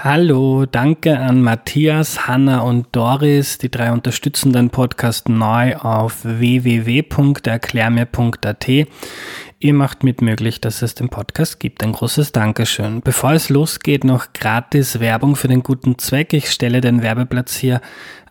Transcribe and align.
Hallo, 0.00 0.64
danke 0.64 1.18
an 1.18 1.42
Matthias, 1.42 2.28
Hanna 2.28 2.60
und 2.60 2.86
Doris. 2.92 3.58
Die 3.58 3.68
drei 3.68 3.90
unterstützen 3.90 4.52
den 4.52 4.70
Podcast 4.70 5.28
neu 5.28 5.74
auf 5.74 6.18
www.erklärmir.at. 6.22 8.68
Ihr 9.58 9.74
macht 9.74 10.04
mit 10.04 10.22
möglich, 10.22 10.60
dass 10.60 10.82
es 10.82 10.94
den 10.94 11.08
Podcast 11.08 11.58
gibt. 11.58 11.82
Ein 11.82 11.90
großes 11.90 12.30
Dankeschön. 12.30 13.00
Bevor 13.00 13.32
es 13.32 13.48
losgeht, 13.48 14.04
noch 14.04 14.32
gratis 14.32 15.00
Werbung 15.00 15.34
für 15.34 15.48
den 15.48 15.64
guten 15.64 15.98
Zweck. 15.98 16.32
Ich 16.32 16.52
stelle 16.52 16.80
den 16.80 17.02
Werbeplatz 17.02 17.56
hier 17.56 17.80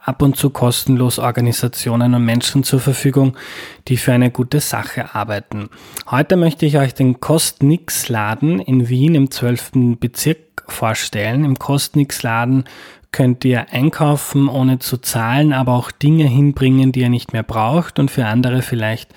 ab 0.08 0.21
und 0.21 0.38
zu 0.38 0.50
kostenlos 0.50 1.20
Organisationen 1.20 2.14
und 2.14 2.24
Menschen 2.24 2.64
zur 2.64 2.80
Verfügung, 2.80 3.36
die 3.89 3.98
für 3.98 4.14
eine 4.14 4.32
gute 4.32 4.62
Sache 4.62 5.14
arbeiten. 5.14 5.70
Heute 6.10 6.38
möchte 6.38 6.66
ich 6.66 6.78
euch 6.78 6.94
den 6.94 7.20
Kostnix-Laden 7.20 8.60
in 8.60 8.88
Wien 8.88 9.16
im 9.16 9.30
12. 9.30 9.98
Bezirk 10.00 10.64
vorstellen. 10.68 11.43
Im 11.43 11.60
Kostnix-Laden 11.60 12.64
könnt 13.12 13.43
ihr 13.46 13.71
einkaufen, 13.71 14.47
ohne 14.47 14.80
zu 14.80 14.97
zahlen, 14.97 15.52
aber 15.52 15.74
auch 15.74 15.92
Dinge 15.92 16.25
hinbringen, 16.25 16.92
die 16.92 17.02
ihr 17.02 17.10
nicht 17.10 17.33
mehr 17.33 17.44
braucht 17.44 18.00
und 18.00 18.11
für 18.11 18.25
andere 18.25 18.61
vielleicht, 18.61 19.14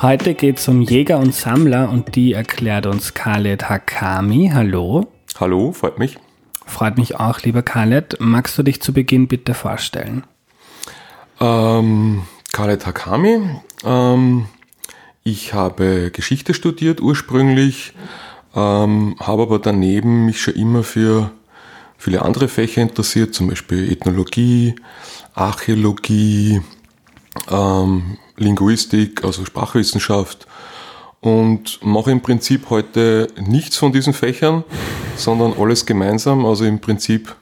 Heute 0.00 0.34
geht 0.34 0.58
es 0.58 0.68
um 0.68 0.82
Jäger 0.82 1.18
und 1.18 1.34
Sammler 1.34 1.90
und 1.90 2.14
die 2.14 2.32
erklärt 2.32 2.86
uns 2.86 3.12
Khaled 3.12 3.68
Hakami. 3.68 4.52
Hallo. 4.54 5.08
Hallo, 5.40 5.72
freut 5.72 5.98
mich. 5.98 6.16
Freut 6.64 6.96
mich 6.96 7.18
auch, 7.18 7.40
lieber 7.40 7.62
Khaled. 7.62 8.18
Magst 8.20 8.56
du 8.56 8.62
dich 8.62 8.80
zu 8.80 8.92
Beginn 8.92 9.26
bitte 9.26 9.54
vorstellen? 9.54 10.22
Ähm, 11.40 12.22
Khaled 12.52 12.86
Hakami. 12.86 13.40
Ähm, 13.84 14.46
ich 15.24 15.54
habe 15.54 16.12
Geschichte 16.12 16.54
studiert 16.54 17.00
ursprünglich. 17.00 17.94
Ähm, 18.54 19.16
habe 19.20 19.42
aber 19.42 19.58
daneben 19.58 20.26
mich 20.26 20.40
schon 20.40 20.54
immer 20.54 20.82
für 20.82 21.30
viele 21.98 22.22
andere 22.22 22.48
Fächer 22.48 22.82
interessiert, 22.82 23.34
zum 23.34 23.48
Beispiel 23.48 23.92
Ethnologie, 23.92 24.74
Archäologie, 25.34 26.60
ähm, 27.50 28.16
Linguistik, 28.36 29.24
also 29.24 29.44
Sprachwissenschaft 29.44 30.46
und 31.20 31.84
mache 31.84 32.10
im 32.10 32.22
Prinzip 32.22 32.70
heute 32.70 33.28
nichts 33.38 33.76
von 33.76 33.92
diesen 33.92 34.14
Fächern, 34.14 34.64
sondern 35.16 35.52
alles 35.58 35.84
gemeinsam. 35.84 36.46
Also 36.46 36.64
im 36.64 36.80
Prinzip 36.80 37.36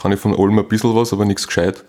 kann 0.00 0.12
ich 0.12 0.20
von 0.20 0.38
allem 0.38 0.58
ein 0.58 0.68
bisschen 0.68 0.94
was, 0.94 1.12
aber 1.12 1.24
nichts 1.24 1.46
gescheit. 1.46 1.84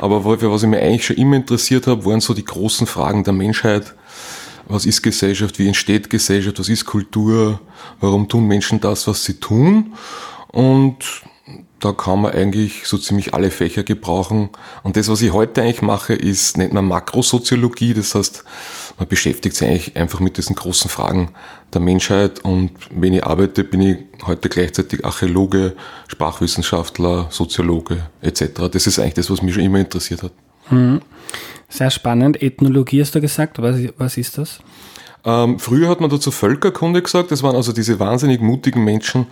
Aber 0.00 0.22
für 0.38 0.50
was 0.50 0.62
ich 0.62 0.68
mich 0.68 0.80
eigentlich 0.80 1.06
schon 1.06 1.16
immer 1.16 1.36
interessiert 1.36 1.86
habe, 1.86 2.04
waren 2.04 2.20
so 2.20 2.34
die 2.34 2.44
großen 2.44 2.86
Fragen 2.86 3.22
der 3.22 3.32
Menschheit, 3.32 3.94
was 4.70 4.86
ist 4.86 5.02
Gesellschaft, 5.02 5.58
wie 5.58 5.68
entsteht 5.68 6.08
Gesellschaft, 6.10 6.58
was 6.58 6.68
ist 6.68 6.84
Kultur, 6.86 7.60
warum 8.00 8.28
tun 8.28 8.46
Menschen 8.46 8.80
das, 8.80 9.06
was 9.06 9.24
sie 9.24 9.34
tun. 9.34 9.94
Und 10.48 11.22
da 11.80 11.92
kann 11.92 12.20
man 12.20 12.32
eigentlich 12.32 12.86
so 12.86 12.98
ziemlich 12.98 13.32
alle 13.34 13.50
Fächer 13.50 13.82
gebrauchen. 13.82 14.50
Und 14.82 14.96
das, 14.96 15.08
was 15.08 15.22
ich 15.22 15.32
heute 15.32 15.62
eigentlich 15.62 15.82
mache, 15.82 16.14
ist, 16.14 16.58
nennt 16.58 16.74
man 16.74 16.86
Makrosoziologie. 16.86 17.94
Das 17.94 18.14
heißt, 18.14 18.44
man 18.98 19.08
beschäftigt 19.08 19.56
sich 19.56 19.66
eigentlich 19.66 19.96
einfach 19.96 20.20
mit 20.20 20.36
diesen 20.36 20.54
großen 20.56 20.90
Fragen 20.90 21.30
der 21.72 21.80
Menschheit. 21.80 22.44
Und 22.44 22.72
wenn 22.94 23.14
ich 23.14 23.24
arbeite, 23.24 23.64
bin 23.64 23.80
ich 23.80 23.96
heute 24.26 24.50
gleichzeitig 24.50 25.04
Archäologe, 25.04 25.74
Sprachwissenschaftler, 26.08 27.28
Soziologe 27.30 28.06
etc. 28.20 28.68
Das 28.70 28.86
ist 28.86 28.98
eigentlich 28.98 29.14
das, 29.14 29.30
was 29.30 29.42
mich 29.42 29.54
schon 29.54 29.64
immer 29.64 29.78
interessiert 29.78 30.22
hat. 30.22 30.32
Mhm. 30.70 31.00
Sehr 31.68 31.90
spannend. 31.90 32.42
Ethnologie 32.42 33.00
hast 33.00 33.14
du 33.14 33.20
gesagt. 33.20 33.60
Was, 33.62 33.76
was 33.96 34.16
ist 34.16 34.38
das? 34.38 34.60
Ähm, 35.24 35.58
früher 35.58 35.88
hat 35.88 36.00
man 36.00 36.10
dazu 36.10 36.30
Völkerkunde 36.30 37.02
gesagt. 37.02 37.30
Das 37.30 37.42
waren 37.42 37.54
also 37.54 37.72
diese 37.72 38.00
wahnsinnig 38.00 38.40
mutigen 38.40 38.84
Menschen, 38.84 39.26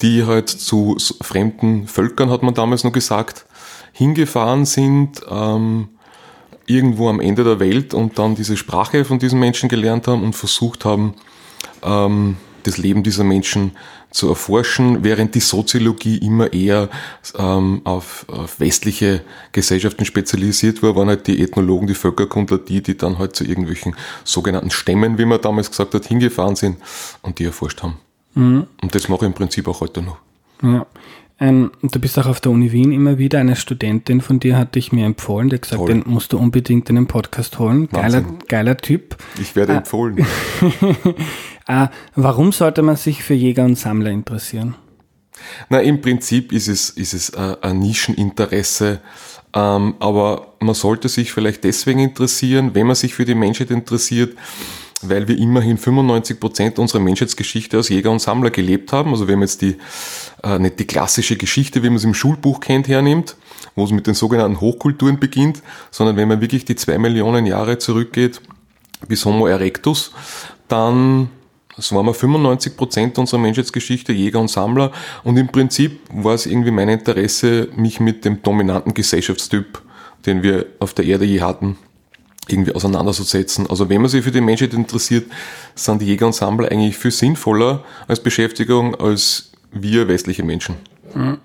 die 0.00 0.24
halt 0.24 0.48
zu 0.48 0.96
fremden 1.22 1.86
Völkern, 1.86 2.30
hat 2.30 2.42
man 2.42 2.54
damals 2.54 2.84
noch 2.84 2.92
gesagt, 2.92 3.46
hingefahren 3.92 4.64
sind, 4.64 5.22
ähm, 5.30 5.88
irgendwo 6.66 7.08
am 7.08 7.20
Ende 7.20 7.44
der 7.44 7.60
Welt 7.60 7.94
und 7.94 8.18
dann 8.18 8.34
diese 8.34 8.56
Sprache 8.56 9.04
von 9.04 9.18
diesen 9.18 9.40
Menschen 9.40 9.68
gelernt 9.68 10.06
haben 10.06 10.22
und 10.22 10.34
versucht 10.34 10.84
haben, 10.84 11.14
ähm, 11.82 12.36
das 12.62 12.78
Leben 12.78 13.02
dieser 13.02 13.24
Menschen 13.24 13.72
zu 14.12 14.28
erforschen, 14.28 15.02
während 15.02 15.34
die 15.34 15.40
Soziologie 15.40 16.18
immer 16.18 16.52
eher 16.52 16.88
ähm, 17.36 17.80
auf, 17.84 18.26
auf, 18.28 18.60
westliche 18.60 19.22
Gesellschaften 19.52 20.04
spezialisiert 20.04 20.82
war, 20.82 20.94
waren 20.94 21.08
halt 21.08 21.26
die 21.26 21.42
Ethnologen, 21.42 21.86
die 21.86 21.94
Völkerkundler, 21.94 22.58
die, 22.58 22.82
die 22.82 22.96
dann 22.96 23.18
halt 23.18 23.34
zu 23.34 23.44
irgendwelchen 23.44 23.96
sogenannten 24.24 24.70
Stämmen, 24.70 25.18
wie 25.18 25.24
man 25.24 25.40
damals 25.40 25.70
gesagt 25.70 25.94
hat, 25.94 26.04
hingefahren 26.06 26.56
sind 26.56 26.76
und 27.22 27.38
die 27.38 27.44
erforscht 27.44 27.82
haben. 27.82 27.98
Mhm. 28.34 28.66
Und 28.82 28.94
das 28.94 29.08
mache 29.08 29.24
ich 29.24 29.28
im 29.28 29.34
Prinzip 29.34 29.66
auch 29.66 29.80
heute 29.80 30.02
noch. 30.02 30.18
Ja. 30.62 30.86
Ähm, 31.42 31.72
du 31.82 31.98
bist 31.98 32.16
auch 32.20 32.26
auf 32.26 32.40
der 32.40 32.52
Uni 32.52 32.70
Wien 32.70 32.92
immer 32.92 33.18
wieder. 33.18 33.40
Eine 33.40 33.56
Studentin 33.56 34.20
von 34.20 34.38
dir 34.38 34.56
hat 34.56 34.76
dich 34.76 34.92
mir 34.92 35.04
empfohlen, 35.04 35.48
die 35.48 35.56
hat 35.56 35.62
gesagt, 35.62 35.80
Toll. 35.80 35.88
den 35.88 36.04
musst 36.06 36.32
du 36.32 36.38
unbedingt 36.38 36.88
in 36.88 36.94
den 36.94 37.08
Podcast 37.08 37.58
holen. 37.58 37.88
Geiler, 37.88 38.22
geiler 38.46 38.76
Typ. 38.76 39.16
Ich 39.40 39.56
werde 39.56 39.72
äh, 39.72 39.76
empfohlen. 39.78 40.24
äh, 41.66 41.88
warum 42.14 42.52
sollte 42.52 42.82
man 42.82 42.94
sich 42.94 43.24
für 43.24 43.34
Jäger 43.34 43.64
und 43.64 43.76
Sammler 43.76 44.10
interessieren? 44.10 44.76
Na, 45.68 45.80
im 45.80 46.00
Prinzip 46.00 46.52
ist 46.52 46.68
es, 46.68 46.90
ist 46.90 47.12
es 47.12 47.30
äh, 47.30 47.56
ein 47.60 47.80
Nischeninteresse. 47.80 49.00
Ähm, 49.52 49.96
aber 49.98 50.54
man 50.60 50.76
sollte 50.76 51.08
sich 51.08 51.32
vielleicht 51.32 51.64
deswegen 51.64 51.98
interessieren, 51.98 52.70
wenn 52.74 52.86
man 52.86 52.94
sich 52.94 53.14
für 53.14 53.24
die 53.24 53.34
Menschheit 53.34 53.72
interessiert, 53.72 54.36
weil 55.02 55.28
wir 55.28 55.38
immerhin 55.38 55.78
95 55.78 56.40
Prozent 56.40 56.78
unserer 56.78 57.00
Menschheitsgeschichte 57.00 57.76
als 57.76 57.88
Jäger 57.88 58.10
und 58.10 58.20
Sammler 58.20 58.50
gelebt 58.50 58.92
haben. 58.92 59.10
Also 59.10 59.28
wenn 59.28 59.38
man 59.38 59.48
jetzt 59.48 59.62
die, 59.62 59.76
äh, 60.42 60.58
nicht 60.58 60.78
die 60.78 60.86
klassische 60.86 61.36
Geschichte, 61.36 61.82
wie 61.82 61.88
man 61.88 61.96
es 61.96 62.04
im 62.04 62.14
Schulbuch 62.14 62.60
kennt, 62.60 62.88
hernimmt, 62.88 63.36
wo 63.74 63.84
es 63.84 63.90
mit 63.90 64.06
den 64.06 64.14
sogenannten 64.14 64.60
Hochkulturen 64.60 65.18
beginnt, 65.18 65.62
sondern 65.90 66.16
wenn 66.16 66.28
man 66.28 66.40
wirklich 66.40 66.64
die 66.64 66.76
zwei 66.76 66.98
Millionen 66.98 67.46
Jahre 67.46 67.78
zurückgeht 67.78 68.40
bis 69.08 69.24
Homo 69.24 69.46
erectus, 69.46 70.12
dann 70.68 71.28
das 71.76 71.90
waren 71.92 72.04
wir 72.04 72.14
95 72.14 72.76
Prozent 72.76 73.18
unserer 73.18 73.40
Menschheitsgeschichte, 73.40 74.12
Jäger 74.12 74.40
und 74.40 74.48
Sammler. 74.48 74.92
Und 75.24 75.38
im 75.38 75.48
Prinzip 75.48 76.00
war 76.12 76.34
es 76.34 76.46
irgendwie 76.46 76.70
mein 76.70 76.88
Interesse, 76.90 77.68
mich 77.74 77.98
mit 77.98 78.24
dem 78.24 78.42
dominanten 78.42 78.92
Gesellschaftstyp, 78.92 79.80
den 80.26 80.42
wir 80.42 80.66
auf 80.80 80.92
der 80.92 81.06
Erde 81.06 81.24
je 81.24 81.40
hatten, 81.40 81.78
irgendwie 82.48 82.74
auseinanderzusetzen. 82.74 83.68
Also 83.70 83.88
wenn 83.88 84.00
man 84.00 84.10
sich 84.10 84.24
für 84.24 84.30
die 84.30 84.40
Menschheit 84.40 84.74
interessiert, 84.74 85.30
sind 85.74 86.02
die 86.02 86.06
Jäger 86.06 86.26
und 86.26 86.34
Sammler 86.34 86.70
eigentlich 86.70 86.96
viel 86.96 87.10
sinnvoller 87.10 87.84
als 88.08 88.20
Beschäftigung 88.20 88.94
als 88.94 89.52
wir 89.70 90.08
westliche 90.08 90.42
Menschen. 90.42 90.76
Mhm. 91.14 91.38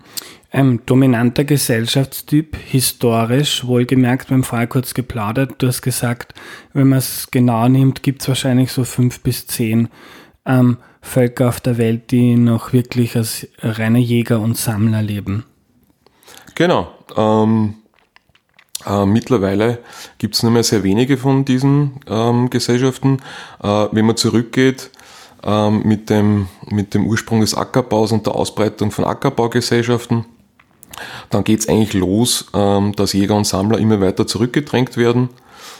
Ein 0.49 0.79
dominanter 0.85 1.43
Gesellschaftstyp, 1.43 2.55
historisch, 2.55 3.65
wohlgemerkt, 3.65 4.31
haben 4.31 4.43
vorher 4.43 4.67
kurz 4.67 4.93
geplaudert, 4.93 5.55
du 5.57 5.67
hast 5.67 5.81
gesagt, 5.81 6.33
wenn 6.73 6.87
man 6.87 6.99
es 6.99 7.27
genau 7.31 7.67
nimmt, 7.67 8.01
gibt 8.01 8.21
es 8.21 8.29
wahrscheinlich 8.29 8.71
so 8.71 8.85
fünf 8.85 9.19
bis 9.19 9.45
zehn 9.45 9.89
ähm, 10.45 10.77
Völker 11.01 11.49
auf 11.49 11.59
der 11.59 11.77
Welt, 11.77 12.11
die 12.11 12.35
noch 12.35 12.71
wirklich 12.71 13.17
als 13.17 13.47
reine 13.59 13.99
Jäger 13.99 14.39
und 14.39 14.57
Sammler 14.57 15.01
leben. 15.01 15.43
Genau. 16.55 16.91
Ähm, 17.15 17.75
äh, 18.85 19.05
mittlerweile 19.05 19.79
gibt 20.17 20.35
es 20.35 20.43
nur 20.43 20.51
mehr 20.51 20.63
sehr 20.63 20.83
wenige 20.83 21.17
von 21.17 21.45
diesen 21.45 21.99
ähm, 22.07 22.49
Gesellschaften. 22.49 23.19
Äh, 23.61 23.87
wenn 23.91 24.05
man 24.05 24.17
zurückgeht 24.17 24.91
ähm, 25.43 25.81
mit, 25.83 26.09
dem, 26.09 26.47
mit 26.67 26.93
dem 26.93 27.05
Ursprung 27.05 27.41
des 27.41 27.55
Ackerbaus 27.55 28.11
und 28.11 28.25
der 28.25 28.35
Ausbreitung 28.35 28.91
von 28.91 29.05
Ackerbaugesellschaften, 29.05 30.25
dann 31.29 31.43
geht 31.43 31.61
es 31.61 31.69
eigentlich 31.69 31.93
los, 31.93 32.47
ähm, 32.53 32.93
dass 32.95 33.13
Jäger 33.13 33.35
und 33.35 33.45
Sammler 33.45 33.79
immer 33.79 34.01
weiter 34.01 34.27
zurückgedrängt 34.27 34.97
werden. 34.97 35.29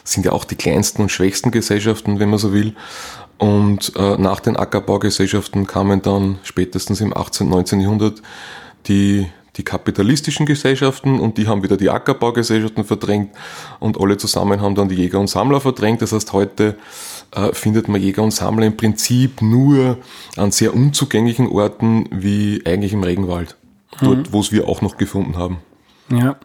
Das 0.04 0.14
sind 0.14 0.26
ja 0.26 0.32
auch 0.32 0.46
die 0.46 0.56
kleinsten 0.56 1.02
und 1.04 1.12
schwächsten 1.12 1.52
Gesellschaften, 1.52 2.20
wenn 2.20 2.30
man 2.30 2.40
so 2.40 2.54
will. 2.54 2.76
Und 3.38 3.94
äh, 3.96 4.18
nach 4.18 4.40
den 4.40 4.58
Ackerbaugesellschaften 4.58 5.68
kamen 5.68 6.02
dann 6.02 6.40
spätestens 6.44 7.02
im 7.02 7.16
18. 7.16 7.48
19. 7.50 7.82
Jahrhundert 7.82 8.22
die 8.88 9.28
die 9.57 9.63
kapitalistischen 9.63 10.45
Gesellschaften 10.45 11.19
und 11.19 11.38
die 11.38 11.48
haben 11.48 11.63
wieder 11.63 11.77
die 11.77 11.89
Ackerbaugesellschaften 11.89 12.83
verdrängt 12.83 13.31
und 13.80 14.00
alle 14.00 14.18
zusammen 14.18 14.62
haben 14.62 14.75
dann 14.75 14.89
die 14.89 14.95
Jäger 14.95 15.19
und 15.19 15.27
Sammler 15.27 15.59
verdrängt. 15.59 16.01
Das 16.01 16.12
heißt, 16.12 16.31
heute 16.33 16.75
äh, 17.36 17.54
findet 17.54 17.88
man 17.88 18.01
Jäger 18.01 18.24
und 18.24 18.31
Sammler 18.31 18.68
im 18.68 18.77
Prinzip 18.77 19.42
nur 19.42 19.98
an 20.36 20.51
sehr 20.51 20.74
unzugänglichen 20.74 21.48
Orten 21.48 22.07
wie 22.12 22.62
eigentlich 22.65 22.94
im 22.94 23.04
Regenwald. 23.04 23.57
Dort, 24.01 24.18
mhm. 24.18 24.33
wo 24.33 24.42
es 24.42 24.51
wir 24.51 24.68
auch 24.68 24.81
noch 24.81 24.98
gefunden 24.98 25.38
haben. 25.38 25.57
Ja. 26.09 26.38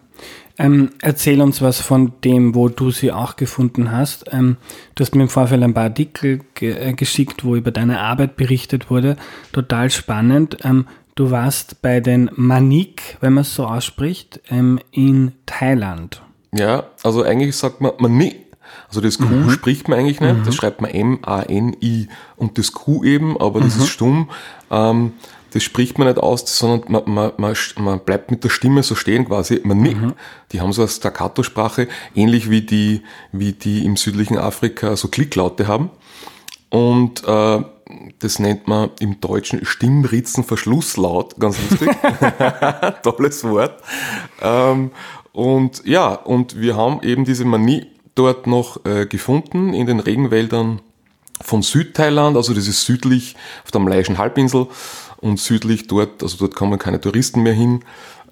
Ähm, 0.59 0.91
erzähl 1.01 1.41
uns 1.41 1.63
was 1.63 1.81
von 1.81 2.13
dem, 2.25 2.55
wo 2.55 2.69
du 2.69 2.91
sie 2.91 3.11
auch 3.11 3.37
gefunden 3.37 3.91
hast. 3.91 4.27
Ähm, 4.31 4.59
du 4.95 5.03
hast 5.03 5.15
mir 5.15 5.23
im 5.23 5.29
Vorfeld 5.29 5.63
ein 5.63 5.75
paar 5.75 5.85
Artikel 5.85 6.41
ge 6.55 6.73
äh, 6.73 6.93
geschickt, 6.93 7.45
wo 7.45 7.57
über 7.57 7.71
deine 7.71 8.01
Arbeit 8.01 8.37
berichtet 8.37 8.91
wurde. 8.91 9.17
Total 9.53 9.91
spannend. 9.91 10.59
Ähm, 10.63 10.87
du 11.15 11.31
warst 11.31 11.83
bei 11.83 12.01
den 12.01 12.31
Manik, 12.35 13.17
wenn 13.21 13.35
man 13.35 13.43
es 13.43 13.55
so 13.55 13.67
ausspricht, 13.67 14.41
ähm, 14.51 14.81
in 14.91 15.33
Thailand. 15.47 16.23
Ja, 16.53 16.85
also 17.03 17.23
eigentlich 17.23 17.57
sagt 17.57 17.81
man 17.81 17.93
Manik. 17.99 18.37
Also 18.89 19.01
das 19.01 19.19
Q 19.19 19.25
mhm. 19.25 19.51
spricht 19.51 19.89
man 19.89 19.99
eigentlich 19.99 20.21
nicht, 20.21 20.35
mhm. 20.35 20.45
das 20.45 20.55
schreibt 20.55 20.81
man 20.81 20.91
M-A-N-I 20.91 22.09
und 22.37 22.59
das 22.59 22.73
Q 22.73 23.05
eben, 23.05 23.39
aber 23.41 23.61
das 23.61 23.77
mhm. 23.77 23.83
ist 23.83 23.89
stumm. 23.89 24.31
Ähm, 24.71 25.13
das 25.53 25.63
spricht 25.63 25.99
man 25.99 26.09
nicht 26.09 26.19
aus, 26.19 26.45
sondern 26.57 26.91
man, 26.91 27.03
man, 27.07 27.33
man, 27.37 27.57
man 27.79 28.01
bleibt 28.01 28.31
mit 28.31 28.43
der 28.43 28.49
Stimme 28.49 28.83
so 28.83 28.95
stehen 28.95 29.27
quasi. 29.27 29.61
Man 29.65 29.81
nickt. 29.83 30.01
Mhm. 30.01 30.13
Die 30.51 30.61
haben 30.61 30.73
so 30.73 30.83
eine 30.83 30.89
Staccato-Sprache, 30.89 31.89
ähnlich 32.15 32.49
wie 32.49 32.63
die, 32.63 33.03
wie 33.33 33.53
die 33.53 33.85
im 33.85 33.97
südlichen 33.97 34.39
Afrika 34.39 34.97
so 34.97 35.09
Klicklaute 35.09 35.69
haben. 35.69 35.91
Und 36.71 37.23
äh, 37.25 37.63
das 38.19 38.39
nennt 38.39 38.69
man 38.69 38.91
im 39.01 39.21
Deutschen 39.21 39.65
Stimmritzenverschlusslaut, 39.65 41.39
ganz 41.39 41.59
lustig. 41.71 41.91
Tolles 43.03 43.45
Wort. 43.45 43.83
Ähm, 44.41 44.91
und 45.33 45.85
ja, 45.85 46.13
und 46.13 46.61
wir 46.61 46.77
haben 46.77 47.01
eben 47.03 47.25
diese 47.25 47.45
Manie 47.45 47.87
dort 48.15 48.47
noch 48.47 48.85
äh, 48.85 49.07
gefunden 49.07 49.73
in 49.73 49.87
den 49.87 50.01
Regenwäldern 50.01 50.81
von 51.41 51.63
Südthailand, 51.63 52.37
also 52.37 52.55
das 52.55 52.69
ist 52.69 52.85
südlich 52.85 53.35
auf 53.65 53.71
der 53.71 53.81
Malayischen 53.81 54.19
Halbinsel 54.19 54.69
und 55.17 55.41
südlich 55.41 55.87
dort, 55.87 56.23
also 56.23 56.37
dort 56.39 56.55
kommen 56.55 56.79
keine 56.79 57.01
Touristen 57.01 57.43
mehr 57.43 57.55
hin. 57.55 57.81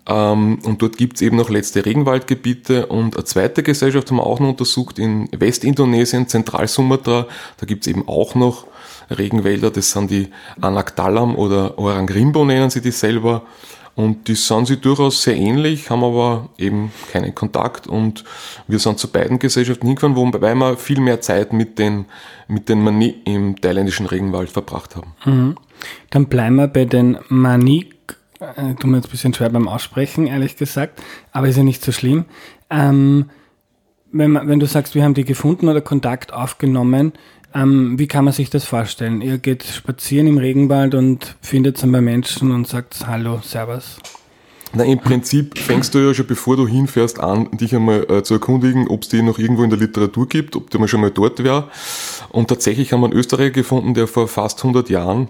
Ähm, 0.07 0.59
und 0.65 0.83
dort 0.83 0.97
gibt's 0.97 1.21
eben 1.21 1.37
noch 1.37 1.51
letzte 1.51 1.85
Regenwaldgebiete 1.85 2.87
und 2.87 3.17
eine 3.17 3.25
zweite 3.25 3.63
Gesellschaft 3.63 4.11
haben 4.11 4.17
wir 4.19 4.27
auch 4.27 4.41
noch 4.41 4.51
untersucht 4.51 4.99
in 4.99 5.29
Westindonesien, 5.33 6.29
Zentralsumatra. 6.29 7.27
Da 7.59 7.67
gibt's 7.67 7.87
eben 7.87 8.09
auch 8.09 8.35
noch 8.35 8.67
Regenwälder, 9.11 9.71
das 9.71 9.91
sind 9.91 10.11
die 10.11 10.29
Anakdalam 10.61 11.37
oder 11.37 11.79
Orangrimbo 11.79 12.45
nennen 12.45 12.71
sie 12.71 12.81
die 12.81 12.93
selber. 12.93 13.43
Und 13.97 14.29
die 14.29 14.35
sind 14.35 14.67
sie 14.67 14.79
durchaus 14.79 15.23
sehr 15.23 15.37
ähnlich, 15.37 15.91
haben 15.91 16.05
aber 16.05 16.49
eben 16.57 16.93
keinen 17.13 17.35
Kontakt 17.35 17.87
und 17.87 18.25
wir 18.67 18.79
sind 18.79 18.99
zu 18.99 19.09
beiden 19.09 19.39
Gesellschaften 19.39 19.87
hingefahren, 19.87 20.17
wobei 20.17 20.55
wir 20.55 20.77
viel 20.77 21.01
mehr 21.01 21.21
Zeit 21.21 21.53
mit 21.53 21.79
den, 21.79 22.07
mit 22.49 22.69
den 22.69 22.83
Mani 22.83 23.17
im 23.25 23.61
thailändischen 23.61 24.07
Regenwald 24.07 24.49
verbracht 24.49 24.97
haben. 24.97 25.13
Mhm. 25.25 25.57
Dann 26.11 26.27
bleiben 26.27 26.57
wir 26.57 26.69
bei 26.69 26.85
den 26.85 27.19
Manik. 27.29 28.17
Äh, 28.39 28.75
tut 28.75 28.85
mir 28.85 28.99
jetzt 28.99 29.09
ein 29.09 29.11
bisschen 29.11 29.35
schwer 29.35 29.51
beim 29.51 29.69
Aussprechen, 29.69 30.27
ehrlich 30.27 30.57
gesagt, 30.57 31.03
aber 31.33 31.49
ist 31.49 31.57
ja 31.57 31.63
nicht 31.63 31.85
so 31.85 31.93
schlimm. 31.93 32.25
Ähm, 32.71 33.29
wenn, 34.13 34.35
wenn 34.35 34.61
du 34.61 34.67
sagst, 34.67 34.95
wir 34.95 35.05
haben 35.05 35.15
die 35.15 35.25
gefunden 35.25 35.69
oder 35.69 35.81
Kontakt 35.81 36.33
aufgenommen, 36.33 37.13
ähm, 37.55 37.99
wie 37.99 38.07
kann 38.07 38.25
man 38.25 38.33
sich 38.33 38.51
das 38.51 38.65
vorstellen? 38.65 39.21
Ihr 39.23 39.39
geht 39.39 39.65
spazieren 39.65 40.27
im 40.27 40.39
Regenwald 40.39 40.95
und 40.95 41.37
findet 41.41 41.77
es 41.77 41.91
bei 41.91 42.01
Menschen 42.01 42.53
und 42.53 42.67
sagt 42.67 43.07
Hallo, 43.07 43.41
Servus. 43.43 43.99
Na, 44.73 44.85
im 44.85 45.01
Prinzip 45.01 45.59
fängst 45.59 45.95
du 45.95 45.99
ja 45.99 46.15
schon, 46.15 46.29
bevor 46.29 46.57
du 46.57 46.69
hinfährst, 46.69 47.19
an, 47.19 47.49
dich 47.53 47.75
einmal 47.75 48.09
äh, 48.09 48.23
zu 48.23 48.35
erkundigen, 48.35 48.87
ob 48.87 49.03
es 49.03 49.09
die 49.09 49.21
noch 49.21 49.39
irgendwo 49.39 49.65
in 49.65 49.71
der 49.71 49.81
Literatur 49.81 50.29
gibt, 50.29 50.55
ob 50.55 50.71
der 50.71 50.79
mal 50.79 50.87
schon 50.87 51.01
mal 51.01 51.11
dort 51.11 51.43
wäre. 51.43 51.69
Und 52.29 52.49
tatsächlich 52.49 52.93
haben 52.93 53.01
wir 53.01 53.07
einen 53.07 53.19
Österreicher 53.19 53.51
gefunden, 53.51 53.95
der 53.95 54.07
vor 54.07 54.29
fast 54.29 54.59
100 54.61 54.89
Jahren 54.89 55.29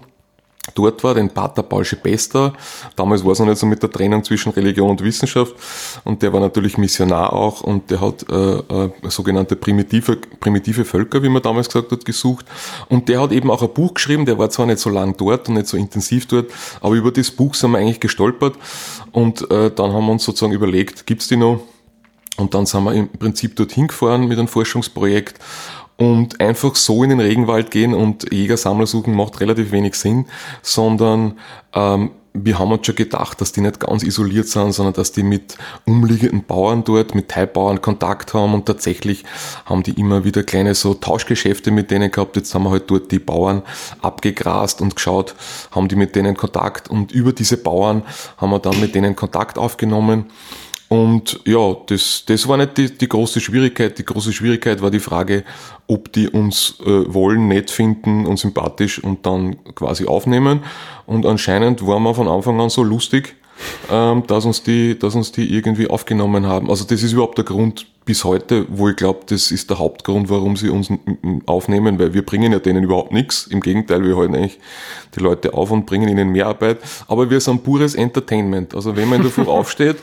dort 0.75 1.03
war, 1.03 1.15
den 1.15 1.29
Pater 1.29 1.63
Paul 1.63 1.83
Schepester. 1.83 2.53
Damals 2.95 3.25
war 3.25 3.31
es 3.31 3.39
noch 3.39 3.47
nicht 3.47 3.57
so 3.57 3.65
mit 3.65 3.81
der 3.81 3.89
Trennung 3.89 4.23
zwischen 4.23 4.51
Religion 4.51 4.91
und 4.91 5.03
Wissenschaft. 5.03 5.55
Und 6.03 6.21
der 6.21 6.31
war 6.33 6.39
natürlich 6.39 6.77
Missionar 6.77 7.33
auch 7.33 7.61
und 7.61 7.89
der 7.89 7.99
hat 7.99 8.25
äh, 8.29 8.59
äh, 8.59 8.91
sogenannte 9.09 9.55
primitive, 9.55 10.17
primitive 10.39 10.85
Völker, 10.85 11.23
wie 11.23 11.29
man 11.29 11.41
damals 11.41 11.67
gesagt 11.67 11.91
hat, 11.91 12.05
gesucht. 12.05 12.45
Und 12.89 13.09
der 13.09 13.21
hat 13.21 13.31
eben 13.31 13.49
auch 13.49 13.61
ein 13.61 13.73
Buch 13.73 13.95
geschrieben, 13.95 14.25
der 14.25 14.37
war 14.37 14.49
zwar 14.49 14.67
nicht 14.67 14.79
so 14.79 14.89
lang 14.89 15.17
dort 15.17 15.49
und 15.49 15.55
nicht 15.55 15.67
so 15.67 15.77
intensiv 15.77 16.27
dort, 16.27 16.51
aber 16.79 16.95
über 16.95 17.11
das 17.11 17.31
Buch 17.31 17.55
sind 17.55 17.71
wir 17.71 17.79
eigentlich 17.79 17.99
gestolpert. 17.99 18.55
Und 19.11 19.49
äh, 19.49 19.71
dann 19.71 19.93
haben 19.93 20.05
wir 20.05 20.11
uns 20.11 20.23
sozusagen 20.23 20.53
überlegt, 20.53 21.05
gibt's 21.07 21.27
die 21.27 21.37
noch? 21.37 21.61
Und 22.37 22.53
dann 22.53 22.65
sind 22.65 22.83
wir 22.83 22.93
im 22.93 23.09
Prinzip 23.09 23.55
dorthin 23.55 23.87
gefahren 23.87 24.27
mit 24.27 24.39
einem 24.39 24.47
Forschungsprojekt 24.47 25.37
und 26.01 26.41
einfach 26.41 26.75
so 26.75 27.03
in 27.03 27.11
den 27.11 27.19
Regenwald 27.19 27.69
gehen 27.69 27.93
und 27.93 28.33
Jäger-Sammler 28.33 28.87
suchen 28.87 29.13
macht 29.13 29.39
relativ 29.39 29.71
wenig 29.71 29.93
Sinn, 29.93 30.25
sondern 30.63 31.37
ähm, 31.75 32.09
wir 32.33 32.57
haben 32.57 32.71
uns 32.71 32.87
schon 32.87 32.95
gedacht, 32.95 33.39
dass 33.39 33.51
die 33.51 33.61
nicht 33.61 33.79
ganz 33.79 34.01
isoliert 34.01 34.47
sind, 34.47 34.71
sondern 34.71 34.95
dass 34.95 35.11
die 35.11 35.21
mit 35.21 35.57
umliegenden 35.85 36.43
Bauern 36.43 36.83
dort, 36.83 37.13
mit 37.13 37.29
Teilbauern 37.29 37.81
Kontakt 37.81 38.33
haben 38.33 38.55
und 38.55 38.65
tatsächlich 38.65 39.25
haben 39.65 39.83
die 39.83 39.91
immer 39.91 40.23
wieder 40.23 40.41
kleine 40.41 40.73
so 40.73 40.95
Tauschgeschäfte 40.95 41.69
mit 41.69 41.91
denen 41.91 42.09
gehabt. 42.09 42.35
Jetzt 42.35 42.55
haben 42.55 42.63
wir 42.63 42.71
halt 42.71 42.89
dort 42.89 43.11
die 43.11 43.19
Bauern 43.19 43.61
abgegrast 44.01 44.81
und 44.81 44.95
geschaut, 44.95 45.35
haben 45.69 45.87
die 45.87 45.95
mit 45.95 46.15
denen 46.15 46.35
Kontakt 46.35 46.89
und 46.89 47.11
über 47.11 47.31
diese 47.31 47.57
Bauern 47.57 48.01
haben 48.37 48.49
wir 48.49 48.59
dann 48.59 48.79
mit 48.79 48.95
denen 48.95 49.15
Kontakt 49.15 49.59
aufgenommen 49.59 50.31
und 50.91 51.39
ja, 51.45 51.77
das, 51.85 52.25
das 52.25 52.49
war 52.49 52.57
nicht 52.57 52.77
die, 52.77 52.97
die 52.97 53.07
große 53.07 53.39
Schwierigkeit. 53.39 53.97
Die 53.97 54.03
große 54.03 54.33
Schwierigkeit 54.33 54.81
war 54.81 54.91
die 54.91 54.99
Frage, 54.99 55.45
ob 55.87 56.11
die 56.11 56.27
uns 56.27 56.81
äh, 56.81 57.13
wollen, 57.13 57.47
nett 57.47 57.71
finden 57.71 58.25
und 58.25 58.35
sympathisch 58.35 59.01
und 59.01 59.25
dann 59.25 59.55
quasi 59.73 60.05
aufnehmen. 60.05 60.63
Und 61.05 61.25
anscheinend 61.25 61.87
waren 61.87 62.03
wir 62.03 62.13
von 62.13 62.27
Anfang 62.27 62.59
an 62.59 62.69
so 62.69 62.83
lustig, 62.83 63.37
ähm, 63.89 64.23
dass, 64.27 64.43
uns 64.43 64.63
die, 64.63 64.99
dass 64.99 65.15
uns 65.15 65.31
die 65.31 65.55
irgendwie 65.55 65.89
aufgenommen 65.89 66.45
haben. 66.45 66.69
Also 66.69 66.83
das 66.83 67.01
ist 67.03 67.13
überhaupt 67.13 67.37
der 67.37 67.45
Grund 67.45 67.87
bis 68.11 68.25
heute, 68.25 68.65
wo 68.67 68.89
ich 68.89 68.97
glaube, 68.97 69.21
das 69.27 69.51
ist 69.51 69.69
der 69.69 69.79
Hauptgrund, 69.79 70.29
warum 70.29 70.57
sie 70.57 70.67
uns 70.67 70.89
aufnehmen, 71.45 71.97
weil 71.97 72.13
wir 72.13 72.25
bringen 72.25 72.51
ja 72.51 72.59
denen 72.59 72.83
überhaupt 72.83 73.13
nichts. 73.13 73.47
Im 73.47 73.61
Gegenteil, 73.61 74.03
wir 74.03 74.17
halten 74.17 74.35
eigentlich 74.35 74.59
die 75.15 75.21
Leute 75.21 75.53
auf 75.53 75.71
und 75.71 75.85
bringen 75.85 76.09
ihnen 76.09 76.29
mehr 76.29 76.47
Arbeit. 76.47 76.79
Aber 77.07 77.29
wir 77.29 77.39
sind 77.39 77.63
pures 77.63 77.95
Entertainment. 77.95 78.75
Also 78.75 78.97
wenn 78.97 79.07
man 79.07 79.19
in 79.19 79.23
der 79.23 79.31
Früh 79.31 79.43
aufsteht, 79.47 79.95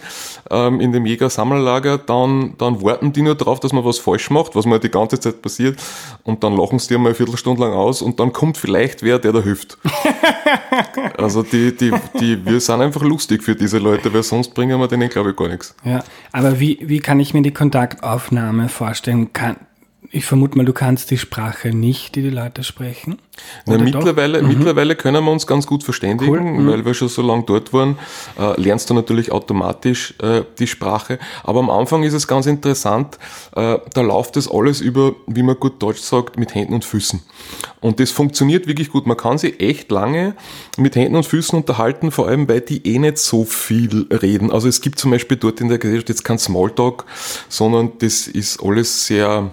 ähm, 0.50 0.81
in 0.81 0.93
dem 0.93 1.05
Jäger-Sammlerlager, 1.05 1.99
dann, 1.99 2.55
dann 2.56 2.82
warten 2.82 3.12
die 3.12 3.20
nur 3.20 3.34
darauf, 3.34 3.60
dass 3.60 3.75
man 3.75 3.84
was 3.84 3.99
falsch 3.99 4.31
macht, 4.31 4.56
was 4.56 4.64
mir 4.64 4.78
die 4.78 4.90
ganze 4.90 5.20
Zeit 5.20 5.43
passiert. 5.43 5.78
Und 6.25 6.43
dann 6.43 6.56
lachen 6.56 6.78
sie 6.78 6.88
dir 6.88 6.99
mal 6.99 7.08
eine 7.08 7.14
Viertelstunde 7.14 7.60
lang 7.60 7.75
aus 7.75 8.00
und 8.00 8.19
dann 8.20 8.32
kommt 8.32 8.56
vielleicht 8.56 9.02
wer, 9.02 9.19
der 9.19 9.32
da 9.32 9.43
hilft. 9.43 9.76
also 11.19 11.43
die, 11.43 11.77
die, 11.77 11.93
die, 12.19 12.44
wir 12.46 12.60
sind 12.60 12.81
einfach 12.81 13.03
lustig 13.03 13.43
für 13.43 13.55
diese 13.55 13.79
Leute, 13.79 14.12
weil 14.15 14.22
sonst 14.22 14.55
bringen 14.55 14.81
wir 14.81 14.88
denen, 14.88 15.10
glaube 15.10 15.31
ich, 15.31 15.36
gar 15.36 15.48
nichts. 15.48 15.74
Ja, 15.84 16.03
aber 16.32 16.58
wie, 16.58 16.79
wie 16.82 17.00
kann 17.00 17.20
ich 17.20 17.34
mir 17.34 17.43
die 17.43 17.53
Kontaktaufnahme 17.98 18.69
vorstellen? 18.69 19.32
Kann, 19.32 19.56
ich 20.10 20.24
vermute 20.24 20.56
mal, 20.56 20.65
du 20.65 20.72
kannst 20.72 21.10
die 21.10 21.19
Sprache 21.19 21.69
nicht, 21.69 22.15
die 22.15 22.22
die 22.22 22.31
Leute 22.31 22.65
sprechen. 22.65 23.19
Na, 23.67 23.77
mittlerweile, 23.77 24.43
mhm. 24.43 24.48
mittlerweile 24.48 24.96
können 24.96 25.22
wir 25.22 25.31
uns 25.31 25.46
ganz 25.46 25.67
gut 25.67 25.84
verständigen, 25.84 26.31
cool. 26.31 26.41
mhm. 26.41 26.67
weil 26.67 26.84
wir 26.84 26.94
schon 26.94 27.08
so 27.08 27.20
lange 27.20 27.44
dort 27.44 27.72
waren. 27.74 27.98
Äh, 28.38 28.58
lernst 28.60 28.88
du 28.88 28.94
natürlich 28.94 29.31
automatisch 29.31 30.15
äh, 30.22 30.43
die 30.58 30.67
Sprache. 30.67 31.19
Aber 31.44 31.60
am 31.60 31.69
Anfang 31.69 32.05
ist 32.05 32.15
es 32.15 32.27
ganz 32.27 32.46
interessant, 32.46 33.19
äh, 33.55 33.79
da 33.93 34.00
läuft 34.00 34.36
das 34.36 34.50
alles 34.50 34.81
über, 34.81 35.15
wie 35.27 35.43
man 35.43 35.56
gut 35.60 35.82
Deutsch 35.82 36.00
sagt, 36.00 36.38
mit 36.38 36.55
Händen 36.55 36.74
und 36.74 36.86
Füßen. 36.86 37.20
Und 37.81 38.00
das 38.00 38.10
funktioniert 38.10 38.67
wirklich 38.67 38.91
gut. 38.91 39.06
Man 39.06 39.17
kann 39.17 39.36
sich 39.36 39.60
echt 39.60 39.91
lange 39.91 40.34
mit 40.79 40.96
Händen 40.96 41.17
und 41.17 41.27
Füßen 41.27 41.56
unterhalten, 41.58 42.10
vor 42.10 42.29
allem 42.29 42.48
weil 42.48 42.62
die 42.62 42.86
eh 42.86 42.98
nicht 42.98 43.19
so 43.19 43.44
viel 43.44 44.06
reden. 44.10 44.50
Also 44.50 44.69
es 44.69 44.81
gibt 44.81 44.98
zum 44.98 45.10
Beispiel 45.10 45.36
dort 45.36 45.60
in 45.60 45.69
der 45.69 45.79
Gesellschaft 45.79 46.08
jetzt 46.08 46.24
kein 46.24 46.38
Smalltalk, 46.38 47.05
sondern 47.48 47.93
das 47.98 48.27
ist 48.27 48.62
alles 48.62 49.06
sehr 49.06 49.53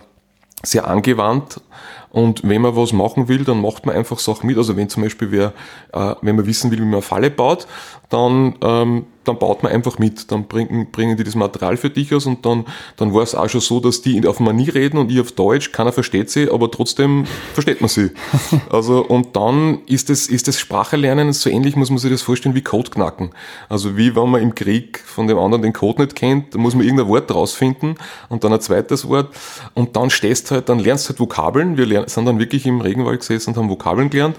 sehr 0.66 0.88
angewandt. 0.88 1.62
Und 2.10 2.48
wenn 2.48 2.62
man 2.62 2.76
was 2.76 2.94
machen 2.94 3.28
will, 3.28 3.44
dann 3.44 3.62
macht 3.62 3.86
man 3.86 3.96
einfach 3.96 4.20
Sachen 4.20 4.48
mit. 4.48 4.58
Also 4.58 4.78
wenn 4.78 4.88
zum 4.90 5.04
Beispiel 5.04 5.32
wer, 5.32 5.54
äh, 5.92 6.16
wenn 6.22 6.36
man 6.36 6.46
wissen 6.46 6.72
will, 6.72 6.80
wie 6.80 6.84
man 6.84 6.94
eine 6.94 7.02
Falle 7.02 7.30
baut, 7.30 7.68
dann 8.10 8.56
ähm, 8.62 9.06
dann 9.28 9.40
baut 9.40 9.64
man 9.64 9.72
einfach 9.72 10.00
mit, 10.00 10.32
dann 10.32 10.48
bringen, 10.48 10.88
bringen 10.92 11.18
die 11.18 11.24
das 11.24 11.36
Material 11.36 11.78
für 11.78 11.90
dich 11.90 12.14
aus 12.14 12.26
und 12.26 12.46
dann, 12.46 12.66
dann 12.98 13.14
war 13.14 13.24
es 13.24 13.36
auch 13.36 13.50
schon 13.50 13.62
so, 13.62 13.80
dass 13.80 14.02
die 14.02 14.26
auf 14.28 14.40
Manie 14.40 14.70
reden 14.70 14.98
und 14.98 15.12
ich 15.12 15.20
auf 15.20 15.32
Deutsch, 15.32 15.72
keiner 15.72 15.92
versteht 15.92 16.30
sie, 16.30 16.50
aber 16.50 16.72
trotzdem 16.72 17.26
versteht 17.54 17.82
man 17.82 17.90
sie. 17.90 18.12
Also, 18.70 19.06
und 19.06 19.36
dann 19.36 19.80
ist 19.86 20.10
das, 20.10 20.28
ist 20.28 20.48
das 20.48 20.60
Sprachelernen 20.60 21.32
so 21.34 21.50
ähnlich, 21.50 21.76
muss 21.76 21.90
man 21.90 22.00
sich 22.00 22.12
das 22.12 22.22
vorstellen, 22.22 22.56
wie 22.56 22.62
Code 22.62 22.90
knacken. 22.90 23.32
Also, 23.70 23.96
wie 23.96 24.16
wenn 24.16 24.30
man 24.30 24.42
im 24.42 24.56
Krieg 24.56 25.00
von 25.00 25.28
dem 25.28 25.38
anderen 25.38 25.62
den 25.62 25.74
Code 25.74 26.04
nicht 26.04 26.16
kennt, 26.16 26.54
dann 26.54 26.62
muss 26.62 26.76
man 26.76 26.84
irgendein 26.84 27.08
Wort 27.08 27.34
rausfinden 27.34 27.96
und 28.30 28.44
dann 28.44 28.54
ein 28.54 28.62
zweites 28.62 29.08
Wort 29.08 29.34
und 29.74 29.96
dann 29.96 30.10
stehst 30.10 30.52
halt, 30.52 30.70
dann 30.70 30.80
lernst 30.80 31.10
halt 31.10 31.20
Vokabeln. 31.20 31.78
Wir 31.78 31.86
lernen, 31.86 32.08
sind 32.08 32.26
dann 32.26 32.40
wirklich 32.40 32.66
im 32.66 32.82
Regenwald 32.82 33.20
gesessen 33.20 33.52
und 33.52 33.58
haben 33.58 33.70
Vokabeln 33.70 34.10
gelernt 34.10 34.36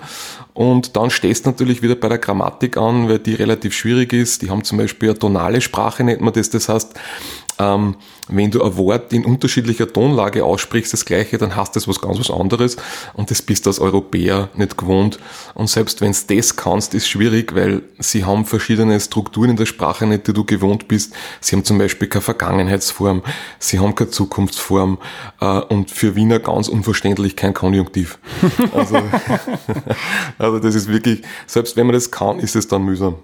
und 0.56 0.96
dann 0.96 1.10
stehst 1.10 1.44
du 1.44 1.50
natürlich 1.50 1.82
wieder 1.82 1.96
bei 1.96 2.08
der 2.08 2.16
Grammatik 2.16 2.78
an, 2.78 3.10
weil 3.10 3.18
die 3.18 3.34
relativ 3.34 3.74
schwierig 3.74 4.14
ist. 4.14 4.40
Die 4.40 4.48
haben 4.48 4.64
zum 4.64 4.78
Beispiel 4.78 5.10
eine 5.10 5.18
tonale 5.18 5.60
Sprache, 5.60 6.02
nennt 6.02 6.22
man 6.22 6.32
das. 6.32 6.48
Das 6.48 6.70
heißt, 6.70 6.94
ähm, 7.58 7.96
wenn 8.28 8.50
du 8.50 8.62
ein 8.62 8.76
Wort 8.76 9.12
in 9.12 9.24
unterschiedlicher 9.24 9.90
Tonlage 9.92 10.44
aussprichst, 10.44 10.92
das 10.92 11.04
gleiche, 11.04 11.38
dann 11.38 11.54
hast 11.56 11.76
das 11.76 11.86
was 11.86 12.00
ganz 12.00 12.18
was 12.18 12.30
anderes 12.30 12.76
und 13.14 13.30
das 13.30 13.40
bist 13.40 13.66
du 13.66 13.70
als 13.70 13.78
Europäer 13.78 14.48
nicht 14.54 14.76
gewohnt. 14.76 15.18
Und 15.54 15.70
selbst 15.70 16.00
wenn 16.00 16.12
du 16.12 16.36
das 16.36 16.56
kannst, 16.56 16.94
ist 16.94 17.08
schwierig, 17.08 17.54
weil 17.54 17.82
sie 17.98 18.24
haben 18.24 18.44
verschiedene 18.44 18.98
Strukturen 19.00 19.50
in 19.50 19.56
der 19.56 19.66
Sprache 19.66 20.06
nicht, 20.06 20.26
die 20.26 20.32
du 20.32 20.44
gewohnt 20.44 20.88
bist. 20.88 21.14
Sie 21.40 21.54
haben 21.54 21.64
zum 21.64 21.78
Beispiel 21.78 22.08
keine 22.08 22.22
Vergangenheitsform, 22.22 23.22
sie 23.58 23.78
haben 23.78 23.94
keine 23.94 24.10
Zukunftsform 24.10 24.98
äh, 25.40 25.60
und 25.60 25.90
für 25.90 26.16
Wiener 26.16 26.40
ganz 26.40 26.68
unverständlich 26.68 27.36
kein 27.36 27.54
Konjunktiv. 27.54 28.18
Also, 28.72 29.00
also 30.38 30.58
das 30.58 30.74
ist 30.74 30.88
wirklich, 30.88 31.22
selbst 31.46 31.76
wenn 31.76 31.86
man 31.86 31.94
das 31.94 32.10
kann, 32.10 32.38
ist 32.40 32.56
es 32.56 32.68
dann 32.68 32.82
mühsam. 32.82 33.16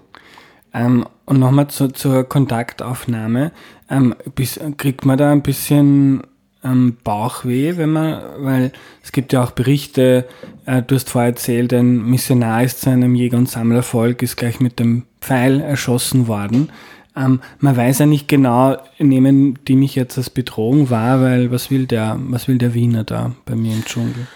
Ähm, 0.73 1.05
und 1.25 1.39
nochmal 1.39 1.67
zu, 1.67 1.89
zur 1.89 2.23
Kontaktaufnahme. 2.23 3.51
Ähm, 3.89 4.15
bis, 4.35 4.59
kriegt 4.77 5.05
man 5.05 5.17
da 5.17 5.31
ein 5.31 5.43
bisschen 5.43 6.23
ähm, 6.63 6.97
Bauchweh, 7.03 7.77
wenn 7.77 7.91
man, 7.91 8.21
weil 8.39 8.71
es 9.03 9.11
gibt 9.11 9.33
ja 9.33 9.43
auch 9.43 9.51
Berichte, 9.51 10.25
äh, 10.65 10.81
du 10.81 10.95
hast 10.95 11.09
vorher 11.09 11.31
erzählt, 11.31 11.73
ein 11.73 12.09
Missionar 12.09 12.63
ist 12.63 12.81
zu 12.81 12.89
einem 12.89 13.15
Jäger- 13.15 13.37
und 13.37 13.49
Sammlervolk, 13.49 14.21
ist 14.21 14.37
gleich 14.37 14.59
mit 14.59 14.79
dem 14.79 15.03
Pfeil 15.21 15.61
erschossen 15.61 16.27
worden. 16.27 16.69
Ähm, 17.15 17.41
man 17.59 17.77
weiß 17.77 17.99
ja 17.99 18.05
nicht 18.05 18.27
genau, 18.27 18.77
nehmen 18.97 19.59
die 19.67 19.75
mich 19.75 19.95
jetzt 19.95 20.17
als 20.17 20.29
Bedrohung 20.29 20.89
wahr, 20.89 21.21
weil 21.21 21.51
was 21.51 21.69
will 21.69 21.85
der, 21.85 22.17
was 22.19 22.47
will 22.47 22.57
der 22.57 22.73
Wiener 22.73 23.03
da 23.03 23.33
bei 23.45 23.55
mir 23.55 23.73
im 23.73 23.85
Dschungel? 23.85 24.27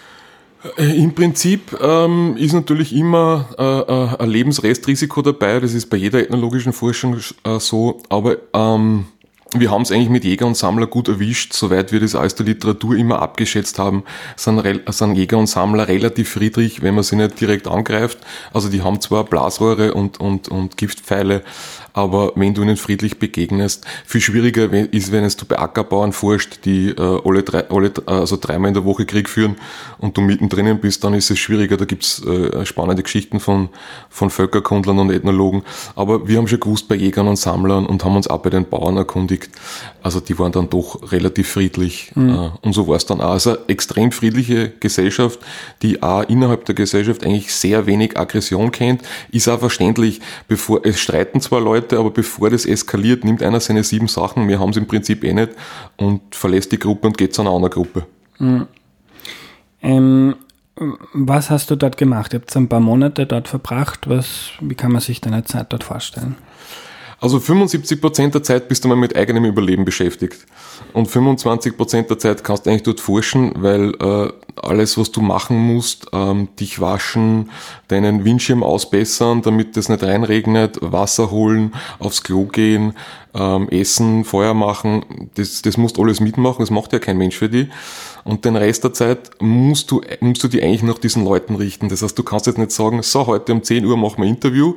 Äh, 0.76 1.02
Im 1.02 1.14
Prinzip 1.14 1.78
ähm, 1.80 2.36
ist 2.36 2.52
natürlich 2.52 2.94
immer 2.94 3.48
äh, 3.58 3.62
äh, 3.62 4.22
ein 4.22 4.30
Lebensrestrisiko 4.30 5.22
dabei, 5.22 5.60
das 5.60 5.74
ist 5.74 5.86
bei 5.86 5.96
jeder 5.96 6.20
ethnologischen 6.20 6.72
Forschung 6.72 7.16
äh, 7.44 7.60
so, 7.60 8.00
aber 8.08 8.36
ähm, 8.52 9.06
wir 9.54 9.70
haben 9.70 9.82
es 9.82 9.90
eigentlich 9.90 10.10
mit 10.10 10.24
Jäger 10.24 10.46
und 10.46 10.56
Sammler 10.56 10.86
gut 10.86 11.08
erwischt, 11.08 11.54
soweit 11.54 11.90
wir 11.90 12.00
das 12.00 12.14
aus 12.14 12.34
der 12.34 12.44
Literatur 12.44 12.96
immer 12.96 13.22
abgeschätzt 13.22 13.78
haben, 13.78 14.04
sind, 14.36 14.62
sind 14.92 15.14
Jäger 15.14 15.38
und 15.38 15.46
Sammler 15.46 15.88
relativ 15.88 16.30
friedlich, 16.30 16.82
wenn 16.82 16.94
man 16.94 17.02
sie 17.02 17.16
nicht 17.16 17.40
direkt 17.40 17.66
angreift. 17.66 18.18
Also 18.52 18.68
die 18.68 18.82
haben 18.82 19.00
zwar 19.00 19.24
Blasrohre 19.24 19.94
und, 19.94 20.20
und, 20.20 20.48
und 20.48 20.76
Giftpfeile, 20.76 21.42
aber 21.92 22.32
wenn 22.34 22.54
du 22.54 22.62
ihnen 22.62 22.76
friedlich 22.76 23.18
begegnest, 23.18 23.84
viel 24.06 24.20
schwieriger 24.20 24.72
ist, 24.72 25.12
wenn 25.12 25.24
es 25.24 25.36
du 25.36 25.46
bei 25.46 25.58
Ackerbauern 25.58 26.12
forscht, 26.12 26.64
die 26.64 26.90
äh, 26.90 27.20
alle, 27.24 27.42
drei, 27.42 27.68
alle 27.70 27.92
also 28.06 28.36
dreimal 28.40 28.68
in 28.68 28.74
der 28.74 28.84
Woche 28.84 29.06
Krieg 29.06 29.28
führen 29.28 29.56
und 29.98 30.16
du 30.16 30.20
mittendrin 30.20 30.80
bist, 30.80 31.02
dann 31.04 31.14
ist 31.14 31.30
es 31.30 31.38
schwieriger. 31.38 31.76
Da 31.76 31.84
gibt's 31.84 32.24
äh, 32.24 32.64
spannende 32.66 33.02
Geschichten 33.02 33.40
von, 33.40 33.68
von 34.10 34.30
Völkerkundlern 34.30 34.98
und 34.98 35.10
Ethnologen. 35.10 35.62
Aber 35.96 36.28
wir 36.28 36.38
haben 36.38 36.48
schon 36.48 36.60
gewusst 36.60 36.88
bei 36.88 36.94
Jägern 36.94 37.26
und 37.26 37.36
Sammlern 37.36 37.86
und 37.86 38.04
haben 38.04 38.16
uns 38.16 38.28
auch 38.28 38.38
bei 38.38 38.50
den 38.50 38.68
Bauern 38.68 38.96
erkundigt. 38.96 39.50
Also 40.02 40.20
die 40.20 40.38
waren 40.38 40.52
dann 40.52 40.70
doch 40.70 41.10
relativ 41.10 41.48
friedlich. 41.48 42.12
Mhm. 42.14 42.30
Äh, 42.30 42.50
und 42.62 42.72
so 42.74 42.86
war 42.86 42.96
es 42.96 43.06
dann 43.06 43.20
auch. 43.20 43.32
Also 43.32 43.56
extrem 43.66 44.12
friedliche 44.12 44.70
Gesellschaft, 44.80 45.40
die 45.82 46.02
auch 46.02 46.22
innerhalb 46.28 46.64
der 46.66 46.74
Gesellschaft 46.74 47.24
eigentlich 47.24 47.52
sehr 47.52 47.86
wenig 47.86 48.16
Aggression 48.16 48.70
kennt, 48.70 49.02
ist 49.30 49.48
auch 49.48 49.60
verständlich, 49.60 50.20
bevor 50.46 50.84
es 50.84 51.00
streiten 51.00 51.40
zwar 51.40 51.60
Leute, 51.60 51.77
Leute, 51.80 51.98
aber 51.98 52.10
bevor 52.10 52.50
das 52.50 52.66
eskaliert, 52.66 53.24
nimmt 53.24 53.42
einer 53.42 53.60
seine 53.60 53.84
sieben 53.84 54.08
Sachen, 54.08 54.48
wir 54.48 54.58
haben 54.58 54.70
es 54.70 54.76
im 54.76 54.86
Prinzip 54.86 55.24
eh 55.24 55.32
nicht, 55.32 55.52
und 55.96 56.34
verlässt 56.34 56.72
die 56.72 56.78
Gruppe 56.78 57.06
und 57.06 57.18
geht 57.18 57.34
zu 57.34 57.42
einer 57.42 57.50
anderen 57.50 57.72
Gruppe. 57.72 58.06
Mhm. 58.38 58.66
Ähm, 59.82 60.34
was 61.12 61.50
hast 61.50 61.70
du 61.70 61.76
dort 61.76 61.96
gemacht? 61.96 62.32
Ihr 62.32 62.40
habt 62.40 62.54
ein 62.56 62.68
paar 62.68 62.80
Monate 62.80 63.26
dort 63.26 63.48
verbracht. 63.48 64.08
Was, 64.08 64.50
wie 64.60 64.74
kann 64.74 64.92
man 64.92 65.00
sich 65.00 65.20
deine 65.20 65.44
Zeit 65.44 65.72
dort 65.72 65.84
vorstellen? 65.84 66.36
Also 67.20 67.40
75 67.40 68.00
Prozent 68.00 68.34
der 68.34 68.44
Zeit 68.44 68.68
bist 68.68 68.84
du 68.84 68.88
mal 68.88 68.94
mit 68.94 69.16
eigenem 69.16 69.44
Überleben 69.44 69.84
beschäftigt. 69.84 70.46
Und 70.92 71.06
25 71.06 71.76
Prozent 71.76 72.10
der 72.10 72.18
Zeit 72.18 72.44
kannst 72.44 72.64
du 72.64 72.70
eigentlich 72.70 72.84
dort 72.84 73.00
forschen, 73.00 73.52
weil 73.56 73.92
äh, 74.00 74.32
alles, 74.54 74.96
was 74.96 75.10
du 75.10 75.20
machen 75.20 75.56
musst, 75.56 76.06
ähm, 76.12 76.48
dich 76.60 76.80
waschen, 76.80 77.50
deinen 77.88 78.24
Windschirm 78.24 78.62
ausbessern, 78.62 79.42
damit 79.42 79.76
es 79.76 79.88
nicht 79.88 80.04
reinregnet, 80.04 80.78
Wasser 80.80 81.32
holen, 81.32 81.74
aufs 81.98 82.22
Klo 82.22 82.44
gehen, 82.44 82.94
ähm, 83.34 83.68
essen, 83.68 84.24
Feuer 84.24 84.54
machen, 84.54 85.28
das, 85.34 85.62
das 85.62 85.76
musst 85.76 85.98
alles 85.98 86.20
mitmachen, 86.20 86.60
das 86.60 86.70
macht 86.70 86.92
ja 86.92 87.00
kein 87.00 87.18
Mensch 87.18 87.36
für 87.36 87.48
dich. 87.48 87.68
Und 88.22 88.44
den 88.44 88.54
Rest 88.54 88.84
der 88.84 88.92
Zeit 88.92 89.30
musst 89.40 89.90
du, 89.90 90.02
musst 90.20 90.44
du 90.44 90.48
dich 90.48 90.62
eigentlich 90.62 90.82
nach 90.84 90.98
diesen 90.98 91.24
Leuten 91.24 91.56
richten. 91.56 91.88
Das 91.88 92.02
heißt, 92.02 92.16
du 92.16 92.22
kannst 92.22 92.46
jetzt 92.46 92.58
nicht 92.58 92.70
sagen, 92.70 93.02
so, 93.02 93.26
heute 93.26 93.52
um 93.52 93.62
10 93.62 93.84
Uhr 93.84 93.96
machen 93.96 94.22
wir 94.22 94.28
Interview, 94.28 94.74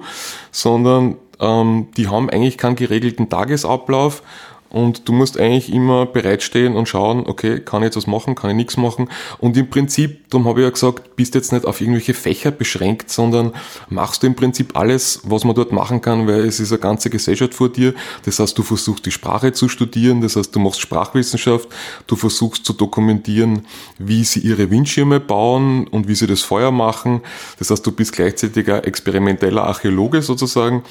sondern 0.51 1.17
ähm, 1.41 1.87
die 1.97 2.07
haben 2.07 2.29
eigentlich 2.29 2.57
keinen 2.57 2.75
geregelten 2.75 3.29
Tagesablauf 3.29 4.23
und 4.71 5.07
du 5.09 5.13
musst 5.13 5.37
eigentlich 5.37 5.71
immer 5.71 6.05
bereitstehen 6.05 6.75
und 6.75 6.87
schauen, 6.87 7.25
okay, 7.27 7.59
kann 7.59 7.81
ich 7.81 7.87
jetzt 7.87 7.97
was 7.97 8.07
machen, 8.07 8.35
kann 8.35 8.51
ich 8.51 8.55
nichts 8.55 8.77
machen. 8.77 9.09
Und 9.39 9.57
im 9.57 9.69
Prinzip, 9.69 10.29
darum 10.29 10.47
habe 10.47 10.61
ich 10.61 10.63
ja 10.63 10.69
gesagt, 10.69 11.15
bist 11.17 11.35
jetzt 11.35 11.51
nicht 11.51 11.65
auf 11.65 11.81
irgendwelche 11.81 12.13
Fächer 12.13 12.51
beschränkt, 12.51 13.09
sondern 13.09 13.51
machst 13.89 14.23
du 14.23 14.27
im 14.27 14.35
Prinzip 14.35 14.77
alles, 14.77 15.21
was 15.25 15.43
man 15.43 15.55
dort 15.55 15.73
machen 15.73 16.01
kann, 16.01 16.25
weil 16.25 16.45
es 16.45 16.59
ist 16.59 16.71
eine 16.71 16.79
ganze 16.79 17.09
Gesellschaft 17.09 17.53
vor 17.53 17.69
dir. 17.69 17.93
Das 18.23 18.39
heißt, 18.39 18.57
du 18.57 18.63
versuchst 18.63 19.05
die 19.05 19.11
Sprache 19.11 19.51
zu 19.51 19.67
studieren, 19.67 20.21
das 20.21 20.37
heißt, 20.37 20.55
du 20.55 20.59
machst 20.59 20.79
Sprachwissenschaft, 20.79 21.67
du 22.07 22.15
versuchst 22.15 22.65
zu 22.65 22.71
dokumentieren, 22.71 23.67
wie 23.99 24.23
sie 24.23 24.39
ihre 24.39 24.71
Windschirme 24.71 25.19
bauen 25.19 25.85
und 25.87 26.07
wie 26.07 26.15
sie 26.15 26.27
das 26.27 26.41
Feuer 26.41 26.71
machen. 26.71 27.21
Das 27.59 27.69
heißt, 27.71 27.85
du 27.85 27.91
bist 27.91 28.13
gleichzeitig 28.13 28.71
ein 28.71 28.85
experimenteller 28.85 29.63
Archäologe 29.63 30.21
sozusagen. 30.21 30.83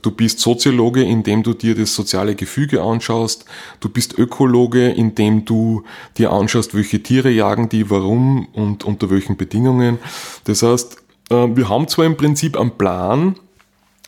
Du 0.00 0.10
bist 0.10 0.40
Soziologe, 0.40 1.02
indem 1.02 1.42
du 1.42 1.52
dir 1.52 1.74
das 1.74 1.94
soziale 1.94 2.34
Gefüge 2.34 2.80
anschaust 2.80 3.25
anschaust. 3.26 3.44
Du 3.80 3.88
bist 3.88 4.18
Ökologe, 4.18 4.88
indem 4.88 5.44
du 5.44 5.84
dir 6.16 6.32
anschaust, 6.32 6.74
welche 6.74 7.02
Tiere 7.02 7.30
jagen 7.30 7.68
die, 7.68 7.90
warum 7.90 8.48
und 8.52 8.84
unter 8.84 9.10
welchen 9.10 9.36
Bedingungen. 9.36 9.98
Das 10.44 10.62
heißt, 10.62 10.96
äh, 11.30 11.48
wir 11.54 11.68
haben 11.68 11.88
zwar 11.88 12.04
im 12.04 12.16
Prinzip 12.16 12.58
einen 12.58 12.72
Plan, 12.72 13.36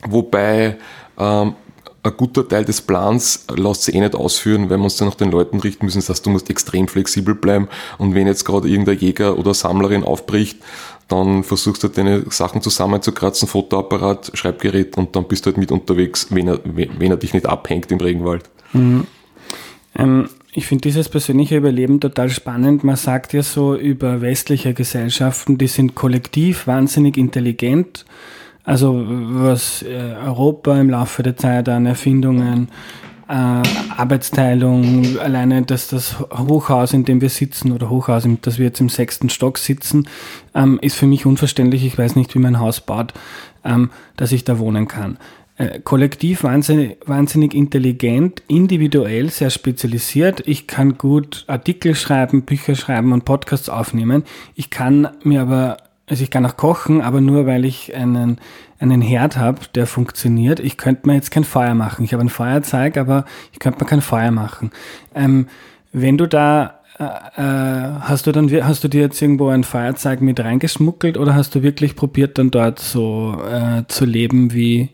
wobei 0.07 0.77
ähm, 1.17 1.53
ein 2.01 2.13
guter 2.15 2.47
Teil 2.47 2.63
des 2.63 2.81
Plans 2.81 3.45
lässt 3.53 3.83
sich 3.83 3.95
eh 3.95 3.99
nicht 3.99 4.15
ausführen, 4.15 4.69
weil 4.69 4.77
wir 4.77 4.85
uns 4.85 4.95
dann 4.95 5.09
nach 5.09 5.15
den 5.15 5.31
Leuten 5.31 5.59
richten 5.59 5.85
müssen. 5.85 5.99
Das 5.99 6.09
heißt, 6.09 6.25
du 6.25 6.29
musst 6.29 6.49
extrem 6.49 6.87
flexibel 6.87 7.35
bleiben 7.35 7.67
und 7.97 8.15
wenn 8.15 8.25
jetzt 8.25 8.45
gerade 8.45 8.69
irgendein 8.69 8.99
Jäger 8.99 9.37
oder 9.37 9.53
Sammlerin 9.53 10.05
aufbricht, 10.05 10.59
dann 11.09 11.43
versuchst 11.43 11.83
du 11.83 11.87
deine 11.87 12.23
Sachen 12.29 12.61
zusammenzukratzen, 12.61 13.47
Fotoapparat, 13.47 14.31
Schreibgerät 14.35 14.95
und 14.95 15.15
dann 15.15 15.27
bist 15.27 15.45
du 15.45 15.47
halt 15.47 15.57
mit 15.57 15.71
unterwegs, 15.71 16.27
wenn 16.29 16.47
er, 16.47 16.59
wenn 16.63 17.11
er 17.11 17.17
dich 17.17 17.33
nicht 17.33 17.47
abhängt 17.47 17.91
im 17.91 17.97
Regenwald. 17.97 18.49
Mhm. 18.73 19.07
Ähm, 19.95 20.29
ich 20.51 20.67
finde 20.67 20.81
dieses 20.81 21.09
persönliche 21.09 21.57
Überleben 21.57 21.99
total 21.99 22.29
spannend. 22.29 22.83
Man 22.83 22.95
sagt 22.95 23.33
ja 23.33 23.43
so 23.43 23.75
über 23.75 24.21
westliche 24.21 24.73
Gesellschaften, 24.73 25.57
die 25.57 25.67
sind 25.67 25.95
kollektiv 25.95 26.67
wahnsinnig 26.67 27.17
intelligent. 27.17 28.05
Also 28.63 29.03
was 29.07 29.83
äh, 29.83 30.15
Europa 30.25 30.79
im 30.79 30.89
Laufe 30.89 31.23
der 31.23 31.37
Zeit 31.37 31.69
an 31.69 31.85
Erfindungen, 31.85 32.69
äh, 33.27 33.33
Arbeitsteilung, 33.33 35.19
alleine 35.19 35.61
dass 35.61 35.87
das 35.87 36.19
Hochhaus, 36.19 36.93
in 36.93 37.05
dem 37.05 37.21
wir 37.21 37.29
sitzen, 37.29 37.71
oder 37.71 37.89
Hochhaus, 37.89 38.25
in 38.25 38.39
das 38.41 38.57
wir 38.57 38.65
jetzt 38.65 38.81
im 38.81 38.89
sechsten 38.89 39.29
Stock 39.29 39.59
sitzen, 39.59 40.07
ähm, 40.55 40.79
ist 40.81 40.95
für 40.95 41.05
mich 41.05 41.25
unverständlich. 41.25 41.85
Ich 41.85 41.97
weiß 41.97 42.15
nicht, 42.15 42.33
wie 42.33 42.39
mein 42.39 42.59
Haus 42.59 42.81
baut, 42.81 43.13
ähm, 43.63 43.91
dass 44.17 44.31
ich 44.31 44.45
da 44.45 44.57
wohnen 44.57 44.87
kann. 44.87 45.17
Äh, 45.59 45.81
kollektiv 45.81 46.43
wahnsinnig, 46.43 46.99
wahnsinnig 47.05 47.53
intelligent, 47.53 48.41
individuell, 48.47 49.29
sehr 49.29 49.49
spezialisiert. 49.49 50.41
Ich 50.47 50.67
kann 50.67 50.97
gut 50.97 51.43
Artikel 51.47 51.95
schreiben, 51.95 52.43
Bücher 52.43 52.75
schreiben 52.75 53.11
und 53.11 53.25
Podcasts 53.25 53.67
aufnehmen. 53.67 54.23
Ich 54.55 54.69
kann 54.69 55.09
mir 55.21 55.41
aber, 55.41 55.75
also 56.07 56.23
ich 56.23 56.31
kann 56.31 56.45
auch 56.45 56.55
kochen, 56.55 57.01
aber 57.01 57.19
nur 57.19 57.45
weil 57.45 57.65
ich 57.65 57.93
einen, 57.93 58.37
einen 58.79 59.01
Herd 59.01 59.35
habe, 59.35 59.59
der 59.75 59.85
funktioniert. 59.85 60.61
Ich 60.61 60.77
könnte 60.77 61.09
mir 61.09 61.15
jetzt 61.15 61.31
kein 61.31 61.43
Feuer 61.43 61.75
machen. 61.75 62.05
Ich 62.05 62.13
habe 62.13 62.23
ein 62.23 62.29
Feuerzeug, 62.29 62.95
aber 62.95 63.25
ich 63.51 63.59
könnte 63.59 63.83
mir 63.83 63.89
kein 63.89 63.99
Feuer 63.99 64.31
machen. 64.31 64.71
Ähm, 65.13 65.47
wenn 65.91 66.17
du 66.17 66.25
da 66.25 66.79
äh, 66.97 67.03
äh 67.03 67.99
hast 67.99 68.27
du 68.27 68.31
dann 68.31 68.49
hast 68.63 68.85
du 68.85 68.87
dir 68.87 69.01
jetzt 69.01 69.21
irgendwo 69.21 69.49
ein 69.49 69.65
Feuerzeug 69.65 70.21
mit 70.21 70.39
reingeschmuggelt 70.39 71.17
oder 71.17 71.35
hast 71.35 71.53
du 71.53 71.63
wirklich 71.63 71.97
probiert 71.97 72.37
dann 72.37 72.49
dort 72.49 72.79
so 72.79 73.37
äh, 73.51 73.83
zu 73.89 74.05
leben 74.05 74.53
wie 74.53 74.89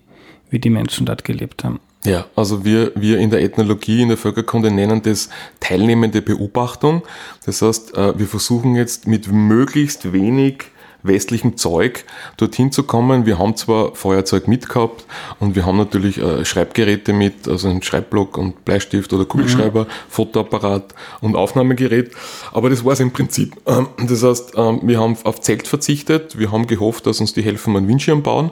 wie 0.50 0.60
die 0.60 0.70
Menschen 0.70 1.06
dort 1.06 1.24
gelebt 1.24 1.64
haben. 1.64 1.80
Ja, 2.06 2.26
also 2.36 2.64
wir, 2.64 2.92
wir 2.96 3.18
in 3.18 3.32
der 3.32 3.42
Ethnologie, 3.42 4.04
in 4.04 4.10
der 4.10 4.18
Völkerkunde 4.18 4.70
nennen 4.70 5.02
das 5.02 5.30
teilnehmende 5.60 6.22
Beobachtung. 6.22 7.02
Das 7.46 7.62
heißt, 7.64 7.98
äh, 7.98 8.18
wir 8.18 8.28
versuchen 8.28 8.76
jetzt 8.76 9.08
mit 9.08 9.32
möglichst 9.32 10.14
wenig 10.14 10.66
westlichem 11.08 11.58
Zeug 11.58 12.04
dorthin 12.38 12.72
zu 12.72 12.84
kommen. 12.84 13.26
Wir 13.26 13.40
haben 13.40 13.56
zwar 13.56 13.96
Feuerzeug 13.96 14.48
mitgehabt 14.48 15.06
und 15.40 15.56
wir 15.56 15.66
haben 15.66 15.78
natürlich 15.78 16.18
äh, 16.18 16.46
Schreibgeräte 16.46 17.14
mit, 17.14 17.48
also 17.48 17.70
einen 17.70 17.82
Schreibblock 17.82 18.38
und 18.38 18.66
Bleistift 18.66 19.14
oder 19.14 19.26
Kugelschreiber, 19.26 19.84
mhm. 19.84 19.90
Fotoapparat 20.10 20.96
und 21.22 21.36
Aufnahmegerät, 21.36 22.12
aber 22.52 22.70
das 22.70 22.84
war 22.84 22.94
es 22.94 23.00
im 23.00 23.12
Prinzip. 23.12 23.56
Ähm, 23.66 23.88
das 24.08 24.24
heißt, 24.24 24.54
ähm, 24.58 24.82
wir 24.84 25.00
haben 25.00 25.18
auf 25.24 25.42
Zelt 25.42 25.68
verzichtet, 25.68 26.38
wir 26.38 26.52
haben 26.52 26.68
gehofft, 26.68 27.06
dass 27.08 27.20
uns 27.20 27.34
die 27.34 27.44
helfen, 27.44 27.76
einen 27.76 27.88
Windschirm 27.88 28.24
bauen 28.24 28.52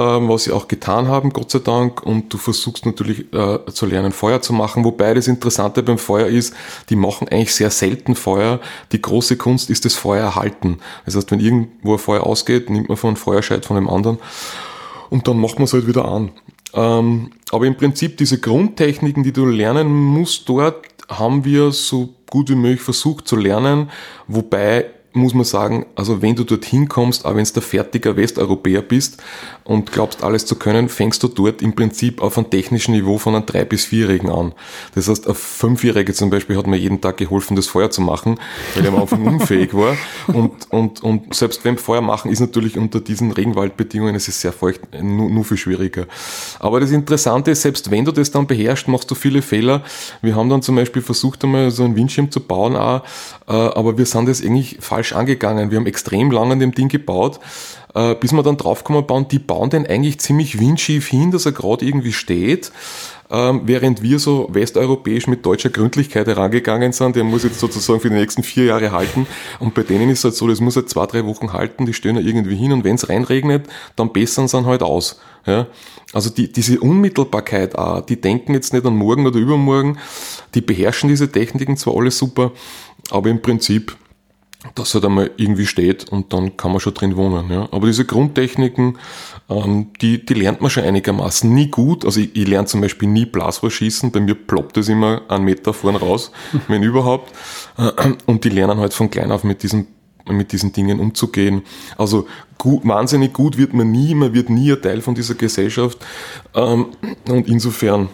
was 0.00 0.44
sie 0.44 0.52
auch 0.52 0.68
getan 0.68 1.08
haben, 1.08 1.30
Gott 1.30 1.50
sei 1.50 1.60
Dank. 1.60 2.02
Und 2.02 2.32
du 2.32 2.38
versuchst 2.38 2.84
natürlich 2.84 3.32
äh, 3.32 3.58
zu 3.72 3.86
lernen, 3.86 4.12
Feuer 4.12 4.42
zu 4.42 4.52
machen. 4.52 4.84
Wobei 4.84 5.14
das 5.14 5.28
Interessante 5.28 5.82
beim 5.82 5.98
Feuer 5.98 6.26
ist, 6.26 6.54
die 6.90 6.96
machen 6.96 7.28
eigentlich 7.28 7.54
sehr 7.54 7.70
selten 7.70 8.14
Feuer. 8.14 8.60
Die 8.92 9.00
große 9.00 9.36
Kunst 9.36 9.70
ist 9.70 9.84
das 9.84 9.94
Feuer 9.94 10.24
erhalten. 10.24 10.78
Das 11.06 11.16
heißt, 11.16 11.30
wenn 11.30 11.40
irgendwo 11.40 11.92
ein 11.92 11.98
Feuer 11.98 12.24
ausgeht, 12.24 12.70
nimmt 12.70 12.88
man 12.88 12.96
von 12.96 13.08
einem 13.08 13.16
Feuerscheid 13.16 13.64
von 13.64 13.76
dem 13.76 13.88
anderen 13.88 14.18
und 15.10 15.28
dann 15.28 15.38
macht 15.38 15.56
man 15.56 15.64
es 15.64 15.72
halt 15.72 15.86
wieder 15.86 16.04
an. 16.06 16.32
Ähm, 16.72 17.30
aber 17.52 17.66
im 17.66 17.76
Prinzip 17.76 18.16
diese 18.16 18.40
Grundtechniken, 18.40 19.22
die 19.22 19.32
du 19.32 19.46
lernen 19.46 19.92
musst 19.92 20.48
dort, 20.48 20.86
haben 21.08 21.44
wir 21.44 21.70
so 21.70 22.08
gut 22.28 22.50
wie 22.50 22.56
möglich 22.56 22.80
versucht 22.80 23.28
zu 23.28 23.36
lernen, 23.36 23.90
wobei 24.26 24.86
muss 25.14 25.32
man 25.32 25.44
sagen, 25.44 25.86
also 25.94 26.22
wenn 26.22 26.34
du 26.34 26.42
dorthin 26.42 26.88
kommst, 26.88 27.24
auch 27.24 27.36
wenn 27.36 27.44
du 27.44 27.52
der 27.52 27.62
fertiger 27.62 28.16
Westeuropäer 28.16 28.82
bist 28.82 29.22
und 29.62 29.92
glaubst 29.92 30.24
alles 30.24 30.44
zu 30.44 30.56
können, 30.56 30.88
fängst 30.88 31.22
du 31.22 31.28
dort 31.28 31.62
im 31.62 31.74
Prinzip 31.74 32.20
auf 32.20 32.36
einem 32.36 32.50
technischen 32.50 32.92
Niveau 32.92 33.18
von 33.18 33.36
einem 33.36 33.44
3- 33.44 33.64
bis 33.64 33.86
4-Jährigen 33.86 34.28
an. 34.28 34.52
Das 34.96 35.08
heißt, 35.08 35.28
ein 35.28 35.34
Fünfjähriger 35.34 36.12
zum 36.12 36.30
Beispiel 36.30 36.56
hat 36.56 36.66
mir 36.66 36.76
jeden 36.76 37.00
Tag 37.00 37.16
geholfen, 37.16 37.54
das 37.54 37.68
Feuer 37.68 37.90
zu 37.90 38.00
machen, 38.00 38.40
weil 38.74 38.84
er 38.84 38.92
am 38.92 39.02
Anfang 39.02 39.24
unfähig 39.34 39.72
war. 39.72 39.96
Und, 40.26 40.70
und, 40.70 41.02
und 41.02 41.32
selbst 41.32 41.64
wenn 41.64 41.78
Feuer 41.78 42.00
machen, 42.00 42.32
ist 42.32 42.40
natürlich 42.40 42.76
unter 42.76 42.98
diesen 43.00 43.30
Regenwaldbedingungen, 43.30 44.16
es 44.16 44.26
ist 44.26 44.40
sehr 44.40 44.52
feucht, 44.52 44.80
nur, 45.00 45.30
nur 45.30 45.44
viel 45.44 45.56
schwieriger. 45.56 46.06
Aber 46.58 46.80
das 46.80 46.90
Interessante 46.90 47.52
ist, 47.52 47.62
selbst 47.62 47.88
wenn 47.92 48.04
du 48.04 48.10
das 48.10 48.32
dann 48.32 48.48
beherrschst, 48.48 48.88
machst 48.88 49.08
du 49.12 49.14
viele 49.14 49.42
Fehler. 49.42 49.84
Wir 50.22 50.34
haben 50.34 50.50
dann 50.50 50.60
zum 50.60 50.74
Beispiel 50.74 51.02
versucht, 51.02 51.44
einmal 51.44 51.70
so 51.70 51.84
einen 51.84 51.94
Windschirm 51.94 52.32
zu 52.32 52.40
bauen, 52.40 52.74
auch, 52.74 53.04
äh, 53.46 53.52
aber 53.52 53.96
wir 53.96 54.06
sind 54.06 54.28
das 54.28 54.42
eigentlich 54.42 54.78
falsch 54.80 55.03
falsch 55.04 55.12
angegangen. 55.12 55.70
Wir 55.70 55.78
haben 55.78 55.86
extrem 55.86 56.30
lange 56.30 56.52
an 56.52 56.60
dem 56.60 56.72
Ding 56.72 56.88
gebaut, 56.88 57.40
äh, 57.94 58.14
bis 58.14 58.32
wir 58.32 58.42
dann 58.42 58.56
draufgekommen 58.56 59.06
bauen, 59.06 59.26
die 59.28 59.38
bauen 59.38 59.70
den 59.70 59.86
eigentlich 59.86 60.18
ziemlich 60.20 60.58
windschief 60.58 61.08
hin, 61.08 61.30
dass 61.30 61.46
er 61.46 61.52
gerade 61.52 61.84
irgendwie 61.84 62.12
steht. 62.12 62.72
Ähm, 63.30 63.62
während 63.64 64.02
wir 64.02 64.18
so 64.18 64.48
westeuropäisch 64.52 65.26
mit 65.26 65.44
deutscher 65.46 65.70
Gründlichkeit 65.70 66.26
herangegangen 66.26 66.92
sind, 66.92 67.16
der 67.16 67.24
muss 67.24 67.42
jetzt 67.42 67.58
sozusagen 67.58 68.00
für 68.00 68.10
die 68.10 68.16
nächsten 68.16 68.42
vier 68.42 68.66
Jahre 68.66 68.92
halten. 68.92 69.26
Und 69.60 69.74
bei 69.74 69.82
denen 69.82 70.10
ist 70.10 70.18
es 70.18 70.24
halt 70.24 70.34
so, 70.34 70.46
das 70.46 70.60
muss 70.60 70.76
halt 70.76 70.90
zwei, 70.90 71.06
drei 71.06 71.24
Wochen 71.24 71.52
halten, 71.52 71.86
die 71.86 71.94
stehen 71.94 72.16
ja 72.16 72.22
irgendwie 72.22 72.54
hin 72.54 72.72
und 72.72 72.84
wenn 72.84 72.96
es 72.96 73.08
reinregnet, 73.08 73.66
dann 73.96 74.12
bessern 74.12 74.46
sie 74.46 74.64
halt 74.64 74.82
aus. 74.82 75.20
Ja? 75.46 75.66
Also 76.12 76.30
die, 76.30 76.52
diese 76.52 76.78
Unmittelbarkeit 76.80 77.76
auch, 77.76 78.02
die 78.02 78.20
denken 78.20 78.52
jetzt 78.52 78.72
nicht 78.74 78.84
an 78.84 78.96
morgen 78.96 79.26
oder 79.26 79.38
übermorgen, 79.38 79.98
die 80.54 80.60
beherrschen 80.60 81.08
diese 81.08 81.32
Techniken 81.32 81.76
zwar 81.78 81.96
alles 81.96 82.18
super, 82.18 82.52
aber 83.10 83.30
im 83.30 83.40
Prinzip 83.40 83.96
dass 84.74 84.94
er 84.94 85.00
da 85.00 85.08
mal 85.08 85.30
irgendwie 85.36 85.66
steht 85.66 86.08
und 86.10 86.32
dann 86.32 86.56
kann 86.56 86.70
man 86.70 86.80
schon 86.80 86.94
drin 86.94 87.16
wohnen. 87.16 87.50
Ja. 87.50 87.68
Aber 87.70 87.86
diese 87.86 88.04
Grundtechniken, 88.04 88.98
ähm, 89.48 89.92
die, 90.00 90.24
die 90.24 90.34
lernt 90.34 90.60
man 90.60 90.70
schon 90.70 90.84
einigermaßen. 90.84 91.52
Nie 91.52 91.68
gut, 91.68 92.04
also 92.04 92.20
ich, 92.20 92.34
ich 92.34 92.48
lerne 92.48 92.66
zum 92.66 92.80
Beispiel 92.80 93.08
nie 93.08 93.26
Blasrohr 93.26 93.70
schießen, 93.70 94.10
bei 94.10 94.20
mir 94.20 94.34
ploppt 94.34 94.78
es 94.78 94.88
immer 94.88 95.22
einen 95.28 95.44
Meter 95.44 95.72
vorn 95.72 95.96
raus, 95.96 96.30
wenn 96.68 96.82
überhaupt. 96.82 97.32
Und 98.26 98.44
die 98.44 98.48
lernen 98.48 98.78
halt 98.78 98.94
von 98.94 99.10
klein 99.10 99.32
auf 99.32 99.44
mit 99.44 99.62
diesen 99.62 99.88
mit 100.32 100.52
diesen 100.52 100.72
Dingen 100.72 101.00
umzugehen. 101.00 101.62
Also 101.98 102.26
gut, 102.58 102.86
wahnsinnig 102.86 103.32
gut 103.32 103.58
wird 103.58 103.74
man 103.74 103.90
nie, 103.90 104.14
man 104.14 104.32
wird 104.32 104.48
nie 104.48 104.72
ein 104.72 104.80
Teil 104.80 105.00
von 105.00 105.14
dieser 105.14 105.34
Gesellschaft. 105.34 105.98
Ähm, 106.54 106.86
und 107.28 107.48
insofern 107.48 108.08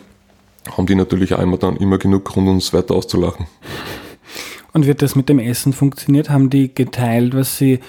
haben 0.76 0.86
die 0.86 0.94
natürlich 0.94 1.34
auch 1.34 1.40
immer 1.40 1.56
dann 1.56 1.76
immer 1.76 1.98
genug 1.98 2.24
Grund, 2.24 2.48
uns 2.48 2.72
weiter 2.72 2.94
auszulachen. 2.94 3.46
Und 4.72 4.86
wird 4.86 5.02
das 5.02 5.16
mit 5.16 5.28
dem 5.28 5.38
Essen 5.38 5.72
funktioniert? 5.72 6.30
Haben 6.30 6.50
die 6.50 6.74
geteilt, 6.74 7.34
was 7.34 7.58
sie 7.58 7.80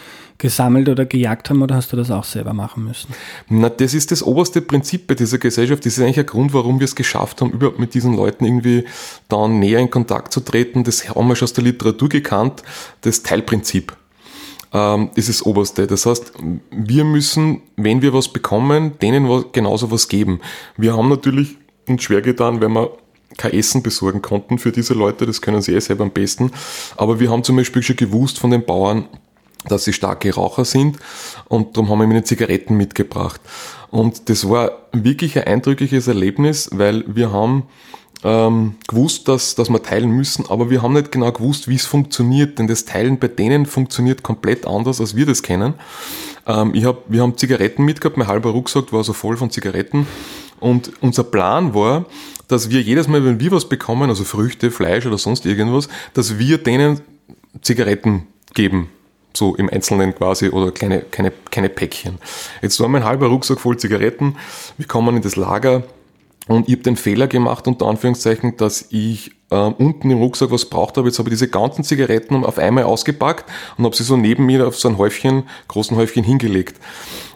gesammelt 0.41 0.89
oder 0.89 1.05
gejagt 1.05 1.51
haben 1.51 1.61
oder 1.61 1.75
hast 1.75 1.93
du 1.93 1.97
das 1.97 2.09
auch 2.09 2.23
selber 2.23 2.53
machen 2.53 2.83
müssen? 2.83 3.13
Na, 3.47 3.69
das 3.69 3.93
ist 3.93 4.11
das 4.11 4.23
oberste 4.23 4.61
Prinzip 4.61 5.05
bei 5.05 5.13
dieser 5.13 5.37
Gesellschaft. 5.37 5.85
Das 5.85 5.97
ist 5.97 6.03
eigentlich 6.03 6.19
ein 6.19 6.25
Grund, 6.25 6.53
warum 6.53 6.79
wir 6.79 6.85
es 6.85 6.95
geschafft 6.95 7.41
haben, 7.41 7.51
überhaupt 7.51 7.79
mit 7.79 7.93
diesen 7.93 8.15
Leuten 8.15 8.43
irgendwie 8.45 8.85
dann 9.29 9.59
näher 9.59 9.79
in 9.79 9.91
Kontakt 9.91 10.33
zu 10.33 10.39
treten. 10.39 10.83
Das 10.83 11.07
haben 11.07 11.27
wir 11.27 11.35
schon 11.35 11.45
aus 11.45 11.53
der 11.53 11.63
Literatur 11.63 12.09
gekannt, 12.09 12.63
das 13.01 13.21
Teilprinzip. 13.21 13.95
Ähm, 14.73 15.09
ist 15.15 15.29
das 15.29 15.45
oberste. 15.45 15.85
Das 15.85 16.05
heißt, 16.05 16.33
wir 16.71 17.03
müssen, 17.03 17.61
wenn 17.75 18.01
wir 18.01 18.13
was 18.13 18.29
bekommen, 18.29 18.97
denen 18.99 19.27
genauso 19.51 19.91
was 19.91 20.07
geben. 20.07 20.39
Wir 20.77 20.95
haben 20.95 21.09
natürlich 21.09 21.57
uns 21.87 22.03
schwer 22.03 22.21
getan, 22.21 22.61
wenn 22.61 22.71
wir 22.71 22.89
kein 23.37 23.53
Essen 23.53 23.83
besorgen 23.83 24.21
konnten 24.21 24.57
für 24.57 24.71
diese 24.71 24.93
Leute, 24.93 25.25
das 25.25 25.41
können 25.41 25.61
sie 25.61 25.73
eh 25.73 25.79
selber 25.79 26.03
am 26.03 26.11
besten. 26.11 26.51
Aber 26.97 27.19
wir 27.19 27.29
haben 27.29 27.43
zum 27.43 27.55
Beispiel 27.55 27.83
schon 27.83 27.95
gewusst 27.95 28.39
von 28.39 28.51
den 28.51 28.65
Bauern, 28.65 29.07
dass 29.67 29.83
sie 29.83 29.93
starke 29.93 30.33
Raucher 30.33 30.65
sind 30.65 30.97
und 31.47 31.77
darum 31.77 31.89
haben 31.89 31.99
wir 31.99 32.07
ihnen 32.07 32.25
Zigaretten 32.25 32.75
mitgebracht. 32.77 33.41
Und 33.91 34.29
das 34.29 34.49
war 34.49 34.71
wirklich 34.91 35.37
ein 35.37 35.45
eindrückliches 35.45 36.07
Erlebnis, 36.07 36.69
weil 36.71 37.03
wir 37.07 37.31
haben 37.31 37.63
ähm, 38.23 38.75
gewusst, 38.87 39.27
dass, 39.27 39.55
dass 39.55 39.69
wir 39.69 39.81
teilen 39.81 40.11
müssen, 40.11 40.45
aber 40.49 40.69
wir 40.69 40.81
haben 40.81 40.93
nicht 40.93 41.11
genau 41.11 41.31
gewusst, 41.31 41.67
wie 41.67 41.75
es 41.75 41.85
funktioniert, 41.85 42.59
denn 42.59 42.67
das 42.67 42.85
Teilen 42.85 43.19
bei 43.19 43.27
denen 43.27 43.65
funktioniert 43.65 44.23
komplett 44.23 44.67
anders, 44.67 45.01
als 45.01 45.15
wir 45.15 45.25
das 45.25 45.41
kennen. 45.41 45.73
Ähm, 46.45 46.73
ich 46.75 46.85
hab, 46.85 47.03
wir 47.07 47.21
haben 47.21 47.37
Zigaretten 47.37 47.83
mitgehabt, 47.83 48.17
mein 48.17 48.27
halber 48.27 48.51
Rucksack 48.51 48.93
war 48.93 49.03
so 49.03 49.13
voll 49.13 49.37
von 49.37 49.49
Zigaretten 49.49 50.07
und 50.59 50.91
unser 51.01 51.23
Plan 51.23 51.73
war, 51.73 52.05
dass 52.47 52.69
wir 52.69 52.81
jedes 52.81 53.07
Mal, 53.07 53.23
wenn 53.25 53.39
wir 53.39 53.51
was 53.51 53.67
bekommen, 53.67 54.09
also 54.09 54.23
Früchte, 54.23 54.71
Fleisch 54.71 55.05
oder 55.05 55.17
sonst 55.17 55.45
irgendwas, 55.45 55.89
dass 56.13 56.37
wir 56.37 56.57
denen 56.57 57.01
Zigaretten 57.61 58.27
geben. 58.53 58.89
So 59.33 59.55
im 59.55 59.69
Einzelnen 59.69 60.13
quasi 60.13 60.49
oder 60.49 60.71
kleine, 60.71 60.99
kleine, 60.99 61.31
kleine 61.49 61.69
Päckchen. 61.69 62.17
Jetzt 62.61 62.79
war 62.81 62.89
mein 62.89 63.05
halber 63.05 63.27
Rucksack 63.27 63.61
voll 63.61 63.77
Zigaretten. 63.77 64.35
Wir 64.77 64.87
kommen 64.87 65.15
in 65.15 65.21
das 65.21 65.37
Lager 65.37 65.83
und 66.47 66.67
ich 66.67 66.75
habe 66.75 66.83
den 66.83 66.95
Fehler 66.95 67.27
gemacht, 67.27 67.67
unter 67.67 67.85
Anführungszeichen, 67.85 68.57
dass 68.57 68.87
ich 68.89 69.31
äh, 69.51 69.55
unten 69.55 70.09
im 70.09 70.17
Rucksack 70.17 70.51
was 70.51 70.65
braucht 70.65 70.97
habe. 70.97 71.07
Jetzt 71.07 71.19
habe 71.19 71.29
ich 71.29 71.33
diese 71.33 71.47
ganzen 71.47 71.83
Zigaretten 71.83 72.43
auf 72.43 72.57
einmal 72.57 72.85
ausgepackt 72.85 73.45
und 73.77 73.85
habe 73.85 73.95
sie 73.95 74.03
so 74.03 74.17
neben 74.17 74.45
mir 74.45 74.67
auf 74.67 74.77
so 74.77 74.89
ein 74.89 74.97
Häufchen, 74.97 75.43
großen 75.67 75.95
Häufchen 75.95 76.23
hingelegt. 76.23 76.79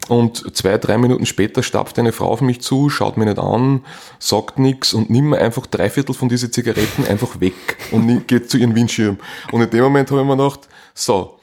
Und 0.07 0.55
zwei, 0.55 0.77
drei 0.77 0.97
Minuten 0.97 1.25
später 1.25 1.63
stapft 1.63 1.97
eine 1.97 2.11
Frau 2.11 2.27
auf 2.27 2.41
mich 2.41 2.61
zu, 2.61 2.89
schaut 2.89 3.17
mich 3.17 3.27
nicht 3.27 3.39
an, 3.39 3.83
sagt 4.19 4.59
nichts 4.59 4.93
und 4.93 5.09
nimmt 5.09 5.29
mir 5.29 5.39
einfach 5.39 5.65
drei 5.65 5.89
Viertel 5.89 6.13
von 6.13 6.29
diesen 6.29 6.51
Zigaretten 6.51 7.05
einfach 7.07 7.39
weg 7.39 7.77
und 7.91 8.27
geht 8.27 8.49
zu 8.49 8.57
ihrem 8.57 8.75
Windschirm. 8.75 9.17
Und 9.51 9.61
in 9.61 9.69
dem 9.69 9.83
Moment 9.83 10.11
habe 10.11 10.21
ich 10.21 10.27
mir 10.27 10.37
gedacht, 10.37 10.67
so, 10.93 11.34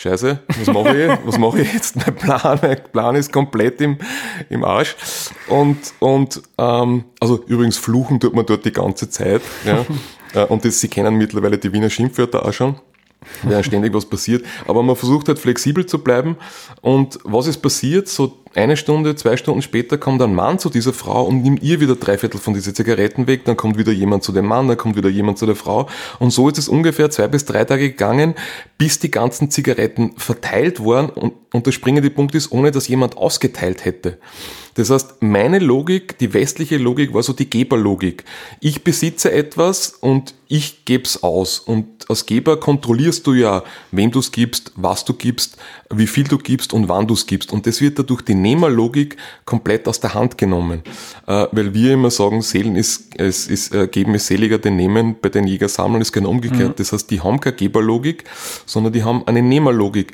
Scheiße, 0.00 0.38
was 0.58 0.66
mache 0.68 0.96
ich? 0.96 1.18
Was 1.26 1.38
mache 1.38 1.60
ich 1.60 1.74
jetzt? 1.74 1.96
Mein 1.96 2.16
Plan, 2.16 2.58
mein 2.62 2.82
Plan 2.90 3.16
ist 3.16 3.30
komplett 3.30 3.82
im, 3.82 3.98
im 4.48 4.64
Arsch. 4.64 4.96
Und, 5.46 5.76
und 5.98 6.40
ähm, 6.56 7.04
also 7.20 7.44
übrigens 7.44 7.76
fluchen 7.76 8.18
tut 8.18 8.34
man 8.34 8.46
dort 8.46 8.64
die 8.64 8.72
ganze 8.72 9.10
Zeit. 9.10 9.42
Ja. 9.64 9.84
Äh, 10.32 10.44
und 10.44 10.64
das, 10.64 10.78
Sie 10.78 10.86
kennen 10.86 11.16
mittlerweile 11.16 11.58
die 11.58 11.72
Wiener 11.72 11.90
Schimpfwörter 11.90 12.46
auch 12.46 12.52
schon 12.52 12.76
während 13.42 13.66
ständig 13.66 13.92
was 13.92 14.06
passiert. 14.06 14.44
Aber 14.68 14.80
man 14.84 14.94
versucht 14.94 15.26
halt 15.26 15.40
flexibel 15.40 15.84
zu 15.86 15.98
bleiben. 15.98 16.36
Und 16.82 17.18
was 17.24 17.48
ist 17.48 17.58
passiert? 17.58 18.06
So 18.06 18.38
eine 18.54 18.76
Stunde, 18.76 19.14
zwei 19.14 19.36
Stunden 19.36 19.62
später 19.62 19.96
kommt 19.96 20.20
ein 20.22 20.34
Mann 20.34 20.58
zu 20.58 20.70
dieser 20.70 20.92
Frau 20.92 21.24
und 21.24 21.42
nimmt 21.42 21.62
ihr 21.62 21.80
wieder 21.80 21.94
drei 21.94 22.18
Viertel 22.18 22.40
von 22.40 22.52
diesen 22.52 22.74
Zigaretten 22.74 23.28
weg. 23.28 23.44
Dann 23.44 23.56
kommt 23.56 23.78
wieder 23.78 23.92
jemand 23.92 24.24
zu 24.24 24.32
dem 24.32 24.46
Mann, 24.46 24.66
dann 24.66 24.76
kommt 24.76 24.96
wieder 24.96 25.08
jemand 25.08 25.38
zu 25.38 25.46
der 25.46 25.54
Frau. 25.54 25.88
Und 26.18 26.32
so 26.32 26.48
ist 26.48 26.58
es 26.58 26.68
ungefähr 26.68 27.10
zwei 27.10 27.28
bis 27.28 27.44
drei 27.44 27.64
Tage 27.64 27.90
gegangen, 27.90 28.34
bis 28.76 28.98
die 28.98 29.10
ganzen 29.10 29.50
Zigaretten 29.50 30.14
verteilt 30.16 30.84
waren. 30.84 31.10
Und, 31.10 31.34
und 31.52 31.66
der 31.66 31.72
springende 31.72 32.10
Punkt 32.10 32.34
ist, 32.34 32.50
ohne 32.50 32.72
dass 32.72 32.88
jemand 32.88 33.16
ausgeteilt 33.16 33.84
hätte. 33.84 34.18
Das 34.74 34.90
heißt, 34.90 35.16
meine 35.20 35.58
Logik, 35.58 36.18
die 36.18 36.32
westliche 36.32 36.78
Logik 36.78 37.12
war 37.12 37.22
so 37.22 37.32
die 37.32 37.50
Geberlogik. 37.50 38.24
Ich 38.60 38.84
besitze 38.84 39.32
etwas 39.32 39.90
und 39.90 40.34
ich 40.48 40.84
gebe 40.84 41.04
es 41.04 41.22
aus. 41.22 41.58
Und 41.58 42.08
als 42.08 42.26
Geber 42.26 42.58
kontrollierst 42.58 43.26
du 43.26 43.34
ja, 43.34 43.62
wem 43.90 44.10
du 44.10 44.20
es 44.20 44.32
gibst, 44.32 44.72
was 44.76 45.04
du 45.04 45.14
gibst, 45.14 45.56
wie 45.90 46.06
viel 46.06 46.24
du 46.24 46.38
gibst 46.38 46.72
und 46.72 46.88
wann 46.88 47.06
du 47.06 47.14
es 47.14 47.26
gibst. 47.26 47.52
Und 47.52 47.66
das 47.66 47.80
wird 47.80 47.98
dadurch 47.98 48.22
die 48.22 48.34
Nehmerlogik 48.42 49.16
komplett 49.44 49.88
aus 49.88 50.00
der 50.00 50.14
Hand 50.14 50.38
genommen. 50.38 50.82
Äh, 51.26 51.46
weil 51.52 51.74
wir 51.74 51.94
immer 51.94 52.10
sagen, 52.10 52.42
Seelen 52.42 52.76
ist, 52.76 53.18
es 53.18 53.46
ist, 53.46 53.74
äh, 53.74 53.88
geben 53.88 54.14
ist 54.14 54.26
seliger 54.26 54.58
denn 54.58 54.76
nehmen, 54.76 55.16
bei 55.20 55.28
den 55.28 55.46
Jäger 55.46 55.68
sammeln 55.68 56.02
ist 56.02 56.12
genau 56.12 56.30
umgekehrt. 56.30 56.70
Mhm. 56.70 56.76
Das 56.76 56.92
heißt, 56.92 57.10
die 57.10 57.20
haben 57.20 57.40
keine 57.40 57.56
Geberlogik, 57.56 58.24
sondern 58.66 58.92
die 58.92 59.04
haben 59.04 59.26
eine 59.26 59.42
Nehmerlogik. 59.42 60.12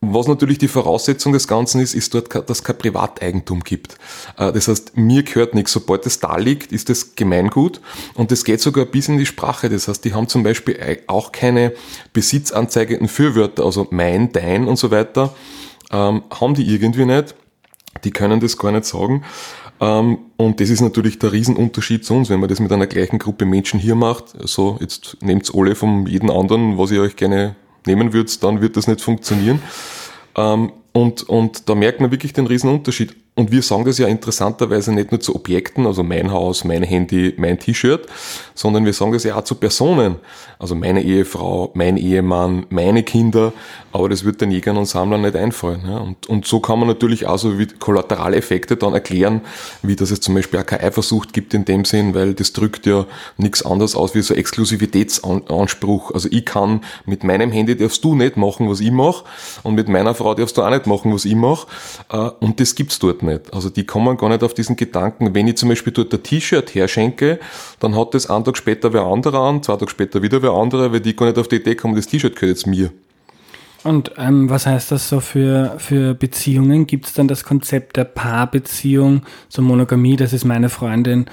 Was 0.00 0.28
natürlich 0.28 0.58
die 0.58 0.68
Voraussetzung 0.68 1.32
des 1.32 1.48
Ganzen 1.48 1.80
ist, 1.80 1.92
ist 1.94 2.14
dort, 2.14 2.32
dass 2.32 2.58
es 2.58 2.62
kein 2.62 2.78
Privateigentum 2.78 3.64
gibt. 3.64 3.96
Äh, 4.36 4.52
das 4.52 4.68
heißt, 4.68 4.96
mir 4.96 5.24
gehört 5.24 5.54
nichts. 5.54 5.72
Sobald 5.72 6.06
es 6.06 6.20
da 6.20 6.36
liegt, 6.36 6.70
ist 6.70 6.88
es 6.88 7.16
Gemeingut. 7.16 7.80
Und 8.14 8.30
das 8.30 8.44
geht 8.44 8.60
sogar 8.60 8.84
bis 8.84 9.08
in 9.08 9.18
die 9.18 9.26
Sprache. 9.26 9.68
Das 9.68 9.88
heißt, 9.88 10.04
die 10.04 10.14
haben 10.14 10.28
zum 10.28 10.44
Beispiel 10.44 10.78
auch 11.08 11.32
keine 11.32 11.72
besitzanzeigenden 12.12 13.08
Fürwörter, 13.08 13.64
also 13.64 13.88
mein, 13.90 14.30
dein 14.30 14.68
und 14.68 14.76
so 14.76 14.92
weiter, 14.92 15.34
ähm, 15.90 16.22
haben 16.30 16.54
die 16.54 16.72
irgendwie 16.72 17.04
nicht. 17.04 17.34
Die 18.04 18.10
können 18.10 18.40
das 18.40 18.56
gar 18.56 18.72
nicht 18.72 18.84
sagen. 18.84 19.24
Ähm, 19.80 20.18
und 20.36 20.60
das 20.60 20.70
ist 20.70 20.80
natürlich 20.80 21.18
der 21.18 21.32
Riesenunterschied 21.32 22.04
zu 22.04 22.14
uns, 22.14 22.30
wenn 22.30 22.40
man 22.40 22.48
das 22.48 22.60
mit 22.60 22.72
einer 22.72 22.86
gleichen 22.86 23.18
Gruppe 23.18 23.44
Menschen 23.44 23.78
hier 23.78 23.94
macht. 23.94 24.34
So, 24.44 24.76
jetzt 24.80 25.16
nehmt's 25.22 25.52
alle 25.54 25.74
von 25.74 26.06
jedem 26.06 26.30
anderen, 26.30 26.78
was 26.78 26.90
ihr 26.90 27.02
euch 27.02 27.16
gerne 27.16 27.56
nehmen 27.86 28.12
würdet, 28.12 28.42
dann 28.42 28.60
wird 28.60 28.76
das 28.76 28.86
nicht 28.88 29.00
funktionieren. 29.00 29.62
Ähm, 30.36 30.72
und, 30.92 31.22
und 31.28 31.68
da 31.68 31.74
merkt 31.74 32.00
man 32.00 32.10
wirklich 32.10 32.32
den 32.32 32.46
riesen 32.46 32.70
Unterschied. 32.70 33.14
Und 33.38 33.52
wir 33.52 33.62
sagen 33.62 33.84
das 33.84 33.98
ja 33.98 34.08
interessanterweise 34.08 34.92
nicht 34.92 35.12
nur 35.12 35.20
zu 35.20 35.36
Objekten, 35.36 35.86
also 35.86 36.02
mein 36.02 36.32
Haus, 36.32 36.64
mein 36.64 36.82
Handy, 36.82 37.34
mein 37.36 37.56
T-Shirt, 37.56 38.04
sondern 38.56 38.84
wir 38.84 38.92
sagen 38.92 39.12
das 39.12 39.22
ja 39.22 39.36
auch 39.36 39.44
zu 39.44 39.54
Personen. 39.54 40.16
Also 40.58 40.74
meine 40.74 41.04
Ehefrau, 41.04 41.70
mein 41.74 41.96
Ehemann, 41.96 42.66
meine 42.68 43.04
Kinder, 43.04 43.52
aber 43.92 44.08
das 44.08 44.24
wird 44.24 44.40
den 44.40 44.50
Jägern 44.50 44.76
und 44.76 44.86
Sammlern 44.86 45.20
nicht 45.20 45.36
einfallen. 45.36 45.82
Ja. 45.86 45.98
Und, 45.98 46.28
und 46.28 46.46
so 46.46 46.58
kann 46.58 46.80
man 46.80 46.88
natürlich 46.88 47.28
auch 47.28 47.38
so 47.38 47.60
wie 47.60 47.68
Kollateraleffekte 47.68 48.76
dann 48.76 48.92
erklären, 48.92 49.42
wie 49.82 49.94
dass 49.94 50.10
es 50.10 50.20
zum 50.20 50.34
Beispiel 50.34 50.58
auch 50.58 50.66
keine 50.66 50.82
Eifersucht 50.82 51.32
gibt 51.32 51.54
in 51.54 51.64
dem 51.64 51.84
Sinn, 51.84 52.14
weil 52.14 52.34
das 52.34 52.52
drückt 52.52 52.86
ja 52.86 53.06
nichts 53.36 53.64
anderes 53.64 53.94
aus 53.94 54.16
wie 54.16 54.22
so 54.22 54.34
Exklusivitätsanspruch. 54.34 56.10
Also 56.10 56.28
ich 56.32 56.44
kann 56.44 56.80
mit 57.06 57.22
meinem 57.22 57.52
Handy 57.52 57.76
darfst 57.76 58.02
du 58.02 58.16
nicht 58.16 58.36
machen, 58.36 58.68
was 58.68 58.80
ich 58.80 58.90
mache 58.90 59.22
und 59.62 59.76
mit 59.76 59.88
meiner 59.88 60.16
Frau 60.16 60.34
darfst 60.34 60.56
du 60.56 60.62
auch 60.62 60.70
nicht 60.70 60.88
machen, 60.88 61.14
was 61.14 61.24
ich 61.24 61.36
mache 61.36 61.68
äh, 62.10 62.30
und 62.40 62.58
das 62.58 62.74
gibt's 62.74 62.98
dort 62.98 63.22
nicht. 63.22 63.27
Also 63.52 63.70
die 63.70 63.84
kommen 63.84 64.16
gar 64.16 64.28
nicht 64.28 64.42
auf 64.42 64.54
diesen 64.54 64.76
Gedanken, 64.76 65.34
wenn 65.34 65.48
ich 65.48 65.56
zum 65.56 65.68
Beispiel 65.68 65.92
dort 65.92 66.12
ein 66.12 66.22
T-Shirt 66.22 66.74
herschenke, 66.74 67.38
dann 67.80 67.96
hat 67.96 68.14
das 68.14 68.28
einen 68.28 68.44
Tag 68.44 68.56
später 68.56 68.92
wer 68.92 69.02
anderer 69.02 69.40
an, 69.40 69.62
zwei 69.62 69.76
Tage 69.76 69.90
später 69.90 70.22
wieder 70.22 70.42
wer 70.42 70.52
anderer, 70.52 70.92
weil 70.92 71.00
die 71.00 71.14
gar 71.14 71.26
nicht 71.26 71.38
auf 71.38 71.48
die 71.48 71.56
Idee 71.56 71.74
kommen, 71.74 71.94
das 71.94 72.06
T-Shirt 72.06 72.34
gehört 72.34 72.56
jetzt 72.56 72.66
mir. 72.66 72.90
Und 73.84 74.12
ähm, 74.18 74.50
was 74.50 74.66
heißt 74.66 74.90
das 74.90 75.08
so 75.08 75.20
für, 75.20 75.76
für 75.78 76.14
Beziehungen? 76.14 76.86
Gibt 76.86 77.06
es 77.06 77.14
dann 77.14 77.28
das 77.28 77.44
Konzept 77.44 77.96
der 77.96 78.04
Paarbeziehung, 78.04 79.22
so 79.48 79.62
Monogamie, 79.62 80.16
das 80.16 80.32
ist 80.32 80.44
meine 80.44 80.68
Freundin 80.68 81.26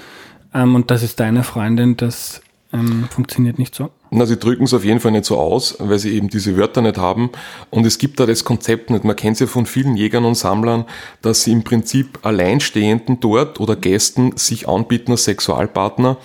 ähm, 0.54 0.74
und 0.74 0.90
das 0.90 1.02
ist 1.02 1.20
deine 1.20 1.42
Freundin, 1.42 1.96
das 1.96 2.40
ähm, 2.78 3.08
funktioniert 3.10 3.58
nicht 3.58 3.74
so? 3.74 3.90
Na, 4.10 4.26
sie 4.26 4.36
drücken 4.36 4.64
es 4.64 4.74
auf 4.74 4.84
jeden 4.84 5.00
Fall 5.00 5.12
nicht 5.12 5.24
so 5.24 5.36
aus, 5.38 5.76
weil 5.78 5.98
sie 5.98 6.14
eben 6.14 6.28
diese 6.28 6.56
Wörter 6.56 6.82
nicht 6.82 6.96
haben. 6.96 7.30
Und 7.70 7.86
es 7.86 7.98
gibt 7.98 8.20
da 8.20 8.26
das 8.26 8.44
Konzept 8.44 8.90
nicht. 8.90 9.04
Man 9.04 9.16
kennt 9.16 9.34
es 9.34 9.40
ja 9.40 9.46
von 9.46 9.66
vielen 9.66 9.96
Jägern 9.96 10.24
und 10.24 10.36
Sammlern, 10.36 10.84
dass 11.22 11.42
sie 11.42 11.52
im 11.52 11.64
Prinzip 11.64 12.20
Alleinstehenden 12.22 13.20
dort 13.20 13.60
oder 13.60 13.76
Gästen 13.76 14.36
sich 14.36 14.68
anbieten 14.68 15.12
als 15.12 15.24
Sexualpartner 15.24 16.18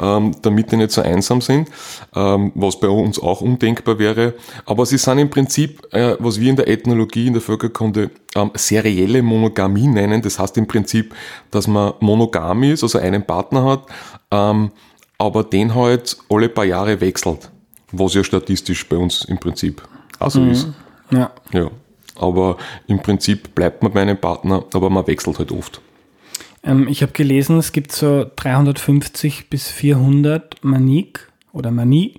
ähm, 0.00 0.32
damit 0.42 0.72
die 0.72 0.76
nicht 0.76 0.90
so 0.90 1.02
einsam 1.02 1.40
sind, 1.40 1.68
ähm, 2.14 2.52
was 2.54 2.80
bei 2.80 2.88
uns 2.88 3.18
auch 3.18 3.40
undenkbar 3.40 3.98
wäre. 3.98 4.34
Aber 4.64 4.86
sie 4.86 4.98
sind 4.98 5.18
im 5.18 5.30
Prinzip, 5.30 5.86
äh, 5.92 6.16
was 6.18 6.40
wir 6.40 6.50
in 6.50 6.56
der 6.56 6.68
Ethnologie, 6.68 7.26
in 7.26 7.34
der 7.34 7.42
Völkerkunde 7.42 8.10
ähm, 8.34 8.50
serielle 8.54 9.22
Monogamie 9.22 9.86
nennen. 9.86 10.22
Das 10.22 10.38
heißt 10.38 10.56
im 10.56 10.66
Prinzip, 10.66 11.14
dass 11.50 11.66
man 11.66 11.94
monogam 12.00 12.62
ist, 12.62 12.82
also 12.82 12.98
einen 12.98 13.24
Partner 13.24 13.64
hat, 13.64 13.86
ähm, 14.30 14.70
aber 15.20 15.44
den 15.44 15.74
halt 15.74 16.16
alle 16.30 16.48
paar 16.48 16.64
Jahre 16.64 17.00
wechselt, 17.02 17.50
was 17.92 18.14
ja 18.14 18.24
statistisch 18.24 18.88
bei 18.88 18.96
uns 18.96 19.26
im 19.26 19.38
Prinzip 19.38 19.82
auch 20.18 20.30
so 20.30 20.40
mhm. 20.40 20.50
ist. 20.50 20.68
Ja. 21.10 21.30
ja. 21.52 21.70
Aber 22.16 22.56
im 22.86 23.00
Prinzip 23.00 23.54
bleibt 23.54 23.82
man 23.82 23.92
bei 23.92 24.00
einem 24.00 24.16
Partner, 24.16 24.64
aber 24.72 24.88
man 24.88 25.06
wechselt 25.06 25.38
halt 25.38 25.52
oft. 25.52 25.82
Ähm, 26.62 26.88
ich 26.88 27.02
habe 27.02 27.12
gelesen, 27.12 27.58
es 27.58 27.72
gibt 27.72 27.92
so 27.92 28.30
350 28.34 29.50
bis 29.50 29.68
400 29.68 30.64
Manik 30.64 31.30
oder 31.52 31.70
Manie. 31.70 32.14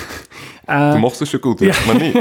Äh, 0.66 0.92
du 0.92 0.98
machst 0.98 1.22
es 1.22 1.30
schon 1.30 1.40
gut, 1.40 1.60
ja. 1.60 1.72
Manie. 1.86 2.12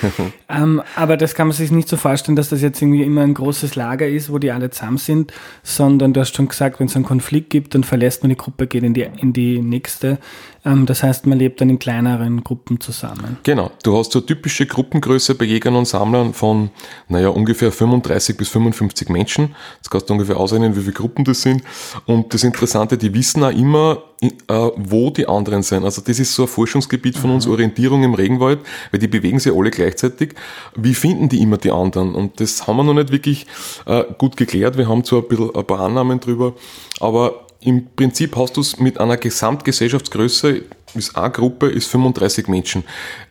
ähm, 0.48 0.82
aber 0.96 1.16
das 1.16 1.34
kann 1.34 1.46
man 1.46 1.56
sich 1.56 1.70
nicht 1.70 1.88
so 1.88 1.96
vorstellen, 1.96 2.34
dass 2.34 2.48
das 2.48 2.60
jetzt 2.60 2.82
irgendwie 2.82 3.02
immer 3.02 3.22
ein 3.22 3.34
großes 3.34 3.76
Lager 3.76 4.08
ist, 4.08 4.32
wo 4.32 4.38
die 4.38 4.50
alle 4.50 4.70
zusammen 4.70 4.98
sind, 4.98 5.32
sondern 5.62 6.12
du 6.12 6.20
hast 6.20 6.34
schon 6.34 6.48
gesagt, 6.48 6.80
wenn 6.80 6.88
es 6.88 6.96
einen 6.96 7.04
Konflikt 7.04 7.50
gibt, 7.50 7.74
dann 7.74 7.84
verlässt 7.84 8.22
man 8.22 8.30
die 8.30 8.36
Gruppe, 8.36 8.66
geht 8.66 8.82
in 8.82 8.94
die, 8.94 9.06
in 9.16 9.32
die 9.32 9.60
nächste. 9.60 10.18
Ähm, 10.64 10.86
das 10.86 11.02
heißt, 11.02 11.26
man 11.26 11.38
lebt 11.38 11.60
dann 11.60 11.70
in 11.70 11.78
kleineren 11.78 12.44
Gruppen 12.44 12.80
zusammen. 12.80 13.38
Genau. 13.42 13.70
Du 13.82 13.96
hast 13.96 14.12
so 14.12 14.20
typische 14.20 14.66
Gruppengröße 14.66 15.34
bei 15.34 15.44
Jägern 15.44 15.74
und 15.74 15.86
Sammlern 15.86 16.34
von, 16.34 16.70
naja, 17.08 17.28
ungefähr 17.28 17.72
35 17.72 18.36
bis 18.36 18.48
55 18.48 19.08
Menschen. 19.08 19.54
Jetzt 19.76 19.90
kannst 19.90 20.08
du 20.08 20.14
ungefähr 20.14 20.36
ausrechnen, 20.36 20.76
wie 20.76 20.80
viele 20.80 20.92
Gruppen 20.92 21.24
das 21.24 21.42
sind. 21.42 21.62
Und 22.06 22.32
das 22.32 22.44
Interessante, 22.44 22.96
die 22.96 23.12
wissen 23.12 23.42
auch 23.42 23.50
immer, 23.50 24.02
äh, 24.22 24.28
wo 24.76 25.10
die 25.10 25.28
anderen 25.28 25.64
sind. 25.64 25.84
Also 25.84 26.00
das 26.00 26.20
ist 26.20 26.34
so 26.34 26.42
ein 26.42 26.48
Forschungsgebiet 26.48 27.18
von 27.18 27.30
uns, 27.30 27.46
mhm. 27.46 27.52
Orientierung 27.52 28.04
im 28.04 28.14
Regenwald, 28.14 28.60
weil 28.92 29.00
die 29.00 29.08
bewegen 29.08 29.40
sich 29.40 29.52
alle 29.52 29.72
gleichzeitig. 29.72 30.34
Wie 30.76 30.94
finden 30.94 31.28
die 31.28 31.42
immer 31.42 31.56
die 31.56 31.72
anderen? 31.72 32.14
Und 32.14 32.40
das 32.40 32.68
haben 32.68 32.76
wir 32.76 32.84
noch 32.84 32.94
nicht 32.94 33.10
wirklich 33.10 33.46
äh, 33.86 34.04
gut 34.18 34.36
geklärt. 34.36 34.76
Wir 34.76 34.88
haben 34.88 35.02
zwar 35.02 35.22
ein, 35.22 35.28
bisschen, 35.28 35.54
ein 35.54 35.64
paar 35.64 35.80
Annahmen 35.80 36.20
drüber, 36.20 36.54
aber 37.00 37.46
im 37.64 37.86
Prinzip 37.94 38.36
hast 38.36 38.56
du 38.56 38.60
es 38.60 38.78
mit 38.78 38.98
einer 38.98 39.16
Gesamtgesellschaftsgröße, 39.16 40.62
ist 40.94 41.16
eine 41.16 41.30
Gruppe, 41.30 41.68
ist 41.68 41.88
35 41.88 42.48
Menschen. 42.48 42.84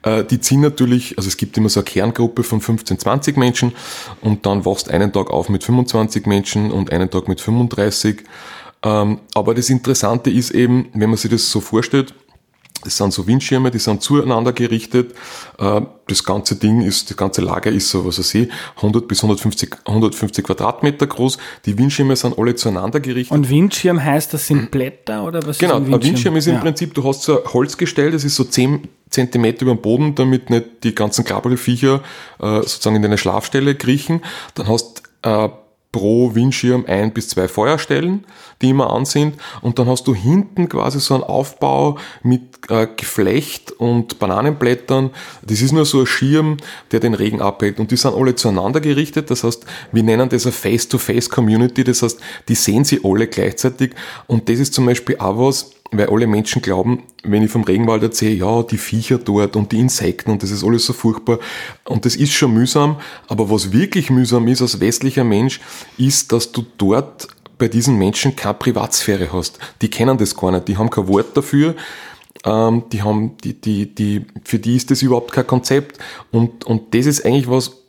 Äh, 0.04 0.24
die 0.24 0.40
ziehen 0.40 0.62
natürlich, 0.62 1.18
also 1.18 1.28
es 1.28 1.38
gibt 1.38 1.58
immer 1.58 1.70
so 1.70 1.82
eine 1.82 1.86
Kerngruppe 1.86 2.44
von 2.44 2.62
15, 2.62 3.00
20 3.00 3.38
Menschen 3.38 3.74
und 4.22 4.46
dann 4.46 4.66
wachst 4.66 4.90
einen 4.90 5.14
Tag 5.14 5.30
auf 5.30 5.50
mit 5.50 5.64
25 5.64 6.26
Menschen 6.26 6.72
und 6.72 6.92
einen 6.92 7.10
Tag 7.10 7.28
mit 7.28 7.42
35. 7.42 8.24
Ähm, 8.84 9.20
aber 9.36 9.54
das 9.54 9.70
Interessante 9.70 10.32
ist 10.32 10.52
eben, 10.52 10.90
wenn 10.94 11.10
man 11.10 11.18
sich 11.18 11.30
das 11.30 11.52
so 11.52 11.62
vorstellt, 11.62 12.14
das 12.84 12.98
sind 12.98 13.14
so 13.14 13.28
Windschirme, 13.28 13.72
die 13.72 13.80
sind 13.80 14.02
zueinander 14.02 14.54
gerichtet. 14.54 15.14
Äh, 15.58 15.82
das 16.08 16.24
ganze 16.24 16.56
Ding 16.56 16.82
ist, 16.82 17.10
das 17.10 17.18
ganze 17.18 17.42
Lager 17.42 17.72
ist 17.72 17.90
so, 17.90 18.06
was 18.06 18.34
ich, 18.34 18.50
100 18.78 19.08
bis 19.08 19.20
150, 19.20 19.70
150 19.86 20.46
Quadratmeter 20.46 21.08
groß. 21.08 21.38
Die 21.66 21.78
Windschirme 21.78 22.16
sind 22.16 22.38
alle 22.38 22.56
zueinander 22.56 23.00
gerichtet. 23.00 23.38
Und 23.38 23.50
Windschirm 23.50 24.04
heißt, 24.04 24.34
das 24.34 24.48
sind 24.48 24.72
Blätter 24.72 25.24
oder 25.24 25.46
was 25.46 25.58
genau, 25.58 25.78
ist 25.78 25.86
ein 25.86 25.86
Windschirm? 25.86 25.92
Genau, 25.92 25.98
ein 25.98 26.04
Windschirm 26.04 26.36
ist 26.36 26.48
im 26.48 26.54
ja. 26.56 26.60
Prinzip, 26.62 26.94
du 26.94 27.04
hast 27.04 27.24
so 27.24 27.44
ein 27.44 27.54
Holzgestell, 27.54 28.12
das 28.12 28.24
ist 28.24 28.36
so 28.36 28.44
10 28.44 28.88
Zentimeter 29.10 29.64
über 29.64 29.76
dem 29.76 29.82
Boden, 29.82 30.16
damit 30.16 30.50
nicht 30.50 30.84
die 30.84 30.96
ganzen 30.96 31.26
Krabbelfiecher 31.26 32.02
äh, 32.40 32.62
sozusagen 32.62 32.96
in 32.96 33.02
deine 33.02 33.18
Schlafstelle 33.18 33.76
kriechen. 33.76 34.22
Dann 34.56 34.68
hast 34.68 35.04
äh, 35.22 35.50
pro 35.92 36.34
Windschirm 36.36 36.86
ein 36.88 37.14
bis 37.14 37.30
zwei 37.30 37.48
Feuerstellen, 37.48 38.26
die 38.62 38.70
immer 38.70 38.92
an 38.94 39.06
sind. 39.06 39.36
Und 39.62 39.78
dann 39.78 39.88
hast 39.88 40.08
du 40.08 40.16
hinten 40.16 40.70
quasi 40.70 41.00
so 41.00 41.16
einen 41.16 41.24
Aufbau 41.24 41.98
mit 42.24 42.42
äh, 42.70 42.88
Geflecht 42.96 43.72
und 43.74 44.20
Bananenblättern. 44.20 45.10
Das 45.42 45.62
ist 45.62 45.74
nur 45.74 45.86
so 45.86 46.02
ein 46.02 46.06
Schirm, 46.06 46.58
der 46.92 47.02
den 47.02 47.14
Regen 47.14 47.42
abhält. 47.42 47.80
Und 47.80 47.92
die 47.92 47.98
sind 47.98 48.16
alle 48.16 48.36
zueinander 48.36 48.80
gerichtet. 48.80 49.30
Das 49.30 49.44
heißt, 49.44 49.66
wir 49.92 50.04
nennen 50.04 50.30
das 50.30 50.46
eine 50.46 50.54
Face-to-Face-Community. 50.54 51.84
Das 51.84 52.02
heißt, 52.02 52.20
die 52.48 52.56
sehen 52.56 52.86
sie 52.86 53.02
alle 53.04 53.28
gleichzeitig. 53.28 53.94
Und 54.28 54.48
das 54.48 54.60
ist 54.60 54.74
zum 54.74 54.86
Beispiel 54.86 55.18
auch 55.18 55.38
was, 55.38 55.72
weil 55.92 56.10
alle 56.10 56.26
Menschen 56.26 56.62
glauben, 56.62 57.04
wenn 57.24 57.44
ich 57.44 57.52
vom 57.52 57.64
Regenwald 57.64 58.02
erzähle, 58.02 58.36
ja, 58.36 58.64
die 58.64 58.78
Viecher 58.78 59.18
dort 59.18 59.56
und 59.56 59.72
die 59.72 59.80
Insekten 59.80 60.32
und 60.32 60.42
das 60.42 60.52
ist 60.52 60.64
alles 60.64 60.86
so 60.86 60.94
furchtbar. 60.94 61.40
Und 61.86 62.06
das 62.06 62.16
ist 62.16 62.32
schon 62.32 62.54
mühsam. 62.54 62.98
Aber 63.28 63.50
was 63.50 63.74
wirklich 63.74 64.10
mühsam 64.10 64.48
ist 64.48 64.62
als 64.62 64.80
westlicher 64.80 65.26
Mensch, 65.26 65.60
ist, 65.98 66.32
dass 66.32 66.52
du 66.52 66.66
dort 66.78 67.28
bei 67.58 67.68
diesen 67.68 67.98
Menschen 67.98 68.36
keine 68.36 68.56
Privatsphäre 68.56 69.32
hast. 69.34 69.60
Die 69.82 69.90
kennen 69.90 70.18
das 70.18 70.36
gar 70.36 70.52
nicht. 70.52 70.68
Die 70.68 70.78
haben 70.78 70.90
kein 70.90 71.08
Wort 71.08 71.36
dafür. 71.36 71.76
Ähm, 72.44 72.84
die 72.92 73.04
haben, 73.04 73.38
die, 73.44 73.60
die, 73.60 73.94
die, 73.94 74.26
für 74.44 74.60
die 74.60 74.78
ist 74.78 74.90
das 74.90 75.02
überhaupt 75.02 75.32
kein 75.32 75.46
Konzept. 75.46 76.00
Und, 76.32 76.64
und 76.64 76.96
das 76.96 77.06
ist 77.06 77.26
eigentlich 77.26 77.50
was, 77.50 77.81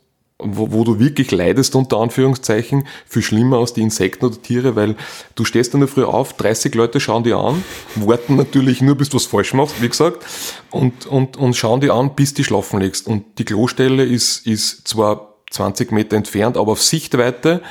wo, 0.43 0.71
wo 0.71 0.83
du 0.83 0.99
wirklich 0.99 1.31
leidest, 1.31 1.75
unter 1.75 1.97
Anführungszeichen, 1.97 2.87
viel 3.05 3.21
schlimmer 3.21 3.57
als 3.57 3.73
die 3.73 3.81
Insekten 3.81 4.25
oder 4.25 4.41
Tiere, 4.41 4.75
weil 4.75 4.95
du 5.35 5.45
stehst 5.45 5.73
in 5.73 5.79
der 5.79 5.89
Früh 5.89 6.03
auf, 6.03 6.33
30 6.33 6.75
Leute 6.75 6.99
schauen 6.99 7.23
dir 7.23 7.37
an, 7.37 7.63
warten 7.95 8.35
natürlich 8.35 8.81
nur, 8.81 8.95
bis 8.95 9.09
du 9.09 9.15
was 9.17 9.25
falsch 9.25 9.53
machst, 9.53 9.81
wie 9.81 9.89
gesagt, 9.89 10.25
und, 10.71 11.05
und, 11.05 11.37
und 11.37 11.55
schauen 11.55 11.81
dir 11.81 11.93
an, 11.93 12.15
bis 12.15 12.33
du 12.33 12.43
schlafen 12.43 12.79
legst. 12.79 13.07
Und 13.07 13.39
die 13.39 13.45
Klostelle 13.45 14.03
ist, 14.03 14.45
ist 14.45 14.87
zwar 14.87 15.35
20 15.51 15.91
Meter 15.91 16.17
entfernt, 16.17 16.57
aber 16.57 16.73
auf 16.73 16.81
Sichtweite 16.81 17.61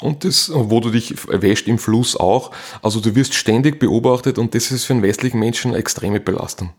und 0.00 0.24
das, 0.24 0.50
wo 0.52 0.80
du 0.80 0.90
dich 0.90 1.14
wäscht 1.28 1.68
im 1.68 1.78
Fluss 1.78 2.16
auch. 2.16 2.50
Also 2.82 3.00
du 3.00 3.14
wirst 3.14 3.34
ständig 3.34 3.78
beobachtet 3.78 4.38
und 4.38 4.54
das 4.54 4.70
ist 4.70 4.84
für 4.84 4.92
einen 4.92 5.02
westlichen 5.02 5.38
Menschen 5.38 5.70
eine 5.70 5.78
extreme 5.78 6.20
Belastung. 6.20 6.70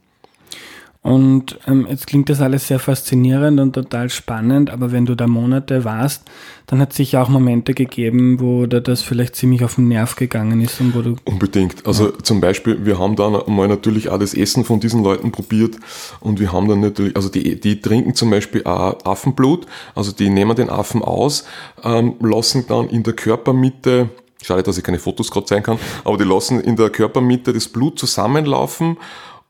Und 1.07 1.57
ähm, 1.65 1.87
jetzt 1.89 2.05
klingt 2.05 2.27
das 2.27 2.41
alles 2.41 2.67
sehr 2.67 2.79
faszinierend 2.79 3.61
und 3.61 3.71
total 3.71 4.09
spannend, 4.09 4.69
aber 4.69 4.91
wenn 4.91 5.05
du 5.05 5.15
da 5.15 5.25
Monate 5.25 5.85
warst, 5.85 6.23
dann 6.65 6.81
hat 6.81 6.91
es 6.91 6.97
sicher 6.97 7.23
auch 7.23 7.29
Momente 7.29 7.73
gegeben, 7.73 8.41
wo 8.41 8.65
da 8.65 8.81
das 8.81 9.03
vielleicht 9.03 9.37
ziemlich 9.37 9.63
auf 9.63 9.75
den 9.75 9.87
Nerv 9.87 10.17
gegangen 10.17 10.59
ist 10.59 10.81
und 10.81 10.93
wo 10.93 11.01
du. 11.01 11.15
Unbedingt. 11.23 11.87
Also 11.87 12.07
ja. 12.07 12.23
zum 12.23 12.41
Beispiel, 12.41 12.85
wir 12.85 12.99
haben 12.99 13.15
dann 13.15 13.39
mal 13.47 13.69
natürlich 13.69 14.09
auch 14.09 14.19
das 14.19 14.33
Essen 14.33 14.65
von 14.65 14.81
diesen 14.81 15.01
Leuten 15.01 15.31
probiert 15.31 15.77
und 16.19 16.41
wir 16.41 16.51
haben 16.51 16.67
dann 16.67 16.81
natürlich, 16.81 17.15
also 17.15 17.29
die, 17.29 17.57
die 17.57 17.79
trinken 17.79 18.13
zum 18.13 18.29
Beispiel 18.29 18.65
auch 18.65 18.97
Affenblut, 19.05 19.65
also 19.95 20.11
die 20.11 20.29
nehmen 20.29 20.57
den 20.57 20.69
Affen 20.69 21.01
aus, 21.01 21.45
ähm, 21.85 22.15
lassen 22.19 22.65
dann 22.67 22.89
in 22.89 23.03
der 23.03 23.13
Körpermitte 23.13 24.09
Schade, 24.43 24.61
dass 24.61 24.77
ich 24.77 24.83
keine 24.83 24.99
Fotos 24.99 25.31
gerade 25.31 25.45
zeigen 25.45 25.63
kann, 25.63 25.79
aber 26.03 26.17
die 26.17 26.23
lassen 26.23 26.59
in 26.59 26.75
der 26.75 26.89
Körpermitte 26.89 27.53
das 27.53 27.69
Blut 27.69 27.97
zusammenlaufen 27.97 28.97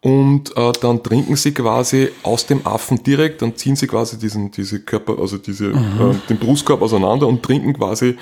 und 0.01 0.55
äh, 0.55 0.71
dann 0.79 1.01
trinken 1.01 1.35
sie 1.35 1.53
quasi 1.53 2.09
aus 2.21 2.45
dem 2.45 2.65
Affen 2.67 3.01
direkt, 3.03 3.41
dann 3.41 3.55
ziehen 3.55 3.75
sie 3.75 3.87
quasi 3.87 4.17
diesen 4.19 4.51
diese 4.51 4.79
Körper, 4.79 5.17
also 5.19 5.37
diese 5.37 5.69
mhm. 5.69 6.11
äh, 6.11 6.27
den 6.29 6.37
Brustkorb 6.37 6.81
auseinander 6.81 7.27
und 7.27 7.41
trinken 7.41 7.73
quasi 7.73 8.17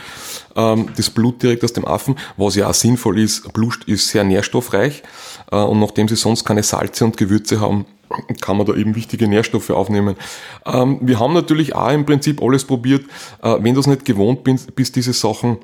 ähm, 0.56 0.90
das 0.96 1.10
Blut 1.10 1.44
direkt 1.44 1.64
aus 1.66 1.74
dem 1.74 1.86
Affen, 1.86 2.16
was 2.38 2.56
ja 2.56 2.70
auch 2.70 2.74
sinnvoll 2.74 3.20
ist. 3.20 3.52
Blut 3.52 3.84
ist 3.86 4.08
sehr 4.08 4.24
nährstoffreich 4.24 5.04
äh, 5.52 5.58
und 5.58 5.80
nachdem 5.80 6.08
sie 6.08 6.16
sonst 6.16 6.46
keine 6.46 6.64
Salze 6.64 7.04
und 7.04 7.18
Gewürze 7.18 7.60
haben, 7.60 7.86
kann 8.40 8.56
man 8.56 8.66
da 8.66 8.74
eben 8.74 8.96
wichtige 8.96 9.28
Nährstoffe 9.28 9.70
aufnehmen. 9.72 10.16
Ähm, 10.66 11.00
wir 11.02 11.20
haben 11.20 11.34
natürlich 11.34 11.76
auch 11.76 11.92
im 11.92 12.06
Prinzip 12.06 12.42
alles 12.42 12.64
probiert. 12.64 13.04
Äh, 13.42 13.58
wenn 13.60 13.74
du 13.74 13.82
es 13.82 13.88
nicht 13.88 14.06
gewohnt 14.06 14.44
bist, 14.46 14.76
bist 14.76 14.96
diese 14.96 15.14
Sachen 15.14 15.58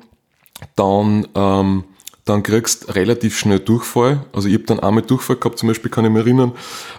dann 0.76 1.26
ähm, 1.34 1.84
dann 2.24 2.44
kriegst 2.44 2.94
relativ 2.94 3.36
schnell 3.36 3.58
Durchfall. 3.58 4.24
Also 4.32 4.46
ich 4.46 4.54
habe 4.54 4.64
dann 4.64 4.78
einmal 4.78 5.02
Durchfall 5.02 5.36
gehabt, 5.36 5.58
zum 5.58 5.68
Beispiel 5.68 5.90
kann 5.90 6.04
ich 6.04 6.10
mich 6.10 6.22
erinnern, 6.22 6.52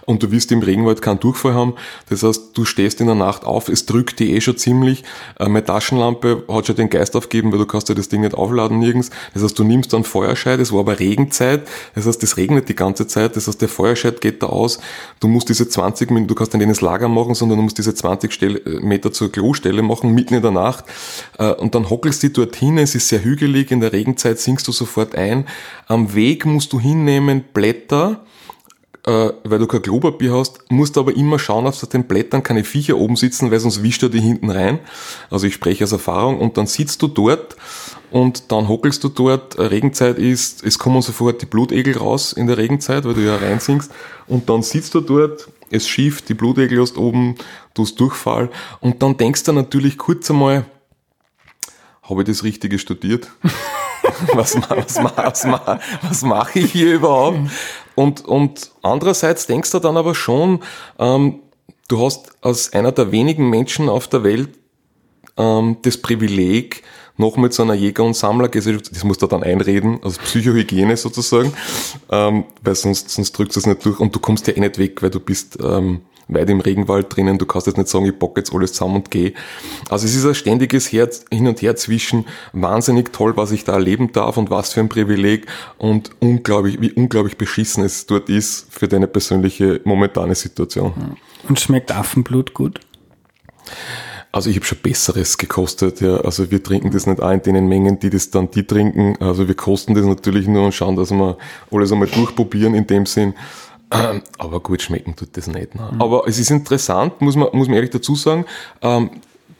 und 0.04 0.22
du 0.22 0.30
wirst 0.30 0.52
im 0.52 0.60
Regenwald 0.60 1.00
keinen 1.00 1.18
Durchfall 1.18 1.54
haben. 1.54 1.74
Das 2.10 2.22
heißt, 2.22 2.50
du 2.52 2.66
stehst 2.66 3.00
in 3.00 3.06
der 3.06 3.14
Nacht 3.14 3.44
auf, 3.44 3.70
es 3.70 3.86
drückt 3.86 4.20
die 4.20 4.34
eh 4.34 4.42
schon 4.42 4.58
ziemlich. 4.58 5.02
Äh, 5.38 5.48
meine 5.48 5.64
Taschenlampe 5.64 6.44
hat 6.48 6.66
schon 6.66 6.76
den 6.76 6.90
Geist 6.90 7.16
aufgegeben, 7.16 7.52
weil 7.52 7.58
du 7.58 7.64
kannst 7.64 7.88
ja 7.88 7.94
das 7.94 8.10
Ding 8.10 8.20
nicht 8.20 8.34
aufladen 8.34 8.78
nirgends. 8.80 9.10
Das 9.32 9.42
heißt, 9.42 9.58
du 9.58 9.64
nimmst 9.64 9.94
dann 9.94 10.04
Feuerscheid, 10.04 10.60
es 10.60 10.72
war 10.72 10.80
aber 10.80 11.00
Regenzeit, 11.00 11.66
das 11.94 12.06
heißt, 12.06 12.22
es 12.22 12.36
regnet 12.36 12.68
die 12.68 12.76
ganze 12.76 13.06
Zeit, 13.06 13.34
das 13.36 13.48
heißt, 13.48 13.62
der 13.62 13.70
Feuerscheid 13.70 14.20
geht 14.20 14.42
da 14.42 14.48
aus. 14.48 14.78
Du 15.20 15.28
musst 15.28 15.48
diese 15.48 15.66
20 15.66 16.10
Minuten, 16.10 16.28
du 16.28 16.34
kannst 16.34 16.52
nicht 16.52 16.62
ins 16.62 16.82
Lager 16.82 17.08
machen, 17.08 17.34
sondern 17.34 17.56
du 17.56 17.62
musst 17.62 17.78
diese 17.78 17.94
20 17.94 18.42
äh, 18.42 18.60
Meter 18.82 19.10
zur 19.10 19.32
Klostelle 19.32 19.80
machen, 19.80 20.14
mitten 20.14 20.34
in 20.34 20.42
der 20.42 20.50
Nacht. 20.50 20.84
Äh, 21.38 21.52
und 21.52 21.74
dann 21.74 21.88
hockelst 21.88 22.22
du 22.24 22.28
dorthin, 22.28 22.76
es 22.76 22.94
ist 22.94 23.08
sehr 23.08 23.24
hügelig, 23.24 23.70
in 23.70 23.80
der 23.80 23.94
Regenzeit 23.94 24.38
singst 24.38 24.68
du 24.68 24.72
sofort 24.72 25.13
ein. 25.14 25.46
Am 25.86 26.14
Weg 26.14 26.46
musst 26.46 26.72
du 26.72 26.80
hinnehmen 26.80 27.44
Blätter, 27.52 28.24
äh, 29.06 29.32
weil 29.44 29.58
du 29.58 29.66
kein 29.66 29.82
Klopapier 29.82 30.32
hast, 30.32 30.70
musst 30.70 30.96
aber 30.96 31.14
immer 31.14 31.38
schauen, 31.38 31.66
dass 31.66 31.82
auf 31.82 31.90
den 31.90 32.04
Blättern 32.04 32.42
keine 32.42 32.64
Viecher 32.64 32.96
oben 32.96 33.16
sitzen, 33.16 33.50
weil 33.50 33.60
sonst 33.60 33.82
wischt 33.82 34.02
er 34.02 34.08
die 34.08 34.20
hinten 34.20 34.50
rein. 34.50 34.78
Also 35.30 35.46
ich 35.46 35.54
spreche 35.54 35.84
aus 35.84 35.92
Erfahrung 35.92 36.38
und 36.38 36.56
dann 36.56 36.66
sitzt 36.66 37.02
du 37.02 37.08
dort 37.08 37.56
und 38.10 38.50
dann 38.50 38.68
hockelst 38.68 39.04
du 39.04 39.08
dort, 39.08 39.58
Regenzeit 39.58 40.18
ist, 40.18 40.64
es 40.64 40.78
kommen 40.78 41.02
sofort 41.02 41.42
die 41.42 41.46
Blutegel 41.46 41.98
raus 41.98 42.32
in 42.32 42.46
der 42.46 42.56
Regenzeit, 42.56 43.04
weil 43.04 43.14
du 43.14 43.20
ja 43.20 43.36
reinsingst 43.36 43.90
und 44.26 44.48
dann 44.48 44.62
sitzt 44.62 44.94
du 44.94 45.00
dort, 45.00 45.48
es 45.70 45.88
schieft, 45.88 46.28
die 46.28 46.34
Blutegel 46.34 46.80
hast 46.80 46.96
oben, 46.96 47.34
du 47.74 47.82
hast 47.82 47.96
Durchfall 47.96 48.50
und 48.80 49.02
dann 49.02 49.16
denkst 49.16 49.44
du 49.44 49.52
natürlich 49.52 49.98
kurz 49.98 50.30
einmal, 50.30 50.64
habe 52.02 52.22
ich 52.22 52.26
das 52.26 52.44
Richtige 52.44 52.78
studiert? 52.78 53.30
was, 54.34 54.56
was, 54.68 54.96
was, 54.96 55.44
was, 56.02 56.22
mache 56.22 56.58
ich 56.60 56.72
hier 56.72 56.94
überhaupt? 56.94 57.38
Und, 57.94 58.24
und 58.24 58.70
andererseits 58.82 59.46
denkst 59.46 59.70
du 59.70 59.78
dann 59.78 59.96
aber 59.96 60.14
schon, 60.14 60.60
ähm, 60.98 61.40
du 61.88 62.04
hast 62.04 62.30
als 62.40 62.72
einer 62.72 62.92
der 62.92 63.12
wenigen 63.12 63.50
Menschen 63.50 63.88
auf 63.88 64.08
der 64.08 64.24
Welt 64.24 64.50
ähm, 65.36 65.78
das 65.82 65.98
Privileg, 65.98 66.82
noch 67.16 67.36
mit 67.36 67.52
so 67.52 67.62
einer 67.62 67.74
Jäger- 67.74 68.04
und 68.04 68.16
Sammlergesellschaft, 68.16 68.94
das 68.94 69.04
musst 69.04 69.22
du 69.22 69.26
dann 69.26 69.42
einreden, 69.42 70.00
also 70.02 70.20
Psychohygiene 70.20 70.96
sozusagen, 70.96 71.52
ähm, 72.10 72.44
weil 72.62 72.74
sonst, 72.74 73.10
sonst 73.10 73.32
drückst 73.32 73.56
du 73.56 73.60
es 73.60 73.66
nicht 73.66 73.84
durch 73.84 74.00
und 74.00 74.14
du 74.14 74.18
kommst 74.18 74.46
ja 74.46 74.54
eh 74.54 74.60
nicht 74.60 74.78
weg, 74.78 75.02
weil 75.02 75.10
du 75.10 75.20
bist 75.20 75.58
ähm, 75.62 76.00
weit 76.28 76.50
im 76.50 76.60
Regenwald 76.60 77.14
drinnen, 77.14 77.38
du 77.38 77.46
kannst 77.46 77.66
jetzt 77.66 77.76
nicht 77.76 77.88
sagen, 77.88 78.06
ich 78.06 78.18
bock 78.18 78.36
jetzt 78.36 78.52
alles 78.52 78.72
zusammen 78.72 78.96
und 78.96 79.10
gehe. 79.10 79.34
Also 79.90 80.06
es 80.06 80.14
ist 80.14 80.24
ein 80.24 80.34
ständiges 80.34 80.92
Herz, 80.92 81.24
Hin 81.30 81.46
und 81.46 81.60
Her 81.62 81.76
zwischen 81.76 82.24
wahnsinnig 82.52 83.12
toll, 83.12 83.36
was 83.36 83.52
ich 83.52 83.64
da 83.64 83.74
erleben 83.74 84.12
darf 84.12 84.36
und 84.36 84.50
was 84.50 84.72
für 84.72 84.80
ein 84.80 84.88
Privileg 84.88 85.46
und 85.78 86.10
unglaublich, 86.20 86.80
wie 86.80 86.92
unglaublich 86.92 87.36
beschissen 87.36 87.84
es 87.84 88.06
dort 88.06 88.28
ist 88.28 88.66
für 88.70 88.88
deine 88.88 89.06
persönliche 89.06 89.80
momentane 89.84 90.34
Situation. 90.34 91.16
Und 91.48 91.60
schmeckt 91.60 91.92
Affenblut 91.92 92.54
gut? 92.54 92.80
Also 94.34 94.50
ich 94.50 94.56
habe 94.56 94.66
schon 94.66 94.78
Besseres 94.78 95.38
gekostet, 95.38 96.00
ja. 96.00 96.16
Also 96.16 96.50
wir 96.50 96.60
trinken 96.60 96.90
das 96.90 97.06
nicht 97.06 97.22
auch 97.22 97.30
in 97.30 97.54
den 97.54 97.68
Mengen, 97.68 98.00
die 98.00 98.10
das 98.10 98.30
dann 98.30 98.50
die 98.50 98.66
trinken. 98.66 99.16
Also 99.20 99.46
wir 99.46 99.54
kosten 99.54 99.94
das 99.94 100.04
natürlich 100.04 100.48
nur 100.48 100.64
und 100.64 100.74
schauen, 100.74 100.96
dass 100.96 101.12
wir 101.12 101.38
alles 101.70 101.92
einmal 101.92 102.08
durchprobieren 102.08 102.74
in 102.74 102.84
dem 102.84 103.06
Sinn. 103.06 103.34
Aber 104.38 104.58
gut 104.58 104.82
schmecken 104.82 105.14
tut 105.14 105.36
das 105.36 105.46
nicht. 105.46 105.76
Ne? 105.76 105.88
Mhm. 105.92 106.02
Aber 106.02 106.26
es 106.26 106.40
ist 106.40 106.50
interessant, 106.50 107.20
muss 107.20 107.36
man, 107.36 107.50
muss 107.52 107.68
man 107.68 107.76
ehrlich 107.76 107.90
dazu 107.90 108.16
sagen, 108.16 108.44
ähm, 108.82 109.10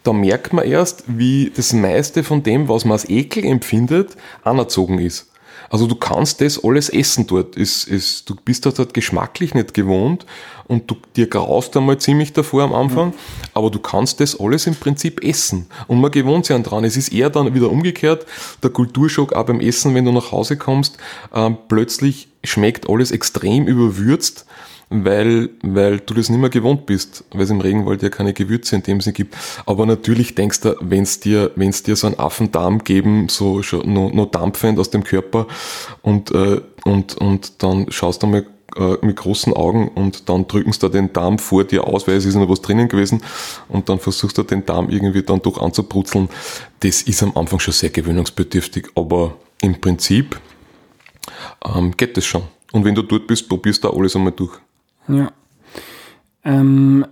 da 0.03 0.13
merkt 0.13 0.53
man 0.53 0.65
erst, 0.65 1.05
wie 1.07 1.53
das 1.55 1.73
meiste 1.73 2.25
von 2.25 2.43
dem, 2.43 2.69
was 2.69 2.85
man 2.85 2.95
als 2.95 3.09
Ekel 3.09 3.45
empfindet, 3.45 4.17
anerzogen 4.43 4.99
ist. 4.99 5.31
Also 5.75 5.89
du 5.89 5.97
kannst 5.97 6.41
das 6.41 6.63
alles 6.63 6.89
essen 6.89 7.27
dort. 7.27 7.57
Es, 7.57 7.85
es, 7.89 8.25
du 8.25 8.37
bist 8.37 8.65
dort 8.65 8.79
halt 8.79 8.95
geschmacklich 8.95 9.55
nicht 9.55 9.75
gewohnt 9.75 10.25
und 10.69 10.89
du 10.89 10.95
dir 11.17 11.27
graust 11.27 11.77
einmal 11.77 11.99
ziemlich 11.99 12.33
davor 12.33 12.63
am 12.63 12.73
Anfang, 12.73 13.09
mhm. 13.09 13.15
aber 13.55 13.71
du 13.73 13.81
kannst 13.81 14.21
das 14.21 14.39
alles 14.39 14.69
im 14.69 14.77
Prinzip 14.77 15.25
essen. 15.25 15.67
Und 15.89 16.01
man 16.01 16.13
gewohnt 16.13 16.47
sich 16.47 16.57
dran. 16.63 16.85
Es 16.85 16.97
ist 16.97 17.13
eher 17.13 17.29
dann 17.29 17.55
wieder 17.55 17.73
umgekehrt, 17.73 18.25
der 18.63 18.71
Kulturschock 18.71 19.33
auch 19.33 19.47
beim 19.47 19.59
Essen, 19.59 19.97
wenn 19.97 20.05
du 20.05 20.13
nach 20.13 20.31
Hause 20.31 20.57
kommst, 20.57 20.97
äh, 21.33 21.51
plötzlich 21.67 22.29
schmeckt 22.45 22.89
alles 22.89 23.11
extrem 23.11 23.67
überwürzt 23.67 24.47
weil, 25.03 25.51
weil 25.63 25.99
du 26.01 26.15
das 26.15 26.29
nicht 26.29 26.41
mehr 26.41 26.51
gewohnt 26.51 26.87
bist, 26.87 27.25
weil 27.33 27.43
es 27.43 27.51
im 27.51 27.61
Regenwald 27.61 28.03
ja 28.03 28.11
keine 28.11 28.33
Gewürze 28.33 28.77
in 28.77 28.83
dem 28.83 29.01
Sinne 29.01 29.15
gibt. 29.15 29.37
Aber 29.67 29.87
natürlich 29.87 30.35
denkst 30.35 30.61
du, 30.61 30.77
wenn 30.81 31.03
es 31.03 31.21
dir, 31.21 31.51
wenn's 31.57 31.83
dir 31.83 31.97
so 31.97 32.07
einen 32.07 32.19
Affendarm 32.19 32.85
geben, 32.85 33.29
so 33.29 33.63
schon 33.63 33.93
noch, 33.93 34.13
noch 34.13 34.31
dampfend 34.31 34.79
aus 34.79 34.91
dem 34.91 35.03
Körper 35.03 35.47
und, 36.03 36.31
äh, 36.31 36.61
und, 36.85 37.17
und 37.17 37.63
dann 37.63 37.91
schaust 37.91 38.23
du 38.23 38.27
mal 38.27 38.47
äh, 38.77 38.97
mit 39.03 39.17
großen 39.17 39.53
Augen 39.53 39.89
und 39.89 40.29
dann 40.29 40.47
drücken 40.49 40.73
sie 40.73 40.81
da 40.81 40.89
den 40.89 41.13
Darm 41.13 41.39
vor 41.39 41.65
dir 41.65 41.87
aus, 41.87 42.07
weil 42.07 42.17
es 42.17 42.25
ist 42.25 42.35
noch 42.35 42.49
was 42.49 42.61
drinnen 42.61 42.89
gewesen 42.89 43.23
und 43.69 43.89
dann 43.89 43.99
versuchst 43.99 44.37
du 44.37 44.43
den 44.43 44.67
Darm 44.67 44.91
irgendwie 44.91 45.23
dann 45.23 45.41
doch 45.43 45.61
anzubrutzeln. 45.61 46.29
Das 46.81 47.03
ist 47.03 47.23
am 47.23 47.37
Anfang 47.37 47.61
schon 47.61 47.73
sehr 47.73 47.91
gewöhnungsbedürftig, 47.91 48.89
aber 48.95 49.37
im 49.63 49.81
Prinzip 49.81 50.41
ähm, 51.65 51.97
geht 51.97 52.17
das 52.17 52.25
schon. 52.25 52.43
Und 52.73 52.85
wenn 52.85 52.97
du 52.97 53.03
dort 53.03 53.29
bist, 53.29 53.49
probierst 53.49 53.85
du 53.85 53.91
alles 53.91 54.17
einmal 54.17 54.33
durch. 54.33 54.59
Ja. 55.09 55.33
Ähm, 56.45 57.07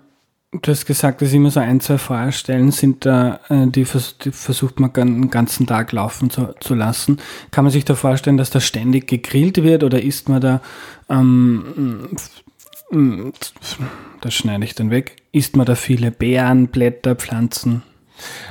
du 0.52 0.70
hast 0.70 0.86
gesagt, 0.86 1.22
dass 1.22 1.32
immer 1.32 1.50
so 1.50 1.60
ein, 1.60 1.80
zwei 1.80 1.98
Feuerstellen 1.98 2.70
sind 2.70 3.06
da, 3.06 3.40
äh, 3.48 3.66
die, 3.66 3.84
vers 3.84 4.18
die, 4.18 4.32
versucht 4.32 4.80
man 4.80 4.92
den 4.92 5.30
ganzen 5.30 5.66
Tag 5.66 5.92
laufen 5.92 6.30
zu, 6.30 6.54
zu, 6.60 6.74
lassen. 6.74 7.18
Kann 7.50 7.64
man 7.64 7.72
sich 7.72 7.84
da 7.84 7.94
vorstellen, 7.94 8.36
dass 8.36 8.50
da 8.50 8.60
ständig 8.60 9.06
gegrillt 9.06 9.62
wird 9.62 9.84
oder 9.84 10.02
isst 10.02 10.28
man 10.28 10.40
da, 10.40 10.60
ähm, 11.08 12.08
das 14.20 14.34
schneide 14.34 14.64
ich 14.64 14.74
dann 14.74 14.90
weg, 14.90 15.16
isst 15.32 15.56
man 15.56 15.66
da 15.66 15.74
viele 15.74 16.10
Beeren, 16.10 16.68
Blätter, 16.68 17.16
Pflanzen? 17.16 17.82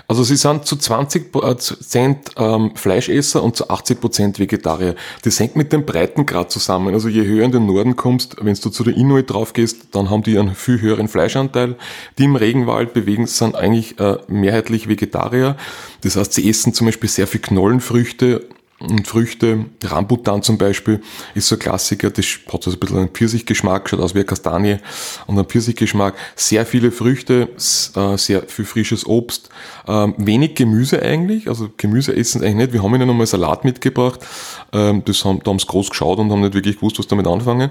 Also 0.08 0.24
sie 0.24 0.36
sind 0.36 0.66
zu 0.66 0.76
20 0.76 1.32
Prozent 1.32 2.32
ähm, 2.38 2.72
Fleischesser 2.76 3.44
und 3.44 3.56
zu 3.56 3.70
80 3.70 4.02
Prozent 4.02 4.40
Vegetarier. 4.40 4.96
Das 5.24 5.40
hängt 5.40 5.56
mit 5.56 5.72
dem 5.72 5.86
Breitengrad 5.86 6.52
zusammen. 6.52 6.94
Also 6.94 7.08
je 7.08 7.26
höher 7.26 7.46
in 7.46 7.52
den 7.52 7.66
Norden 7.66 7.96
kommst, 7.96 8.38
wenn 8.42 8.56
du 8.56 8.70
zu 8.70 8.84
der 8.84 8.96
Inuit 8.96 9.30
drauf 9.30 9.54
gehst, 9.54 9.96
dann 9.96 10.10
haben 10.10 10.24
die 10.24 10.38
einen 10.38 10.56
viel 10.56 10.82
höheren 10.82 11.08
Fleischanteil. 11.08 11.76
Die 12.18 12.26
im 12.26 12.36
Regenwald 12.36 12.94
bewegen, 12.94 13.28
sind 13.28 13.56
eigentlich 13.56 14.00
äh, 14.00 14.18
mehrheitlich 14.28 14.88
Vegetarier. 14.88 15.56
Das 16.02 16.16
heißt, 16.16 16.34
sie 16.34 16.50
essen 16.50 16.74
zum 16.74 16.88
Beispiel 16.88 17.10
sehr 17.10 17.28
viel 17.28 17.42
Knollenfrüchte 17.42 18.48
und 18.82 19.08
Früchte. 19.08 19.66
Rambutan 19.84 20.44
zum 20.44 20.58
Beispiel 20.58 21.02
ist 21.36 21.48
so 21.48 21.56
ein 21.56 21.60
Klassiker, 21.60 22.10
das 22.10 22.26
hat 22.52 22.64
so 22.64 22.72
ein 22.72 22.80
bisschen 22.80 22.98
einen 22.98 23.10
Pfirsichgeschmack, 23.10 23.90
schaut 23.90 24.00
aus 24.00 24.14
wie 24.14 24.20
eine 24.20 24.26
Kastanie 24.26 24.78
und 25.28 25.38
einen 25.38 25.48
Pfirsichgeschmack. 25.48 26.16
Sehr 26.36 26.66
viele 26.66 26.92
Früchte, 26.92 27.50
äh, 27.96 28.18
sehr 28.18 28.44
viel 28.48 28.66
frisches 28.66 29.06
Obst, 29.06 29.50
ähm, 29.88 30.16
wenig 30.18 30.56
Gemüse 30.56 31.02
eigentlich, 31.02 31.48
also 31.48 31.70
Gemüse 31.78 32.16
essen 32.16 32.42
eigentlich 32.42 32.56
nicht. 32.56 32.74
Wir 32.74 32.84
haben 32.84 32.96
ihnen 32.96 33.08
nochmal 33.08 33.28
Salat 33.28 33.64
mitgebracht, 33.64 34.20
ähm, 34.74 35.04
das 35.06 35.24
haben, 35.26 35.42
da 35.44 35.52
haben 35.52 35.60
sie 35.60 35.68
groß 35.68 35.90
geschaut 35.90 36.20
und 36.20 36.32
haben 36.32 36.42
nicht 36.42 36.54
wirklich 36.54 36.78
gewusst, 36.78 37.00
was 37.00 37.08
damit 37.08 37.28
anfangen. 37.28 37.70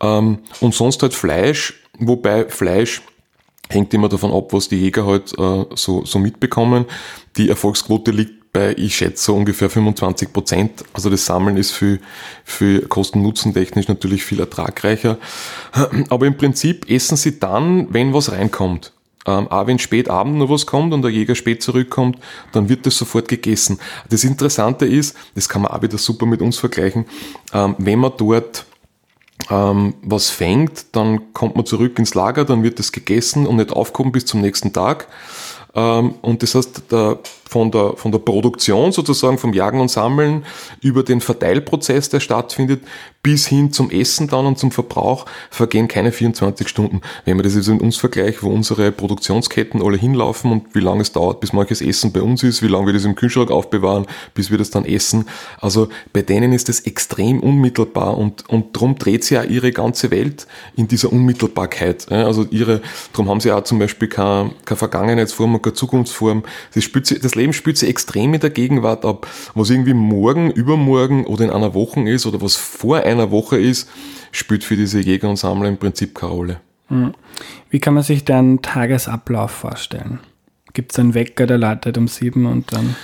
Ähm, 0.00 0.38
und 0.60 0.74
sonst 0.74 1.02
halt 1.02 1.14
Fleisch, 1.14 1.74
wobei 1.98 2.48
Fleisch 2.48 3.02
hängt 3.70 3.92
immer 3.94 4.08
davon 4.08 4.32
ab, 4.32 4.52
was 4.52 4.68
die 4.68 4.76
Jäger 4.76 5.06
halt 5.06 5.32
äh, 5.38 5.64
so, 5.74 6.04
so 6.04 6.18
mitbekommen. 6.18 6.86
Die 7.36 7.48
Erfolgsquote 7.48 8.10
liegt 8.10 8.37
bei, 8.58 8.74
ich 8.76 8.96
schätze, 8.96 9.32
ungefähr 9.32 9.70
25 9.70 10.32
Prozent. 10.32 10.84
Also 10.92 11.10
das 11.10 11.24
Sammeln 11.24 11.56
ist 11.56 11.70
für, 11.70 11.98
für 12.44 12.82
Kosten-Nutzen 12.88 13.54
technisch 13.54 13.86
natürlich 13.86 14.24
viel 14.24 14.40
ertragreicher. 14.40 15.18
Aber 16.10 16.26
im 16.26 16.36
Prinzip 16.36 16.90
essen 16.90 17.16
sie 17.16 17.38
dann, 17.38 17.92
wenn 17.94 18.12
was 18.12 18.32
reinkommt. 18.32 18.92
Ähm, 19.26 19.46
auch 19.48 19.66
wenn 19.66 19.78
spät 19.78 20.08
Abend 20.08 20.36
noch 20.38 20.50
was 20.50 20.66
kommt 20.66 20.92
und 20.92 21.02
der 21.02 21.10
Jäger 21.10 21.36
spät 21.36 21.62
zurückkommt, 21.62 22.18
dann 22.52 22.68
wird 22.68 22.86
das 22.86 22.98
sofort 22.98 23.28
gegessen. 23.28 23.78
Das 24.10 24.24
Interessante 24.24 24.86
ist, 24.86 25.16
das 25.34 25.48
kann 25.48 25.62
man 25.62 25.70
auch 25.70 25.82
wieder 25.82 25.98
super 25.98 26.26
mit 26.26 26.40
uns 26.40 26.56
vergleichen, 26.58 27.04
ähm, 27.52 27.76
wenn 27.78 27.98
man 27.98 28.12
dort 28.16 28.64
ähm, 29.50 29.94
was 30.02 30.30
fängt, 30.30 30.96
dann 30.96 31.32
kommt 31.32 31.54
man 31.56 31.64
zurück 31.64 31.98
ins 31.98 32.14
Lager, 32.14 32.44
dann 32.44 32.62
wird 32.62 32.78
das 32.78 32.90
gegessen 32.90 33.46
und 33.46 33.56
nicht 33.56 33.70
aufgehoben 33.70 34.12
bis 34.12 34.26
zum 34.26 34.40
nächsten 34.40 34.72
Tag. 34.72 35.06
Ähm, 35.74 36.14
und 36.22 36.42
das 36.42 36.54
heißt, 36.54 36.90
der, 36.90 37.18
von, 37.48 37.70
der, 37.70 37.94
von 37.96 38.12
der 38.12 38.18
Produktion 38.18 38.92
sozusagen, 38.92 39.38
vom 39.38 39.54
Jagen 39.54 39.80
und 39.80 39.90
Sammeln 39.90 40.44
über 40.82 41.02
den 41.02 41.20
Verteilprozess, 41.20 42.10
der 42.10 42.20
stattfindet, 42.20 42.82
bis 43.22 43.46
hin 43.46 43.72
zum 43.72 43.90
Essen 43.90 44.28
dann 44.28 44.46
und 44.46 44.58
zum 44.58 44.70
Verbrauch 44.70 45.24
vergehen 45.50 45.88
keine 45.88 46.12
24 46.12 46.68
Stunden. 46.68 47.00
Wenn 47.24 47.36
man 47.36 47.44
das 47.44 47.54
jetzt 47.54 47.68
in 47.68 47.80
uns 47.80 47.96
vergleicht, 47.96 48.42
wo 48.42 48.50
unsere 48.50 48.92
Produktionsketten 48.92 49.82
alle 49.82 49.96
hinlaufen 49.96 50.52
und 50.52 50.74
wie 50.74 50.80
lange 50.80 51.00
es 51.00 51.12
dauert, 51.12 51.40
bis 51.40 51.52
manches 51.52 51.80
Essen 51.80 52.12
bei 52.12 52.20
uns 52.20 52.42
ist, 52.42 52.62
wie 52.62 52.68
lange 52.68 52.86
wir 52.86 52.92
das 52.92 53.04
im 53.04 53.14
Kühlschrank 53.14 53.50
aufbewahren, 53.50 54.06
bis 54.34 54.50
wir 54.50 54.58
das 54.58 54.70
dann 54.70 54.84
essen. 54.84 55.26
Also 55.60 55.88
bei 56.12 56.22
denen 56.22 56.52
ist 56.52 56.68
das 56.68 56.80
extrem 56.80 57.40
unmittelbar 57.40 58.16
und, 58.18 58.48
und 58.48 58.76
darum 58.76 58.96
dreht 58.96 59.24
sich 59.24 59.32
ja 59.32 59.42
ihre 59.42 59.72
ganze 59.72 60.10
Welt 60.10 60.46
in 60.76 60.86
dieser 60.86 61.12
Unmittelbarkeit. 61.12 62.12
Also 62.12 62.46
ihre, 62.50 62.82
darum 63.12 63.30
haben 63.30 63.40
sie 63.40 63.50
auch 63.52 63.64
zum 63.64 63.78
Beispiel 63.78 64.08
keine, 64.08 64.50
keine 64.66 64.76
Vergangenheitsform 64.76 65.54
und 65.54 65.62
keine 65.62 65.74
Zukunftsform. 65.74 66.44
Das, 66.74 66.84
spielt, 66.84 67.24
das 67.24 67.34
Leben 67.38 67.52
spielt 67.52 67.78
sich 67.78 67.88
extrem 67.88 68.34
in 68.34 68.40
der 68.40 68.50
Gegenwart 68.50 69.04
ab. 69.04 69.26
Was 69.54 69.70
irgendwie 69.70 69.94
morgen, 69.94 70.50
übermorgen 70.50 71.24
oder 71.26 71.44
in 71.44 71.50
einer 71.50 71.74
Woche 71.74 72.00
ist 72.08 72.26
oder 72.26 72.42
was 72.42 72.56
vor 72.56 72.98
einer 72.98 73.30
Woche 73.30 73.58
ist, 73.58 73.88
spielt 74.32 74.64
für 74.64 74.76
diese 74.76 75.00
Jäger 75.00 75.28
und 75.28 75.36
Sammler 75.36 75.68
im 75.68 75.78
Prinzip 75.78 76.14
keine 76.14 76.32
Rolle. 76.32 76.60
Hm. 76.88 77.14
Wie 77.70 77.80
kann 77.80 77.94
man 77.94 78.02
sich 78.02 78.24
deinen 78.24 78.62
Tagesablauf 78.62 79.50
vorstellen? 79.50 80.20
Gibt 80.72 80.92
es 80.92 80.98
einen 80.98 81.14
Wecker, 81.14 81.46
der 81.46 81.58
leitet 81.58 81.98
um 81.98 82.08
sieben 82.08 82.46
und 82.46 82.72
dann... 82.72 82.94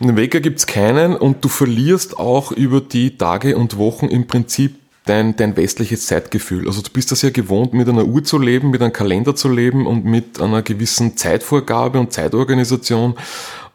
Einen 0.00 0.16
Wecker 0.16 0.40
gibt 0.40 0.60
es 0.60 0.66
keinen 0.66 1.16
und 1.16 1.44
du 1.44 1.48
verlierst 1.48 2.18
auch 2.18 2.52
über 2.52 2.80
die 2.80 3.18
Tage 3.18 3.56
und 3.56 3.78
Wochen 3.78 4.06
im 4.06 4.28
Prinzip 4.28 4.76
dein, 5.08 5.36
dein 5.36 5.56
westliches 5.56 6.06
Zeitgefühl. 6.06 6.66
Also 6.66 6.82
du 6.82 6.90
bist 6.90 7.10
das 7.12 7.22
ja 7.22 7.30
gewohnt, 7.30 7.72
mit 7.72 7.88
einer 7.88 8.04
Uhr 8.04 8.24
zu 8.24 8.38
leben, 8.38 8.70
mit 8.70 8.82
einem 8.82 8.92
Kalender 8.92 9.34
zu 9.34 9.48
leben 9.48 9.86
und 9.86 10.04
mit 10.04 10.40
einer 10.40 10.62
gewissen 10.62 11.16
Zeitvorgabe 11.16 11.98
und 11.98 12.12
Zeitorganisation. 12.12 13.14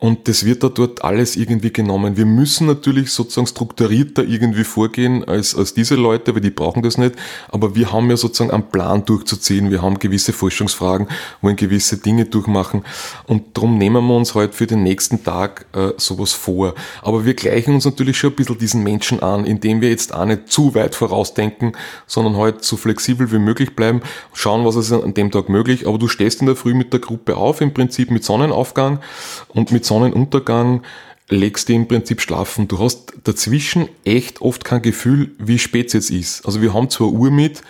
Und 0.03 0.27
das 0.27 0.43
wird 0.43 0.65
da 0.65 0.67
dort 0.67 1.01
alles 1.05 1.37
irgendwie 1.37 1.71
genommen. 1.71 2.17
Wir 2.17 2.25
müssen 2.25 2.67
natürlich 2.67 3.11
sozusagen 3.11 3.47
strukturierter 3.47 4.25
irgendwie 4.25 4.65
vorgehen 4.65 5.23
als, 5.23 5.55
als 5.55 5.73
diese 5.73 5.95
Leute, 5.95 6.35
weil 6.35 6.41
die 6.41 6.49
brauchen 6.49 6.83
das 6.83 6.97
nicht. 6.97 7.15
Aber 7.47 7.73
wir 7.73 7.93
haben 7.93 8.09
ja 8.09 8.17
sozusagen 8.17 8.51
einen 8.51 8.69
Plan 8.69 9.05
durchzuziehen. 9.05 9.71
Wir 9.71 9.81
haben 9.81 9.99
gewisse 9.99 10.33
Forschungsfragen, 10.33 11.07
wollen 11.39 11.55
gewisse 11.55 11.99
Dinge 11.99 12.25
durchmachen. 12.25 12.83
Und 13.27 13.55
darum 13.55 13.77
nehmen 13.77 14.05
wir 14.05 14.17
uns 14.17 14.35
halt 14.35 14.55
für 14.55 14.67
den 14.67 14.83
nächsten 14.83 15.23
Tag 15.23 15.67
äh, 15.71 15.91
sowas 15.95 16.33
vor. 16.33 16.75
Aber 17.01 17.23
wir 17.23 17.33
gleichen 17.33 17.73
uns 17.73 17.85
natürlich 17.85 18.17
schon 18.17 18.31
ein 18.31 18.35
bisschen 18.35 18.57
diesen 18.57 18.83
Menschen 18.83 19.23
an, 19.23 19.45
indem 19.45 19.79
wir 19.79 19.89
jetzt 19.89 20.13
auch 20.13 20.25
nicht 20.25 20.49
zu 20.49 20.75
weit 20.75 20.95
vorausdenken, 20.95 21.77
sondern 22.07 22.35
halt 22.35 22.65
so 22.65 22.75
flexibel 22.75 23.31
wie 23.31 23.39
möglich 23.39 23.73
bleiben, 23.73 24.01
schauen, 24.33 24.65
was 24.65 24.75
ist 24.75 24.91
an 24.91 25.13
dem 25.13 25.31
Tag 25.31 25.47
möglich. 25.47 25.87
Aber 25.87 25.97
du 25.97 26.09
stehst 26.09 26.41
in 26.41 26.47
der 26.47 26.57
Früh 26.57 26.73
mit 26.73 26.91
der 26.91 26.99
Gruppe 26.99 27.37
auf, 27.37 27.61
im 27.61 27.73
Prinzip 27.73 28.11
mit 28.11 28.25
Sonnenaufgang 28.25 28.99
und 29.47 29.71
mit 29.71 29.92
Sonnenuntergang 29.93 30.81
legst 31.29 31.69
du 31.69 31.73
im 31.73 31.87
Prinzip 31.87 32.19
schlafen. 32.19 32.67
Du 32.67 32.79
hast 32.79 33.13
dazwischen 33.23 33.87
echt 34.05 34.41
oft 34.41 34.65
kein 34.65 34.81
Gefühl, 34.81 35.31
wie 35.37 35.59
spät 35.59 35.87
es 35.87 35.93
jetzt 35.93 36.09
ist. 36.09 36.45
Also 36.45 36.61
wir 36.61 36.73
haben 36.73 36.89
zwar 36.89 37.09
Uhr 37.09 37.29
mit, 37.29 37.61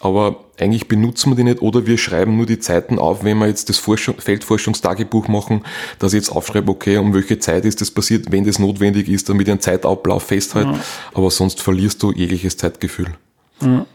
aber 0.00 0.44
eigentlich 0.58 0.88
benutzen 0.88 1.30
wir 1.30 1.36
die 1.36 1.44
nicht 1.44 1.62
oder 1.62 1.86
wir 1.86 1.96
schreiben 1.96 2.36
nur 2.36 2.46
die 2.46 2.58
Zeiten 2.58 2.98
auf, 2.98 3.22
wenn 3.22 3.38
wir 3.38 3.46
jetzt 3.46 3.68
das 3.68 3.78
Forschung, 3.78 4.16
Feldforschungstagebuch 4.18 5.28
machen, 5.28 5.62
dass 6.00 6.12
ich 6.12 6.18
jetzt 6.18 6.30
aufschreibe, 6.30 6.72
okay, 6.72 6.96
um 6.96 7.14
welche 7.14 7.38
Zeit 7.38 7.64
ist 7.64 7.80
das 7.80 7.90
passiert, 7.90 8.32
wenn 8.32 8.44
das 8.44 8.58
notwendig 8.58 9.08
ist, 9.08 9.28
damit 9.28 9.46
ich 9.46 9.52
einen 9.52 9.60
Zeitablauf 9.60 10.24
festhalte. 10.24 10.72
Ja. 10.72 10.80
Aber 11.14 11.30
sonst 11.30 11.60
verlierst 11.60 12.02
du 12.02 12.12
jegliches 12.12 12.56
Zeitgefühl. 12.56 13.14
Ja. 13.62 13.86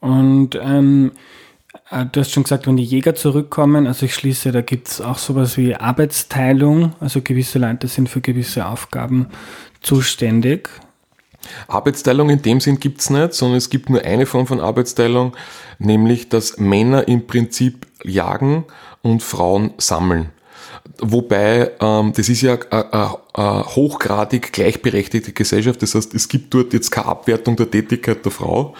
Und 0.00 0.58
ähm, 0.60 1.12
äh, 1.12 1.39
du 1.90 2.20
hast 2.20 2.32
schon 2.32 2.44
gesagt, 2.44 2.66
wenn 2.66 2.76
die 2.76 2.84
Jäger 2.84 3.14
zurückkommen, 3.14 3.86
also 3.86 4.06
ich 4.06 4.14
schließe, 4.14 4.52
da 4.52 4.60
gibt 4.60 4.88
es 4.88 5.00
auch 5.00 5.18
sowas 5.18 5.56
wie 5.56 5.74
Arbeitsteilung, 5.74 6.94
also 7.00 7.20
gewisse 7.20 7.58
Leute 7.58 7.88
sind 7.88 8.08
für 8.08 8.20
gewisse 8.20 8.66
Aufgaben 8.66 9.26
zuständig. 9.80 10.68
Arbeitsteilung 11.68 12.30
in 12.30 12.42
dem 12.42 12.60
Sinn 12.60 12.78
gibt 12.78 13.00
es 13.00 13.10
nicht, 13.10 13.34
sondern 13.34 13.58
es 13.58 13.70
gibt 13.70 13.90
nur 13.90 14.02
eine 14.02 14.26
Form 14.26 14.46
von 14.46 14.60
Arbeitsteilung, 14.60 15.36
nämlich 15.78 16.28
dass 16.28 16.58
Männer 16.58 17.08
im 17.08 17.26
Prinzip 17.26 17.86
jagen 18.04 18.66
und 19.02 19.22
Frauen 19.22 19.72
sammeln. 19.78 20.30
Wobei, 21.00 21.70
ähm, 21.80 22.12
das 22.14 22.28
ist 22.28 22.42
ja 22.42 22.58
eine 22.70 23.64
hochgradig 23.64 24.52
gleichberechtigte 24.52 25.32
Gesellschaft, 25.32 25.82
das 25.82 25.94
heißt, 25.94 26.14
es 26.14 26.28
gibt 26.28 26.52
dort 26.52 26.72
jetzt 26.72 26.90
keine 26.90 27.06
Abwertung 27.06 27.56
der 27.56 27.70
Tätigkeit 27.70 28.24
der 28.24 28.32
Frau, 28.32 28.74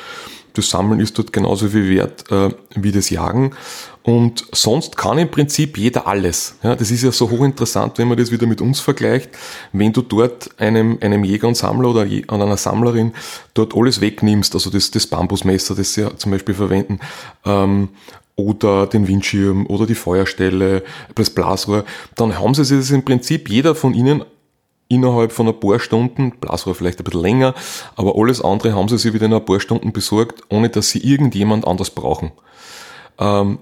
das 0.54 0.70
Sammeln 0.70 1.00
ist 1.00 1.18
dort 1.18 1.32
genauso 1.32 1.68
viel 1.68 1.88
wert 1.88 2.30
äh, 2.30 2.50
wie 2.74 2.92
das 2.92 3.10
Jagen. 3.10 3.52
Und 4.02 4.46
sonst 4.52 4.96
kann 4.96 5.18
im 5.18 5.30
Prinzip 5.30 5.76
jeder 5.76 6.06
alles. 6.06 6.56
Ja, 6.62 6.74
das 6.74 6.90
ist 6.90 7.02
ja 7.02 7.12
so 7.12 7.30
hochinteressant, 7.30 7.98
wenn 7.98 8.08
man 8.08 8.16
das 8.16 8.30
wieder 8.30 8.46
mit 8.46 8.60
uns 8.60 8.80
vergleicht. 8.80 9.30
Wenn 9.72 9.92
du 9.92 10.00
dort 10.00 10.50
einem, 10.58 10.98
einem 11.00 11.22
Jäger 11.22 11.48
und 11.48 11.56
Sammler 11.56 11.90
oder 11.90 12.06
einer 12.28 12.56
Sammlerin 12.56 13.12
dort 13.52 13.76
alles 13.76 14.00
wegnimmst, 14.00 14.54
also 14.54 14.70
das, 14.70 14.90
das 14.90 15.06
Bambusmesser, 15.06 15.74
das 15.74 15.94
sie 15.94 16.02
ja 16.02 16.16
zum 16.16 16.32
Beispiel 16.32 16.54
verwenden, 16.54 17.00
ähm, 17.44 17.90
oder 18.36 18.86
den 18.86 19.06
Windschirm 19.06 19.66
oder 19.66 19.86
die 19.86 19.94
Feuerstelle, 19.94 20.82
das 21.14 21.30
Blasrohr, 21.30 21.84
dann 22.16 22.38
haben 22.38 22.54
sie 22.54 22.74
es 22.74 22.90
im 22.90 23.04
Prinzip 23.04 23.50
jeder 23.50 23.74
von 23.74 23.92
ihnen 23.92 24.24
innerhalb 24.90 25.32
von 25.32 25.48
ein 25.48 25.58
paar 25.58 25.80
Stunden, 25.80 26.32
Blasrohr 26.32 26.74
vielleicht 26.74 26.98
ein 27.00 27.04
bisschen 27.04 27.22
länger, 27.22 27.54
aber 27.96 28.16
alles 28.16 28.42
andere 28.42 28.74
haben 28.74 28.88
sie 28.88 28.98
sich 28.98 29.14
wieder 29.14 29.26
in 29.26 29.32
ein 29.32 29.44
paar 29.44 29.60
Stunden 29.60 29.92
besorgt, 29.92 30.42
ohne 30.50 30.68
dass 30.68 30.90
sie 30.90 30.98
irgendjemand 30.98 31.66
anders 31.66 31.90
brauchen. 31.90 32.32
Ähm, 33.18 33.58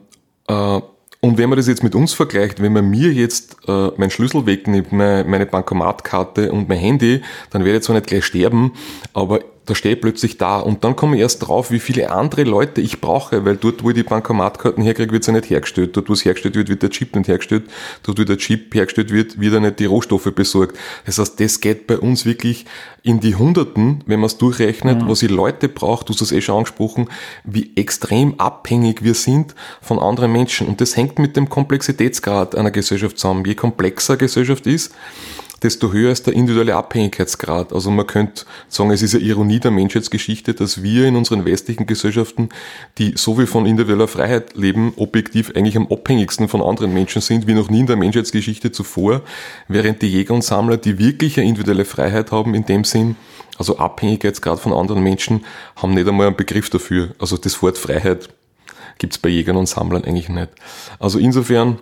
äh, 0.49 0.81
und 1.21 1.37
wenn 1.37 1.49
man 1.49 1.57
das 1.57 1.67
jetzt 1.67 1.83
mit 1.83 1.95
uns 1.95 2.15
vergleicht, 2.15 2.63
wenn 2.63 2.73
man 2.73 2.89
mir 2.89 3.13
jetzt 3.13 3.57
äh, 3.67 3.89
meinen 3.97 4.11
Schlüssel 4.11 4.47
wegnimmt, 4.47 4.93
meine, 4.93 5.25
meine 5.25 5.47
Bankomatkarte 5.47 6.51
und 6.53 6.69
mein 6.69 6.79
Handy, 6.79 7.23
dann 7.51 7.65
werde 7.65 7.79
ich 7.79 7.85
zwar 7.85 7.97
nicht 7.97 8.07
gleich 8.07 8.25
sterben, 8.25 8.73
aber 9.13 9.41
da 9.69 9.75
stehe 9.75 9.97
ich 9.97 10.01
plötzlich 10.01 10.39
da 10.39 10.61
und 10.61 10.83
dann 10.83 10.97
komme 10.97 11.17
ich 11.17 11.21
erst 11.21 11.47
drauf, 11.47 11.71
wie 11.71 11.79
viele 11.79 12.11
andere 12.11 12.45
Leute 12.45 12.81
ich 12.81 13.03
brauche, 13.03 13.45
weil 13.45 13.57
dort, 13.57 13.85
wo 13.85 13.91
ich 13.91 13.97
die 13.97 14.03
Bankomatkarten 14.03 14.83
herkriege, 14.83 15.13
wird 15.13 15.25
sie 15.25 15.33
nicht 15.33 15.51
hergestellt. 15.51 15.95
Dort, 15.95 16.09
wo 16.09 16.15
es 16.15 16.25
hergestellt 16.25 16.55
wird, 16.55 16.71
wird 16.71 16.83
der 16.83 16.89
Chip 16.89 17.15
nicht 17.15 17.29
hergestellt. 17.29 17.65
Dort, 18.03 18.19
wo 18.19 18.25
der 18.25 18.39
Chip 18.39 18.75
hergestellt 18.75 19.13
wird, 19.13 19.39
wird 19.39 19.53
er 19.53 19.61
nicht 19.61 19.79
die 19.79 19.85
Rohstoffe 19.85 20.33
besorgt. 20.35 20.79
Das 21.05 21.19
heißt, 21.19 21.39
das 21.39 21.61
geht 21.61 21.87
bei 21.87 21.99
uns 21.99 22.25
wirklich 22.25 22.65
in 23.03 23.21
die 23.21 23.35
Hunderten, 23.35 24.03
wenn 24.07 24.21
man 24.21 24.29
es 24.29 24.39
durchrechnet, 24.39 25.03
mhm. 25.03 25.09
was 25.09 25.23
ich 25.23 25.31
Leute 25.31 25.69
braucht, 25.69 26.09
du 26.09 26.15
hast 26.15 26.23
es 26.23 26.33
eh 26.33 26.41
schon 26.41 26.57
angesprochen, 26.57 27.11
wie 27.45 27.73
extrem 27.77 28.41
abhängig 28.41 29.05
wir 29.05 29.15
sind 29.15 29.55
von 29.83 29.99
anderen 29.99 30.33
Menschen. 30.33 30.67
Und 30.67 30.81
das 30.81 30.97
hängt 30.97 31.19
mit 31.19 31.37
dem 31.37 31.51
Komplexitätsgrad 31.51 32.57
einer 32.57 32.71
Gesellschaft 32.71 33.19
zusammen. 33.19 33.45
Je 33.45 33.55
komplexer 33.55 34.17
Gesellschaft 34.17 34.67
ist, 34.67 34.95
desto 35.63 35.93
höher 35.93 36.13
ist 36.13 36.27
der 36.27 36.35
individuelle 36.35 36.77
Abhängigkeitsgrad. 36.77 37.73
Also 37.73 37.91
man 37.91 38.07
könnte 38.07 38.45
sagen, 38.69 38.91
es 38.91 39.03
ist 39.03 39.15
eine 39.15 39.25
Ironie 39.25 39.61
der 39.61 39.71
Menschheitsgeschichte, 39.71 40.55
dass 40.55 40.83
wir 40.83 41.07
in 41.07 41.17
unseren 41.17 41.45
westlichen 41.45 41.87
Gesellschaften, 41.87 42.49
die 42.99 43.15
so 43.17 43.37
viel 43.37 43.47
von 43.47 43.67
individueller 43.67 44.09
Freiheit 44.09 44.57
leben, 44.57 44.93
objektiv 44.97 45.53
eigentlich 45.55 45.77
am 45.77 45.89
abhängigsten 45.91 46.49
von 46.49 46.63
anderen 46.63 46.95
Menschen 46.95 47.23
sind, 47.23 47.47
wie 47.47 47.55
noch 47.55 47.71
nie 47.71 47.81
in 47.81 47.87
der 47.87 47.97
Menschheitsgeschichte 47.97 48.73
zuvor, 48.73 49.23
während 49.67 50.03
die 50.03 50.09
Jäger 50.09 50.35
und 50.35 50.45
Sammler, 50.45 50.77
die 50.77 50.99
wirklich 50.99 51.39
eine 51.39 51.49
individuelle 51.49 51.85
Freiheit 51.85 52.31
haben, 52.33 52.55
in 52.55 52.65
dem 52.65 52.85
Sinn, 52.85 53.17
also 53.57 53.79
Abhängigkeitsgrad 53.79 54.61
von 54.61 54.73
anderen 54.73 55.03
Menschen, 55.03 55.45
haben 55.77 55.95
nicht 55.95 56.07
einmal 56.07 56.29
einen 56.29 56.37
Begriff 56.37 56.71
dafür. 56.71 57.11
Also 57.19 57.37
das 57.37 57.61
Wort 57.63 57.79
Freiheit 57.79 58.29
gibt's 58.99 59.19
bei 59.19 59.29
Jägern 59.29 59.57
und 59.57 59.67
Sammlern 59.67 60.05
eigentlich 60.05 60.29
nicht. 60.29 60.51
Also 60.99 61.19
insofern 61.19 61.81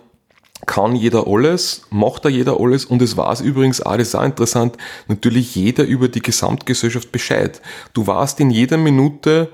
kann 0.65 0.95
jeder 0.95 1.27
alles, 1.27 1.83
macht 1.89 2.25
da 2.25 2.29
jeder 2.29 2.59
alles 2.59 2.85
und 2.85 3.01
es 3.01 3.15
weiß 3.15 3.41
übrigens 3.41 3.81
auch, 3.81 3.97
das 3.97 4.09
ist 4.09 4.15
auch 4.15 4.23
interessant, 4.23 4.77
natürlich 5.07 5.55
jeder 5.55 5.83
über 5.83 6.07
die 6.07 6.21
Gesamtgesellschaft 6.21 7.11
Bescheid. 7.11 7.61
Du 7.93 8.07
weißt 8.07 8.39
in 8.39 8.49
jeder 8.49 8.77
Minute, 8.77 9.51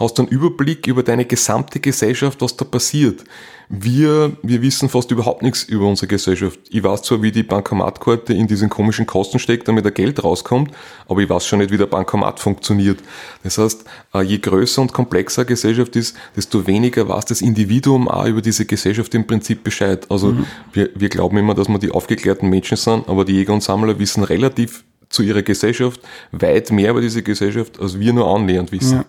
hast 0.00 0.18
einen 0.18 0.28
Überblick 0.28 0.86
über 0.86 1.02
deine 1.02 1.26
gesamte 1.26 1.78
Gesellschaft, 1.78 2.40
was 2.40 2.56
da 2.56 2.64
passiert. 2.64 3.24
Wir, 3.68 4.36
wir 4.42 4.60
wissen 4.62 4.88
fast 4.88 5.10
überhaupt 5.10 5.42
nichts 5.42 5.64
über 5.64 5.86
unsere 5.86 6.06
Gesellschaft. 6.06 6.58
Ich 6.70 6.82
weiß 6.82 7.02
zwar, 7.02 7.22
wie 7.22 7.32
die 7.32 7.42
Bankomatkarte 7.42 8.32
in 8.32 8.46
diesen 8.46 8.68
komischen 8.68 9.06
Kosten 9.06 9.38
steckt, 9.38 9.68
damit 9.68 9.84
der 9.84 9.92
Geld 9.92 10.22
rauskommt, 10.24 10.72
aber 11.08 11.20
ich 11.20 11.28
weiß 11.28 11.46
schon 11.46 11.58
nicht, 11.58 11.70
wie 11.70 11.78
der 11.78 11.86
Bankomat 11.86 12.40
funktioniert. 12.40 13.00
Das 13.42 13.58
heißt, 13.58 13.84
äh, 14.14 14.22
je 14.22 14.38
größer 14.38 14.82
und 14.82 14.92
komplexer 14.92 15.44
Gesellschaft 15.44 15.94
ist, 15.96 16.16
desto 16.36 16.66
weniger 16.66 17.08
weiß 17.08 17.26
das 17.26 17.40
Individuum 17.40 18.08
auch 18.08 18.26
über 18.26 18.42
diese 18.42 18.66
Gesellschaft 18.66 19.14
im 19.14 19.26
Prinzip 19.26 19.62
Bescheid. 19.62 20.06
Also 20.10 20.28
mhm. 20.28 20.46
wir, 20.72 20.90
wir 20.94 21.08
glauben 21.08 21.36
immer, 21.38 21.54
dass 21.54 21.68
wir 21.68 21.78
die 21.78 21.90
aufgeklärten 21.90 22.48
Menschen 22.48 22.76
sind, 22.76 23.08
aber 23.08 23.24
die 23.24 23.34
Jäger 23.34 23.54
und 23.54 23.62
Sammler 23.62 23.98
wissen 23.98 24.22
relativ 24.22 24.84
zu 25.08 25.22
ihrer 25.22 25.42
Gesellschaft 25.42 26.00
weit 26.32 26.70
mehr 26.72 26.90
über 26.90 27.00
diese 27.00 27.22
Gesellschaft, 27.22 27.78
als 27.78 27.98
wir 27.98 28.12
nur 28.12 28.34
annähernd 28.34 28.72
wissen. 28.72 28.98
Ja. 28.98 29.04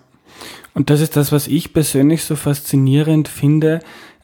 Und 0.74 0.90
das 0.90 1.00
ist 1.00 1.16
das, 1.16 1.32
was 1.32 1.46
ich 1.46 1.72
persönlich 1.72 2.24
so 2.24 2.36
faszinierend 2.36 3.28
finde. 3.28 3.80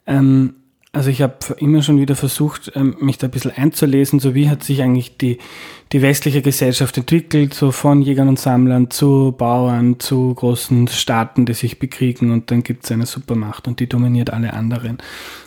Ähm, 0.07 0.55
also 0.92 1.09
ich 1.09 1.22
habe 1.22 1.37
immer 1.59 1.83
schon 1.83 2.00
wieder 2.00 2.16
versucht, 2.16 2.72
ähm, 2.74 2.96
mich 3.00 3.16
da 3.16 3.29
ein 3.29 3.31
bisschen 3.31 3.53
einzulesen, 3.53 4.18
so 4.18 4.35
wie 4.35 4.50
hat 4.50 4.64
sich 4.64 4.83
eigentlich 4.83 5.16
die, 5.16 5.38
die 5.92 6.03
westliche 6.03 6.42
Gesellschaft 6.42 6.98
entwickelt, 6.98 7.55
so 7.55 7.70
von 7.70 8.03
Jägern 8.03 8.29
und 8.29 8.40
Sammlern 8.40 8.90
zu 8.90 9.33
Bauern, 9.37 10.00
zu 10.00 10.35
großen 10.35 10.88
Staaten, 10.88 11.46
die 11.46 11.55
sich 11.55 11.79
bekriegen 11.79 12.33
und 12.33 12.50
dann 12.50 12.64
gibt 12.64 12.85
es 12.85 12.90
eine 12.90 13.06
Supermacht 13.06 13.69
und 13.69 13.79
die 13.79 13.88
dominiert 13.88 14.31
alle 14.31 14.52
anderen. 14.52 14.98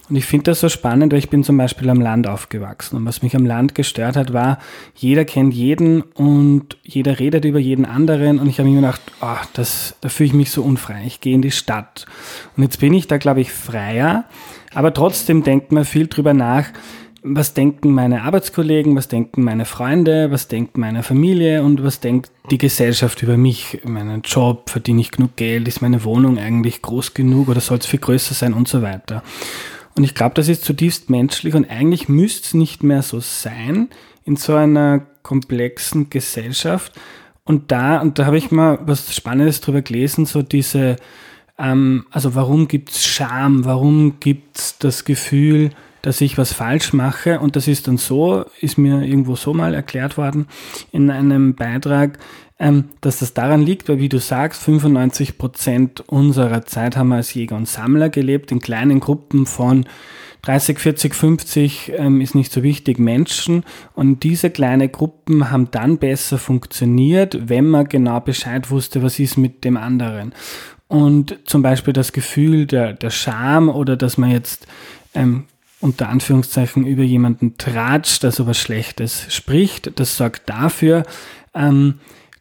Und 0.09 0.15
ich 0.15 0.25
finde 0.25 0.45
das 0.45 0.61
so 0.61 0.69
spannend, 0.69 1.11
weil 1.11 1.19
ich 1.19 1.29
bin 1.29 1.43
zum 1.43 1.57
Beispiel 1.57 1.89
am 1.89 1.99
Land 1.99 2.25
aufgewachsen 2.25 2.95
und 2.95 3.05
was 3.05 3.21
mich 3.21 3.35
am 3.35 3.45
Land 3.45 3.75
gestört 3.75 4.15
hat, 4.15 4.31
war, 4.31 4.59
jeder 4.95 5.25
kennt 5.25 5.53
jeden 5.53 6.03
und 6.03 6.77
jeder 6.83 7.19
redet 7.19 7.43
über 7.43 7.59
jeden 7.59 7.85
anderen 7.85 8.39
und 8.39 8.47
ich 8.47 8.59
habe 8.59 8.69
mir 8.69 8.75
gedacht, 8.77 9.01
oh, 9.21 9.35
das, 9.53 9.95
da 9.99 10.07
fühle 10.07 10.27
ich 10.27 10.33
mich 10.33 10.51
so 10.51 10.63
unfrei, 10.63 11.03
ich 11.05 11.19
gehe 11.19 11.35
in 11.35 11.41
die 11.41 11.51
Stadt. 11.51 12.05
Und 12.55 12.63
jetzt 12.63 12.79
bin 12.79 12.93
ich 12.93 13.07
da, 13.07 13.17
glaube 13.17 13.41
ich, 13.41 13.51
freier, 13.51 14.25
aber 14.73 14.93
trotzdem 14.93 15.43
denkt 15.43 15.71
man 15.71 15.85
viel 15.85 16.07
drüber 16.07 16.33
nach, 16.33 16.65
was 17.23 17.53
denken 17.53 17.93
meine 17.93 18.23
Arbeitskollegen, 18.23 18.95
was 18.95 19.07
denken 19.07 19.43
meine 19.43 19.65
Freunde, 19.65 20.29
was 20.29 20.49
denkt 20.49 20.77
meine 20.77 21.03
Familie 21.03 21.63
und 21.63 21.81
was 21.81 22.01
denkt 22.01 22.31
die 22.51 22.57
Gesellschaft 22.57 23.23
über 23.23 23.37
mich, 23.37 23.79
meinen 23.85 24.21
Job, 24.23 24.69
verdiene 24.69 25.01
ich 25.01 25.11
genug 25.11 25.37
Geld, 25.37 25.67
ist 25.67 25.81
meine 25.81 26.03
Wohnung 26.03 26.37
eigentlich 26.37 26.81
groß 26.81 27.13
genug 27.13 27.47
oder 27.47 27.61
soll 27.61 27.77
es 27.77 27.85
viel 27.85 27.99
größer 27.99 28.33
sein 28.33 28.53
und 28.53 28.67
so 28.67 28.81
weiter. 28.81 29.23
Und 29.95 30.03
ich 30.03 30.15
glaube, 30.15 30.35
das 30.35 30.49
ist 30.49 30.65
zutiefst 30.65 31.09
menschlich 31.09 31.53
und 31.53 31.69
eigentlich 31.69 32.09
müsste 32.09 32.47
es 32.47 32.53
nicht 32.53 32.83
mehr 32.83 33.03
so 33.03 33.19
sein 33.21 33.89
in 34.25 34.35
so 34.35 34.55
einer 34.55 35.05
komplexen 35.21 36.09
Gesellschaft. 36.09 36.91
Und 37.45 37.71
da, 37.71 38.01
und 38.01 38.19
da 38.19 38.25
habe 38.25 38.37
ich 38.37 38.51
mal 38.51 38.79
was 38.85 39.15
Spannendes 39.15 39.61
drüber 39.61 39.81
gelesen, 39.81 40.25
so 40.25 40.41
diese, 40.41 40.97
ähm, 41.63 42.05
also 42.11 42.35
warum 42.35 42.67
gibt's 42.67 43.05
Scham, 43.05 43.65
warum 43.65 44.19
gibt's 44.19 44.77
das 44.77 45.05
Gefühl, 45.05 45.71
dass 46.03 46.19
ich 46.19 46.37
was 46.37 46.51
falsch 46.51 46.93
mache. 46.93 47.39
Und 47.39 47.55
das 47.55 47.67
ist 47.67 47.87
dann 47.87 47.97
so, 47.97 48.45
ist 48.59 48.77
mir 48.77 49.01
irgendwo 49.01 49.35
so 49.35 49.53
mal 49.53 49.73
erklärt 49.73 50.17
worden 50.17 50.47
in 50.91 51.09
einem 51.09 51.55
Beitrag, 51.55 52.19
ähm, 52.59 52.89
dass 53.01 53.19
das 53.19 53.33
daran 53.33 53.61
liegt, 53.61 53.89
weil 53.89 53.99
wie 53.99 54.09
du 54.09 54.19
sagst, 54.19 54.61
95 54.61 55.37
Prozent 55.37 56.03
unserer 56.07 56.65
Zeit 56.65 56.97
haben 56.97 57.09
wir 57.09 57.15
als 57.15 57.33
Jäger 57.33 57.55
und 57.55 57.67
Sammler 57.67 58.09
gelebt, 58.09 58.51
in 58.51 58.59
kleinen 58.59 58.99
Gruppen 58.99 59.45
von 59.45 59.85
30, 60.43 60.77
40, 60.77 61.15
50 61.15 61.93
ähm, 61.95 62.19
ist 62.19 62.35
nicht 62.35 62.51
so 62.51 62.63
wichtig, 62.63 62.99
Menschen. 62.99 63.63
Und 63.93 64.23
diese 64.23 64.49
kleinen 64.49 64.91
Gruppen 64.91 65.49
haben 65.49 65.71
dann 65.71 65.99
besser 65.99 66.37
funktioniert, 66.37 67.47
wenn 67.47 67.65
man 67.65 67.87
genau 67.87 68.19
Bescheid 68.19 68.69
wusste, 68.69 69.01
was 69.01 69.19
ist 69.19 69.37
mit 69.37 69.63
dem 69.63 69.77
anderen. 69.77 70.33
Und 70.93 71.39
zum 71.45 71.63
Beispiel 71.63 71.91
das 71.91 72.13
Gefühl 72.13 72.67
der, 72.67 72.93
der 72.93 73.09
Scham 73.09 73.67
oder 73.67 73.97
dass 73.97 74.19
man 74.19 74.29
jetzt 74.29 74.67
ähm, 75.15 75.45
unter 75.79 76.07
Anführungszeichen 76.07 76.85
über 76.85 77.01
jemanden 77.01 77.57
tratscht, 77.57 78.23
also 78.23 78.45
was 78.45 78.59
Schlechtes 78.59 79.25
spricht, 79.33 79.99
das 79.99 80.17
sorgt 80.17 80.47
dafür, 80.47 81.01
ähm, 81.55 81.95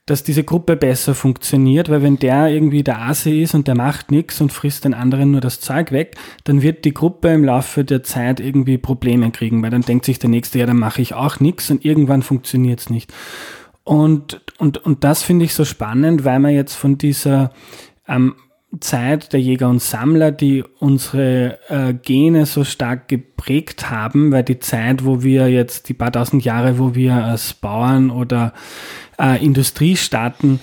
dass 0.05 0.22
diese 0.22 0.44
Gruppe 0.44 0.76
besser 0.76 1.14
funktioniert, 1.14 1.88
weil 1.88 2.03
wenn 2.03 2.18
der 2.18 2.48
irgendwie 2.48 2.82
der 2.82 3.00
Asi 3.00 3.40
ist 3.40 3.55
und 3.55 3.68
der 3.68 3.74
macht 3.74 4.11
nichts 4.11 4.38
und 4.42 4.53
frisst 4.53 4.84
den 4.84 4.92
anderen 4.92 5.30
nur 5.30 5.40
das 5.40 5.61
Zeug 5.61 5.90
weg, 5.90 6.16
dann 6.44 6.61
wird 6.61 6.84
die 6.84 6.92
Gruppe 6.92 7.28
im 7.28 7.46
Laufe 7.46 7.86
der 7.86 8.03
Zeit 8.03 8.38
irgendwie 8.38 8.76
Probleme 8.76 9.30
kriegen, 9.30 9.62
weil 9.62 9.70
dann 9.70 9.80
denkt 9.80 10.05
sich 10.05 10.18
der 10.18 10.28
Nächste, 10.28 10.59
ja, 10.59 10.66
dann 10.66 10.78
mache 10.78 11.00
ich 11.00 11.14
auch 11.14 11.40
nichts 11.40 11.70
und 11.70 11.86
irgendwann 11.86 12.20
funktioniert 12.20 12.80
es 12.80 12.90
nicht. 12.90 13.14
Und, 13.82 14.42
und, 14.59 14.76
und 14.84 15.05
das 15.05 15.22
finde 15.22 15.46
ich 15.46 15.55
so 15.55 15.64
spannend, 15.64 16.24
weil 16.24 16.38
man 16.38 16.53
jetzt 16.53 16.74
von 16.74 16.98
dieser 16.98 17.50
ähm, 18.09 18.34
Zeit 18.80 19.32
der 19.32 19.40
Jäger 19.40 19.68
und 19.68 19.82
Sammler, 19.82 20.32
die 20.32 20.64
unsere 20.78 21.59
äh, 21.68 21.92
Gene 21.92 22.46
so 22.46 22.64
stark 22.64 23.09
geprägt 23.09 23.90
haben, 23.90 24.32
weil 24.32 24.44
die 24.44 24.61
Zeit, 24.61 25.05
wo 25.05 25.22
wir 25.22 25.48
jetzt 25.48 25.88
die 25.88 25.94
paar 25.94 26.11
tausend 26.11 26.44
Jahre, 26.44 26.78
wo 26.78 26.94
wir 26.94 27.14
als 27.14 27.53
Bauern 27.53 28.11
oder 28.11 28.55
äh, 29.18 29.44
Industriestaaten 29.44 30.61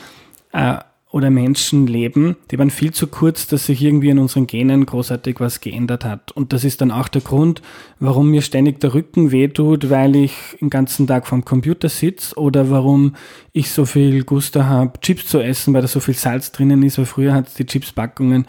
äh, 0.53 0.77
oder 1.11 1.31
Menschen 1.31 1.87
leben, 1.87 2.35
die 2.51 2.59
waren 2.59 2.69
viel 2.69 2.91
zu 2.91 3.07
kurz, 3.07 3.47
dass 3.47 3.65
sich 3.65 3.81
irgendwie 3.81 4.09
in 4.09 4.19
unseren 4.19 4.45
Genen 4.45 4.85
großartig 4.85 5.39
was 5.39 5.59
geändert 5.59 6.05
hat. 6.05 6.31
Und 6.33 6.53
das 6.53 6.63
ist 6.63 6.81
dann 6.81 6.91
auch 6.91 7.07
der 7.07 7.21
Grund, 7.21 7.63
warum 7.99 8.29
mir 8.29 8.43
ständig 8.43 8.79
der 8.79 8.93
Rücken 8.93 9.31
wehtut, 9.31 9.89
weil 9.89 10.15
ich 10.15 10.33
den 10.61 10.69
ganzen 10.69 11.07
Tag 11.07 11.25
vorm 11.25 11.43
Computer 11.43 11.89
sitze 11.89 12.35
oder 12.35 12.69
warum 12.69 13.15
ich 13.53 13.71
so 13.71 13.85
viel 13.85 14.23
Gusto 14.23 14.65
habe, 14.65 14.99
Chips 15.01 15.25
zu 15.25 15.39
essen, 15.39 15.73
weil 15.73 15.81
da 15.81 15.87
so 15.87 15.99
viel 15.99 16.13
Salz 16.13 16.51
drinnen 16.51 16.83
ist, 16.83 16.99
weil 16.99 17.05
früher 17.05 17.33
hat 17.33 17.57
die 17.57 17.65
Chipspackungen 17.65 18.45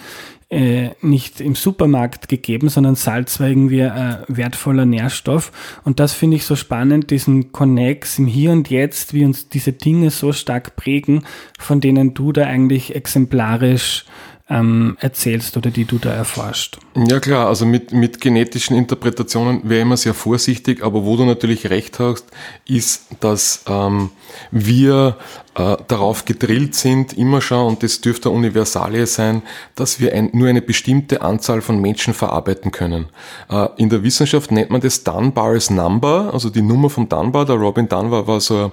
äh, 0.51 0.91
nicht 1.01 1.41
im 1.41 1.55
Supermarkt 1.55 2.29
gegeben, 2.29 2.69
sondern 2.69 2.97
Salz 2.97 3.39
war 3.39 3.49
irgendwie 3.49 3.85
ein 3.85 4.19
wertvoller 4.27 4.85
Nährstoff. 4.85 5.53
Und 5.85 6.01
das 6.01 6.13
finde 6.13 6.37
ich 6.37 6.45
so 6.45 6.57
spannend, 6.57 7.11
diesen 7.11 7.53
Connex 7.53 8.19
im 8.19 8.27
Hier 8.27 8.51
und 8.51 8.69
Jetzt, 8.69 9.15
wie 9.15 9.25
uns 9.25 9.49
diese 9.49 9.73
Dinge 9.73 10.11
so 10.11 10.33
stark 10.33 10.75
prägen, 10.75 11.25
von 11.59 11.81
denen 11.81 12.15
du 12.15 12.33
da 12.33 12.47
eigentlich 12.47 12.97
exemplarisch 12.97 14.05
ähm, 14.51 14.97
erzählst 15.01 15.57
oder 15.57 15.71
die 15.71 15.85
du 15.85 15.99
da 15.99 16.11
erforscht. 16.11 16.79
Ja 16.97 17.21
klar, 17.21 17.47
also 17.47 17.65
mit, 17.65 17.93
mit 17.93 18.21
genetischen 18.21 18.77
Interpretationen 18.77 19.69
wäre 19.69 19.83
immer 19.83 19.97
sehr 19.97 20.13
vorsichtig, 20.13 20.83
aber 20.83 21.05
wo 21.05 21.17
du 21.17 21.25
natürlich 21.25 21.71
recht 21.71 22.01
hast, 22.01 22.27
ist, 22.67 23.07
dass 23.21 23.65
ähm, 23.69 24.11
wir 24.51 25.17
äh, 25.55 25.77
darauf 25.87 26.25
gedrillt 26.25 26.75
sind, 26.75 27.13
immer 27.17 27.41
schon, 27.41 27.65
und 27.65 27.83
das 27.85 28.01
dürfte 28.01 28.31
Universalie 28.31 29.07
sein, 29.07 29.43
dass 29.77 30.01
wir 30.01 30.13
ein, 30.15 30.31
nur 30.33 30.49
eine 30.49 30.63
bestimmte 30.63 31.23
Anzahl 31.23 31.63
von 31.63 31.81
Menschen 31.81 32.13
verarbeiten 32.13 32.73
können. 32.73 33.07
Äh, 33.49 33.69
in 33.77 33.89
der 33.89 34.03
Wissenschaft 34.03 34.51
nennt 34.51 34.71
man 34.71 34.81
das 34.81 35.05
Dunbar's 35.05 35.71
Number, 35.71 36.31
also 36.33 36.51
die 36.51 36.63
Nummer 36.63 36.91
von 36.91 37.09
Dunbar, 37.09 37.47
der 37.47 37.57
Robin 37.57 37.89
Dunbar 37.89 38.27
war 38.27 38.41
so 38.41 38.65
ein 38.65 38.73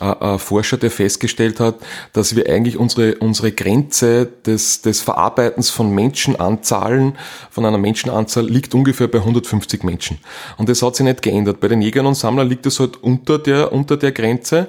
äh, 0.00 0.38
Forscher, 0.38 0.76
der 0.76 0.90
festgestellt 0.90 1.60
hat, 1.60 1.76
dass 2.12 2.34
wir 2.34 2.48
eigentlich 2.48 2.76
unsere, 2.76 3.16
unsere 3.16 3.52
Grenze 3.52 4.26
des, 4.44 4.82
des 4.82 5.00
Verarbeitens 5.00 5.70
von 5.70 5.94
Menschenanzahlen, 5.94 7.16
von 7.50 7.64
einer 7.64 7.78
Menschenanzahl 7.78 8.44
liegt 8.44 8.74
ungefähr 8.74 9.06
bei 9.06 9.18
150 9.18 9.84
Menschen. 9.84 10.18
Und 10.56 10.68
das 10.68 10.82
hat 10.82 10.96
sich 10.96 11.04
nicht 11.04 11.22
geändert. 11.22 11.60
Bei 11.60 11.68
den 11.68 11.80
Jägern 11.80 12.06
und 12.06 12.14
Sammlern 12.14 12.48
liegt 12.48 12.66
es 12.66 12.80
halt 12.80 13.02
unter 13.02 13.38
der, 13.38 13.72
unter 13.72 13.96
der 13.96 14.12
Grenze. 14.12 14.68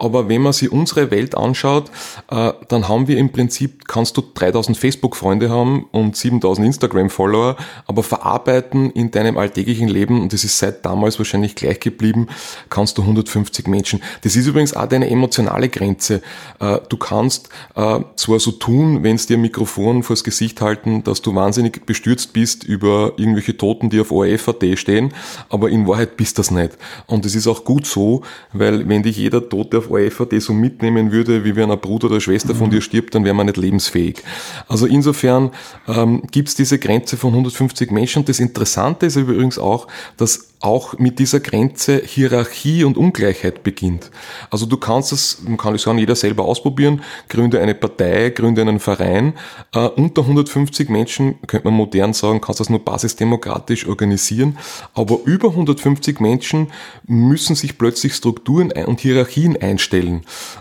Aber 0.00 0.30
wenn 0.30 0.40
man 0.40 0.54
sich 0.54 0.72
unsere 0.72 1.10
Welt 1.10 1.36
anschaut, 1.36 1.90
äh, 2.30 2.52
dann 2.68 2.88
haben 2.88 3.06
wir 3.06 3.18
im 3.18 3.32
Prinzip, 3.32 3.86
kannst 3.86 4.16
du 4.16 4.22
3000 4.22 4.76
Facebook-Freunde 4.76 5.50
haben 5.50 5.84
und 5.92 6.16
7000 6.16 6.66
Instagram-Follower, 6.66 7.56
aber 7.86 8.02
verarbeiten 8.02 8.90
in 8.92 9.10
deinem 9.10 9.36
alltäglichen 9.36 9.88
Leben, 9.88 10.22
und 10.22 10.32
das 10.32 10.42
ist 10.42 10.58
seit 10.58 10.86
damals 10.86 11.18
wahrscheinlich 11.18 11.54
gleich 11.54 11.80
geblieben, 11.80 12.28
kannst 12.70 12.96
du 12.96 13.02
150 13.02 13.66
Menschen. 13.66 14.02
Das 14.22 14.36
ist 14.36 14.46
übrigens 14.46 14.72
auch 14.74 14.86
deine 14.86 15.10
emotionale 15.10 15.68
Grenze. 15.68 16.22
Äh, 16.60 16.78
du 16.88 16.96
kannst 16.96 17.50
äh, 17.74 18.00
zwar 18.16 18.40
so 18.40 18.52
tun, 18.52 19.02
wenn 19.02 19.16
es 19.16 19.26
dir 19.26 19.36
Mikrofon 19.36 20.02
vors 20.02 20.24
Gesicht 20.24 20.62
halten, 20.62 21.04
dass 21.04 21.20
du 21.20 21.34
wahnsinnig 21.34 21.84
bestürzt 21.84 22.32
bist 22.32 22.64
über 22.64 23.12
irgendwelche 23.18 23.54
Toten, 23.54 23.90
die 23.90 24.00
auf 24.00 24.12
ORF.at 24.12 24.64
stehen, 24.78 25.12
aber 25.50 25.68
in 25.68 25.86
Wahrheit 25.86 26.16
bist 26.16 26.38
das 26.38 26.50
nicht. 26.50 26.78
Und 27.06 27.26
es 27.26 27.34
ist 27.34 27.46
auch 27.46 27.64
gut 27.64 27.84
so, 27.84 28.22
weil 28.54 28.88
wenn 28.88 29.02
dich 29.02 29.18
jeder 29.18 29.46
Tote 29.46 29.76
auf 29.76 29.89
ORF 29.90 30.26
so 30.38 30.52
mitnehmen 30.52 31.12
würde, 31.12 31.44
wie 31.44 31.56
wenn 31.56 31.70
ein 31.70 31.80
Bruder 31.80 32.06
oder 32.06 32.20
Schwester 32.20 32.54
von 32.54 32.70
dir 32.70 32.80
stirbt, 32.80 33.14
dann 33.14 33.24
wäre 33.24 33.34
man 33.34 33.46
nicht 33.46 33.56
lebensfähig. 33.56 34.22
Also 34.68 34.86
insofern 34.86 35.50
ähm, 35.88 36.22
gibt 36.30 36.48
es 36.48 36.54
diese 36.54 36.78
Grenze 36.78 37.16
von 37.16 37.30
150 37.30 37.90
Menschen. 37.90 38.24
Das 38.24 38.40
Interessante 38.40 39.06
ist 39.06 39.16
übrigens 39.16 39.58
auch, 39.58 39.86
dass 40.16 40.50
auch 40.60 40.98
mit 40.98 41.18
dieser 41.18 41.40
Grenze 41.40 42.02
Hierarchie 42.04 42.84
und 42.84 42.98
Ungleichheit 42.98 43.62
beginnt. 43.62 44.10
Also 44.50 44.66
du 44.66 44.76
kannst 44.76 45.10
es, 45.10 45.42
man 45.42 45.56
kann 45.56 45.74
es 45.74 45.82
sagen, 45.82 45.98
jeder 45.98 46.14
selber 46.14 46.44
ausprobieren, 46.44 47.02
gründe 47.30 47.60
eine 47.60 47.74
Partei, 47.74 48.28
gründe 48.28 48.60
einen 48.60 48.78
Verein. 48.78 49.32
Äh, 49.72 49.86
unter 49.86 50.22
150 50.22 50.90
Menschen, 50.90 51.40
könnte 51.46 51.66
man 51.66 51.74
modern 51.74 52.12
sagen, 52.12 52.42
kannst 52.42 52.60
du 52.60 52.64
das 52.64 52.70
nur 52.70 52.84
basisdemokratisch 52.84 53.86
organisieren. 53.86 54.58
Aber 54.94 55.20
über 55.24 55.48
150 55.48 56.20
Menschen 56.20 56.70
müssen 57.06 57.56
sich 57.56 57.78
plötzlich 57.78 58.14
Strukturen 58.14 58.70
und 58.86 59.00
Hierarchien 59.00 59.56
einstellen. 59.56 59.79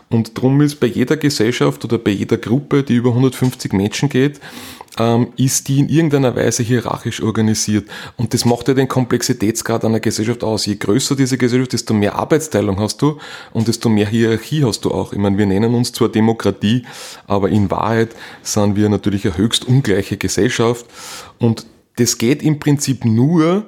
Und 0.09 0.37
darum 0.37 0.61
ist 0.61 0.79
bei 0.79 0.87
jeder 0.87 1.17
Gesellschaft 1.17 1.83
oder 1.85 1.97
bei 1.97 2.11
jeder 2.11 2.37
Gruppe, 2.37 2.83
die 2.83 2.95
über 2.95 3.09
150 3.09 3.73
Menschen 3.73 4.09
geht, 4.09 4.39
ähm, 4.97 5.27
ist 5.37 5.67
die 5.67 5.79
in 5.79 5.89
irgendeiner 5.89 6.35
Weise 6.35 6.63
hierarchisch 6.63 7.21
organisiert. 7.21 7.89
Und 8.17 8.33
das 8.33 8.45
macht 8.45 8.67
ja 8.67 8.73
den 8.73 8.87
Komplexitätsgrad 8.87 9.85
einer 9.85 9.99
Gesellschaft 9.99 10.43
aus. 10.43 10.65
Je 10.65 10.75
größer 10.75 11.15
diese 11.15 11.37
Gesellschaft, 11.37 11.73
desto 11.73 11.93
mehr 11.93 12.15
Arbeitsteilung 12.15 12.79
hast 12.79 13.01
du 13.01 13.17
und 13.53 13.67
desto 13.67 13.89
mehr 13.89 14.07
Hierarchie 14.07 14.63
hast 14.63 14.85
du 14.85 14.91
auch. 14.91 15.13
Ich 15.13 15.19
meine, 15.19 15.37
wir 15.37 15.45
nennen 15.45 15.73
uns 15.73 15.91
zwar 15.91 16.09
Demokratie, 16.09 16.83
aber 17.27 17.49
in 17.49 17.71
Wahrheit 17.71 18.15
sind 18.41 18.75
wir 18.75 18.89
natürlich 18.89 19.25
eine 19.25 19.37
höchst 19.37 19.67
ungleiche 19.67 20.17
Gesellschaft. 20.17 20.85
Und 21.37 21.65
das 21.95 22.17
geht 22.17 22.43
im 22.43 22.59
Prinzip 22.59 23.05
nur, 23.05 23.65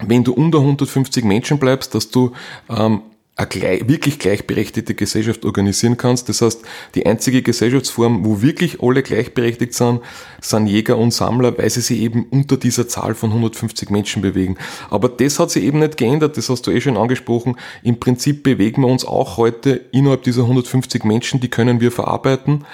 wenn 0.00 0.24
du 0.24 0.32
unter 0.32 0.58
150 0.58 1.24
Menschen 1.24 1.58
bleibst, 1.58 1.94
dass 1.94 2.10
du 2.10 2.32
ähm, 2.68 3.02
eine 3.36 3.48
gleich, 3.48 3.86
wirklich 3.86 4.18
gleichberechtigte 4.18 4.94
Gesellschaft 4.94 5.44
organisieren 5.44 5.98
kannst. 5.98 6.28
Das 6.30 6.40
heißt, 6.40 6.62
die 6.94 7.04
einzige 7.04 7.42
Gesellschaftsform, 7.42 8.24
wo 8.24 8.40
wirklich 8.40 8.82
alle 8.82 9.02
gleichberechtigt 9.02 9.74
sind, 9.74 10.00
sind 10.40 10.66
Jäger 10.66 10.96
und 10.96 11.12
Sammler, 11.12 11.56
weil 11.58 11.68
sie 11.68 11.82
sich 11.82 12.00
eben 12.00 12.24
unter 12.30 12.56
dieser 12.56 12.88
Zahl 12.88 13.14
von 13.14 13.30
150 13.30 13.90
Menschen 13.90 14.22
bewegen. 14.22 14.56
Aber 14.88 15.10
das 15.10 15.38
hat 15.38 15.50
sich 15.50 15.64
eben 15.64 15.80
nicht 15.80 15.98
geändert, 15.98 16.38
das 16.38 16.48
hast 16.48 16.66
du 16.66 16.70
eh 16.70 16.80
schon 16.80 16.96
angesprochen. 16.96 17.56
Im 17.82 18.00
Prinzip 18.00 18.42
bewegen 18.42 18.80
wir 18.80 18.88
uns 18.88 19.04
auch 19.04 19.36
heute 19.36 19.82
innerhalb 19.92 20.22
dieser 20.22 20.42
150 20.42 21.04
Menschen, 21.04 21.38
die 21.38 21.48
können 21.48 21.80
wir 21.80 21.92
verarbeiten. 21.92 22.64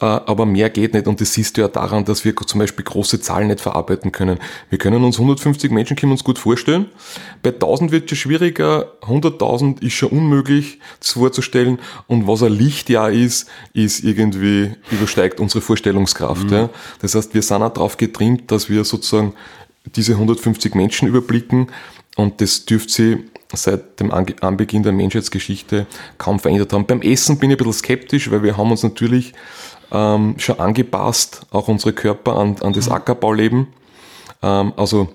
Äh, 0.00 0.04
aber 0.04 0.44
mehr 0.44 0.68
geht 0.68 0.92
nicht 0.92 1.06
und 1.06 1.20
das 1.20 1.32
siehst 1.32 1.56
du 1.56 1.62
ja 1.62 1.68
daran, 1.68 2.04
dass 2.04 2.24
wir 2.24 2.36
zum 2.36 2.60
Beispiel 2.60 2.84
große 2.84 3.20
Zahlen 3.20 3.48
nicht 3.48 3.60
verarbeiten 3.60 4.12
können. 4.12 4.38
Wir 4.68 4.78
können 4.78 5.02
uns 5.02 5.16
150 5.16 5.70
Menschen 5.70 5.96
können 5.96 6.12
uns 6.12 6.22
gut 6.22 6.38
vorstellen. 6.38 6.90
Bei 7.42 7.50
1000 7.50 7.92
wird 7.92 8.12
es 8.12 8.18
schwieriger, 8.18 8.92
100.000 9.02 9.82
ist 9.82 9.94
schon 9.94 10.10
unmöglich 10.10 10.80
das 11.00 11.12
vorzustellen 11.12 11.78
und 12.08 12.26
was 12.26 12.42
ein 12.42 12.52
Lichtjahr 12.52 13.10
ist, 13.10 13.48
ist 13.72 14.04
irgendwie 14.04 14.72
übersteigt 14.90 15.40
unsere 15.40 15.62
Vorstellungskraft. 15.62 16.44
Mhm. 16.44 16.52
Ja. 16.52 16.70
Das 17.00 17.14
heißt, 17.14 17.32
wir 17.32 17.42
sind 17.42 17.62
auch 17.62 17.72
darauf 17.72 17.96
getrimmt, 17.96 18.50
dass 18.50 18.68
wir 18.68 18.84
sozusagen 18.84 19.32
diese 19.94 20.12
150 20.12 20.74
Menschen 20.74 21.08
überblicken 21.08 21.68
und 22.16 22.42
das 22.42 22.66
dürfte 22.66 22.92
sie 22.92 23.24
seit 23.54 24.00
dem 24.00 24.10
Anbeginn 24.10 24.82
der 24.82 24.92
Menschheitsgeschichte 24.92 25.86
kaum 26.18 26.40
verändert 26.40 26.72
haben. 26.72 26.86
Beim 26.86 27.00
Essen 27.00 27.38
bin 27.38 27.50
ich 27.50 27.54
ein 27.54 27.58
bisschen 27.58 27.72
skeptisch, 27.84 28.30
weil 28.30 28.42
wir 28.42 28.56
haben 28.56 28.70
uns 28.70 28.82
natürlich 28.82 29.32
ähm, 29.92 30.34
schon 30.38 30.58
angepasst, 30.58 31.42
auch 31.50 31.68
unsere 31.68 31.92
Körper 31.92 32.36
an, 32.36 32.56
an 32.60 32.72
das 32.72 32.88
mhm. 32.88 32.94
Ackerbauleben. 32.94 33.68
Ähm, 34.42 34.72
also 34.76 35.08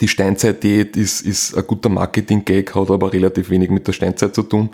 die 0.00 0.08
Steinzeit-Diät 0.08 0.96
ist, 0.96 1.20
ist 1.20 1.56
ein 1.56 1.66
guter 1.66 1.88
Marketing-Gag, 1.88 2.74
hat 2.74 2.90
aber 2.90 3.12
relativ 3.12 3.50
wenig 3.50 3.70
mit 3.70 3.86
der 3.86 3.92
Steinzeit 3.92 4.34
zu 4.34 4.42
tun. 4.42 4.70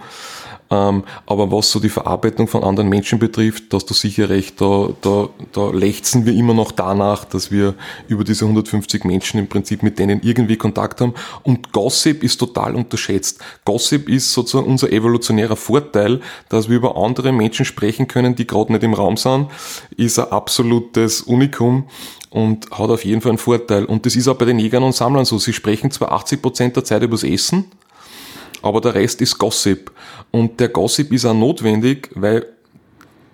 Ähm, 0.72 1.02
aber 1.26 1.50
was 1.50 1.70
so 1.70 1.80
die 1.80 1.88
Verarbeitung 1.88 2.46
von 2.46 2.62
anderen 2.62 2.88
Menschen 2.88 3.18
betrifft, 3.18 3.64
hast 3.72 3.90
du 3.90 3.94
sicher 3.94 4.28
recht, 4.28 4.60
da, 4.60 4.90
da, 5.00 5.28
da 5.52 5.70
lechzen 5.70 6.26
wir 6.26 6.32
immer 6.32 6.54
noch 6.54 6.70
danach, 6.70 7.24
dass 7.24 7.50
wir 7.50 7.74
über 8.06 8.22
diese 8.22 8.44
150 8.44 9.04
Menschen 9.04 9.40
im 9.40 9.48
Prinzip 9.48 9.82
mit 9.82 9.98
denen 9.98 10.20
irgendwie 10.22 10.56
Kontakt 10.56 11.00
haben. 11.00 11.14
Und 11.42 11.72
Gossip 11.72 12.22
ist 12.22 12.38
total 12.38 12.76
unterschätzt. 12.76 13.40
Gossip 13.64 14.08
ist 14.08 14.32
sozusagen 14.32 14.68
unser 14.68 14.92
evolutionärer 14.92 15.56
Vorteil, 15.56 16.20
dass 16.48 16.68
wir 16.68 16.76
über 16.76 16.96
andere 16.96 17.32
Menschen 17.32 17.64
sprechen 17.64 18.06
können, 18.06 18.36
die 18.36 18.46
gerade 18.46 18.72
nicht 18.72 18.84
im 18.84 18.94
Raum 18.94 19.16
sind, 19.16 19.48
ist 19.96 20.20
ein 20.20 20.30
absolutes 20.30 21.22
Unikum 21.22 21.86
und 22.30 22.70
hat 22.70 22.90
auf 22.90 23.04
jeden 23.04 23.20
Fall 23.20 23.30
einen 23.30 23.38
Vorteil. 23.38 23.84
Und 23.84 24.06
das 24.06 24.14
ist 24.14 24.28
auch 24.28 24.36
bei 24.36 24.44
den 24.44 24.60
Jägern 24.60 24.84
und 24.84 24.94
Sammlern 24.94 25.24
so. 25.24 25.38
Sie 25.38 25.52
sprechen 25.52 25.90
zwar 25.90 26.12
80 26.12 26.40
Prozent 26.40 26.76
der 26.76 26.84
Zeit 26.84 27.02
übers 27.02 27.24
Essen, 27.24 27.64
aber 28.62 28.80
der 28.80 28.94
Rest 28.94 29.20
ist 29.20 29.38
Gossip. 29.38 29.90
Und 30.30 30.60
der 30.60 30.68
Gossip 30.68 31.12
ist 31.12 31.24
auch 31.24 31.34
notwendig, 31.34 32.10
weil 32.14 32.46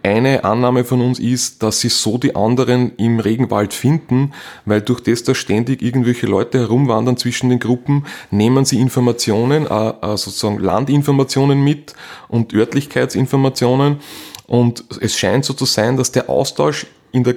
eine 0.07 0.45
Annahme 0.45 0.85
von 0.85 1.01
uns 1.01 1.19
ist, 1.19 1.63
dass 1.63 1.81
sie 1.81 1.89
so 1.89 2.17
die 2.17 2.37
anderen 2.37 2.93
im 2.97 3.19
Regenwald 3.19 3.75
finden, 3.75 4.33
weil 4.65 4.81
durch 4.81 5.01
das, 5.01 5.25
dass 5.25 5.37
ständig 5.37 5.83
irgendwelche 5.83 6.27
Leute 6.27 6.61
herumwandern 6.61 7.17
zwischen 7.17 7.51
den 7.51 7.59
Gruppen, 7.59 8.07
nehmen 8.31 8.65
sie 8.65 8.81
Informationen, 8.81 9.67
äh, 9.67 9.89
äh, 9.89 10.17
sozusagen 10.17 10.61
Landinformationen 10.61 11.63
mit 11.63 11.95
und 12.29 12.55
Örtlichkeitsinformationen. 12.55 13.97
Und 14.47 14.85
es 15.01 15.19
scheint 15.19 15.45
so 15.45 15.55
zu 15.55 15.65
sein, 15.65 15.97
dass 15.97 16.13
der 16.13 16.31
Austausch 16.31 16.87
in 17.17 17.25
der, 17.25 17.37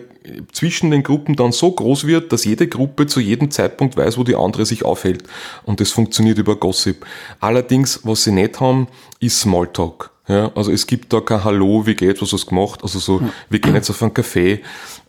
zwischen 0.52 0.92
den 0.92 1.04
Gruppen 1.04 1.38
dann 1.38 1.54
so 1.54 1.72
groß 1.72 2.06
wird, 2.06 2.34
dass 2.34 2.44
jede 2.44 2.68
Gruppe 2.68 3.08
zu 3.08 3.22
jedem 3.22 3.50
Zeitpunkt 3.50 3.96
weiß, 3.96 4.18
wo 4.18 4.26
die 4.26 4.36
andere 4.36 4.66
sich 4.66 4.84
aufhält. 4.84 5.24
Und 5.64 5.80
das 5.80 5.92
funktioniert 5.92 6.38
über 6.38 6.58
Gossip. 6.58 7.06
Allerdings, 7.40 8.02
was 8.04 8.26
sie 8.26 8.34
nicht 8.34 8.60
haben, 8.60 8.90
ist 9.22 9.40
Smalltalk. 9.40 10.12
Ja, 10.28 10.52
also 10.54 10.70
es 10.74 10.86
gibt 10.86 11.14
da 11.14 11.22
kein 11.22 11.46
Hallo, 11.46 11.86
wie 11.86 11.96
geht's, 11.96 12.22
was 12.22 12.34
hast 12.34 12.48
du 12.48 12.50
gemacht? 12.50 12.82
Also 12.84 13.00
so, 13.00 13.22
wir 13.50 13.60
gehen 13.60 13.74
jetzt 13.74 13.90
auf 13.90 14.04
einen 14.04 14.12
Café. 14.12 14.60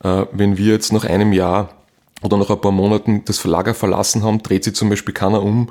Äh, 0.04 0.26
wenn 0.30 0.56
wir 0.56 0.72
jetzt 0.72 0.92
nach 0.92 1.04
einem 1.04 1.32
Jahr 1.32 1.74
oder 2.22 2.36
nach 2.36 2.48
ein 2.48 2.60
paar 2.60 2.70
Monaten 2.70 3.24
das 3.24 3.38
Verlager 3.38 3.74
verlassen 3.74 4.22
haben, 4.22 4.40
dreht 4.40 4.62
sich 4.62 4.76
zum 4.76 4.88
Beispiel 4.88 5.12
keiner 5.12 5.42
um 5.42 5.68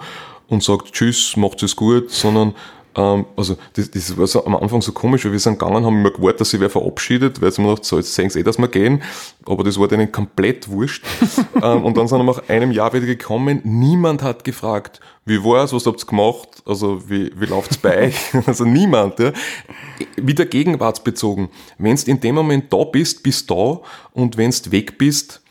und 0.49 0.61
sagt 0.61 0.91
Tschüss, 0.91 1.37
macht 1.37 1.63
es 1.63 1.77
gut, 1.77 2.11
sondern 2.11 2.53
ähm, 2.95 3.25
also 3.35 3.55
das, 3.73 3.91
das 3.91 4.17
war 4.17 4.27
so 4.27 4.45
am 4.45 4.55
Anfang 4.55 4.81
so 4.81 4.91
komisch, 4.91 5.25
weil 5.25 5.31
wir 5.31 5.39
sind 5.39 5.59
gegangen, 5.59 5.85
haben 5.85 5.99
immer 5.99 6.11
gewartet, 6.11 6.41
dass 6.41 6.49
sie 6.49 6.59
wer 6.59 6.69
verabschiedet, 6.69 7.41
weil 7.41 7.51
sie 7.51 7.61
mir 7.61 7.69
gedacht, 7.69 7.85
so, 7.85 7.97
jetzt 7.97 8.13
sehen 8.13 8.29
sie 8.29 8.39
eh, 8.39 8.43
dass 8.43 8.57
wir 8.57 8.67
gehen, 8.67 9.01
aber 9.45 9.63
das 9.63 9.79
war 9.79 9.87
denen 9.87 10.11
komplett 10.11 10.69
wurscht. 10.69 11.03
ähm, 11.61 11.85
und 11.85 11.97
dann 11.97 12.07
sind 12.07 12.17
wir 12.17 12.23
nach 12.23 12.49
einem 12.49 12.71
Jahr 12.71 12.93
wieder 12.93 13.05
gekommen, 13.05 13.61
niemand 13.63 14.23
hat 14.23 14.43
gefragt, 14.43 14.99
wie 15.25 15.43
war's, 15.43 15.73
was 15.73 15.85
habt 15.85 16.01
ihr 16.01 16.07
gemacht, 16.07 16.63
also 16.65 17.07
wie, 17.09 17.31
wie 17.39 17.45
läuft's 17.45 17.77
bei 17.77 18.07
euch? 18.07 18.15
also 18.47 18.65
niemand, 18.65 19.19
ja. 19.19 19.31
Wieder 20.15 20.45
gegenwartsbezogen. 20.45 21.49
Wenn 21.77 21.95
du 21.95 22.09
in 22.09 22.19
dem 22.19 22.35
Moment 22.35 22.73
da 22.73 22.83
bist, 22.83 23.21
bist 23.21 23.49
da 23.51 23.79
und 24.13 24.37
wenn 24.37 24.51
du 24.51 24.71
weg 24.71 24.97
bist, 24.97 25.41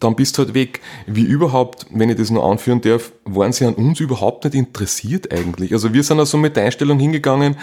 dann 0.00 0.16
bist 0.16 0.36
du 0.36 0.42
halt 0.42 0.54
weg. 0.54 0.80
Wie 1.06 1.22
überhaupt, 1.22 1.86
wenn 1.90 2.10
ich 2.10 2.16
das 2.16 2.30
nur 2.30 2.44
anführen 2.44 2.80
darf, 2.80 3.12
waren 3.24 3.52
sie 3.52 3.64
an 3.64 3.74
uns 3.74 4.00
überhaupt 4.00 4.44
nicht 4.44 4.54
interessiert 4.54 5.32
eigentlich. 5.32 5.72
Also 5.72 5.92
wir 5.92 6.02
sind 6.02 6.18
also 6.18 6.36
mit 6.38 6.56
der 6.56 6.64
Einstellung 6.64 6.98
hingegangen, 6.98 7.56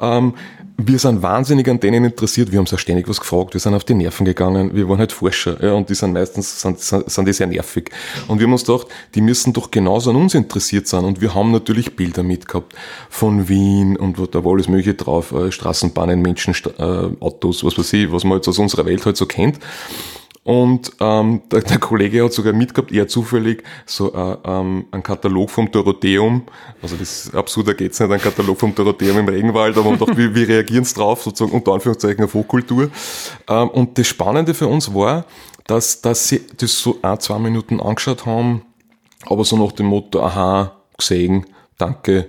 ähm, 0.00 0.34
wir 0.78 0.98
sind 0.98 1.22
wahnsinnig 1.22 1.68
an 1.68 1.80
denen 1.80 2.04
interessiert, 2.04 2.52
wir 2.52 2.58
haben 2.58 2.66
so 2.66 2.76
ständig 2.76 3.08
was 3.08 3.18
gefragt, 3.18 3.54
wir 3.54 3.60
sind 3.60 3.74
auf 3.74 3.84
die 3.84 3.94
Nerven 3.94 4.26
gegangen, 4.26 4.74
wir 4.74 4.88
waren 4.88 4.98
halt 4.98 5.10
Forscher, 5.10 5.62
ja, 5.62 5.72
und 5.72 5.88
die 5.88 5.94
sind 5.94 6.12
meistens, 6.12 6.60
sind, 6.60 6.78
sind, 6.80 7.10
sind 7.10 7.26
die 7.26 7.32
sehr 7.32 7.46
nervig. 7.46 7.90
Und 8.28 8.38
wir 8.38 8.46
haben 8.46 8.52
uns 8.52 8.66
gedacht, 8.66 8.88
die 9.14 9.22
müssen 9.22 9.54
doch 9.54 9.70
genauso 9.70 10.10
an 10.10 10.16
uns 10.16 10.34
interessiert 10.34 10.86
sein. 10.86 11.04
Und 11.04 11.22
wir 11.22 11.34
haben 11.34 11.50
natürlich 11.50 11.96
Bilder 11.96 12.22
mitgehabt 12.22 12.74
von 13.08 13.48
Wien 13.48 13.96
und 13.96 14.18
da 14.34 14.44
war 14.44 14.52
alles 14.52 14.68
mögliche 14.68 14.94
drauf, 14.94 15.32
äh, 15.32 15.50
Straßenbahnen, 15.50 16.20
Menschen, 16.20 16.54
äh, 16.78 16.82
Autos, 17.20 17.64
was 17.64 17.78
weiß 17.78 17.94
ich, 17.94 18.12
was 18.12 18.24
man 18.24 18.38
jetzt 18.38 18.48
aus 18.48 18.58
unserer 18.58 18.84
Welt 18.84 19.06
halt 19.06 19.16
so 19.16 19.24
kennt. 19.24 19.58
Und 20.46 20.92
ähm, 21.00 21.42
der, 21.50 21.62
der 21.62 21.78
Kollege 21.78 22.24
hat 22.24 22.32
sogar 22.32 22.52
mitgehabt, 22.52 22.92
eher 22.92 23.08
zufällig, 23.08 23.64
so 23.84 24.14
äh, 24.14 24.36
ähm, 24.44 24.86
ein 24.92 25.02
Katalog 25.02 25.50
vom 25.50 25.72
Dorotheum. 25.72 26.42
Also 26.80 26.94
das 26.94 27.34
absurder 27.34 27.74
geht's 27.74 27.98
nicht, 27.98 28.12
ein 28.12 28.20
Katalog 28.20 28.56
vom 28.56 28.72
Dorotheum 28.72 29.18
im 29.18 29.26
Regenwald, 29.26 29.76
aber 29.76 29.90
man 29.90 29.98
dachte, 29.98 30.16
wie, 30.16 30.32
wie 30.36 30.44
reagieren 30.44 30.84
sie 30.84 30.94
drauf, 30.94 31.24
sozusagen 31.24 31.50
unter 31.52 31.72
Anführungszeichen 31.72 32.22
auf 32.22 32.34
Hochkultur. 32.34 32.90
Ähm, 33.48 33.68
und 33.70 33.98
das 33.98 34.06
Spannende 34.06 34.54
für 34.54 34.68
uns 34.68 34.94
war, 34.94 35.24
dass, 35.66 36.00
dass 36.00 36.28
sie 36.28 36.46
das 36.56 36.80
so 36.80 36.96
ein, 37.02 37.18
zwei 37.18 37.40
Minuten 37.40 37.80
angeschaut 37.80 38.24
haben, 38.24 38.62
aber 39.24 39.44
so 39.44 39.56
nach 39.56 39.72
dem 39.72 39.86
Motto, 39.86 40.22
aha, 40.22 40.76
gesehen, 40.96 41.44
danke, 41.76 42.28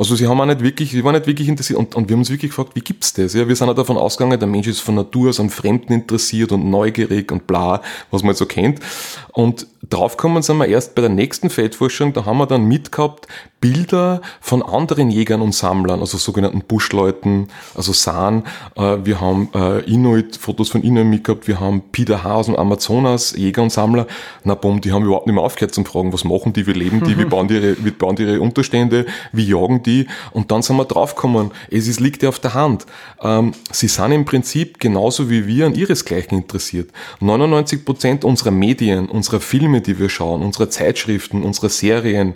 also 0.00 0.16
sie 0.16 0.26
haben 0.26 0.40
auch 0.40 0.46
nicht 0.46 0.62
wirklich, 0.62 0.92
sie 0.92 1.04
waren 1.04 1.14
nicht 1.14 1.26
wirklich 1.26 1.46
interessiert 1.46 1.78
und, 1.78 1.94
und 1.94 2.08
wir 2.08 2.14
haben 2.14 2.20
uns 2.20 2.30
wirklich 2.30 2.52
gefragt, 2.52 2.70
wie 2.74 2.80
gibt's 2.80 3.12
das? 3.12 3.34
Ja, 3.34 3.46
wir 3.46 3.54
sind 3.54 3.68
auch 3.68 3.74
davon 3.74 3.98
ausgegangen, 3.98 4.40
der 4.40 4.48
Mensch 4.48 4.66
ist 4.66 4.80
von 4.80 4.94
Natur 4.94 5.28
aus 5.28 5.38
an 5.40 5.50
Fremden 5.50 5.92
interessiert 5.92 6.52
und 6.52 6.70
neugierig 6.70 7.30
und 7.30 7.46
bla, 7.46 7.82
was 8.10 8.22
man 8.22 8.34
so 8.34 8.46
kennt. 8.46 8.80
Und 9.32 9.66
draufkommen 9.90 10.42
sind 10.42 10.56
wir 10.56 10.68
erst 10.68 10.94
bei 10.94 11.02
der 11.02 11.10
nächsten 11.10 11.50
Feldforschung, 11.50 12.14
da 12.14 12.24
haben 12.24 12.38
wir 12.38 12.46
dann 12.46 12.64
mitgehabt 12.64 13.26
Bilder 13.60 14.22
von 14.40 14.62
anderen 14.62 15.10
Jägern 15.10 15.42
und 15.42 15.54
Sammlern, 15.54 16.00
also 16.00 16.16
sogenannten 16.16 16.62
Buschleuten, 16.62 17.48
also 17.74 17.92
San. 17.92 18.44
Äh, 18.74 18.98
wir 19.04 19.20
haben 19.20 19.50
äh, 19.54 19.80
Inuit, 19.80 20.36
Fotos 20.36 20.70
von 20.70 20.82
Inuit 20.82 21.06
mitgehabt, 21.06 21.46
wir 21.46 21.60
haben 21.60 21.82
Peter 21.92 22.24
H. 22.24 22.34
aus 22.36 22.46
dem 22.46 22.56
Amazonas, 22.56 23.36
Jäger 23.36 23.62
und 23.62 23.70
Sammler. 23.70 24.06
Na 24.44 24.54
bumm, 24.54 24.80
die 24.80 24.92
haben 24.92 25.04
überhaupt 25.04 25.26
nicht 25.26 25.34
mehr 25.34 25.44
aufgehört 25.44 25.74
zu 25.74 25.84
fragen, 25.84 26.12
was 26.12 26.24
machen 26.24 26.54
die, 26.54 26.66
wie 26.66 26.72
leben 26.72 27.04
die, 27.04 27.18
wie 27.18 27.26
bauen 27.26 27.48
die 27.48 27.54
ihre, 27.54 27.84
wie 27.84 27.90
bauen 27.90 28.16
die 28.16 28.22
ihre 28.22 28.40
Unterstände, 28.40 29.04
wie 29.32 29.44
jagen 29.44 29.82
die. 29.82 29.89
Und 30.32 30.50
dann 30.50 30.62
sind 30.62 30.76
wir 30.76 30.84
draufgekommen, 30.84 31.50
es 31.70 31.88
ist, 31.88 32.00
liegt 32.00 32.22
ja 32.22 32.28
auf 32.28 32.38
der 32.38 32.54
Hand. 32.54 32.86
Ähm, 33.22 33.52
sie 33.70 33.88
sind 33.88 34.12
im 34.12 34.24
Prinzip 34.24 34.80
genauso 34.80 35.30
wie 35.30 35.46
wir 35.46 35.66
an 35.66 35.74
ihresgleichen 35.74 36.38
interessiert. 36.38 36.90
99 37.20 37.84
Prozent 37.84 38.24
unserer 38.24 38.50
Medien, 38.50 39.08
unserer 39.08 39.40
Filme, 39.40 39.80
die 39.80 39.98
wir 39.98 40.08
schauen, 40.08 40.42
unserer 40.42 40.70
Zeitschriften, 40.70 41.42
unserer 41.42 41.68
Serien, 41.68 42.34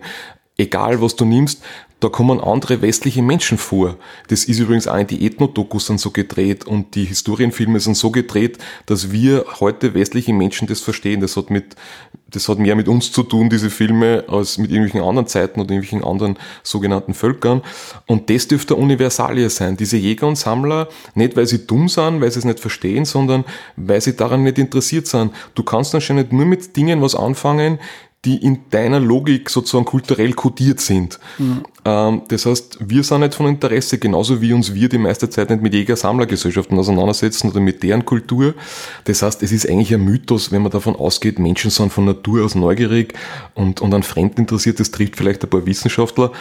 egal 0.56 1.00
was 1.00 1.16
du 1.16 1.24
nimmst, 1.24 1.62
da 2.04 2.10
kommen 2.10 2.38
andere 2.38 2.82
westliche 2.82 3.22
Menschen 3.22 3.56
vor. 3.56 3.96
Das 4.28 4.44
ist 4.44 4.58
übrigens 4.58 4.86
auch 4.86 4.98
in 4.98 5.06
die 5.06 5.24
Ethnodokus 5.24 5.86
sind 5.86 5.98
so 5.98 6.10
gedreht 6.10 6.66
und 6.66 6.94
die 6.96 7.06
Historienfilme 7.06 7.80
sind 7.80 7.96
so 7.96 8.10
gedreht, 8.10 8.58
dass 8.84 9.10
wir 9.10 9.46
heute 9.58 9.94
westliche 9.94 10.34
Menschen 10.34 10.68
das 10.68 10.80
verstehen. 10.80 11.22
Das 11.22 11.34
hat 11.38 11.48
mit, 11.48 11.76
das 12.28 12.46
hat 12.46 12.58
mehr 12.58 12.76
mit 12.76 12.88
uns 12.88 13.10
zu 13.10 13.22
tun, 13.22 13.48
diese 13.48 13.70
Filme, 13.70 14.24
als 14.28 14.58
mit 14.58 14.70
irgendwelchen 14.70 15.00
anderen 15.00 15.26
Zeiten 15.26 15.60
oder 15.60 15.70
irgendwelchen 15.70 16.06
anderen 16.06 16.36
sogenannten 16.62 17.14
Völkern. 17.14 17.62
Und 18.06 18.28
das 18.28 18.48
dürfte 18.48 18.74
Universalie 18.74 19.48
sein. 19.48 19.78
Diese 19.78 19.96
Jäger 19.96 20.26
und 20.26 20.36
Sammler, 20.36 20.88
nicht 21.14 21.38
weil 21.38 21.46
sie 21.46 21.66
dumm 21.66 21.88
sind, 21.88 22.20
weil 22.20 22.30
sie 22.30 22.40
es 22.40 22.44
nicht 22.44 22.60
verstehen, 22.60 23.06
sondern 23.06 23.46
weil 23.76 24.02
sie 24.02 24.14
daran 24.14 24.42
nicht 24.42 24.58
interessiert 24.58 25.06
sind. 25.06 25.32
Du 25.54 25.62
kannst 25.62 25.94
anscheinend 25.94 26.34
nur 26.34 26.44
mit 26.44 26.76
Dingen 26.76 27.00
was 27.00 27.14
anfangen, 27.14 27.78
die 28.24 28.36
in 28.36 28.60
deiner 28.70 29.00
Logik 29.00 29.50
sozusagen 29.50 29.84
kulturell 29.84 30.32
kodiert 30.32 30.80
sind. 30.80 31.18
Mhm. 31.38 31.64
Ähm, 31.84 32.22
das 32.28 32.46
heißt, 32.46 32.78
wir 32.80 33.04
sind 33.04 33.20
nicht 33.20 33.34
von 33.34 33.46
Interesse, 33.46 33.98
genauso 33.98 34.40
wie 34.40 34.52
uns 34.52 34.74
wir 34.74 34.88
die 34.88 34.98
meiste 34.98 35.28
Zeit 35.28 35.50
nicht 35.50 35.62
mit 35.62 35.74
Jäger-Sammlergesellschaften 35.74 36.78
auseinandersetzen 36.78 37.50
oder 37.50 37.60
mit 37.60 37.82
deren 37.82 38.04
Kultur. 38.04 38.54
Das 39.04 39.22
heißt, 39.22 39.42
es 39.42 39.52
ist 39.52 39.68
eigentlich 39.68 39.92
ein 39.92 40.04
Mythos, 40.04 40.52
wenn 40.52 40.62
man 40.62 40.72
davon 40.72 40.96
ausgeht, 40.96 41.38
Menschen 41.38 41.70
sind 41.70 41.92
von 41.92 42.06
Natur 42.06 42.44
aus 42.44 42.54
neugierig 42.54 43.14
und, 43.54 43.80
und 43.80 43.92
an 43.92 44.02
Fremden 44.02 44.42
interessiert, 44.42 44.80
das 44.80 44.90
trifft 44.90 45.16
vielleicht 45.16 45.44
ein 45.44 45.50
paar 45.50 45.66
Wissenschaftler. 45.66 46.32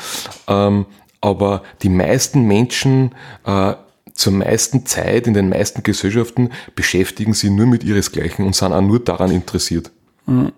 Ähm, 0.47 0.85
aber 1.19 1.63
die 1.81 1.89
meisten 1.89 2.47
Menschen 2.47 3.15
äh, 3.45 3.73
zur 4.13 4.33
meisten 4.33 4.85
Zeit 4.85 5.27
in 5.27 5.33
den 5.33 5.49
meisten 5.49 5.83
Gesellschaften 5.83 6.49
beschäftigen 6.75 7.33
sie 7.33 7.49
nur 7.49 7.65
mit 7.65 7.83
ihresgleichen 7.83 8.45
und 8.45 8.55
sind 8.55 8.73
auch 8.73 8.81
nur 8.81 8.99
daran 8.99 9.31
interessiert. 9.31 9.91
Mhm. 10.25 10.51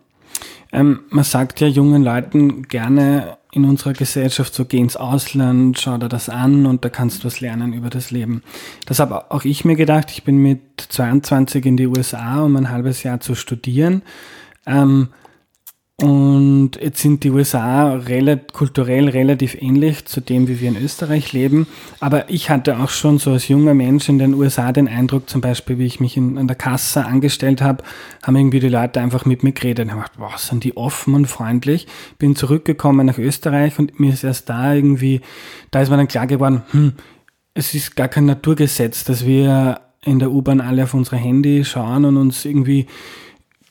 Ähm, 0.76 1.03
man 1.09 1.23
sagt 1.23 1.61
ja 1.61 1.67
jungen 1.67 2.03
Leuten 2.03 2.63
gerne 2.63 3.38
in 3.53 3.63
unserer 3.63 3.93
Gesellschaft, 3.93 4.53
so 4.53 4.65
geh 4.65 4.78
ins 4.78 4.97
Ausland, 4.97 5.80
schau 5.80 5.97
dir 5.97 6.09
das 6.09 6.28
an 6.28 6.65
und 6.65 6.84
da 6.84 6.89
kannst 6.89 7.23
du 7.23 7.28
was 7.28 7.39
lernen 7.39 7.71
über 7.71 7.89
das 7.89 8.11
Leben. 8.11 8.43
Das 8.86 8.99
habe 8.99 9.32
auch 9.32 9.45
ich 9.45 9.63
mir 9.63 9.78
gedacht. 9.78 10.11
Ich 10.11 10.26
bin 10.26 10.39
mit 10.39 10.59
22 10.89 11.65
in 11.65 11.78
die 11.78 11.88
USA, 11.88 12.41
um 12.41 12.57
ein 12.57 12.69
halbes 12.69 13.03
Jahr 13.03 13.21
zu 13.21 13.36
studieren. 13.36 14.01
Ähm, 14.65 15.07
und 16.02 16.72
jetzt 16.82 17.02
sind 17.02 17.24
die 17.24 17.30
USA 17.30 17.93
relativ, 17.93 18.52
kulturell 18.52 19.08
relativ 19.08 19.56
ähnlich 19.62 20.04
zu 20.06 20.20
dem, 20.20 20.50
wie 20.50 20.60
wir 20.60 20.68
in 20.68 20.76
Österreich 20.76 21.32
leben. 21.32 21.68
Aber 22.02 22.30
ich 22.30 22.50
hatte 22.50 22.80
auch 22.80 22.89
schon 22.89 23.18
so 23.18 23.32
als 23.32 23.48
junger 23.48 23.74
Mensch 23.74 24.10
in 24.10 24.20
den 24.20 24.34
USA 24.34 24.74
den 24.74 24.89
Eindruck, 24.89 25.30
zum 25.30 25.39
Beispiel, 25.39 25.78
wie 25.78 25.86
ich 25.86 26.02
mich 26.02 26.18
in, 26.18 26.38
an 26.38 26.48
der 26.48 26.58
Kasse 26.58 27.06
angestellt 27.06 27.62
habe, 27.62 27.84
haben 28.24 28.36
irgendwie 28.36 28.60
die 28.60 28.68
Leute 28.68 29.00
einfach 29.00 29.24
mit 29.24 29.43
mir 29.43 29.54
geredet 29.54 29.86
und 29.86 29.91
haben 29.91 30.00
gedacht, 30.00 30.18
wow, 30.18 30.38
sind 30.38 30.66
die 30.66 30.76
offen 30.76 31.14
und 31.14 31.28
freundlich. 31.28 31.88
Bin 32.20 32.36
zurückgekommen 32.36 33.06
nach 33.06 33.18
Österreich 33.18 33.80
und 33.80 33.98
mir 33.98 34.12
ist 34.12 34.26
erst 34.26 34.50
da 34.50 34.74
irgendwie, 34.74 35.22
da 35.72 35.82
ist 35.82 35.89
mir 35.89 35.98
dann 35.98 36.10
klar 36.10 36.28
geworden, 36.28 36.64
hm, 36.72 36.93
es 37.54 37.74
ist 37.74 37.96
gar 37.96 38.10
kein 38.10 38.26
Naturgesetz, 38.26 39.06
dass 39.06 39.26
wir 39.26 39.80
in 40.04 40.20
der 40.20 40.30
U-Bahn 40.30 40.60
alle 40.60 40.84
auf 40.84 40.93
unsere 40.93 41.16
Handy 41.16 41.64
schauen 41.64 42.04
und 42.04 42.18
uns 42.18 42.43
irgendwie 42.43 42.86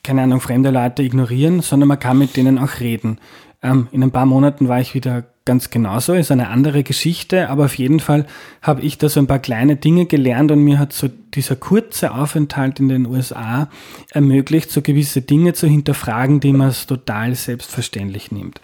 keine 0.05 0.21
Ahnung, 0.21 0.39
fremde 0.39 0.69
Leute 0.69 1.03
ignorieren, 1.03 1.61
sondern 1.61 1.89
man 1.89 1.99
kann 1.99 2.17
mit 2.19 2.37
denen 2.37 2.59
auch 2.59 2.79
reden. 2.79 3.19
Ähm, 3.61 3.87
in 3.91 4.03
ein 4.03 4.11
paar 4.11 4.27
Monaten 4.27 4.67
war 4.67 4.79
ich 4.79 4.93
wieder 4.93 5.25
ganz 5.45 5.69
genauso, 5.69 6.13
ist 6.13 6.31
eine 6.31 6.49
andere 6.49 6.83
Geschichte, 6.83 7.49
aber 7.49 7.65
auf 7.65 7.75
jeden 7.75 7.99
Fall 7.99 8.25
habe 8.63 8.81
ich 8.81 8.97
da 8.97 9.09
so 9.09 9.19
ein 9.19 9.27
paar 9.27 9.39
kleine 9.39 9.75
Dinge 9.75 10.07
gelernt 10.07 10.51
und 10.51 10.63
mir 10.63 10.79
hat 10.79 10.91
so 10.91 11.07
dieser 11.35 11.55
kurze 11.55 12.13
Aufenthalt 12.13 12.79
in 12.79 12.89
den 12.89 13.05
USA 13.05 13.69
ermöglicht, 14.11 14.71
so 14.71 14.81
gewisse 14.81 15.21
Dinge 15.21 15.53
zu 15.53 15.67
hinterfragen, 15.67 16.39
die 16.39 16.51
man 16.51 16.67
als 16.67 16.87
total 16.87 17.35
selbstverständlich 17.35 18.31
nimmt. 18.31 18.59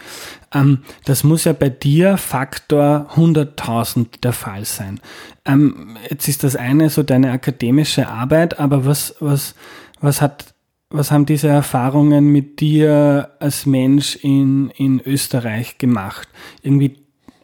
Ähm, 0.53 0.79
das 1.05 1.23
muss 1.23 1.43
ja 1.43 1.53
bei 1.53 1.69
dir 1.69 2.17
Faktor 2.17 3.07
100.000 3.15 4.21
der 4.23 4.33
Fall 4.33 4.65
sein. 4.65 4.99
Ähm, 5.45 5.97
jetzt 6.09 6.27
ist 6.27 6.43
das 6.43 6.55
eine 6.55 6.89
so 6.89 7.03
deine 7.03 7.31
akademische 7.31 8.07
Arbeit, 8.07 8.59
aber 8.59 8.85
was, 8.85 9.15
was, 9.19 9.53
was 9.99 10.19
hat 10.19 10.50
was 10.91 11.11
haben 11.11 11.25
diese 11.25 11.47
Erfahrungen 11.47 12.27
mit 12.31 12.59
dir 12.59 13.31
als 13.39 13.65
Mensch 13.65 14.17
in, 14.17 14.69
in 14.71 15.01
Österreich 15.05 15.77
gemacht? 15.77 16.27
Irgendwie 16.61 16.97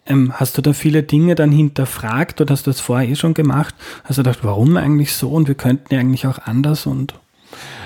ähm, 0.05 0.33
hast 0.35 0.57
du 0.57 0.61
da 0.61 0.73
viele 0.73 1.03
Dinge 1.03 1.35
dann 1.35 1.51
hinterfragt 1.51 2.41
oder 2.41 2.53
hast 2.53 2.67
du 2.67 2.71
das 2.71 2.79
vorher 2.79 3.09
eh 3.09 3.15
schon 3.15 3.33
gemacht? 3.33 3.75
Hast 4.03 4.17
du 4.17 4.23
gedacht, 4.23 4.39
warum 4.43 4.77
eigentlich 4.77 5.13
so 5.13 5.29
und 5.29 5.47
wir 5.47 5.55
könnten 5.55 5.93
ja 5.93 5.99
eigentlich 5.99 6.27
auch 6.27 6.39
anders 6.39 6.85
und 6.85 7.13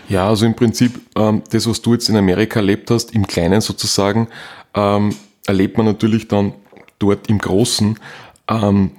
ja, 0.09 0.27
also 0.27 0.45
im 0.45 0.55
Prinzip 0.55 0.99
ähm, 1.15 1.41
das, 1.51 1.69
was 1.69 1.81
du 1.81 1.93
jetzt 1.93 2.09
in 2.09 2.17
Amerika 2.17 2.59
erlebt 2.59 2.91
hast, 2.91 3.15
im 3.15 3.25
Kleinen 3.27 3.61
sozusagen, 3.61 4.27
ähm, 4.73 5.15
erlebt 5.45 5.77
man 5.77 5.85
natürlich 5.85 6.27
dann 6.27 6.53
dort 6.99 7.29
im 7.29 7.37
Großen. 7.37 7.97
Ähm, 8.49 8.91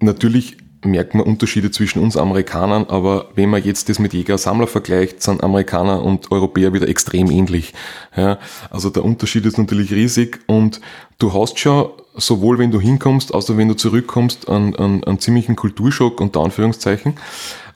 natürlich 0.00 0.58
merkt 0.84 1.14
man 1.14 1.24
Unterschiede 1.24 1.70
zwischen 1.70 2.02
uns 2.02 2.16
Amerikanern, 2.16 2.86
aber 2.88 3.28
wenn 3.34 3.50
man 3.50 3.62
jetzt 3.62 3.88
das 3.88 3.98
mit 3.98 4.14
Jäger-Sammler 4.14 4.66
vergleicht, 4.66 5.22
sind 5.22 5.42
Amerikaner 5.42 6.02
und 6.02 6.30
Europäer 6.30 6.72
wieder 6.72 6.88
extrem 6.88 7.30
ähnlich. 7.30 7.74
Ja, 8.16 8.38
also 8.70 8.90
der 8.90 9.04
Unterschied 9.04 9.44
ist 9.46 9.58
natürlich 9.58 9.92
riesig 9.92 10.40
und 10.46 10.80
du 11.18 11.32
hast 11.34 11.58
schon, 11.58 11.90
sowohl 12.14 12.58
wenn 12.58 12.70
du 12.70 12.80
hinkommst, 12.80 13.34
als 13.34 13.50
auch 13.50 13.56
wenn 13.56 13.68
du 13.68 13.74
zurückkommst, 13.74 14.48
einen, 14.48 14.74
einen, 14.76 15.04
einen 15.04 15.18
ziemlichen 15.18 15.56
Kulturschock 15.56 16.20
unter 16.20 16.40
Anführungszeichen. 16.40 17.14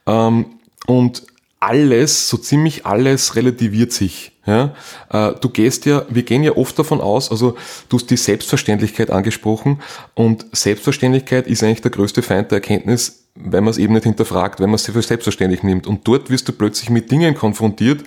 Ähm, 0.06 0.46
und 0.86 1.24
alles, 1.60 2.28
so 2.28 2.36
ziemlich 2.36 2.86
alles 2.86 3.36
relativiert 3.36 3.92
sich. 3.92 4.32
Ja? 4.46 4.74
Äh, 5.10 5.32
du 5.40 5.48
gehst 5.48 5.86
ja, 5.86 6.04
wir 6.08 6.22
gehen 6.22 6.42
ja 6.42 6.56
oft 6.56 6.78
davon 6.78 7.00
aus, 7.00 7.30
also 7.30 7.56
du 7.88 7.96
hast 7.96 8.10
die 8.10 8.16
Selbstverständlichkeit 8.16 9.10
angesprochen 9.10 9.80
und 10.14 10.46
Selbstverständlichkeit 10.52 11.46
ist 11.46 11.62
eigentlich 11.62 11.82
der 11.82 11.90
größte 11.90 12.22
Feind 12.22 12.50
der 12.50 12.56
Erkenntnis, 12.56 13.23
weil 13.36 13.62
man 13.62 13.70
es 13.70 13.78
eben 13.78 13.94
nicht 13.94 14.04
hinterfragt, 14.04 14.60
wenn 14.60 14.70
man 14.70 14.76
es 14.76 14.86
für 14.86 15.02
selbstverständlich 15.02 15.64
nimmt. 15.64 15.88
Und 15.88 16.06
dort 16.06 16.30
wirst 16.30 16.46
du 16.46 16.52
plötzlich 16.52 16.88
mit 16.88 17.10
Dingen 17.10 17.34
konfrontiert, 17.34 18.04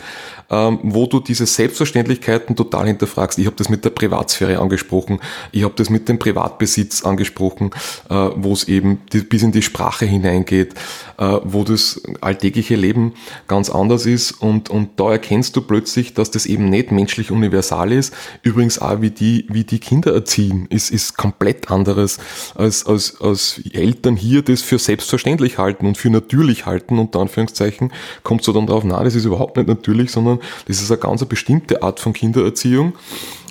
ähm, 0.49 0.80
wo 0.84 1.05
du 1.05 1.19
diese 1.19 1.45
Selbstverständlichkeiten 1.45 2.55
total 2.55 2.88
hinterfragst. 2.88 3.38
Ich 3.38 3.45
habe 3.45 3.57
das 3.57 3.67
mit 3.67 3.84
der 3.84 3.89
Privatsphäre 3.89 4.59
angesprochen, 4.59 5.19
ich 5.51 5.63
habe 5.63 5.73
das 5.75 5.89
mit 5.89 6.07
dem 6.07 6.17
Privatbesitz 6.17 7.03
angesprochen, 7.03 7.71
äh, 8.09 8.13
wo 8.36 8.53
es 8.53 8.69
eben 8.69 8.99
bis 9.09 9.43
in 9.43 9.51
die 9.51 9.61
Sprache 9.61 10.05
hineingeht, 10.05 10.75
äh, 11.17 11.39
wo 11.43 11.65
das 11.65 12.01
alltägliche 12.21 12.78
Leben 12.78 13.13
ganz 13.49 13.69
anders 13.69 14.05
ist. 14.05 14.32
Und, 14.32 14.69
und 14.69 14.97
da 14.97 15.11
erkennst 15.11 15.57
du 15.57 15.61
plötzlich, 15.61 16.13
dass 16.13 16.32
das 16.32 16.45
eben 16.45 16.69
nicht 16.69 16.93
menschlich 16.93 17.32
universal 17.32 17.91
ist. 17.91 18.13
Übrigens 18.43 18.80
auch, 18.80 19.01
wie 19.01 19.11
die, 19.11 19.45
wie 19.49 19.65
die 19.65 19.80
Kinder 19.80 20.13
erziehen, 20.13 20.67
ist, 20.69 20.89
ist 20.89 21.17
komplett 21.17 21.69
anderes, 21.69 22.17
als, 22.55 22.86
als, 22.86 23.19
als 23.19 23.61
Eltern 23.73 24.15
hier 24.15 24.41
das 24.41 24.61
für 24.61 24.80
selbstverständlich 24.80 25.16
selbstverständlich 25.18 25.57
halten 25.57 25.88
und 25.88 25.97
für 25.97 26.09
natürlich 26.09 26.65
halten, 26.65 26.99
unter 26.99 27.20
Anführungszeichen, 27.20 27.91
kommt 28.24 28.43
so 28.43 28.53
dann 28.53 28.68
drauf, 28.68 28.84
na, 28.86 29.03
das 29.03 29.15
ist 29.15 29.26
überhaupt 29.26 29.57
nicht 29.57 29.68
natürlich, 29.68 30.11
sondern 30.11 30.39
das 30.68 30.82
ist 30.82 30.91
eine 30.91 30.99
ganz 30.99 31.26
bestimmte 31.26 31.82
Art 31.82 31.99
von 31.99 32.13
Kindererziehung. 32.13 32.93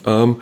Ähm, 0.05 0.37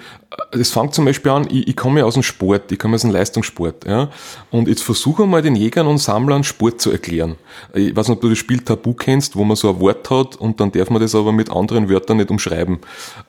es 0.52 0.70
fängt 0.70 0.94
zum 0.94 1.04
Beispiel 1.04 1.30
an, 1.30 1.46
ich, 1.50 1.68
ich 1.68 1.76
komme 1.76 2.00
ja 2.00 2.06
aus 2.06 2.14
dem 2.14 2.22
Sport, 2.22 2.70
ich 2.72 2.78
komme 2.78 2.94
aus 2.94 3.02
dem 3.02 3.10
Leistungssport, 3.10 3.86
ja, 3.86 4.10
und 4.50 4.68
jetzt 4.68 4.82
versuche 4.82 5.26
mal 5.26 5.42
den 5.42 5.56
Jägern 5.56 5.86
und 5.86 5.98
Sammlern 5.98 6.44
Sport 6.44 6.80
zu 6.80 6.90
erklären. 6.90 7.36
Ich 7.72 7.94
weiß 7.94 8.08
nicht, 8.08 8.16
ob 8.16 8.22
du 8.22 8.28
das 8.28 8.38
Spiel 8.38 8.60
Tabu 8.60 8.94
kennst, 8.94 9.36
wo 9.36 9.44
man 9.44 9.56
so 9.56 9.70
ein 9.70 9.80
Wort 9.80 10.08
hat 10.10 10.36
und 10.36 10.60
dann 10.60 10.72
darf 10.72 10.90
man 10.90 11.00
das 11.00 11.14
aber 11.14 11.32
mit 11.32 11.50
anderen 11.50 11.88
Wörtern 11.88 12.18
nicht 12.18 12.30
umschreiben. 12.30 12.78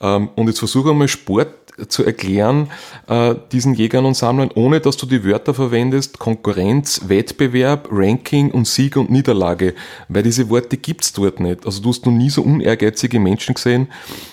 Ähm, 0.01 0.29
und 0.35 0.47
jetzt 0.47 0.59
versuche 0.59 0.93
mal 0.93 1.07
Sport 1.07 1.49
zu 1.87 2.05
erklären, 2.05 2.69
äh, 3.07 3.35
diesen 3.51 3.73
Jägern 3.73 4.05
und 4.05 4.15
Sammlern, 4.15 4.49
ohne 4.55 4.79
dass 4.79 4.97
du 4.97 5.05
die 5.05 5.25
Wörter 5.25 5.53
verwendest, 5.53 6.19
Konkurrenz, 6.19 7.01
Wettbewerb, 7.07 7.89
Ranking 7.91 8.51
und 8.51 8.67
Sieg 8.67 8.95
und 8.95 9.11
Niederlage, 9.11 9.73
weil 10.07 10.23
diese 10.23 10.49
Worte 10.49 10.77
gibt's 10.77 11.11
dort 11.13 11.39
nicht. 11.39 11.65
Also 11.65 11.81
du 11.81 11.89
hast 11.89 12.05
noch 12.05 12.13
nie 12.13 12.29
so 12.29 12.41
unehrgeizige 12.43 13.19
Menschen 13.19 13.55
gesehen 13.55 13.87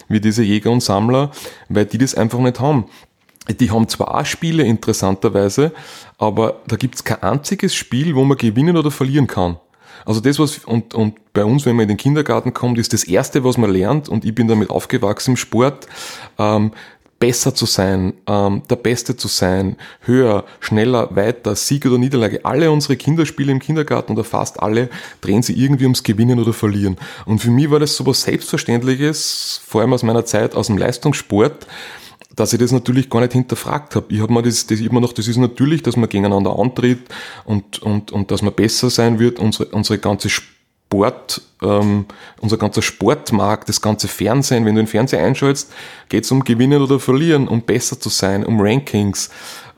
wie 0.09 0.21
diese 0.21 0.43
Jäger 0.43 0.71
und 0.71 0.83
Sammler, 0.83 1.33
weil 1.69 1.87
die 1.87 1.99
das 1.99 2.15
einfach 2.15 2.39
nicht 2.39 2.61
haben. 2.63 2.87
Die 3.61 3.71
haben 3.71 3.89
zwar 3.89 4.15
auch 4.15 4.25
Spiele 4.25 4.63
interessanterweise, 4.63 5.73
aber 6.17 6.61
da 6.69 6.77
gibt's 6.77 7.05
kein 7.05 7.23
einziges 7.23 7.75
Spiel, 7.75 8.15
wo 8.15 8.25
man 8.25 8.39
gewinnen 8.39 8.77
oder 8.77 8.91
verlieren 8.91 9.27
kann. 9.27 9.57
Also 10.05 10.21
das, 10.21 10.39
was, 10.39 10.59
und, 10.59 10.95
und 10.95 11.33
bei 11.33 11.45
uns, 11.45 11.67
wenn 11.67 11.77
man 11.77 11.85
in 11.85 11.89
den 11.89 11.97
Kindergarten 11.97 12.55
kommt, 12.55 12.79
ist 12.79 12.93
das 12.93 13.05
Erste, 13.05 13.45
was 13.45 13.59
man 13.59 13.71
lernt, 13.71 14.09
und 14.09 14.25
ich 14.25 14.35
bin 14.35 14.49
damit 14.49 14.71
aufgewachsen 14.71 15.33
im 15.33 15.37
Sport, 15.37 15.87
ähm, 16.39 16.73
besser 17.23 17.55
zu 17.55 17.67
sein, 17.67 18.15
ähm, 18.27 18.63
der 18.69 18.75
Beste 18.75 19.17
zu 19.17 19.29
sein, 19.29 19.77
höher, 20.01 20.45
schneller, 20.59 21.15
weiter, 21.15 21.55
Sieg 21.55 21.87
oder 21.87 21.97
Niederlage. 21.97 22.45
Alle 22.45 22.73
unsere 22.73 22.97
Kinderspiele 22.97 23.53
im 23.53 23.61
Kindergarten 23.61 24.15
oder 24.15 24.25
fast 24.25 24.61
alle 24.61 24.91
drehen 25.21 25.41
sie 25.41 25.53
irgendwie 25.53 25.85
ums 25.85 26.03
Gewinnen 26.03 26.41
oder 26.41 26.53
Verlieren. 26.53 26.97
Und 27.25 27.39
für 27.39 27.53
mich 27.53 27.71
war 27.71 27.79
das 27.79 27.95
so 27.95 28.05
was 28.07 28.23
Selbstverständliches, 28.23 29.61
vor 29.65 29.83
allem 29.83 29.93
aus 29.93 30.03
meiner 30.03 30.25
Zeit 30.25 30.57
aus 30.57 30.67
dem 30.67 30.79
Leistungssport, 30.79 31.69
dass 32.37 32.53
ich 32.53 32.59
das 32.59 32.73
natürlich 32.73 33.11
gar 33.11 33.21
nicht 33.21 33.33
hinterfragt 33.33 33.95
habe. 33.95 34.07
Ich 34.09 34.21
habe 34.21 34.33
mir 34.33 34.43
das, 34.43 34.67
das 34.67 34.81
immer 34.81 35.01
noch, 35.01 35.13
das 35.13 35.29
ist 35.29 35.37
natürlich, 35.37 35.83
dass 35.83 35.97
man 35.97 36.09
gegeneinander 36.09 36.59
antritt 36.59 37.01
und, 37.45 37.83
und, 37.83 38.13
und 38.13 38.31
dass 38.31 38.43
man 38.43 38.55
besser 38.55 38.91
sein 38.91 39.19
wird. 39.19 39.39
Unsere, 39.39 39.67
unsere 39.67 39.99
ganze 39.99 40.29
Sport, 40.31 41.43
ähm, 41.63 42.07
unser 42.41 42.57
ganzer 42.57 42.83
Sportmarkt, 42.83 43.69
das 43.69 43.81
ganze 43.81 44.09
Fernsehen, 44.09 44.65
wenn 44.65 44.75
du 44.75 44.83
den 44.83 44.87
Fernseher 44.87 45.25
einschaltest, 45.25 45.73
geht 46.09 46.25
es 46.25 46.31
um 46.31 46.45
Gewinnen 46.45 46.83
oder 46.83 46.99
Verlieren, 46.99 47.49
um 47.49 47.63
besser 47.63 48.01
zu 48.01 48.09
sein, 48.09 48.45
um 48.45 48.61
Rankings. 48.61 49.31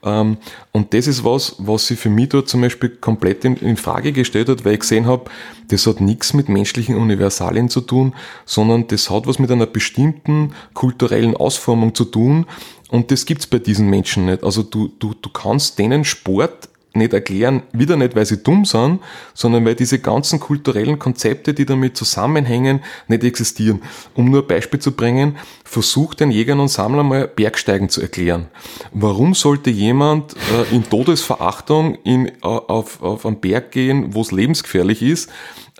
Ähm, 0.04 0.36
und 0.72 0.92
das 0.94 1.06
ist 1.06 1.24
was, 1.24 1.56
was 1.58 1.86
sich 1.86 1.98
für 1.98 2.10
mich 2.10 2.28
dort 2.28 2.48
zum 2.48 2.60
Beispiel 2.60 2.90
komplett 2.90 3.44
in, 3.44 3.56
in 3.56 3.76
Frage 3.76 4.12
gestellt 4.12 4.48
hat, 4.48 4.64
weil 4.64 4.74
ich 4.74 4.80
gesehen 4.80 5.06
habe, 5.06 5.30
das 5.68 5.86
hat 5.86 6.00
nichts 6.00 6.34
mit 6.34 6.48
menschlichen 6.48 6.96
Universalien 6.96 7.68
zu 7.68 7.80
tun, 7.80 8.14
sondern 8.44 8.86
das 8.86 9.10
hat 9.10 9.26
was 9.26 9.38
mit 9.38 9.50
einer 9.50 9.66
bestimmten 9.66 10.52
kulturellen 10.74 11.36
Ausformung 11.36 11.94
zu 11.94 12.04
tun. 12.04 12.46
Und 12.90 13.10
das 13.10 13.26
gibt's 13.26 13.46
bei 13.46 13.58
diesen 13.58 13.88
Menschen 13.88 14.26
nicht. 14.26 14.44
Also 14.44 14.62
du, 14.62 14.92
du, 14.98 15.14
du 15.14 15.30
kannst 15.30 15.78
denen 15.78 16.04
Sport 16.04 16.68
nicht 16.94 17.12
erklären, 17.12 17.62
wieder 17.72 17.96
nicht, 17.96 18.14
weil 18.14 18.26
sie 18.26 18.42
dumm 18.42 18.64
sind, 18.64 19.00
sondern 19.34 19.64
weil 19.64 19.74
diese 19.74 19.98
ganzen 19.98 20.40
kulturellen 20.40 20.98
Konzepte, 20.98 21.54
die 21.54 21.66
damit 21.66 21.96
zusammenhängen, 21.96 22.80
nicht 23.08 23.24
existieren. 23.24 23.82
Um 24.14 24.30
nur 24.30 24.42
ein 24.42 24.46
Beispiel 24.46 24.80
zu 24.80 24.92
bringen, 24.92 25.36
versucht 25.64 26.20
den 26.20 26.30
Jägern 26.30 26.60
und 26.60 26.68
Sammlern 26.68 27.08
mal 27.08 27.28
Bergsteigen 27.28 27.88
zu 27.88 28.00
erklären. 28.00 28.46
Warum 28.92 29.34
sollte 29.34 29.70
jemand 29.70 30.34
äh, 30.34 30.74
in 30.74 30.88
Todesverachtung 30.88 31.96
in, 32.04 32.28
äh, 32.28 32.32
auf, 32.42 33.02
auf 33.02 33.26
einen 33.26 33.40
Berg 33.40 33.72
gehen, 33.72 34.14
wo 34.14 34.20
es 34.20 34.32
lebensgefährlich 34.32 35.02
ist, 35.02 35.30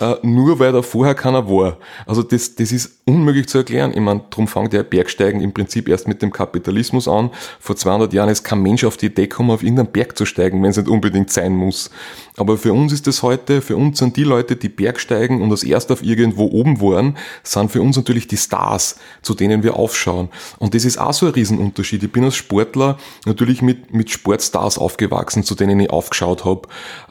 äh, 0.01 0.17
nur 0.23 0.59
weil 0.59 0.73
da 0.73 0.83
vorher 0.83 1.15
keiner 1.15 1.49
war. 1.49 1.79
Also 2.07 2.23
das, 2.23 2.57
das 2.57 2.73
ist 2.73 3.03
unmöglich 3.05 3.47
zu 3.47 3.59
erklären. 3.59 3.93
Ich 3.93 4.01
meine, 4.01 4.25
darum 4.31 4.49
fängt 4.49 4.73
der 4.73 4.83
Bergsteigen 4.83 5.41
im 5.41 5.53
Prinzip 5.53 5.89
erst 5.89 6.09
mit 6.09 6.21
dem 6.21 6.33
Kapitalismus 6.33 7.07
an. 7.07 7.31
Vor 7.61 7.77
200 7.77 8.13
Jahren 8.13 8.29
ist 8.29 8.43
kein 8.43 8.61
Mensch 8.61 8.83
auf 8.85 8.97
die 8.97 9.07
Idee 9.07 9.29
gekommen, 9.29 9.51
auf 9.51 9.63
irgendeinen 9.63 9.93
Berg 9.93 10.19
zu 10.19 10.27
steigen, 10.27 10.63
wenn 10.63 10.71
es 10.71 10.77
nicht 10.77 10.89
unbedingt 10.89 11.31
sein 11.31 11.55
muss. 11.55 11.91
Aber 12.37 12.59
für 12.59 12.73
uns 12.73 12.93
ist 12.93 13.07
das 13.07 13.23
heute, 13.23 13.63
für 13.63 13.77
uns 13.77 13.99
sind 13.99 14.17
die 14.17 14.25
Leute, 14.25 14.57
die 14.57 14.69
Bergsteigen 14.69 15.41
und 15.41 15.51
das 15.51 15.63
erst 15.63 15.93
auf 15.93 16.03
irgendwo 16.03 16.47
oben 16.47 16.81
waren, 16.81 17.17
sind 17.45 17.71
für 17.71 17.81
uns 17.81 17.97
natürlich 17.97 18.27
die 18.27 18.37
Stars, 18.37 18.99
zu 19.23 19.35
denen 19.35 19.63
wir 19.63 19.77
aufschauen. 19.77 20.29
Und 20.59 20.75
das 20.75 20.85
ist 20.85 20.99
auch 20.99 21.13
so 21.13 21.27
ein 21.27 21.33
Riesenunterschied. 21.33 22.03
Ich 22.03 22.11
bin 22.11 22.25
als 22.25 22.35
Sportler 22.35 22.99
natürlich 23.27 23.63
mit, 23.63 23.95
mit 23.95 24.11
Sportstars 24.11 24.79
aufgewachsen, 24.79 25.45
zu 25.45 25.55
denen 25.55 25.79
ich 25.79 25.91
aufgeschaut 25.91 26.45
habe. 26.45 26.63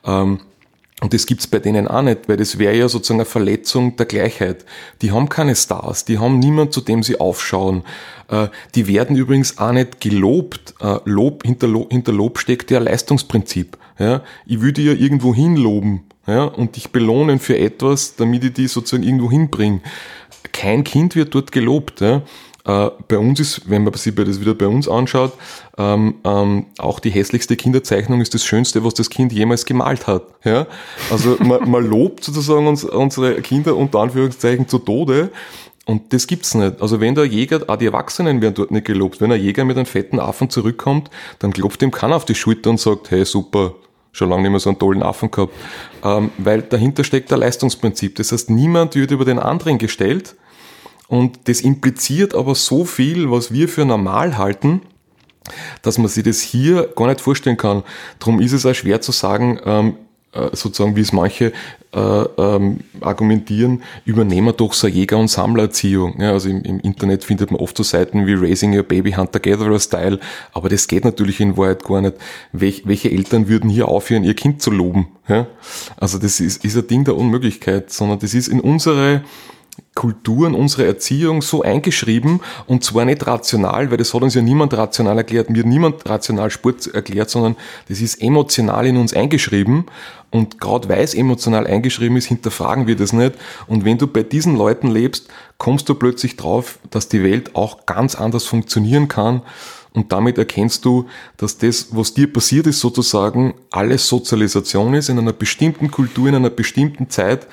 Ähm, 0.05 0.39
und 1.03 1.13
das 1.13 1.25
gibt's 1.25 1.47
bei 1.47 1.59
denen 1.59 1.85
auch 1.89 2.01
nicht, 2.01 2.29
weil 2.29 2.37
das 2.37 2.57
wäre 2.59 2.77
ja 2.77 2.87
sozusagen 2.87 3.19
eine 3.19 3.25
Verletzung 3.25 3.97
der 3.97 4.05
Gleichheit. 4.05 4.63
Die 5.01 5.11
haben 5.11 5.27
keine 5.27 5.53
Stars, 5.53 6.05
die 6.05 6.17
haben 6.17 6.39
niemand, 6.39 6.71
zu 6.71 6.79
dem 6.79 7.03
sie 7.03 7.19
aufschauen. 7.19 7.83
Äh, 8.29 8.47
die 8.73 8.87
werden 8.87 9.17
übrigens 9.17 9.57
auch 9.57 9.73
nicht 9.73 9.99
gelobt. 9.99 10.75
Äh, 10.79 10.99
Lob, 11.03 11.43
hinter, 11.45 11.67
Lob, 11.67 11.91
hinter 11.91 12.13
Lob 12.13 12.39
steckt 12.39 12.71
ja 12.71 12.79
Leistungsprinzip. 12.79 13.77
Ja? 13.99 14.23
Ich 14.45 14.61
würde 14.61 14.81
ja 14.81 14.93
irgendwo 14.93 15.35
hinloben 15.35 16.05
ja? 16.25 16.45
und 16.45 16.77
dich 16.77 16.89
belohnen 16.91 17.39
für 17.39 17.57
etwas, 17.57 18.15
damit 18.15 18.45
ich 18.45 18.53
die 18.53 18.67
sozusagen 18.67 19.03
irgendwo 19.03 19.29
hinbringe. 19.29 19.81
Kein 20.53 20.85
Kind 20.85 21.17
wird 21.17 21.35
dort 21.35 21.51
gelobt. 21.51 21.99
Ja? 21.99 22.21
Äh, 22.65 22.91
bei 23.09 23.17
uns 23.17 23.39
ist, 23.41 23.69
wenn 23.69 23.83
man 23.83 23.93
sich 23.93 24.15
das 24.15 24.39
wieder 24.39 24.53
bei 24.53 24.67
uns 24.67 24.87
anschaut, 24.87 25.33
ähm, 25.77 26.15
ähm, 26.23 26.67
auch 26.77 26.99
die 26.99 27.09
hässlichste 27.09 27.57
Kinderzeichnung 27.57 28.21
ist 28.21 28.33
das 28.33 28.45
Schönste, 28.45 28.85
was 28.85 28.93
das 28.93 29.09
Kind 29.09 29.33
jemals 29.33 29.65
gemalt 29.65 30.07
hat. 30.07 30.23
Ja? 30.43 30.67
Also 31.11 31.37
man, 31.43 31.69
man 31.69 31.85
lobt 31.85 32.23
sozusagen 32.23 32.67
uns, 32.67 32.85
unsere 32.85 33.41
Kinder 33.41 33.75
unter 33.75 33.99
Anführungszeichen 33.99 34.67
zu 34.69 34.79
Tode, 34.79 35.31
Und 35.85 36.13
das 36.13 36.27
gibt's 36.27 36.55
nicht. 36.55 36.81
Also 36.81 37.01
wenn 37.01 37.15
der 37.15 37.25
Jäger, 37.25 37.63
auch 37.67 37.75
die 37.75 37.87
Erwachsenen 37.87 38.41
werden 38.41 38.55
dort 38.55 38.71
nicht 38.71 38.85
gelobt. 38.85 39.19
Wenn 39.19 39.33
ein 39.33 39.41
Jäger 39.41 39.65
mit 39.65 39.75
einem 39.75 39.85
fetten 39.85 40.19
Affen 40.19 40.49
zurückkommt, 40.49 41.09
dann 41.39 41.51
klopft 41.51 41.81
ihm 41.81 41.91
keiner 41.91 42.15
auf 42.15 42.23
die 42.23 42.35
Schulter 42.35 42.69
und 42.69 42.79
sagt, 42.79 43.11
hey 43.11 43.25
super, 43.25 43.75
schon 44.13 44.29
lange 44.29 44.43
nicht 44.43 44.51
mehr 44.51 44.59
so 44.61 44.69
einen 44.69 44.79
tollen 44.79 45.03
Affen 45.03 45.29
gehabt. 45.31 45.53
Ähm, 46.01 46.31
weil 46.37 46.61
dahinter 46.61 47.03
steckt 47.03 47.33
ein 47.33 47.39
Leistungsprinzip. 47.39 48.15
Das 48.15 48.31
heißt, 48.31 48.49
niemand 48.49 48.95
wird 48.95 49.11
über 49.11 49.25
den 49.25 49.39
anderen 49.39 49.77
gestellt. 49.77 50.35
Und 51.13 51.47
das 51.47 51.61
impliziert 51.61 52.33
aber 52.33 52.55
so 52.55 52.85
viel, 52.85 53.29
was 53.29 53.53
wir 53.53 53.69
für 53.69 53.85
normal 53.85 54.35
halten, 54.39 54.81
dass 55.83 55.99
man 55.99 56.07
sich 56.07 56.23
das 56.23 56.41
hier 56.41 56.89
gar 56.95 57.05
nicht 57.05 57.21
vorstellen 57.21 57.55
kann. 57.55 57.83
Darum 58.17 58.39
ist 58.39 58.51
es 58.51 58.65
auch 58.65 58.73
schwer 58.73 58.99
zu 58.99 59.11
sagen, 59.11 59.59
ähm, 59.63 59.93
äh, 60.31 60.49
sozusagen, 60.53 60.95
wie 60.95 61.01
es 61.01 61.13
manche 61.13 61.53
äh, 61.93 61.99
ähm, 61.99 62.79
argumentieren, 63.01 63.83
übernehmen 64.05 64.55
doch 64.57 64.73
so 64.73 64.87
Jäger- 64.87 65.19
und 65.19 65.27
Sammlererziehung. 65.27 66.19
Ja, 66.19 66.31
also 66.31 66.49
im, 66.49 66.63
im, 66.63 66.79
Internet 66.79 67.23
findet 67.23 67.51
man 67.51 67.61
oft 67.61 67.77
so 67.77 67.83
Seiten 67.83 68.25
wie 68.25 68.33
Raising 68.33 68.75
Your 68.75 68.81
Baby 68.81 69.11
Hunter 69.11 69.39
Gatherer 69.39 69.79
Style, 69.79 70.19
aber 70.51 70.67
das 70.67 70.87
geht 70.87 71.05
natürlich 71.05 71.39
in 71.39 71.57
Wahrheit 71.57 71.83
gar 71.83 72.01
nicht. 72.01 72.15
Welch, 72.53 72.87
welche 72.87 73.11
Eltern 73.11 73.47
würden 73.47 73.69
hier 73.69 73.87
aufhören, 73.87 74.23
ihr 74.23 74.33
Kind 74.33 74.63
zu 74.63 74.71
loben? 74.71 75.09
Ja? 75.27 75.45
Also 75.95 76.17
das 76.17 76.39
ist, 76.39 76.65
ist 76.65 76.75
ein 76.75 76.87
Ding 76.87 77.03
der 77.03 77.15
Unmöglichkeit, 77.15 77.91
sondern 77.91 78.17
das 78.17 78.33
ist 78.33 78.47
in 78.47 78.59
unsere 78.59 79.21
Kulturen, 79.95 80.55
unsere 80.55 80.85
Erziehung 80.85 81.41
so 81.41 81.61
eingeschrieben 81.61 82.41
und 82.67 82.83
zwar 82.83 83.05
nicht 83.05 83.25
rational, 83.25 83.91
weil 83.91 83.97
das 83.97 84.13
hat 84.13 84.21
uns 84.21 84.33
ja 84.33 84.41
niemand 84.41 84.73
rational 84.73 85.17
erklärt, 85.17 85.49
mir 85.49 85.63
niemand 85.63 86.07
rational 86.07 86.49
Sport 86.49 86.87
erklärt, 86.87 87.29
sondern 87.29 87.55
das 87.89 88.01
ist 88.01 88.21
emotional 88.21 88.85
in 88.85 88.97
uns 88.97 89.13
eingeschrieben 89.13 89.85
und 90.31 90.59
gerade 90.59 90.89
weil 90.89 91.03
es 91.03 91.13
emotional 91.13 91.67
eingeschrieben 91.67 92.17
ist, 92.17 92.25
hinterfragen 92.25 92.87
wir 92.87 92.95
das 92.95 93.13
nicht 93.13 93.35
und 93.67 93.85
wenn 93.85 93.97
du 93.97 94.07
bei 94.07 94.23
diesen 94.23 94.55
Leuten 94.55 94.89
lebst, 94.89 95.27
kommst 95.57 95.87
du 95.89 95.95
plötzlich 95.95 96.37
drauf, 96.37 96.79
dass 96.89 97.07
die 97.07 97.23
Welt 97.23 97.55
auch 97.55 97.85
ganz 97.85 98.15
anders 98.15 98.45
funktionieren 98.45 99.07
kann 99.07 99.41
und 99.93 100.11
damit 100.11 100.39
erkennst 100.39 100.85
du, 100.85 101.05
dass 101.37 101.59
das, 101.59 101.89
was 101.91 102.15
dir 102.15 102.31
passiert 102.31 102.65
ist, 102.65 102.79
sozusagen 102.79 103.53
alles 103.69 104.07
Sozialisation 104.07 104.95
ist 104.95 105.09
in 105.09 105.19
einer 105.19 105.33
bestimmten 105.33 105.91
Kultur, 105.91 106.27
in 106.29 106.35
einer 106.35 106.49
bestimmten 106.49 107.09
Zeit 107.11 107.47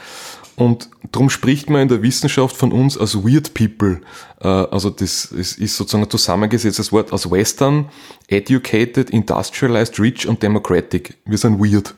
und 0.57 0.91
darum 1.11 1.31
spricht 1.31 1.71
man 1.71 1.83
in 1.83 1.89
der 1.89 2.03
Wissenschaft 2.03 2.57
von 2.57 2.73
uns 2.73 2.99
als 2.99 3.17
Weird 3.17 3.55
People. 3.55 4.01
Äh, 4.41 4.49
also 4.49 4.91
das 4.91 5.27
ist 5.27 5.77
sozusagen 5.77 6.05
ein 6.05 6.11
zusammengesetztes 6.11 6.93
Wort 6.93 7.13
aus 7.13 7.31
Western, 7.31 7.89
Educated, 8.29 9.11
Industrialized, 9.11 9.99
Rich 9.99 10.27
und 10.27 10.43
Democratic. 10.43 11.17
Wir 11.25 11.39
sind 11.39 11.59
weird. 11.61 11.95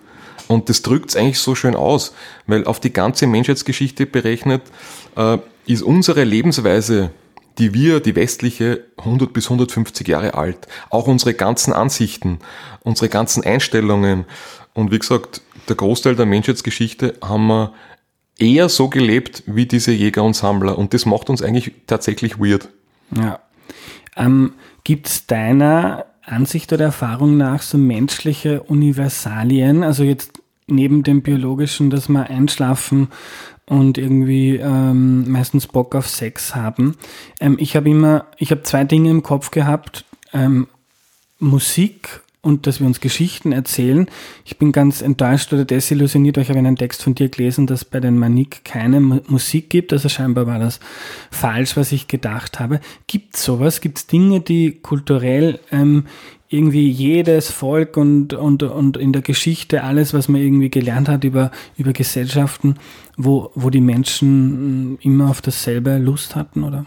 Und 0.48 0.68
das 0.68 0.82
drückt 0.82 1.10
es 1.10 1.16
eigentlich 1.16 1.38
so 1.38 1.54
schön 1.54 1.74
aus, 1.74 2.14
weil 2.46 2.64
auf 2.64 2.80
die 2.80 2.92
ganze 2.92 3.26
Menschheitsgeschichte 3.26 4.06
berechnet 4.06 4.62
äh, 5.16 5.38
ist 5.66 5.82
unsere 5.82 6.24
Lebensweise, 6.24 7.10
die 7.58 7.74
wir, 7.74 8.00
die 8.00 8.16
westliche, 8.16 8.84
100 8.98 9.32
bis 9.32 9.46
150 9.46 10.06
Jahre 10.08 10.34
alt. 10.34 10.66
Auch 10.90 11.06
unsere 11.06 11.34
ganzen 11.34 11.72
Ansichten, 11.72 12.38
unsere 12.82 13.08
ganzen 13.08 13.44
Einstellungen. 13.44 14.24
Und 14.74 14.90
wie 14.90 14.98
gesagt, 14.98 15.42
der 15.68 15.76
Großteil 15.76 16.16
der 16.16 16.26
Menschheitsgeschichte 16.26 17.14
haben 17.22 17.46
wir 17.46 17.72
eher 18.38 18.68
so 18.68 18.88
gelebt 18.88 19.42
wie 19.46 19.66
diese 19.66 19.92
Jäger 19.92 20.24
und 20.24 20.34
Sammler. 20.34 20.78
Und 20.78 20.94
das 20.94 21.06
macht 21.06 21.30
uns 21.30 21.42
eigentlich 21.42 21.72
tatsächlich 21.86 22.38
weird. 22.38 22.68
Ja. 23.16 23.40
Ähm, 24.16 24.54
Gibt 24.84 25.08
es 25.08 25.26
deiner 25.26 26.06
Ansicht 26.24 26.72
oder 26.72 26.86
Erfahrung 26.86 27.36
nach 27.36 27.62
so 27.62 27.78
menschliche 27.78 28.62
Universalien? 28.62 29.82
Also 29.84 30.02
jetzt 30.02 30.40
neben 30.66 31.02
dem 31.02 31.22
biologischen, 31.22 31.90
dass 31.90 32.08
wir 32.08 32.28
einschlafen 32.28 33.08
und 33.66 33.98
irgendwie 33.98 34.56
ähm, 34.56 35.30
meistens 35.30 35.66
Bock 35.66 35.94
auf 35.94 36.08
Sex 36.08 36.54
haben. 36.54 36.96
Ähm, 37.40 37.56
ich 37.58 37.76
habe 37.76 37.90
immer, 37.90 38.26
ich 38.38 38.50
habe 38.50 38.62
zwei 38.62 38.84
Dinge 38.84 39.10
im 39.10 39.22
Kopf 39.22 39.50
gehabt. 39.50 40.04
Ähm, 40.32 40.68
Musik 41.38 42.20
und 42.42 42.66
dass 42.66 42.80
wir 42.80 42.88
uns 42.88 43.00
Geschichten 43.00 43.52
erzählen. 43.52 44.06
Ich 44.44 44.58
bin 44.58 44.72
ganz 44.72 45.00
enttäuscht 45.00 45.52
oder 45.52 45.64
desillusioniert, 45.64 46.36
weil 46.36 46.42
ich 46.42 46.48
habe 46.50 46.58
einen 46.58 46.76
Text 46.76 47.02
von 47.02 47.14
dir 47.14 47.28
gelesen, 47.28 47.68
dass 47.68 47.84
bei 47.84 48.00
den 48.00 48.18
Manik 48.18 48.64
keine 48.64 49.00
Musik 49.00 49.70
gibt. 49.70 49.92
Also 49.92 50.08
scheinbar 50.08 50.48
war 50.48 50.58
das 50.58 50.80
falsch, 51.30 51.76
was 51.76 51.92
ich 51.92 52.08
gedacht 52.08 52.58
habe. 52.58 52.80
Gibt 53.06 53.36
es 53.36 53.44
sowas? 53.44 53.80
Gibt 53.80 53.98
es 53.98 54.06
Dinge, 54.08 54.40
die 54.40 54.72
kulturell 54.72 55.60
ähm, 55.70 56.06
irgendwie 56.48 56.90
jedes 56.90 57.50
Volk 57.50 57.96
und, 57.96 58.34
und, 58.34 58.64
und 58.64 58.96
in 58.96 59.12
der 59.12 59.22
Geschichte 59.22 59.84
alles, 59.84 60.12
was 60.12 60.28
man 60.28 60.40
irgendwie 60.40 60.68
gelernt 60.68 61.08
hat 61.08 61.22
über, 61.22 61.52
über 61.78 61.92
Gesellschaften, 61.92 62.74
wo, 63.16 63.52
wo 63.54 63.70
die 63.70 63.80
Menschen 63.80 64.98
immer 65.00 65.30
auf 65.30 65.40
dasselbe 65.40 65.96
Lust 65.98 66.34
hatten, 66.34 66.64
oder? 66.64 66.86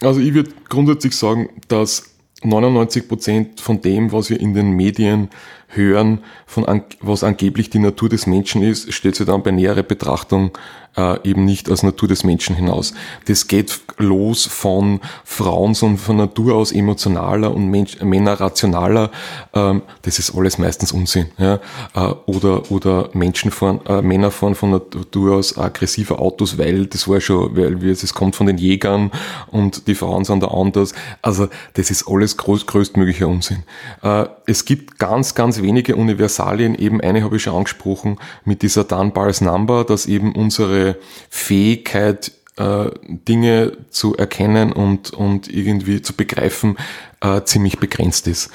Also 0.00 0.20
ich 0.20 0.32
würde 0.34 0.50
grundsätzlich 0.68 1.14
sagen, 1.14 1.50
dass 1.68 2.11
99 2.42 3.08
Prozent 3.08 3.60
von 3.60 3.80
dem, 3.80 4.12
was 4.12 4.30
wir 4.30 4.40
in 4.40 4.54
den 4.54 4.72
Medien 4.72 5.30
hören, 5.74 6.22
von 6.46 6.64
an, 6.66 6.82
was 7.00 7.24
angeblich 7.24 7.70
die 7.70 7.78
Natur 7.78 8.08
des 8.08 8.26
Menschen 8.26 8.62
ist, 8.62 8.92
stellt 8.92 9.16
sich 9.16 9.26
dann 9.26 9.42
bei 9.42 9.50
näherer 9.50 9.82
Betrachtung 9.82 10.52
äh, 10.96 11.28
eben 11.28 11.44
nicht 11.44 11.70
als 11.70 11.82
Natur 11.82 12.08
des 12.08 12.24
Menschen 12.24 12.56
hinaus. 12.56 12.92
Das 13.26 13.48
geht 13.48 13.80
los 13.98 14.46
von 14.46 15.00
Frauen, 15.24 15.74
sondern 15.74 15.98
von 15.98 16.16
Natur 16.16 16.54
aus 16.54 16.72
emotionaler 16.72 17.54
und 17.54 17.68
Mensch, 17.68 18.00
Männer 18.02 18.34
rationaler. 18.34 19.10
Ähm, 19.54 19.82
das 20.02 20.18
ist 20.18 20.34
alles 20.36 20.58
meistens 20.58 20.92
Unsinn. 20.92 21.28
Ja? 21.38 21.60
Äh, 21.94 22.14
oder, 22.26 22.70
oder 22.70 23.08
Menschen 23.14 23.50
fahren, 23.50 23.80
äh, 23.86 24.02
Männer 24.02 24.30
fahren 24.30 24.54
von 24.54 24.70
Natur 24.70 25.36
aus 25.36 25.56
aggressive 25.56 26.18
Autos, 26.18 26.58
weil 26.58 26.86
das 26.86 27.08
war 27.08 27.20
schon, 27.20 27.56
weil 27.56 27.82
es 27.88 28.12
kommt 28.12 28.36
von 28.36 28.46
den 28.46 28.58
Jägern 28.58 29.10
und 29.50 29.86
die 29.86 29.94
Frauen 29.94 30.24
sind 30.24 30.42
da 30.42 30.48
anders. 30.48 30.94
Also 31.22 31.48
das 31.74 31.90
ist 31.90 32.06
alles 32.06 32.36
groß, 32.36 32.66
größtmöglicher 32.66 33.28
Unsinn. 33.28 33.62
Äh, 34.02 34.26
es 34.46 34.64
gibt 34.64 34.98
ganz, 34.98 35.34
ganz 35.34 35.61
wenige 35.62 35.96
Universalien. 35.96 36.74
Eben 36.74 37.00
eine 37.00 37.22
habe 37.22 37.36
ich 37.36 37.42
schon 37.42 37.54
angesprochen 37.54 38.18
mit 38.44 38.62
dieser 38.62 38.84
Dunbar's 38.84 39.40
Number, 39.40 39.84
dass 39.84 40.06
eben 40.06 40.34
unsere 40.34 40.96
Fähigkeit, 41.30 42.32
äh, 42.56 42.90
Dinge 43.08 43.72
zu 43.88 44.14
erkennen 44.14 44.72
und, 44.72 45.10
und 45.10 45.48
irgendwie 45.48 46.02
zu 46.02 46.12
begreifen, 46.12 46.76
äh, 47.22 47.42
ziemlich 47.44 47.78
begrenzt 47.78 48.28
ist. 48.28 48.50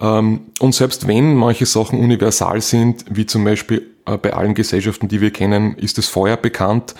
Ähm, 0.00 0.40
und 0.58 0.74
selbst 0.74 1.08
wenn 1.08 1.34
manche 1.34 1.64
Sachen 1.64 1.98
universal 1.98 2.60
sind, 2.60 3.06
wie 3.08 3.24
zum 3.24 3.44
Beispiel 3.44 3.86
äh, 4.04 4.18
bei 4.18 4.34
allen 4.34 4.52
Gesellschaften, 4.52 5.08
die 5.08 5.22
wir 5.22 5.30
kennen, 5.30 5.76
ist 5.78 5.96
das 5.96 6.08
Feuer 6.08 6.36
bekannt, 6.36 6.94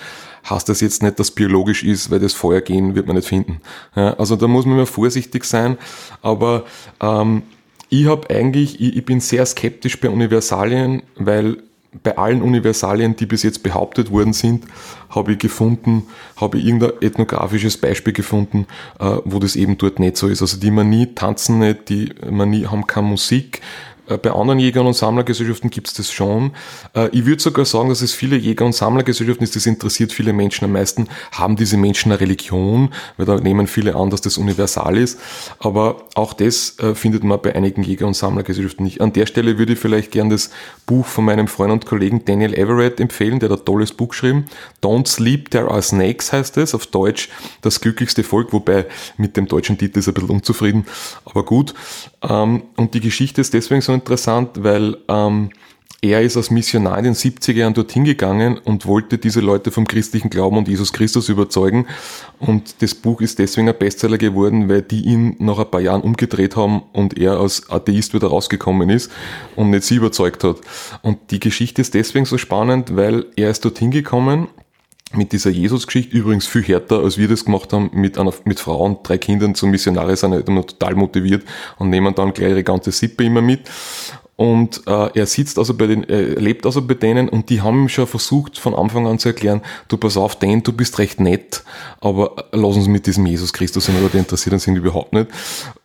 heißt 0.49 0.67
das 0.67 0.81
jetzt 0.81 1.03
nicht, 1.03 1.19
dass 1.19 1.29
biologisch 1.29 1.83
ist, 1.83 2.09
weil 2.09 2.19
das 2.19 2.33
Feuer 2.33 2.61
gehen 2.61 2.95
wird 2.95 3.05
man 3.05 3.15
nicht 3.15 3.27
finden. 3.27 3.61
Also 3.93 4.35
da 4.35 4.47
muss 4.47 4.65
man 4.65 4.75
immer 4.75 4.85
vorsichtig 4.87 5.43
sein, 5.43 5.77
aber 6.21 6.63
ähm, 6.99 7.43
ich 7.89 8.05
habe 8.05 8.29
eigentlich, 8.29 8.79
ich, 8.79 8.97
ich 8.97 9.05
bin 9.05 9.19
sehr 9.19 9.45
skeptisch 9.45 9.99
bei 9.99 10.09
Universalien, 10.09 11.03
weil 11.15 11.57
bei 12.03 12.17
allen 12.17 12.43
Universalien, 12.43 13.15
die 13.15 13.25
bis 13.25 13.41
jetzt 13.41 13.63
behauptet 13.63 14.11
worden 14.11 14.33
sind, 14.33 14.65
habe 15.09 15.33
ich 15.33 15.39
gefunden, 15.39 16.03
habe 16.37 16.59
ich 16.59 16.65
irgendein 16.65 16.91
ethnografisches 17.01 17.77
Beispiel 17.77 18.13
gefunden, 18.13 18.67
äh, 18.99 19.17
wo 19.25 19.39
das 19.39 19.55
eben 19.55 19.77
dort 19.77 19.99
nicht 19.99 20.17
so 20.17 20.27
ist. 20.27 20.41
Also 20.41 20.59
die 20.59 20.69
Manie 20.69 21.07
tanzen 21.15 21.59
nicht, 21.59 21.89
die 21.89 22.13
Manie 22.29 22.67
haben 22.67 22.85
keine 22.85 23.07
Musik, 23.07 23.61
bei 24.17 24.31
anderen 24.31 24.59
Jägern 24.59 24.87
und 24.87 24.95
Sammlergesellschaften 24.95 25.69
gibt 25.69 25.87
es 25.87 25.93
das 25.93 26.11
schon. 26.11 26.51
Äh, 26.95 27.09
ich 27.11 27.25
würde 27.25 27.41
sogar 27.41 27.65
sagen, 27.65 27.89
dass 27.89 28.01
es 28.01 28.13
viele 28.13 28.37
Jäger- 28.37 28.65
und 28.65 28.73
Sammlergesellschaften 28.73 29.43
ist, 29.43 29.55
das 29.55 29.65
interessiert 29.65 30.11
viele 30.11 30.33
Menschen 30.33 30.65
am 30.65 30.71
meisten. 30.71 31.07
Haben 31.31 31.55
diese 31.55 31.77
Menschen 31.77 32.11
eine 32.11 32.21
Religion? 32.21 32.89
Weil 33.17 33.25
da 33.25 33.35
nehmen 33.35 33.67
viele 33.67 33.95
an, 33.95 34.09
dass 34.09 34.21
das 34.21 34.37
universal 34.37 34.97
ist. 34.97 35.19
Aber 35.59 36.03
auch 36.15 36.33
das 36.33 36.77
äh, 36.79 36.95
findet 36.95 37.23
man 37.23 37.41
bei 37.41 37.55
einigen 37.55 37.83
Jäger- 37.83 38.07
und 38.07 38.15
Sammlergesellschaften 38.15 38.83
nicht. 38.83 39.01
An 39.01 39.13
der 39.13 39.25
Stelle 39.25 39.57
würde 39.57 39.73
ich 39.73 39.79
vielleicht 39.79 40.11
gern 40.11 40.29
das 40.29 40.49
Buch 40.85 41.05
von 41.05 41.25
meinem 41.25 41.47
Freund 41.47 41.71
und 41.71 41.85
Kollegen 41.85 42.25
Daniel 42.25 42.53
Everett 42.53 42.99
empfehlen, 42.99 43.39
der 43.39 43.49
hat 43.49 43.59
ein 43.59 43.65
tolles 43.65 43.91
Buch 43.91 44.09
geschrieben. 44.09 44.45
Don't 44.81 45.07
Sleep, 45.07 45.51
There 45.51 45.69
Are 45.69 45.81
Snakes 45.81 46.33
heißt 46.33 46.57
es. 46.57 46.73
Auf 46.73 46.87
Deutsch 46.87 47.29
das 47.61 47.81
glücklichste 47.81 48.23
Volk, 48.23 48.53
wobei 48.53 48.85
mit 49.17 49.37
dem 49.37 49.47
deutschen 49.47 49.77
Titel 49.77 49.99
ist 49.99 50.07
er 50.07 50.11
ein 50.11 50.15
bisschen 50.15 50.29
unzufrieden. 50.29 50.85
Aber 51.25 51.43
gut. 51.43 51.73
Ähm, 52.27 52.63
und 52.75 52.93
die 52.93 52.99
Geschichte 52.99 53.41
ist 53.41 53.53
deswegen 53.53 53.81
so 53.81 53.98
interessant, 53.99 54.63
weil 54.63 54.97
ähm, 55.07 55.49
er 56.01 56.21
ist 56.21 56.37
als 56.37 56.49
Missionar 56.49 56.97
in 56.97 57.03
den 57.03 57.13
70er 57.13 57.51
Jahren 57.53 57.73
dorthin 57.73 58.05
gegangen 58.05 58.57
und 58.57 58.85
wollte 58.85 59.17
diese 59.17 59.41
Leute 59.41 59.69
vom 59.69 59.85
christlichen 59.85 60.29
Glauben 60.29 60.57
und 60.57 60.69
Jesus 60.69 60.93
Christus 60.93 61.27
überzeugen. 61.27 61.87
Und 62.39 62.81
das 62.81 62.95
Buch 62.95 63.19
ist 63.19 63.37
deswegen 63.37 63.67
ein 63.67 63.77
Bestseller 63.77 64.17
geworden, 64.17 64.69
weil 64.69 64.81
die 64.81 65.01
ihn 65.01 65.35
nach 65.39 65.59
ein 65.59 65.69
paar 65.69 65.81
Jahren 65.81 66.01
umgedreht 66.01 66.55
haben 66.55 66.83
und 66.93 67.17
er 67.17 67.37
als 67.39 67.69
Atheist 67.69 68.13
wieder 68.13 68.29
rausgekommen 68.29 68.89
ist 68.89 69.11
und 69.57 69.71
nicht 69.71 69.83
sie 69.83 69.95
überzeugt 69.95 70.45
hat. 70.45 70.61
Und 71.01 71.31
die 71.31 71.39
Geschichte 71.41 71.81
ist 71.81 71.93
deswegen 71.93 72.25
so 72.25 72.37
spannend, 72.37 72.95
weil 72.95 73.25
er 73.35 73.49
ist 73.49 73.65
dorthin 73.65 73.91
gekommen 73.91 74.47
mit 75.13 75.31
dieser 75.31 75.49
Jesus-Geschichte 75.49 76.15
übrigens 76.15 76.47
viel 76.47 76.63
härter, 76.63 76.99
als 76.99 77.17
wir 77.17 77.27
das 77.27 77.45
gemacht 77.45 77.73
haben, 77.73 77.89
mit 77.93 78.17
einer, 78.17 78.33
mit 78.45 78.59
Frauen, 78.59 78.97
drei 79.03 79.17
Kindern 79.17 79.55
zum 79.55 79.71
Missionare 79.71 80.15
sind 80.15 80.33
halt 80.33 80.47
immer 80.47 80.65
total 80.65 80.95
motiviert 80.95 81.43
und 81.77 81.89
nehmen 81.89 82.13
dann 82.15 82.33
gleich 82.33 82.49
ihre 82.49 82.63
ganze 82.63 82.91
Sippe 82.91 83.23
immer 83.23 83.41
mit. 83.41 83.61
und 84.35 84.83
äh, 84.87 85.09
er 85.19 85.25
sitzt 85.25 85.57
also 85.57 85.73
bei 85.73 85.87
den, 85.87 86.07
er 86.07 86.39
lebt 86.39 86.65
also 86.65 86.81
bei 86.81 86.93
denen 86.93 87.27
und 87.27 87.49
die 87.49 87.61
haben 87.61 87.83
ihm 87.83 87.89
schon 87.89 88.07
versucht 88.07 88.57
von 88.57 88.73
Anfang 88.75 89.07
an 89.07 89.19
zu 89.19 89.29
erklären, 89.29 89.61
du 89.87 89.97
pass 89.97 90.15
auf, 90.15 90.37
den, 90.37 90.63
du 90.63 90.71
bist 90.71 90.99
recht 90.99 91.19
nett, 91.19 91.63
aber 91.99 92.35
lass 92.51 92.75
uns 92.75 92.87
mit 92.87 93.07
diesem 93.07 93.25
Jesus 93.25 93.51
Christus, 93.51 93.89
aber 93.89 94.09
der 94.09 94.21
interessiert 94.21 94.53
uns 94.53 94.67
überhaupt 94.67 95.13
nicht. 95.13 95.27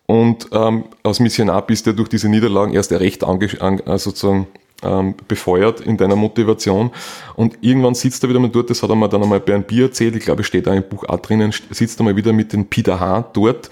Und 0.06 0.48
ähm, 0.52 0.84
als 1.02 1.18
Missionar 1.18 1.66
bist 1.66 1.86
du 1.86 1.94
durch 1.94 2.10
diese 2.10 2.28
Niederlagen 2.28 2.74
erst 2.74 2.92
recht 2.92 3.24
ange, 3.24 3.48
an, 3.60 3.80
äh, 3.80 3.98
sozusagen 3.98 4.46
ähm, 4.82 5.14
befeuert 5.28 5.80
in 5.80 5.96
deiner 5.96 6.16
Motivation. 6.16 6.90
Und 7.36 7.58
irgendwann 7.60 7.94
sitzt 7.94 8.22
er 8.22 8.28
wieder 8.28 8.40
mal 8.40 8.50
dort, 8.50 8.70
das 8.70 8.82
hat 8.82 8.90
er 8.90 8.96
mir 8.96 9.08
dann 9.08 9.22
einmal 9.22 9.40
bei 9.40 9.54
einem 9.54 9.64
Bier 9.64 9.86
erzählt, 9.86 10.16
ich 10.16 10.24
glaube, 10.24 10.44
steht 10.44 10.66
da 10.66 10.74
im 10.74 10.82
Buch 10.82 11.04
auch 11.08 11.20
drinnen, 11.20 11.52
sitzt 11.70 12.00
er 12.00 12.04
mal 12.04 12.16
wieder 12.16 12.32
mit 12.32 12.52
dem 12.52 12.66
Peter 12.66 13.00
H. 13.00 13.30
dort 13.32 13.70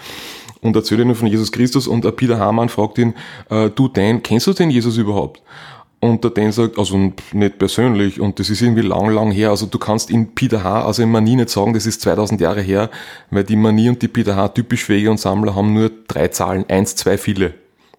und 0.61 0.77
erzählt 0.77 1.01
ihnen 1.01 1.15
von 1.15 1.29
Jesus 1.29 1.53
Christus 1.53 1.87
und 1.87 2.05
der 2.05 2.13
Peter 2.13 2.39
Hamann 2.39 2.69
fragt 2.69 2.99
ihn, 2.99 3.15
äh, 3.51 3.69
du 3.71 3.89
Dan, 3.89 4.23
kennst 4.23 4.47
du 4.47 4.53
den 4.53 4.71
Jesus 4.71 4.97
überhaupt? 4.97 5.43
Und 6.01 6.25
der 6.25 6.33
Dan 6.33 6.51
sagt, 6.51 6.79
also 6.79 7.13
nicht 7.33 7.59
persönlich 7.59 8.21
und 8.21 8.41
das 8.41 8.51
ist 8.51 8.61
irgendwie 8.61 8.83
lang, 8.83 9.11
lang 9.11 9.31
her. 9.31 9.51
Also 9.51 9.67
du 9.67 9.79
kannst 9.79 10.11
in 10.11 10.35
Peter 10.35 10.65
H., 10.65 10.85
also 10.85 11.03
in 11.03 11.11
Manie 11.11 11.37
nicht 11.37 11.51
sagen, 11.51 11.75
das 11.75 11.87
ist 11.87 12.01
2000 12.01 12.41
Jahre 12.41 12.61
her, 12.61 12.91
weil 13.31 13.45
die 13.45 13.55
Manie 13.55 13.89
und 13.89 14.03
die 14.03 14.09
Peter 14.09 14.35
H. 14.35 14.49
typisch 14.49 14.89
Jäger 14.89 15.13
und 15.13 15.21
Sammler 15.21 15.55
haben 15.55 15.75
nur 15.75 15.93
drei 16.09 16.29
Zahlen, 16.29 16.65
eins, 16.69 16.97
zwei, 16.97 17.19
viele. 17.19 17.55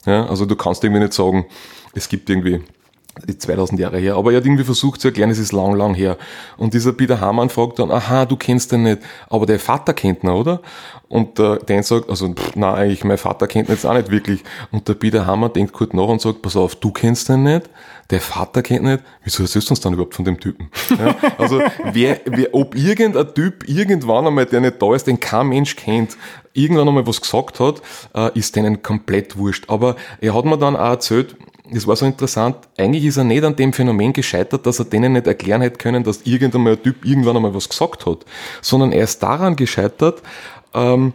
Ja, 0.05 0.25
also 0.25 0.45
du 0.45 0.57
kannst 0.57 0.83
irgendwie 0.83 1.01
nicht 1.01 1.13
sagen, 1.13 1.45
es 1.93 2.09
gibt 2.09 2.29
irgendwie 2.29 2.61
2000 3.38 3.80
Jahre 3.80 3.99
her, 3.99 4.16
aber 4.16 4.32
er 4.32 4.38
hat 4.38 4.45
irgendwie 4.45 4.64
versucht 4.64 4.99
zu 4.99 5.09
erklären, 5.09 5.30
es 5.30 5.38
ist 5.38 5.51
lang, 5.51 5.76
lang 5.76 5.93
her. 5.93 6.18
Und 6.57 6.74
dieser 6.74 6.93
Peter 6.93 7.22
Hamann 7.22 7.49
fragt 7.49 7.80
dann, 7.80 7.91
aha, 7.91 8.26
du 8.26 8.36
kennst 8.36 8.72
den 8.72 8.84
nicht, 8.84 8.99
aber 9.30 9.45
der 9.45 9.59
Vater 9.59 9.93
kennt 9.93 10.24
ihn, 10.24 10.30
oder? 10.30 10.61
Und 11.09 11.38
der 11.38 11.57
Dan 11.57 11.84
sagt, 11.84 12.09
also, 12.09 12.34
pff, 12.34 12.55
nein, 12.55 12.74
eigentlich, 12.74 13.03
mein 13.03 13.20
Vater 13.20 13.45
kennt 13.45 13.70
ihn 13.70 13.74
jetzt 13.74 13.86
auch 13.86 13.93
nicht 13.93 14.09
wirklich. 14.09 14.43
Und 14.72 14.88
der 14.88 14.95
Peter 14.95 15.28
Hamann 15.28 15.53
denkt 15.53 15.74
kurz 15.74 15.93
nach 15.93 16.07
und 16.07 16.22
sagt, 16.22 16.41
pass 16.41 16.55
auf, 16.55 16.76
du 16.76 16.91
kennst 16.91 17.30
den 17.30 17.43
nicht, 17.43 17.70
der 18.09 18.20
Vater 18.20 18.64
kennt 18.64 18.84
nicht, 18.84 19.03
wieso 19.24 19.43
erzählst 19.43 19.70
du 19.70 19.74
uns 19.74 19.80
dann 19.80 19.93
überhaupt 19.93 20.16
von 20.16 20.26
dem 20.26 20.39
Typen? 20.39 20.70
Ja, 20.97 21.16
also, 21.38 21.61
wer, 21.91 22.20
wer, 22.26 22.53
ob 22.53 22.76
irgendein 22.76 23.34
Typ 23.34 23.68
irgendwann 23.68 24.28
einmal, 24.28 24.45
der 24.45 24.61
nicht 24.61 24.82
da 24.82 24.93
ist, 24.95 25.05
den 25.05 25.20
kein 25.20 25.47
Mensch 25.47 25.76
kennt, 25.76 26.18
irgendwann 26.53 26.88
einmal 26.88 27.05
was 27.05 27.22
gesagt 27.22 27.59
hat, 27.59 27.82
äh, 28.16 28.38
ist 28.38 28.55
denen 28.55 28.82
komplett 28.82 29.38
wurscht. 29.38 29.70
Aber 29.70 29.95
er 30.20 30.34
hat 30.34 30.45
mir 30.45 30.57
dann 30.57 30.76
auch 30.76 30.91
erzählt, 30.91 31.36
das 31.74 31.88
war 31.88 31.95
so 31.95 32.05
interessant, 32.05 32.55
eigentlich 32.78 33.05
ist 33.05 33.17
er 33.17 33.24
nicht 33.24 33.43
an 33.43 33.55
dem 33.55 33.74
Phänomen 33.74 34.13
gescheitert, 34.13 34.65
dass 34.65 34.80
er 34.80 34.86
denen 34.86 35.13
nicht 35.13 35.28
erklären 35.28 35.61
hätte 35.61 35.78
können, 35.78 36.03
dass 36.03 36.21
irgendein 36.24 36.82
Typ 36.82 37.05
irgendwann 37.05 37.36
einmal 37.36 37.53
was 37.53 37.69
gesagt 37.69 38.05
hat, 38.05 38.26
sondern 38.61 38.91
er 38.91 39.03
ist 39.03 39.21
daran 39.21 39.55
gescheitert, 39.55 40.21
ähm, 40.74 41.13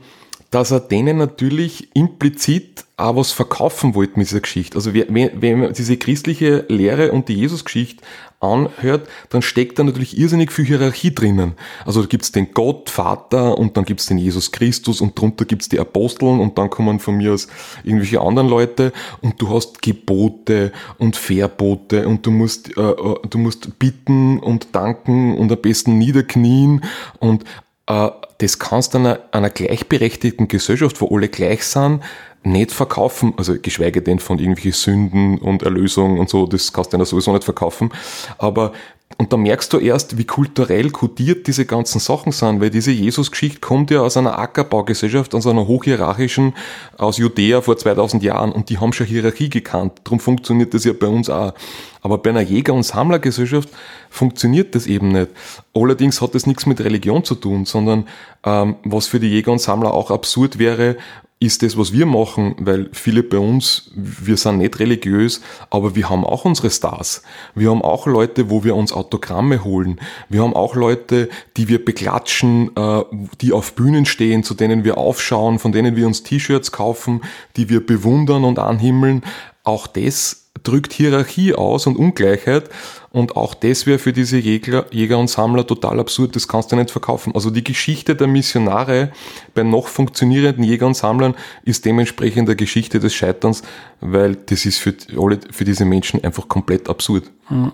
dass 0.50 0.70
er 0.70 0.80
denen 0.80 1.18
natürlich 1.18 1.94
implizit 1.94 2.84
auch 2.96 3.16
was 3.16 3.30
verkaufen 3.30 3.94
wollte 3.94 4.18
mit 4.18 4.28
dieser 4.28 4.40
Geschichte. 4.40 4.76
Also 4.76 4.92
wenn 4.92 5.60
man 5.60 5.72
diese 5.72 5.96
christliche 5.96 6.64
Lehre 6.68 7.12
und 7.12 7.28
die 7.28 7.34
Jesusgeschichte 7.34 8.02
anhört, 8.40 9.08
dann 9.30 9.42
steckt 9.42 9.78
da 9.78 9.84
natürlich 9.84 10.16
irrsinnig 10.18 10.52
viel 10.52 10.64
Hierarchie 10.64 11.14
drinnen. 11.14 11.52
Also 11.84 12.02
da 12.02 12.08
gibt's 12.08 12.32
den 12.32 12.54
Gott, 12.54 12.88
Vater 12.88 13.58
und 13.58 13.76
dann 13.76 13.84
gibt's 13.84 14.06
den 14.06 14.18
Jesus 14.18 14.50
Christus 14.50 15.00
und 15.00 15.18
drunter 15.18 15.44
gibt's 15.44 15.68
die 15.68 15.78
Aposteln 15.78 16.40
und 16.40 16.56
dann 16.58 16.70
kommen 16.70 16.98
von 16.98 17.16
mir 17.16 17.34
aus 17.34 17.48
irgendwelche 17.84 18.20
anderen 18.20 18.48
Leute 18.48 18.92
und 19.20 19.40
du 19.40 19.48
hast 19.50 19.82
Gebote 19.82 20.72
und 20.98 21.16
Verbote 21.16 22.06
und 22.06 22.26
du 22.26 22.30
musst, 22.30 22.76
äh, 22.76 22.80
äh 22.80 23.14
du 23.28 23.38
musst 23.38 23.78
bitten 23.78 24.38
und 24.38 24.68
danken 24.72 25.36
und 25.36 25.52
am 25.52 25.60
besten 25.60 25.98
niederknien 25.98 26.84
und 27.18 27.44
das 27.88 28.58
kannst 28.58 28.94
du 28.94 28.98
einer, 28.98 29.20
einer 29.32 29.50
gleichberechtigten 29.50 30.46
Gesellschaft, 30.48 31.00
wo 31.00 31.14
alle 31.14 31.28
gleich 31.28 31.64
sind, 31.64 32.02
nicht 32.44 32.70
verkaufen, 32.70 33.34
also 33.36 33.56
geschweige 33.60 34.02
denn 34.02 34.18
von 34.18 34.38
irgendwelchen 34.38 34.72
Sünden 34.72 35.38
und 35.38 35.62
Erlösung 35.62 36.18
und 36.18 36.28
so, 36.28 36.46
das 36.46 36.72
kannst 36.72 36.92
du 36.92 36.98
ja 36.98 37.04
sowieso 37.04 37.32
nicht 37.32 37.44
verkaufen. 37.44 37.90
Aber 38.38 38.72
und 39.16 39.32
da 39.32 39.36
merkst 39.36 39.72
du 39.72 39.78
erst, 39.78 40.18
wie 40.18 40.26
kulturell 40.26 40.90
kodiert 40.90 41.46
diese 41.46 41.64
ganzen 41.64 41.98
Sachen 41.98 42.30
sind, 42.30 42.60
weil 42.60 42.70
diese 42.70 42.92
Jesus-Geschichte 42.92 43.58
kommt 43.58 43.90
ja 43.90 44.02
aus 44.02 44.16
einer 44.16 44.38
Ackerbaugesellschaft, 44.38 45.34
aus 45.34 45.46
einer 45.46 45.66
hochhierarchischen, 45.66 46.54
aus 46.98 47.16
Judäa 47.16 47.62
vor 47.62 47.78
2000 47.78 48.22
Jahren 48.22 48.52
und 48.52 48.68
die 48.68 48.78
haben 48.78 48.92
schon 48.92 49.06
Hierarchie 49.06 49.48
gekannt. 49.48 50.02
Darum 50.04 50.20
funktioniert 50.20 50.74
das 50.74 50.84
ja 50.84 50.92
bei 50.92 51.08
uns 51.08 51.30
auch. 51.30 51.54
Aber 52.02 52.18
bei 52.18 52.30
einer 52.30 52.42
Jäger- 52.42 52.74
und 52.74 52.84
Sammlergesellschaft 52.84 53.70
funktioniert 54.10 54.74
das 54.74 54.86
eben 54.86 55.08
nicht. 55.08 55.30
Allerdings 55.74 56.20
hat 56.20 56.34
das 56.34 56.46
nichts 56.46 56.66
mit 56.66 56.80
Religion 56.80 57.24
zu 57.24 57.34
tun, 57.34 57.64
sondern 57.64 58.06
ähm, 58.44 58.76
was 58.84 59.06
für 59.06 59.18
die 59.18 59.30
Jäger 59.30 59.50
und 59.50 59.60
Sammler 59.60 59.94
auch 59.94 60.10
absurd 60.10 60.60
wäre, 60.60 60.96
ist 61.40 61.62
das, 61.62 61.78
was 61.78 61.92
wir 61.92 62.04
machen, 62.04 62.56
weil 62.58 62.88
viele 62.92 63.22
bei 63.22 63.38
uns, 63.38 63.90
wir 63.94 64.36
sind 64.36 64.58
nicht 64.58 64.80
religiös, 64.80 65.40
aber 65.70 65.94
wir 65.94 66.10
haben 66.10 66.24
auch 66.24 66.44
unsere 66.44 66.70
Stars. 66.70 67.22
Wir 67.54 67.70
haben 67.70 67.82
auch 67.82 68.08
Leute, 68.08 68.50
wo 68.50 68.64
wir 68.64 68.74
uns 68.74 68.92
Autogramme 68.92 69.62
holen. 69.62 70.00
Wir 70.28 70.42
haben 70.42 70.54
auch 70.54 70.74
Leute, 70.74 71.28
die 71.56 71.68
wir 71.68 71.84
beklatschen, 71.84 72.76
äh, 72.76 73.04
die 73.40 73.52
auf 73.52 73.74
Bühnen 73.74 74.04
stehen, 74.04 74.42
zu 74.42 74.54
denen 74.54 74.82
wir 74.82 74.98
aufschauen, 74.98 75.60
von 75.60 75.70
denen 75.70 75.94
wir 75.94 76.08
uns 76.08 76.24
T-Shirts 76.24 76.72
kaufen, 76.72 77.22
die 77.56 77.68
wir 77.68 77.86
bewundern 77.86 78.44
und 78.44 78.58
anhimmeln. 78.58 79.22
Auch 79.62 79.86
das 79.86 80.47
drückt 80.62 80.92
Hierarchie 80.92 81.54
aus 81.54 81.86
und 81.86 81.96
Ungleichheit. 81.96 82.70
Und 83.10 83.36
auch 83.36 83.54
das 83.54 83.86
wäre 83.86 83.98
für 83.98 84.12
diese 84.12 84.38
Jäger, 84.38 84.86
Jäger 84.90 85.18
und 85.18 85.30
Sammler 85.30 85.66
total 85.66 85.98
absurd, 85.98 86.36
das 86.36 86.46
kannst 86.46 86.72
du 86.72 86.76
nicht 86.76 86.90
verkaufen. 86.90 87.34
Also 87.34 87.50
die 87.50 87.64
Geschichte 87.64 88.14
der 88.14 88.26
Missionare 88.26 89.10
bei 89.54 89.62
noch 89.62 89.88
funktionierenden 89.88 90.62
Jägern 90.62 90.88
und 90.88 90.94
Sammlern 90.94 91.34
ist 91.64 91.84
dementsprechend 91.84 92.48
der 92.48 92.56
Geschichte 92.56 93.00
des 93.00 93.14
Scheiterns, 93.14 93.62
weil 94.00 94.36
das 94.36 94.66
ist 94.66 94.78
für, 94.78 94.94
alle, 95.16 95.40
für 95.50 95.64
diese 95.64 95.84
Menschen 95.84 96.22
einfach 96.22 96.48
komplett 96.48 96.88
absurd. 96.88 97.30
Mhm. 97.48 97.72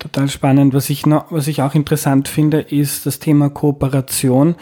Total 0.00 0.30
spannend. 0.30 0.72
Was 0.72 0.88
ich, 0.88 1.04
noch, 1.04 1.30
was 1.30 1.46
ich 1.46 1.60
auch 1.60 1.74
interessant 1.74 2.26
finde, 2.26 2.60
ist 2.60 3.04
das 3.04 3.18
Thema 3.18 3.50
Kooperation. 3.50 4.54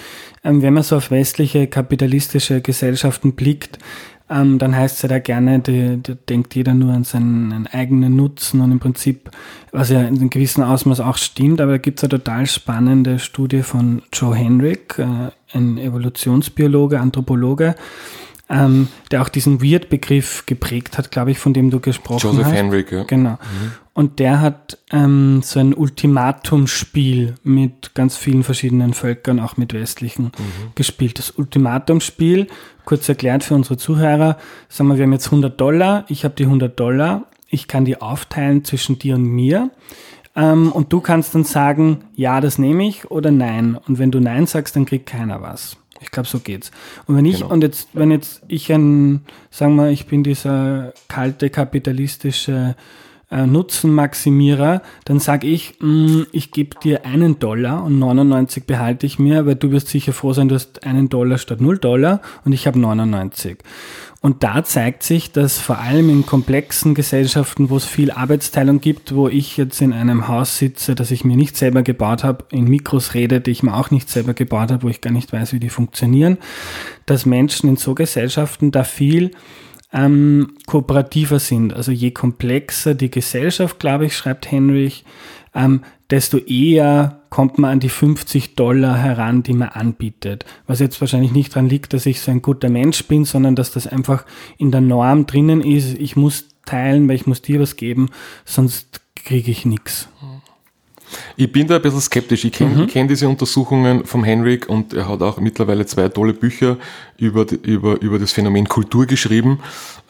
Ähm, 0.43 0.63
wenn 0.63 0.75
man 0.75 0.83
so 0.83 0.97
auf 0.97 1.13
westliche 1.13 1.69
kapitalistische 1.69 2.61
Gesellschaften 2.61 3.35
blickt, 3.35 3.79
ähm, 4.31 4.59
dann 4.59 4.76
heißt 4.76 4.97
es 4.97 5.03
ja 5.03 5.09
da 5.09 5.18
gerne, 5.18 5.61
da 5.61 6.12
denkt 6.29 6.55
jeder 6.55 6.74
nur 6.74 6.93
an 6.93 7.05
seinen 7.05 7.66
eigenen 7.66 8.16
Nutzen 8.16 8.61
und 8.61 8.72
im 8.72 8.79
Prinzip, 8.79 9.31
was 9.72 9.91
ja 9.91 10.01
in 10.03 10.18
einem 10.18 10.31
gewissen 10.31 10.62
Ausmaß 10.62 11.01
auch 11.01 11.16
stimmt, 11.16 11.61
aber 11.61 11.72
da 11.72 11.79
gibt 11.79 11.99
es 11.99 12.05
eine 12.05 12.11
total 12.11 12.47
spannende 12.47 13.18
Studie 13.18 13.62
von 13.62 14.03
Joe 14.12 14.35
Henrik, 14.35 14.99
äh, 14.99 15.31
ein 15.57 15.79
Evolutionsbiologe, 15.79 17.01
Anthropologe, 17.01 17.74
ähm, 18.51 18.89
der 19.11 19.22
auch 19.22 19.29
diesen 19.29 19.62
Weird-Begriff 19.62 20.45
geprägt 20.47 20.99
hat, 20.99 21.11
glaube 21.11 21.31
ich, 21.31 21.39
von 21.39 21.55
dem 21.55 21.70
du 21.70 21.81
gesprochen 21.81 22.20
Joseph 22.20 22.45
hast. 22.45 22.53
Joseph 22.53 22.59
Henrik, 22.59 22.93
ja. 22.93 23.05
Genau. 23.05 23.33
Mhm. 23.33 23.72
Und 23.99 24.21
der 24.21 24.41
hat 24.41 24.79
ähm, 24.93 25.41
so 25.43 25.59
ein 25.59 25.75
Ultimatumspiel 25.75 27.35
mit 27.43 27.97
ganz 27.97 28.17
vielen 28.17 28.45
verschiedenen 28.45 28.95
Völkern, 28.95 29.41
auch 29.41 29.57
mit 29.57 29.73
westlichen, 29.73 30.27
mhm. 30.27 30.71
gespielt. 30.77 31.19
Das 31.19 31.33
Ultimatumspiel, 31.33 32.47
kurz 32.85 33.09
erklärt 33.09 33.43
für 33.43 33.57
unsere 33.57 33.77
Zuhörer, 33.77 34.39
sagen 34.69 34.89
wir, 34.91 34.99
wir 34.99 35.03
haben 35.03 35.13
jetzt 35.15 35.27
100 35.27 35.61
Dollar, 35.61 36.05
ich 36.07 36.23
habe 36.23 36.37
die 36.37 36.45
100 36.45 36.79
Dollar, 36.79 37.25
ich 37.49 37.67
kann 37.67 37.85
die 37.85 38.01
aufteilen 38.01 38.63
zwischen 38.63 39.01
dir 39.01 39.17
und 39.17 39.25
mir. 39.25 39.73
Ähm, 40.37 40.71
und 40.71 40.93
du 40.93 41.01
kannst 41.01 41.35
dann 41.35 41.43
sagen, 41.43 42.05
ja, 42.15 42.41
das 42.41 42.57
nehme 42.57 42.87
ich 42.87 43.11
oder 43.11 43.33
nein. 43.33 43.77
Und 43.89 43.99
wenn 43.99 44.13
du 44.13 44.21
nein 44.21 44.47
sagst, 44.47 44.77
dann 44.77 44.87
kriegt 44.87 45.07
keiner 45.07 45.43
was. 45.43 45.77
Ich 46.01 46.13
glaube, 46.13 46.29
so 46.29 46.39
geht's. 46.39 46.71
Und 47.09 47.17
wenn 47.17 47.25
ich, 47.25 47.41
genau. 47.41 47.53
und 47.53 47.65
jetzt, 47.65 47.89
wenn 47.95 48.13
jetzt 48.13 48.45
ich 48.47 48.73
ein, 48.73 49.25
sagen 49.51 49.75
wir, 49.75 49.91
ich 49.91 50.07
bin 50.07 50.23
dieser 50.23 50.95
kalte 51.09 51.51
kapitalistische 51.51 52.77
äh, 53.31 53.47
Nutzenmaximierer, 53.47 54.83
dann 55.05 55.20
sage 55.20 55.47
ich, 55.47 55.74
mh, 55.81 55.89
mm, 55.89 56.26
ich 56.33 56.51
gebe 56.51 56.79
dir 56.83 57.05
einen 57.05 57.39
Dollar 57.39 57.85
und 57.85 57.99
99 57.99 58.64
behalte 58.64 59.07
ich 59.07 59.18
mir, 59.18 59.47
weil 59.47 59.57
du 59.57 59.70
wirst 59.70 59.89
sicher 59.89 60.12
froh 60.12 60.33
sein, 60.33 60.49
du 60.49 60.55
hast 60.55 60.85
einen 60.85 61.09
Dollar 61.09 61.39
statt 61.39 61.61
0 61.61 61.79
Dollar 61.79 62.22
und 62.45 62.53
ich 62.53 62.66
habe 62.66 62.79
99. 62.79 63.59
Und 64.20 64.43
da 64.43 64.64
zeigt 64.64 65.05
sich, 65.05 65.31
dass 65.31 65.59
vor 65.59 65.79
allem 65.79 66.11
in 66.11 66.26
komplexen 66.26 66.95
Gesellschaften, 66.95 67.70
wo 67.70 67.76
es 67.76 67.85
viel 67.85 68.11
Arbeitsteilung 68.11 68.81
gibt, 68.81 69.14
wo 69.14 69.29
ich 69.29 69.57
jetzt 69.57 69.81
in 69.81 69.93
einem 69.93 70.26
Haus 70.26 70.59
sitze, 70.59 70.97
das 70.97 71.12
ich 71.12 71.24
mir 71.24 71.37
nicht 71.37 71.57
selber 71.57 71.83
gebaut 71.83 72.24
habe, 72.24 72.45
in 72.51 72.64
Mikros 72.64 73.14
rede, 73.14 73.41
die 73.41 73.53
ich 73.53 73.62
mir 73.62 73.76
auch 73.76 73.93
nicht 73.93 74.09
selber 74.09 74.35
gebaut 74.35 74.72
habe, 74.72 74.83
wo 74.83 74.89
ich 74.89 75.01
gar 75.01 75.12
nicht 75.12 75.33
weiß, 75.33 75.53
wie 75.53 75.61
die 75.61 75.70
funktionieren, 75.70 76.39
dass 77.07 77.26
Menschen 77.26 77.68
in 77.68 77.76
so 77.76 77.95
Gesellschaften 77.95 78.72
da 78.72 78.83
viel 78.83 79.31
ähm, 79.93 80.55
kooperativer 80.66 81.39
sind. 81.39 81.72
Also 81.72 81.93
je 81.93 82.11
komplexer 82.11 82.95
die 82.95 83.11
Gesellschaft, 83.11 83.78
glaube 83.78 84.07
ich, 84.07 84.16
schreibt 84.16 84.51
Henrich, 84.51 85.05
ähm, 85.55 85.82
desto 86.11 86.39
eher 86.39 87.22
kommt 87.30 87.59
man 87.59 87.72
an 87.72 87.80
die 87.80 87.89
50 87.89 88.55
Dollar 88.55 88.97
heran, 88.97 89.43
die 89.43 89.53
man 89.53 89.68
anbietet. 89.68 90.45
Was 90.66 90.80
jetzt 90.80 91.01
wahrscheinlich 91.01 91.32
nicht 91.32 91.55
daran 91.55 91.68
liegt, 91.68 91.93
dass 91.93 92.07
ich 92.07 92.20
so 92.20 92.30
ein 92.30 92.43
guter 92.43 92.70
Mensch 92.70 93.05
bin, 93.05 93.24
sondern 93.24 93.55
dass 93.55 93.70
das 93.70 93.86
einfach 93.86 94.24
in 94.57 94.70
der 94.70 94.80
Norm 94.80 95.26
drinnen 95.26 95.61
ist. 95.62 95.99
Ich 95.99 96.16
muss 96.16 96.49
teilen, 96.64 97.09
weil 97.09 97.16
ich 97.16 97.26
muss 97.26 97.43
dir 97.43 97.61
was 97.61 97.76
geben, 97.76 98.11
sonst 98.45 99.01
kriege 99.14 99.51
ich 99.51 99.64
nichts. 99.64 100.09
Ich 101.37 101.51
bin 101.51 101.67
da 101.67 101.77
ein 101.77 101.83
bisschen 101.83 102.01
skeptisch. 102.01 102.45
Ich 102.45 102.53
kenne 102.53 102.83
mhm. 102.83 102.87
kenn 102.87 103.09
diese 103.09 103.29
Untersuchungen 103.29 104.05
vom 104.05 104.25
Henrik 104.25 104.69
und 104.69 104.95
er 104.95 105.09
hat 105.09 105.23
auch 105.23 105.39
mittlerweile 105.39 105.87
zwei 105.87 106.09
tolle 106.09 106.33
Bücher 106.33 106.77
über, 107.19 107.47
über, 107.63 108.01
über 108.01 108.19
das 108.19 108.33
Phänomen 108.33 108.69
Kultur 108.69 109.07
geschrieben, 109.07 109.59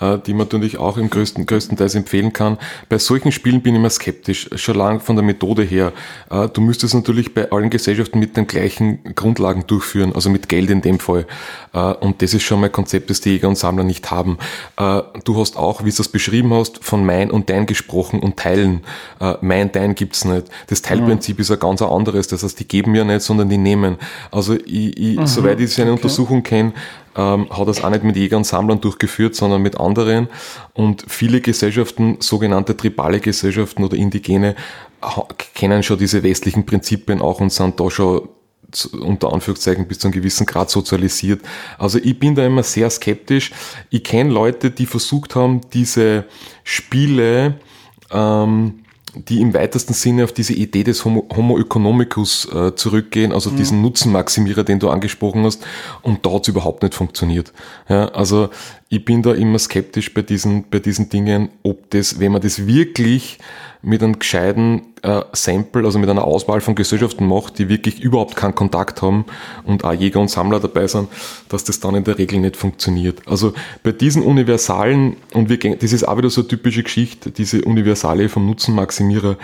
äh, 0.00 0.18
die 0.18 0.32
man 0.32 0.46
natürlich 0.46 0.78
auch 0.78 0.98
im 0.98 1.08
größten, 1.08 1.46
größtenteils 1.46 1.94
empfehlen 1.94 2.32
kann. 2.32 2.58
Bei 2.88 2.98
solchen 2.98 3.32
Spielen 3.32 3.62
bin 3.62 3.74
ich 3.74 3.80
immer 3.80 3.90
skeptisch, 3.90 4.50
schon 4.56 4.76
lange 4.76 5.00
von 5.00 5.16
der 5.16 5.24
Methode 5.24 5.62
her. 5.62 5.92
Äh, 6.30 6.48
du 6.48 6.60
müsstest 6.60 6.94
natürlich 6.94 7.32
bei 7.32 7.50
allen 7.50 7.70
Gesellschaften 7.70 8.18
mit 8.18 8.36
den 8.36 8.46
gleichen 8.46 9.14
Grundlagen 9.14 9.66
durchführen, 9.66 10.12
also 10.14 10.28
mit 10.28 10.48
Geld 10.48 10.68
in 10.70 10.82
dem 10.82 10.98
Fall. 10.98 11.26
Äh, 11.72 11.78
und 11.78 12.20
das 12.20 12.34
ist 12.34 12.42
schon 12.42 12.60
mal 12.60 12.66
ein 12.66 12.72
Konzept, 12.72 13.08
das 13.08 13.22
die 13.22 13.30
Jäger 13.30 13.48
und 13.48 13.56
Sammler 13.56 13.84
nicht 13.84 14.10
haben. 14.10 14.36
Äh, 14.76 15.00
du 15.24 15.38
hast 15.38 15.56
auch, 15.56 15.84
wie 15.84 15.90
du 15.90 16.02
es 16.02 16.08
beschrieben 16.08 16.52
hast, 16.52 16.84
von 16.84 17.06
mein 17.06 17.30
und 17.30 17.48
dein 17.48 17.64
gesprochen 17.64 18.20
und 18.20 18.36
teilen. 18.36 18.82
Äh, 19.18 19.34
mein, 19.40 19.72
dein 19.72 19.94
gibt's 19.94 20.26
nicht. 20.26 20.48
Das 20.66 20.82
Teilprinzip 20.88 21.38
mhm. 21.38 21.42
ist 21.42 21.50
ein 21.50 21.58
ganz 21.58 21.82
anderes. 21.82 22.28
Das 22.28 22.42
heißt, 22.42 22.58
die 22.58 22.66
geben 22.66 22.94
ja 22.94 23.04
nicht, 23.04 23.22
sondern 23.22 23.48
die 23.48 23.58
nehmen. 23.58 23.96
Also 24.30 24.54
ich, 24.54 24.96
ich, 24.96 25.18
mhm. 25.18 25.26
soweit 25.26 25.60
ich 25.60 25.72
seine 25.72 25.92
okay. 25.92 25.98
Untersuchung 25.98 26.42
kenne, 26.42 26.72
ähm, 27.16 27.48
hat 27.50 27.68
das 27.68 27.82
auch 27.84 27.90
nicht 27.90 28.04
mit 28.04 28.16
Jägern 28.16 28.38
und 28.38 28.44
Sammlern 28.44 28.80
durchgeführt, 28.80 29.34
sondern 29.34 29.62
mit 29.62 29.78
anderen. 29.78 30.28
Und 30.74 31.04
viele 31.08 31.40
Gesellschaften, 31.40 32.16
sogenannte 32.20 32.76
tribale 32.76 33.20
Gesellschaften 33.20 33.84
oder 33.84 33.96
Indigene, 33.96 34.54
kennen 35.54 35.82
schon 35.82 35.98
diese 35.98 36.22
westlichen 36.22 36.66
Prinzipien 36.66 37.20
auch 37.20 37.40
und 37.40 37.52
sind 37.52 37.78
da 37.78 37.90
schon 37.90 38.28
unter 39.00 39.32
Anführungszeichen 39.32 39.88
bis 39.88 39.98
zu 39.98 40.08
einem 40.08 40.12
gewissen 40.12 40.44
Grad 40.44 40.70
sozialisiert. 40.70 41.40
Also 41.78 41.98
ich 41.98 42.18
bin 42.18 42.34
da 42.34 42.44
immer 42.44 42.62
sehr 42.62 42.90
skeptisch. 42.90 43.52
Ich 43.90 44.04
kenne 44.04 44.30
Leute, 44.30 44.70
die 44.70 44.86
versucht 44.86 45.34
haben, 45.34 45.62
diese 45.72 46.24
Spiele 46.64 47.54
ähm, 48.10 48.80
die 49.14 49.40
im 49.40 49.54
weitesten 49.54 49.94
Sinne 49.94 50.24
auf 50.24 50.32
diese 50.32 50.52
Idee 50.52 50.84
des 50.84 51.04
Homo, 51.04 51.26
Homo 51.34 51.58
economicus 51.58 52.46
äh, 52.52 52.74
zurückgehen, 52.74 53.32
also 53.32 53.50
mhm. 53.50 53.56
diesen 53.56 53.82
Nutzenmaximierer, 53.82 54.64
den 54.64 54.78
du 54.78 54.90
angesprochen 54.90 55.44
hast, 55.44 55.64
und 56.02 56.24
da 56.24 56.32
hat 56.32 56.48
überhaupt 56.48 56.82
nicht 56.82 56.94
funktioniert. 56.94 57.52
Ja, 57.88 58.08
also 58.08 58.50
ich 58.88 59.04
bin 59.04 59.22
da 59.22 59.34
immer 59.34 59.58
skeptisch 59.58 60.12
bei 60.14 60.22
diesen, 60.22 60.68
bei 60.70 60.78
diesen 60.78 61.08
Dingen, 61.08 61.50
ob 61.62 61.90
das, 61.90 62.20
wenn 62.20 62.32
man 62.32 62.42
das 62.42 62.66
wirklich 62.66 63.38
mit 63.82 64.02
einem 64.02 64.18
gescheiten 64.18 64.87
äh, 65.02 65.22
Sample, 65.32 65.84
also 65.84 65.98
mit 65.98 66.08
einer 66.08 66.24
Auswahl 66.24 66.60
von 66.60 66.74
Gesellschaften 66.74 67.26
macht, 67.26 67.58
die 67.58 67.68
wirklich 67.68 68.00
überhaupt 68.00 68.36
keinen 68.36 68.54
Kontakt 68.54 69.02
haben 69.02 69.24
und 69.64 69.84
auch 69.84 69.92
Jäger 69.92 70.20
und 70.20 70.30
Sammler 70.30 70.60
dabei 70.60 70.86
sind, 70.86 71.08
dass 71.48 71.64
das 71.64 71.80
dann 71.80 71.94
in 71.94 72.04
der 72.04 72.18
Regel 72.18 72.40
nicht 72.40 72.56
funktioniert. 72.56 73.20
Also 73.26 73.52
bei 73.82 73.92
diesen 73.92 74.22
universalen, 74.22 75.16
und 75.34 75.48
wir, 75.48 75.58
das 75.58 75.92
ist 75.92 76.06
auch 76.06 76.16
wieder 76.18 76.30
so 76.30 76.42
eine 76.42 76.48
typische 76.48 76.82
Geschichte, 76.82 77.30
diese 77.30 77.62
Universale 77.62 78.28
vom 78.28 78.46
Nutzenmaximierer, 78.46 79.32
äh, 79.32 79.36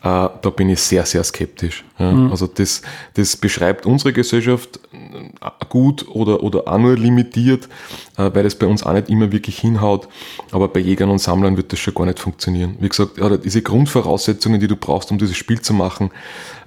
da 0.00 0.52
bin 0.54 0.68
ich 0.68 0.80
sehr, 0.80 1.04
sehr 1.06 1.24
skeptisch. 1.24 1.84
Ja. 1.98 2.12
Mhm. 2.12 2.30
Also 2.30 2.46
das, 2.46 2.82
das 3.14 3.36
beschreibt 3.36 3.86
unsere 3.86 4.12
Gesellschaft 4.12 4.80
äh, 4.92 5.50
gut 5.68 6.06
oder, 6.08 6.42
oder 6.42 6.66
auch 6.66 6.78
nur 6.78 6.96
limitiert, 6.96 7.68
äh, 8.16 8.30
weil 8.32 8.42
das 8.42 8.54
bei 8.54 8.66
uns 8.66 8.82
auch 8.82 8.92
nicht 8.92 9.08
immer 9.08 9.32
wirklich 9.32 9.58
hinhaut. 9.58 10.08
Aber 10.50 10.68
bei 10.68 10.80
Jägern 10.80 11.10
und 11.10 11.18
Sammlern 11.18 11.56
wird 11.56 11.72
das 11.72 11.78
schon 11.78 11.94
gar 11.94 12.06
nicht 12.06 12.18
funktionieren. 12.18 12.76
Wie 12.80 12.88
gesagt, 12.88 13.18
ja, 13.18 13.36
diese 13.36 13.62
Grundvoraussetzungen, 13.62 14.60
die 14.60 14.68
du 14.68 14.76
brauchst, 14.76 15.01
um 15.10 15.18
dieses 15.18 15.36
Spiel 15.36 15.60
zu 15.60 15.74
machen, 15.74 16.10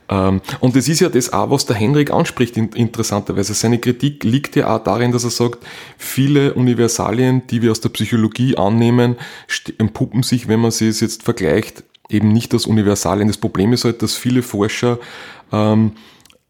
ähm, 0.09 0.41
und 0.59 0.75
es 0.75 0.87
ist 0.87 0.99
ja 0.99 1.09
das 1.09 1.33
auch, 1.33 1.49
was 1.49 1.65
der 1.65 1.75
Henrik 1.75 2.11
anspricht, 2.11 2.57
interessanterweise. 2.57 3.53
Seine 3.53 3.79
Kritik 3.79 4.23
liegt 4.23 4.55
ja 4.55 4.75
auch 4.75 4.83
darin, 4.83 5.11
dass 5.11 5.23
er 5.23 5.31
sagt, 5.31 5.65
viele 5.97 6.53
Universalien, 6.53 7.47
die 7.47 7.61
wir 7.61 7.71
aus 7.71 7.81
der 7.81 7.89
Psychologie 7.89 8.57
annehmen, 8.57 9.15
empuppen 9.77 10.23
sich, 10.23 10.47
wenn 10.47 10.59
man 10.59 10.71
sie 10.71 10.89
jetzt 10.89 11.23
vergleicht, 11.23 11.83
eben 12.09 12.29
nicht 12.29 12.53
als 12.53 12.67
Universalien. 12.67 13.27
Das 13.27 13.37
Problem 13.37 13.73
ist 13.73 13.85
halt, 13.85 14.01
dass 14.01 14.15
viele 14.15 14.43
Forscher 14.43 14.99
ähm, 15.51 15.93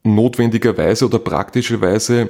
notwendigerweise 0.02 1.06
oder 1.06 1.18
praktischerweise 1.18 2.28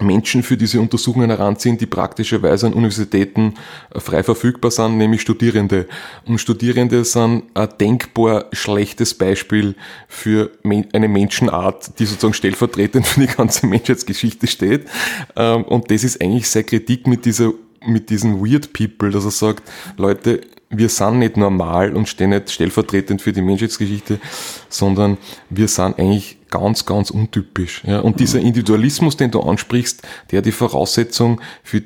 Menschen 0.00 0.42
für 0.42 0.56
diese 0.56 0.80
Untersuchungen 0.80 1.30
heranziehen, 1.30 1.78
die 1.78 1.86
praktischerweise 1.86 2.66
an 2.66 2.74
Universitäten 2.74 3.54
äh, 3.94 4.00
frei 4.00 4.22
verfügbar 4.22 4.70
sind, 4.70 4.98
nämlich 4.98 5.20
Studierende. 5.20 5.86
Und 6.26 6.38
Studierende 6.38 7.04
sind 7.04 7.44
ein 7.54 7.68
denkbar 7.78 8.46
schlechtes 8.52 9.14
Beispiel 9.14 9.74
für 10.08 10.50
eine 10.92 11.08
Menschenart, 11.08 11.98
die 11.98 12.06
sozusagen 12.06 12.34
stellvertretend 12.34 13.06
für 13.06 13.20
die 13.20 13.26
ganze 13.26 13.66
Menschheitsgeschichte 13.66 14.46
steht. 14.46 14.86
Ähm, 15.36 15.64
und 15.64 15.90
das 15.90 16.04
ist 16.04 16.20
eigentlich 16.20 16.48
sehr 16.48 16.64
Kritik 16.64 17.06
mit 17.06 17.24
dieser 17.24 17.52
mit 17.86 18.10
diesen 18.10 18.44
Weird 18.44 18.74
People, 18.74 19.10
dass 19.10 19.24
er 19.24 19.30
sagt, 19.30 19.62
Leute, 19.96 20.42
wir 20.70 20.88
sind 20.88 21.18
nicht 21.18 21.36
normal 21.36 21.96
und 21.96 22.08
stehen 22.08 22.30
nicht 22.30 22.50
stellvertretend 22.50 23.20
für 23.20 23.32
die 23.32 23.42
Menschheitsgeschichte, 23.42 24.20
sondern 24.68 25.18
wir 25.50 25.66
sind 25.66 25.98
eigentlich 25.98 26.38
ganz, 26.48 26.86
ganz 26.86 27.10
untypisch. 27.10 27.82
Ja? 27.84 28.00
Und 28.00 28.20
dieser 28.20 28.40
Individualismus, 28.40 29.16
den 29.16 29.32
du 29.32 29.40
ansprichst, 29.40 30.02
der 30.30 30.42
die 30.42 30.52
Voraussetzung 30.52 31.40
für 31.64 31.82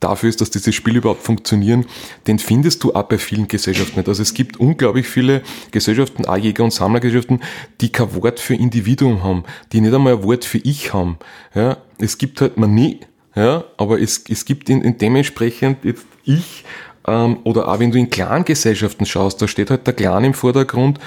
dafür 0.00 0.28
ist, 0.28 0.42
dass 0.42 0.50
diese 0.50 0.72
Spiele 0.72 0.98
überhaupt 0.98 1.22
funktionieren, 1.22 1.86
den 2.26 2.38
findest 2.38 2.84
du 2.84 2.94
auch 2.94 3.04
bei 3.04 3.16
vielen 3.16 3.48
Gesellschaften 3.48 3.98
nicht. 3.98 4.08
Also 4.08 4.22
es 4.22 4.34
gibt 4.34 4.58
unglaublich 4.58 5.08
viele 5.08 5.42
Gesellschaften, 5.70 6.26
auch 6.26 6.36
Jäger- 6.36 6.64
und 6.64 6.72
Sammlergesellschaften, 6.72 7.40
die 7.80 7.90
kein 7.90 8.14
Wort 8.14 8.38
für 8.38 8.54
Individuum 8.54 9.24
haben, 9.24 9.44
die 9.72 9.80
nicht 9.80 9.94
einmal 9.94 10.12
ein 10.12 10.22
Wort 10.22 10.44
für 10.44 10.58
Ich 10.58 10.92
haben. 10.92 11.18
Ja, 11.54 11.78
es 11.98 12.18
gibt 12.18 12.42
halt 12.42 12.58
man 12.58 12.74
nie, 12.74 13.00
ja, 13.34 13.64
aber 13.78 14.00
es, 14.00 14.24
es 14.28 14.44
gibt 14.44 14.68
in, 14.68 14.82
in 14.82 14.98
dementsprechend 14.98 15.84
jetzt 15.84 16.06
Ich 16.24 16.64
oder 17.06 17.68
auch 17.68 17.78
wenn 17.78 17.92
du 17.92 17.98
in 17.98 18.10
Clan-Gesellschaften 18.10 19.06
schaust, 19.06 19.40
da 19.40 19.46
steht 19.46 19.70
halt 19.70 19.86
der 19.86 19.94
Clan 19.94 20.24
im 20.24 20.34
Vordergrund 20.34 20.98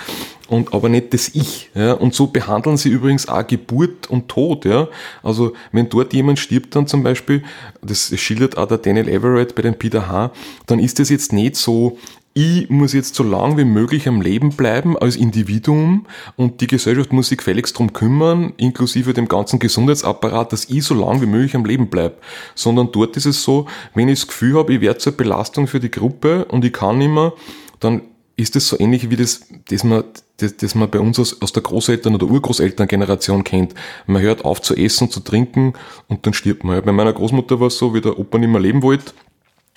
und 0.47 0.73
aber 0.73 0.89
nicht 0.89 1.13
das 1.13 1.29
Ich. 1.35 1.69
Ja? 1.75 1.93
Und 1.93 2.13
so 2.13 2.27
behandeln 2.27 2.77
sie 2.77 2.89
übrigens 2.89 3.27
auch 3.27 3.45
Geburt 3.45 4.09
und 4.09 4.27
Tod. 4.29 4.65
Ja? 4.65 4.87
Also 5.23 5.53
wenn 5.71 5.89
dort 5.89 6.13
jemand 6.13 6.39
stirbt 6.39 6.75
dann 6.75 6.87
zum 6.87 7.03
Beispiel, 7.03 7.43
das 7.81 8.17
schildert 8.19 8.57
auch 8.57 8.67
der 8.67 8.77
Daniel 8.77 9.09
Everett 9.09 9.55
bei 9.55 9.61
den 9.61 9.77
Peter 9.77 10.07
H., 10.07 10.31
dann 10.65 10.79
ist 10.79 10.99
das 10.99 11.09
jetzt 11.09 11.33
nicht 11.33 11.55
so, 11.55 11.97
ich 12.39 12.69
muss 12.69 12.93
jetzt 12.93 13.15
so 13.15 13.23
lange 13.23 13.57
wie 13.57 13.65
möglich 13.65 14.07
am 14.07 14.21
Leben 14.21 14.51
bleiben 14.51 14.97
als 14.97 15.17
Individuum 15.17 16.05
und 16.37 16.61
die 16.61 16.67
Gesellschaft 16.67 17.11
muss 17.11 17.27
sich 17.27 17.39
gefälligst 17.39 17.77
drum 17.77 17.91
kümmern, 17.91 18.53
inklusive 18.55 19.13
dem 19.13 19.27
ganzen 19.27 19.59
Gesundheitsapparat, 19.59 20.53
dass 20.53 20.69
ich 20.69 20.85
so 20.85 20.95
lange 20.95 21.21
wie 21.21 21.25
möglich 21.25 21.53
am 21.53 21.65
Leben 21.65 21.89
bleibe. 21.89 22.15
Sondern 22.55 22.93
dort 22.93 23.17
ist 23.17 23.25
es 23.25 23.43
so, 23.43 23.65
wenn 23.93 24.07
ich 24.07 24.21
das 24.21 24.27
Gefühl 24.27 24.57
habe, 24.57 24.73
ich 24.73 24.79
werde 24.79 24.99
zur 24.99 25.17
Belastung 25.17 25.67
für 25.67 25.81
die 25.81 25.91
Gruppe 25.91 26.45
und 26.45 26.63
ich 26.63 26.71
kann 26.71 26.99
nicht 26.99 27.11
mehr, 27.11 27.33
dann 27.81 28.03
ist 28.37 28.55
es 28.55 28.69
so 28.69 28.79
ähnlich 28.79 29.09
wie 29.09 29.17
das, 29.17 29.41
das 29.69 29.83
man, 29.83 30.05
das, 30.37 30.55
das 30.55 30.75
man 30.75 30.89
bei 30.89 31.01
uns 31.01 31.19
aus, 31.19 31.41
aus 31.41 31.51
der 31.51 31.61
Großeltern- 31.61 32.15
oder 32.15 32.27
Urgroßelterngeneration 32.27 33.43
kennt. 33.43 33.73
Man 34.07 34.21
hört 34.21 34.45
auf 34.45 34.61
zu 34.61 34.77
essen, 34.77 35.11
zu 35.11 35.19
trinken 35.19 35.73
und 36.07 36.25
dann 36.25 36.33
stirbt 36.33 36.63
man. 36.63 36.81
Bei 36.85 36.93
meiner 36.93 37.11
Großmutter 37.11 37.59
war 37.59 37.67
es 37.67 37.77
so, 37.77 37.93
wie 37.93 37.99
der 37.99 38.17
Opa 38.17 38.37
nicht 38.37 38.49
mehr 38.49 38.61
leben 38.61 38.81
wollte, 38.81 39.11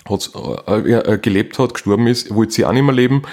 hat, 0.09 0.31
äh, 0.67 0.91
äh, 0.91 1.17
gelebt 1.17 1.59
hat, 1.59 1.73
gestorben 1.73 2.07
ist, 2.07 2.33
wollte 2.33 2.53
sie 2.53 2.65
auch 2.65 2.73
nicht 2.73 2.83
mehr 2.83 2.93
leben 2.93 3.23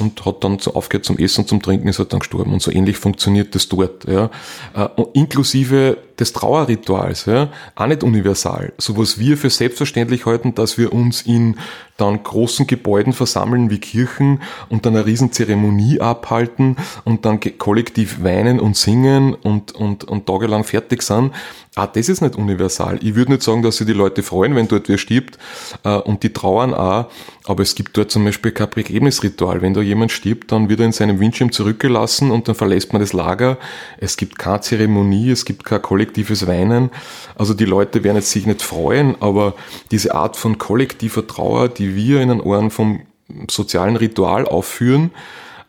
und 0.00 0.24
hat 0.24 0.42
dann 0.42 0.58
so 0.58 0.74
aufgehört 0.74 1.04
zum 1.04 1.18
Essen 1.18 1.42
und 1.42 1.48
zum 1.48 1.62
Trinken, 1.62 1.88
ist 1.88 1.98
halt 1.98 2.12
dann 2.12 2.20
gestorben. 2.20 2.52
Und 2.52 2.62
so 2.62 2.70
ähnlich 2.70 2.96
funktioniert 2.96 3.54
das 3.54 3.68
dort. 3.68 4.04
Ja. 4.08 4.30
Äh, 4.74 4.88
inklusive 5.12 5.98
des 6.18 6.32
Trauerrituals, 6.32 7.26
ja, 7.26 7.50
auch 7.74 7.86
nicht 7.86 8.02
universal. 8.02 8.72
So 8.78 8.96
was 8.96 9.18
wir 9.18 9.36
für 9.36 9.50
selbstverständlich 9.50 10.26
halten, 10.26 10.54
dass 10.54 10.78
wir 10.78 10.92
uns 10.92 11.22
in 11.22 11.56
dann 11.96 12.22
großen 12.22 12.66
Gebäuden 12.66 13.12
versammeln 13.12 13.70
wie 13.70 13.78
Kirchen 13.78 14.42
und 14.68 14.84
dann 14.84 14.96
eine 14.96 15.06
Riesenzeremonie 15.06 16.00
abhalten 16.00 16.76
und 17.04 17.24
dann 17.24 17.38
kollektiv 17.58 18.22
weinen 18.24 18.58
und 18.58 18.76
singen 18.76 19.34
und, 19.34 19.72
und, 19.72 20.02
und 20.04 20.26
tagelang 20.26 20.64
fertig 20.64 21.02
sind. 21.02 21.32
Ah, 21.76 21.86
das 21.86 22.08
ist 22.08 22.20
nicht 22.20 22.36
universal. 22.36 22.98
Ich 23.02 23.14
würde 23.14 23.32
nicht 23.32 23.42
sagen, 23.42 23.62
dass 23.62 23.78
sich 23.78 23.86
die 23.86 23.92
Leute 23.92 24.22
freuen, 24.22 24.54
wenn 24.54 24.68
dort 24.68 24.88
wer 24.88 24.98
stirbt 24.98 25.38
äh, 25.84 25.96
und 25.96 26.22
die 26.22 26.32
trauern 26.32 26.72
auch, 26.72 27.06
aber 27.46 27.62
es 27.62 27.74
gibt 27.74 27.96
dort 27.96 28.10
zum 28.10 28.24
Beispiel 28.24 28.52
kein 28.52 28.70
Begräbnisritual. 28.70 29.60
Wenn 29.60 29.74
da 29.74 29.80
jemand 29.80 30.12
stirbt, 30.12 30.52
dann 30.52 30.68
wird 30.68 30.80
er 30.80 30.86
in 30.86 30.92
seinem 30.92 31.18
Windschirm 31.18 31.50
zurückgelassen 31.50 32.30
und 32.30 32.46
dann 32.46 32.54
verlässt 32.54 32.92
man 32.92 33.00
das 33.00 33.12
Lager. 33.12 33.58
Es 33.98 34.16
gibt 34.16 34.38
keine 34.38 34.60
Zeremonie, 34.60 35.30
es 35.30 35.44
gibt 35.44 35.64
kein 35.64 35.82
kollektives 36.04 36.46
Weinen. 36.46 36.90
Also 37.36 37.54
die 37.54 37.64
Leute 37.64 38.04
werden 38.04 38.16
jetzt 38.16 38.30
sich 38.30 38.46
nicht 38.46 38.62
freuen, 38.62 39.16
aber 39.20 39.54
diese 39.90 40.14
Art 40.14 40.36
von 40.36 40.58
kollektiver 40.58 41.26
Trauer, 41.26 41.68
die 41.68 41.96
wir 41.96 42.20
in 42.20 42.28
den 42.28 42.40
Ohren 42.40 42.70
vom 42.70 43.00
sozialen 43.50 43.96
Ritual 43.96 44.46
aufführen, 44.46 45.10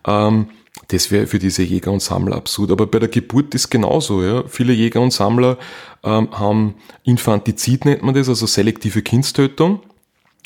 ähm, 0.06 0.48
das 0.90 1.10
wäre 1.10 1.26
für 1.26 1.40
diese 1.40 1.64
Jäger 1.64 1.92
und 1.92 2.02
Sammler 2.02 2.36
absurd. 2.36 2.72
Aber 2.72 2.86
bei 2.86 3.00
der 3.00 3.10
Geburt 3.10 3.56
ist 3.56 3.70
genauso. 3.70 4.22
Ja. 4.22 4.44
Viele 4.48 4.74
Jäger 4.74 5.02
und 5.02 5.12
Sammler 5.12 5.58
ähm, 6.04 6.28
haben 6.32 6.76
Infantizid, 7.04 7.86
nennt 7.86 8.04
man 8.04 8.14
das, 8.14 8.30
also 8.30 8.46
selektive 8.46 9.02
Kindstötung. 9.02 9.80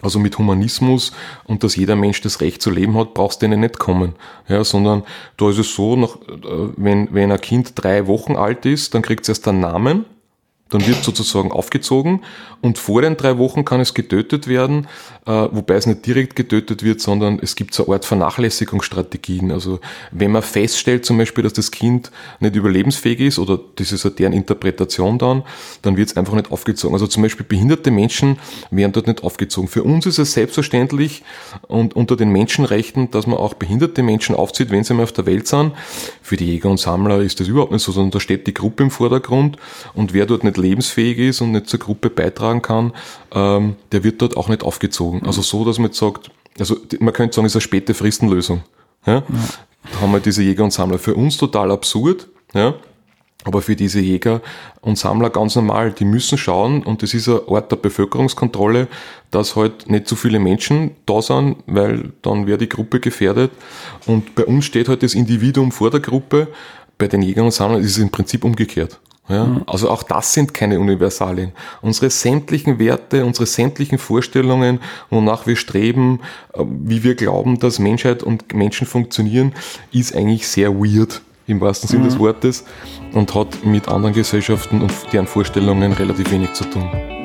Also 0.01 0.19
mit 0.19 0.37
Humanismus 0.37 1.11
und 1.45 1.63
dass 1.63 1.75
jeder 1.75 1.95
Mensch 1.95 2.21
das 2.21 2.39
Recht 2.39 2.61
zu 2.61 2.69
leben 2.69 2.97
hat, 2.97 3.13
brauchst 3.13 3.41
du 3.41 3.47
denen 3.47 3.59
nicht 3.59 3.79
kommen. 3.79 4.15
Ja, 4.47 4.63
sondern 4.63 5.03
da 5.35 5.49
ist 5.49 5.57
es 5.57 5.75
so, 5.75 5.95
nach, 5.97 6.15
äh, 6.15 6.69
wenn, 6.77 7.13
wenn 7.13 7.31
ein 7.31 7.41
Kind 7.41 7.73
drei 7.75 8.07
Wochen 8.07 8.35
alt 8.35 8.65
ist, 8.65 8.93
dann 8.93 9.01
kriegt 9.01 9.23
es 9.23 9.29
erst 9.29 9.47
einen 9.47 9.59
Namen 9.59 10.05
dann 10.69 10.85
wird 10.85 11.03
sozusagen 11.03 11.51
aufgezogen 11.51 12.21
und 12.61 12.77
vor 12.77 13.01
den 13.01 13.17
drei 13.17 13.37
Wochen 13.37 13.65
kann 13.65 13.79
es 13.79 13.93
getötet 13.93 14.47
werden, 14.47 14.87
äh, 15.25 15.31
wobei 15.31 15.75
es 15.75 15.85
nicht 15.85 16.05
direkt 16.05 16.35
getötet 16.35 16.83
wird, 16.83 17.01
sondern 17.01 17.39
es 17.41 17.55
gibt 17.55 17.73
so 17.73 17.85
eine 17.85 17.95
Art 17.95 18.05
Vernachlässigungsstrategien. 18.05 19.51
Also 19.51 19.79
wenn 20.11 20.31
man 20.31 20.41
feststellt 20.41 21.05
zum 21.05 21.17
Beispiel, 21.17 21.43
dass 21.43 21.53
das 21.53 21.71
Kind 21.71 22.11
nicht 22.39 22.55
überlebensfähig 22.55 23.19
ist 23.19 23.39
oder 23.39 23.59
das 23.75 23.91
ist 23.91 24.03
ja 24.03 24.09
deren 24.09 24.33
Interpretation 24.33 25.17
dann, 25.17 25.43
dann 25.81 25.97
wird 25.97 26.09
es 26.09 26.17
einfach 26.17 26.33
nicht 26.33 26.51
aufgezogen. 26.51 26.93
Also 26.93 27.07
zum 27.07 27.23
Beispiel 27.23 27.45
behinderte 27.45 27.91
Menschen 27.91 28.37
werden 28.69 28.91
dort 28.91 29.07
nicht 29.07 29.23
aufgezogen. 29.23 29.69
Für 29.69 29.83
uns 29.83 30.05
ist 30.05 30.19
es 30.19 30.33
selbstverständlich 30.33 31.23
und 31.67 31.95
unter 31.95 32.15
den 32.15 32.31
Menschenrechten, 32.31 33.09
dass 33.11 33.25
man 33.25 33.37
auch 33.37 33.53
behinderte 33.55 34.03
Menschen 34.03 34.35
aufzieht, 34.35 34.69
wenn 34.69 34.83
sie 34.83 34.93
mal 34.93 35.03
auf 35.03 35.11
der 35.11 35.25
Welt 35.25 35.47
sind. 35.47 35.73
Für 36.21 36.37
die 36.37 36.45
Jäger 36.45 36.69
und 36.69 36.79
Sammler 36.79 37.21
ist 37.21 37.39
das 37.39 37.47
überhaupt 37.47 37.71
nicht 37.71 37.83
so, 37.83 37.91
sondern 37.91 38.11
da 38.11 38.19
steht 38.19 38.45
die 38.45 38.53
Gruppe 38.53 38.83
im 38.83 38.91
Vordergrund 38.91 39.57
und 39.93 40.13
wer 40.13 40.25
dort 40.25 40.43
nicht 40.43 40.58
lebensfähig 40.59 41.17
ist 41.17 41.41
und 41.41 41.51
nicht 41.51 41.67
zur 41.67 41.79
Gruppe 41.79 42.09
beitragen 42.09 42.61
kann, 42.61 42.93
ähm, 43.33 43.75
der 43.91 44.03
wird 44.03 44.21
dort 44.21 44.37
auch 44.37 44.49
nicht 44.49 44.63
aufgezogen. 44.63 45.25
Also 45.25 45.41
so, 45.41 45.65
dass 45.65 45.79
man 45.79 45.87
jetzt 45.87 45.99
sagt, 45.99 46.31
also 46.59 46.77
man 46.99 47.13
könnte 47.13 47.35
sagen, 47.35 47.45
es 47.45 47.53
ist 47.53 47.57
eine 47.57 47.61
späte 47.61 47.93
Fristenlösung. 47.93 48.63
Ja? 49.05 49.15
ja. 49.15 49.23
Da 49.91 50.01
haben 50.01 50.11
wir 50.11 50.19
diese 50.19 50.43
Jäger 50.43 50.63
und 50.63 50.71
Sammler. 50.71 50.99
Für 50.99 51.15
uns 51.15 51.37
total 51.37 51.71
absurd, 51.71 52.27
ja? 52.53 52.75
aber 53.45 53.61
für 53.61 53.75
diese 53.75 53.99
Jäger 53.99 54.41
und 54.81 54.97
Sammler 54.97 55.29
ganz 55.29 55.55
normal. 55.55 55.91
Die 55.91 56.05
müssen 56.05 56.37
schauen, 56.37 56.83
und 56.83 57.01
das 57.01 57.13
ist 57.13 57.27
ein 57.29 57.39
Ort 57.47 57.71
der 57.71 57.77
Bevölkerungskontrolle, 57.77 58.87
dass 59.31 59.55
halt 59.55 59.89
nicht 59.89 60.07
zu 60.07 60.15
viele 60.15 60.39
Menschen 60.39 60.91
da 61.05 61.21
sind, 61.21 61.57
weil 61.65 62.11
dann 62.21 62.47
wäre 62.47 62.57
die 62.57 62.69
Gruppe 62.69 62.99
gefährdet. 62.99 63.51
Und 64.05 64.35
bei 64.35 64.45
uns 64.45 64.65
steht 64.65 64.89
halt 64.89 65.03
das 65.03 65.13
Individuum 65.13 65.71
vor 65.71 65.89
der 65.89 66.01
Gruppe. 66.01 66.49
Bei 66.97 67.07
den 67.07 67.21
Jägern 67.21 67.45
und 67.45 67.51
Sammlern 67.51 67.81
ist 67.81 67.91
es 67.91 67.97
im 67.97 68.09
Prinzip 68.09 68.43
umgekehrt. 68.43 68.99
Ja, 69.29 69.45
mhm. 69.45 69.63
also 69.67 69.89
auch 69.89 70.03
das 70.03 70.33
sind 70.33 70.53
keine 70.53 70.79
Universalien. 70.79 71.51
Unsere 71.81 72.09
sämtlichen 72.09 72.79
Werte, 72.79 73.25
unsere 73.25 73.45
sämtlichen 73.45 73.99
Vorstellungen, 73.99 74.79
wonach 75.09 75.45
wir 75.45 75.55
streben, 75.55 76.19
äh, 76.53 76.63
wie 76.65 77.03
wir 77.03 77.15
glauben, 77.15 77.59
dass 77.59 77.79
Menschheit 77.79 78.23
und 78.23 78.53
Menschen 78.53 78.87
funktionieren, 78.87 79.53
ist 79.91 80.15
eigentlich 80.15 80.47
sehr 80.47 80.73
weird 80.73 81.21
im 81.45 81.61
wahrsten 81.61 81.87
Sinne 81.87 82.03
mhm. 82.03 82.09
des 82.09 82.19
Wortes 82.19 82.65
und 83.13 83.33
hat 83.35 83.63
mit 83.65 83.87
anderen 83.87 84.13
Gesellschaften 84.13 84.81
und 84.81 84.91
deren 85.13 85.27
Vorstellungen 85.27 85.93
relativ 85.93 86.31
wenig 86.31 86.53
zu 86.53 86.63
tun. 86.65 87.18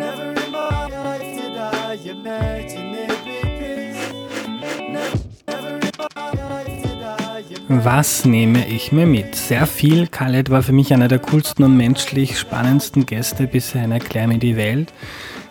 Was 7.68 8.26
nehme 8.26 8.68
ich 8.68 8.92
mir 8.92 9.06
mit? 9.06 9.34
Sehr 9.36 9.66
viel. 9.66 10.06
Khaled 10.06 10.50
war 10.50 10.62
für 10.62 10.72
mich 10.72 10.92
einer 10.92 11.08
der 11.08 11.18
coolsten 11.18 11.64
und 11.64 11.78
menschlich 11.78 12.38
spannendsten 12.38 13.06
Gäste 13.06 13.46
bisher 13.46 13.84
in 13.84 13.92
Erklär 13.92 14.28
mir 14.28 14.36
die 14.36 14.56
Welt. 14.56 14.92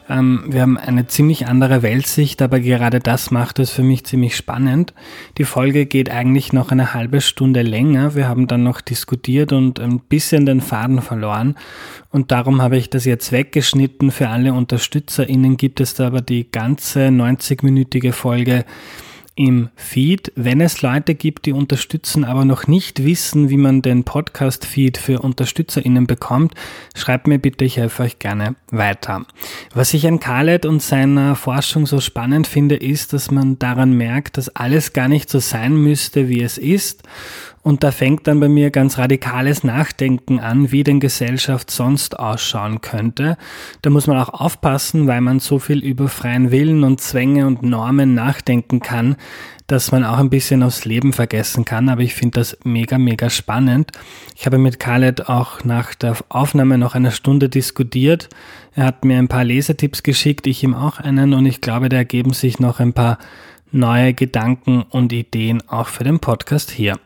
Ähm, 0.08 0.44
wir 0.48 0.62
haben 0.62 0.78
eine 0.78 1.08
ziemlich 1.08 1.48
andere 1.48 1.82
Weltsicht, 1.82 2.44
aber 2.44 2.60
gerade 2.60 3.00
das 3.00 3.32
macht 3.32 3.58
es 3.58 3.72
für 3.72 3.82
mich 3.82 4.04
ziemlich 4.04 4.36
spannend. 4.36 4.94
Die 5.40 5.44
Folge 5.44 5.88
geht 5.88 6.12
eigentlich 6.12 6.54
noch 6.54 6.70
eine 6.70 6.94
halbe 6.94 7.20
Stunde 7.20 7.64
länger. 7.64 8.14
Wir 8.14 8.28
haben 8.28 8.46
dann 8.46 8.62
noch 8.62 8.82
diskutiert 8.82 9.52
und 9.52 9.80
ein 9.80 10.00
bisschen 10.00 10.46
den 10.46 10.62
Faden 10.62 11.02
verloren. 11.02 11.56
Und 12.12 12.32
darum 12.32 12.62
habe 12.62 12.78
ich 12.78 12.92
das 12.92 13.06
jetzt 13.06 13.32
weggeschnitten. 13.32 14.12
Für 14.12 14.30
alle 14.30 14.54
UnterstützerInnen 14.54 15.58
gibt 15.58 15.80
es 15.80 15.96
da 15.96 16.06
aber 16.06 16.22
die 16.22 16.52
ganze 16.52 17.08
90-minütige 17.08 18.12
Folge 18.12 18.66
im 19.36 19.70
Feed. 19.76 20.32
Wenn 20.36 20.62
es 20.62 20.82
Leute 20.82 21.16
gibt, 21.16 21.46
die 21.46 21.54
unterstützen, 21.54 22.24
aber 22.24 22.46
noch 22.46 22.68
nicht 22.68 23.04
wissen, 23.04 23.50
wie 23.50 23.58
man 23.58 23.82
den 23.82 24.04
Podcast-Feed 24.04 24.98
für 24.98 25.22
UnterstützerInnen 25.22 26.08
bekommt, 26.08 26.54
schreibt 26.96 27.28
mir 27.28 27.40
bitte, 27.40 27.66
ich 27.66 27.78
helfe 27.78 28.04
euch 28.04 28.20
gerne 28.20 28.56
weiter. 28.72 29.26
Was 29.74 29.94
ich 29.94 30.08
an 30.08 30.20
Khaled 30.20 30.66
und 30.66 30.82
seiner 30.82 31.36
Forschung 31.36 31.86
so 31.86 32.00
spannend 32.00 32.48
finde, 32.48 32.76
ist, 32.76 33.14
dass 33.14 33.32
man 33.32 33.58
daran 33.58 33.94
merkt, 33.94 34.38
dass 34.38 34.56
alles 34.56 34.94
gar 34.94 35.08
nicht 35.08 35.30
so 35.30 35.40
sein 35.40 35.76
müsste, 35.76 36.30
wie 36.30 36.42
es 36.42 36.58
ist 36.58 37.04
und 37.64 37.84
da 37.84 37.92
fängt 37.92 38.28
dann 38.28 38.42
bei 38.42 38.50
mir 38.50 38.72
ganz 38.72 38.98
radikales 38.98 39.64
Nachdenken 39.64 40.40
an, 40.40 40.72
wie 40.74 40.84
denn 40.84 41.00
Gesellschaft 41.00 41.72
sonst 41.72 42.20
ausschauen 42.20 42.82
könnte. 42.82 43.38
Da 43.82 43.90
muss 43.90 44.06
man 44.06 44.18
auch 44.18 44.30
aufpassen, 44.30 45.08
weil 45.08 45.22
man 45.22 45.40
so 45.40 45.60
viel 45.60 45.80
über 45.80 46.10
freien 46.10 46.52
Willen 46.52 46.84
und 46.84 47.00
Zwänge 47.00 47.48
und 47.48 47.64
Normen 47.64 48.14
nachdenken 48.14 48.82
kann, 48.82 49.16
dass 49.68 49.94
man 49.94 50.04
auch 50.04 50.18
ein 50.18 50.30
bisschen 50.30 50.62
aufs 50.62 50.84
Leben 50.84 51.14
vergessen 51.14 51.64
kann. 51.64 51.88
Aber 51.88 52.02
ich 52.02 52.16
finde 52.16 52.42
das 52.42 52.58
mega, 52.66 52.98
mega 52.98 53.30
spannend. 53.30 53.92
Ich 54.36 54.46
habe 54.46 54.58
mit 54.58 54.82
Khaled 54.82 55.30
auch 55.30 55.64
nach 55.64 55.96
der 55.96 56.18
Aufnahme 56.28 56.78
noch 56.78 56.96
eine 56.96 57.12
Stunde 57.12 57.48
diskutiert. 57.48 58.28
Er 58.76 58.88
hat 58.88 59.06
mir 59.06 59.18
ein 59.18 59.30
paar 59.30 59.46
Lesetipps 59.46 60.04
geschickt, 60.04 60.48
ich 60.48 60.64
ihm 60.64 60.76
auch 60.76 61.00
einen 61.00 61.34
und 61.34 61.46
ich 61.46 61.62
glaube, 61.62 61.88
da 61.88 61.96
ergeben 61.96 62.34
sich 62.34 62.60
noch 62.60 62.82
ein 62.82 62.92
paar 62.92 63.20
neue 63.74 64.14
Gedanken 64.14 64.84
und 64.84 65.12
Ideen 65.12 65.68
auch 65.68 65.88
für 65.88 66.04
den 66.04 66.20
Podcast 66.20 66.72
hier. 66.72 67.00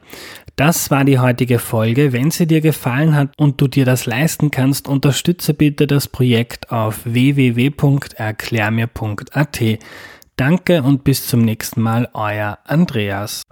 Das 0.57 0.89
war 0.89 1.05
die 1.05 1.19
heutige 1.19 1.59
Folge. 1.59 2.11
Wenn 2.13 2.31
sie 2.31 2.47
dir 2.47 2.61
gefallen 2.61 3.15
hat 3.15 3.29
und 3.37 3.61
du 3.61 3.67
dir 3.67 3.85
das 3.85 4.07
leisten 4.07 4.49
kannst, 4.49 4.87
unterstütze 4.87 5.53
bitte 5.53 5.85
das 5.85 6.07
Projekt 6.07 6.71
auf 6.71 7.05
www.erklärmir.at. 7.05 9.61
Danke 10.35 10.81
und 10.81 11.03
bis 11.03 11.27
zum 11.27 11.41
nächsten 11.41 11.81
Mal, 11.81 12.09
euer 12.13 12.57
Andreas. 12.63 13.43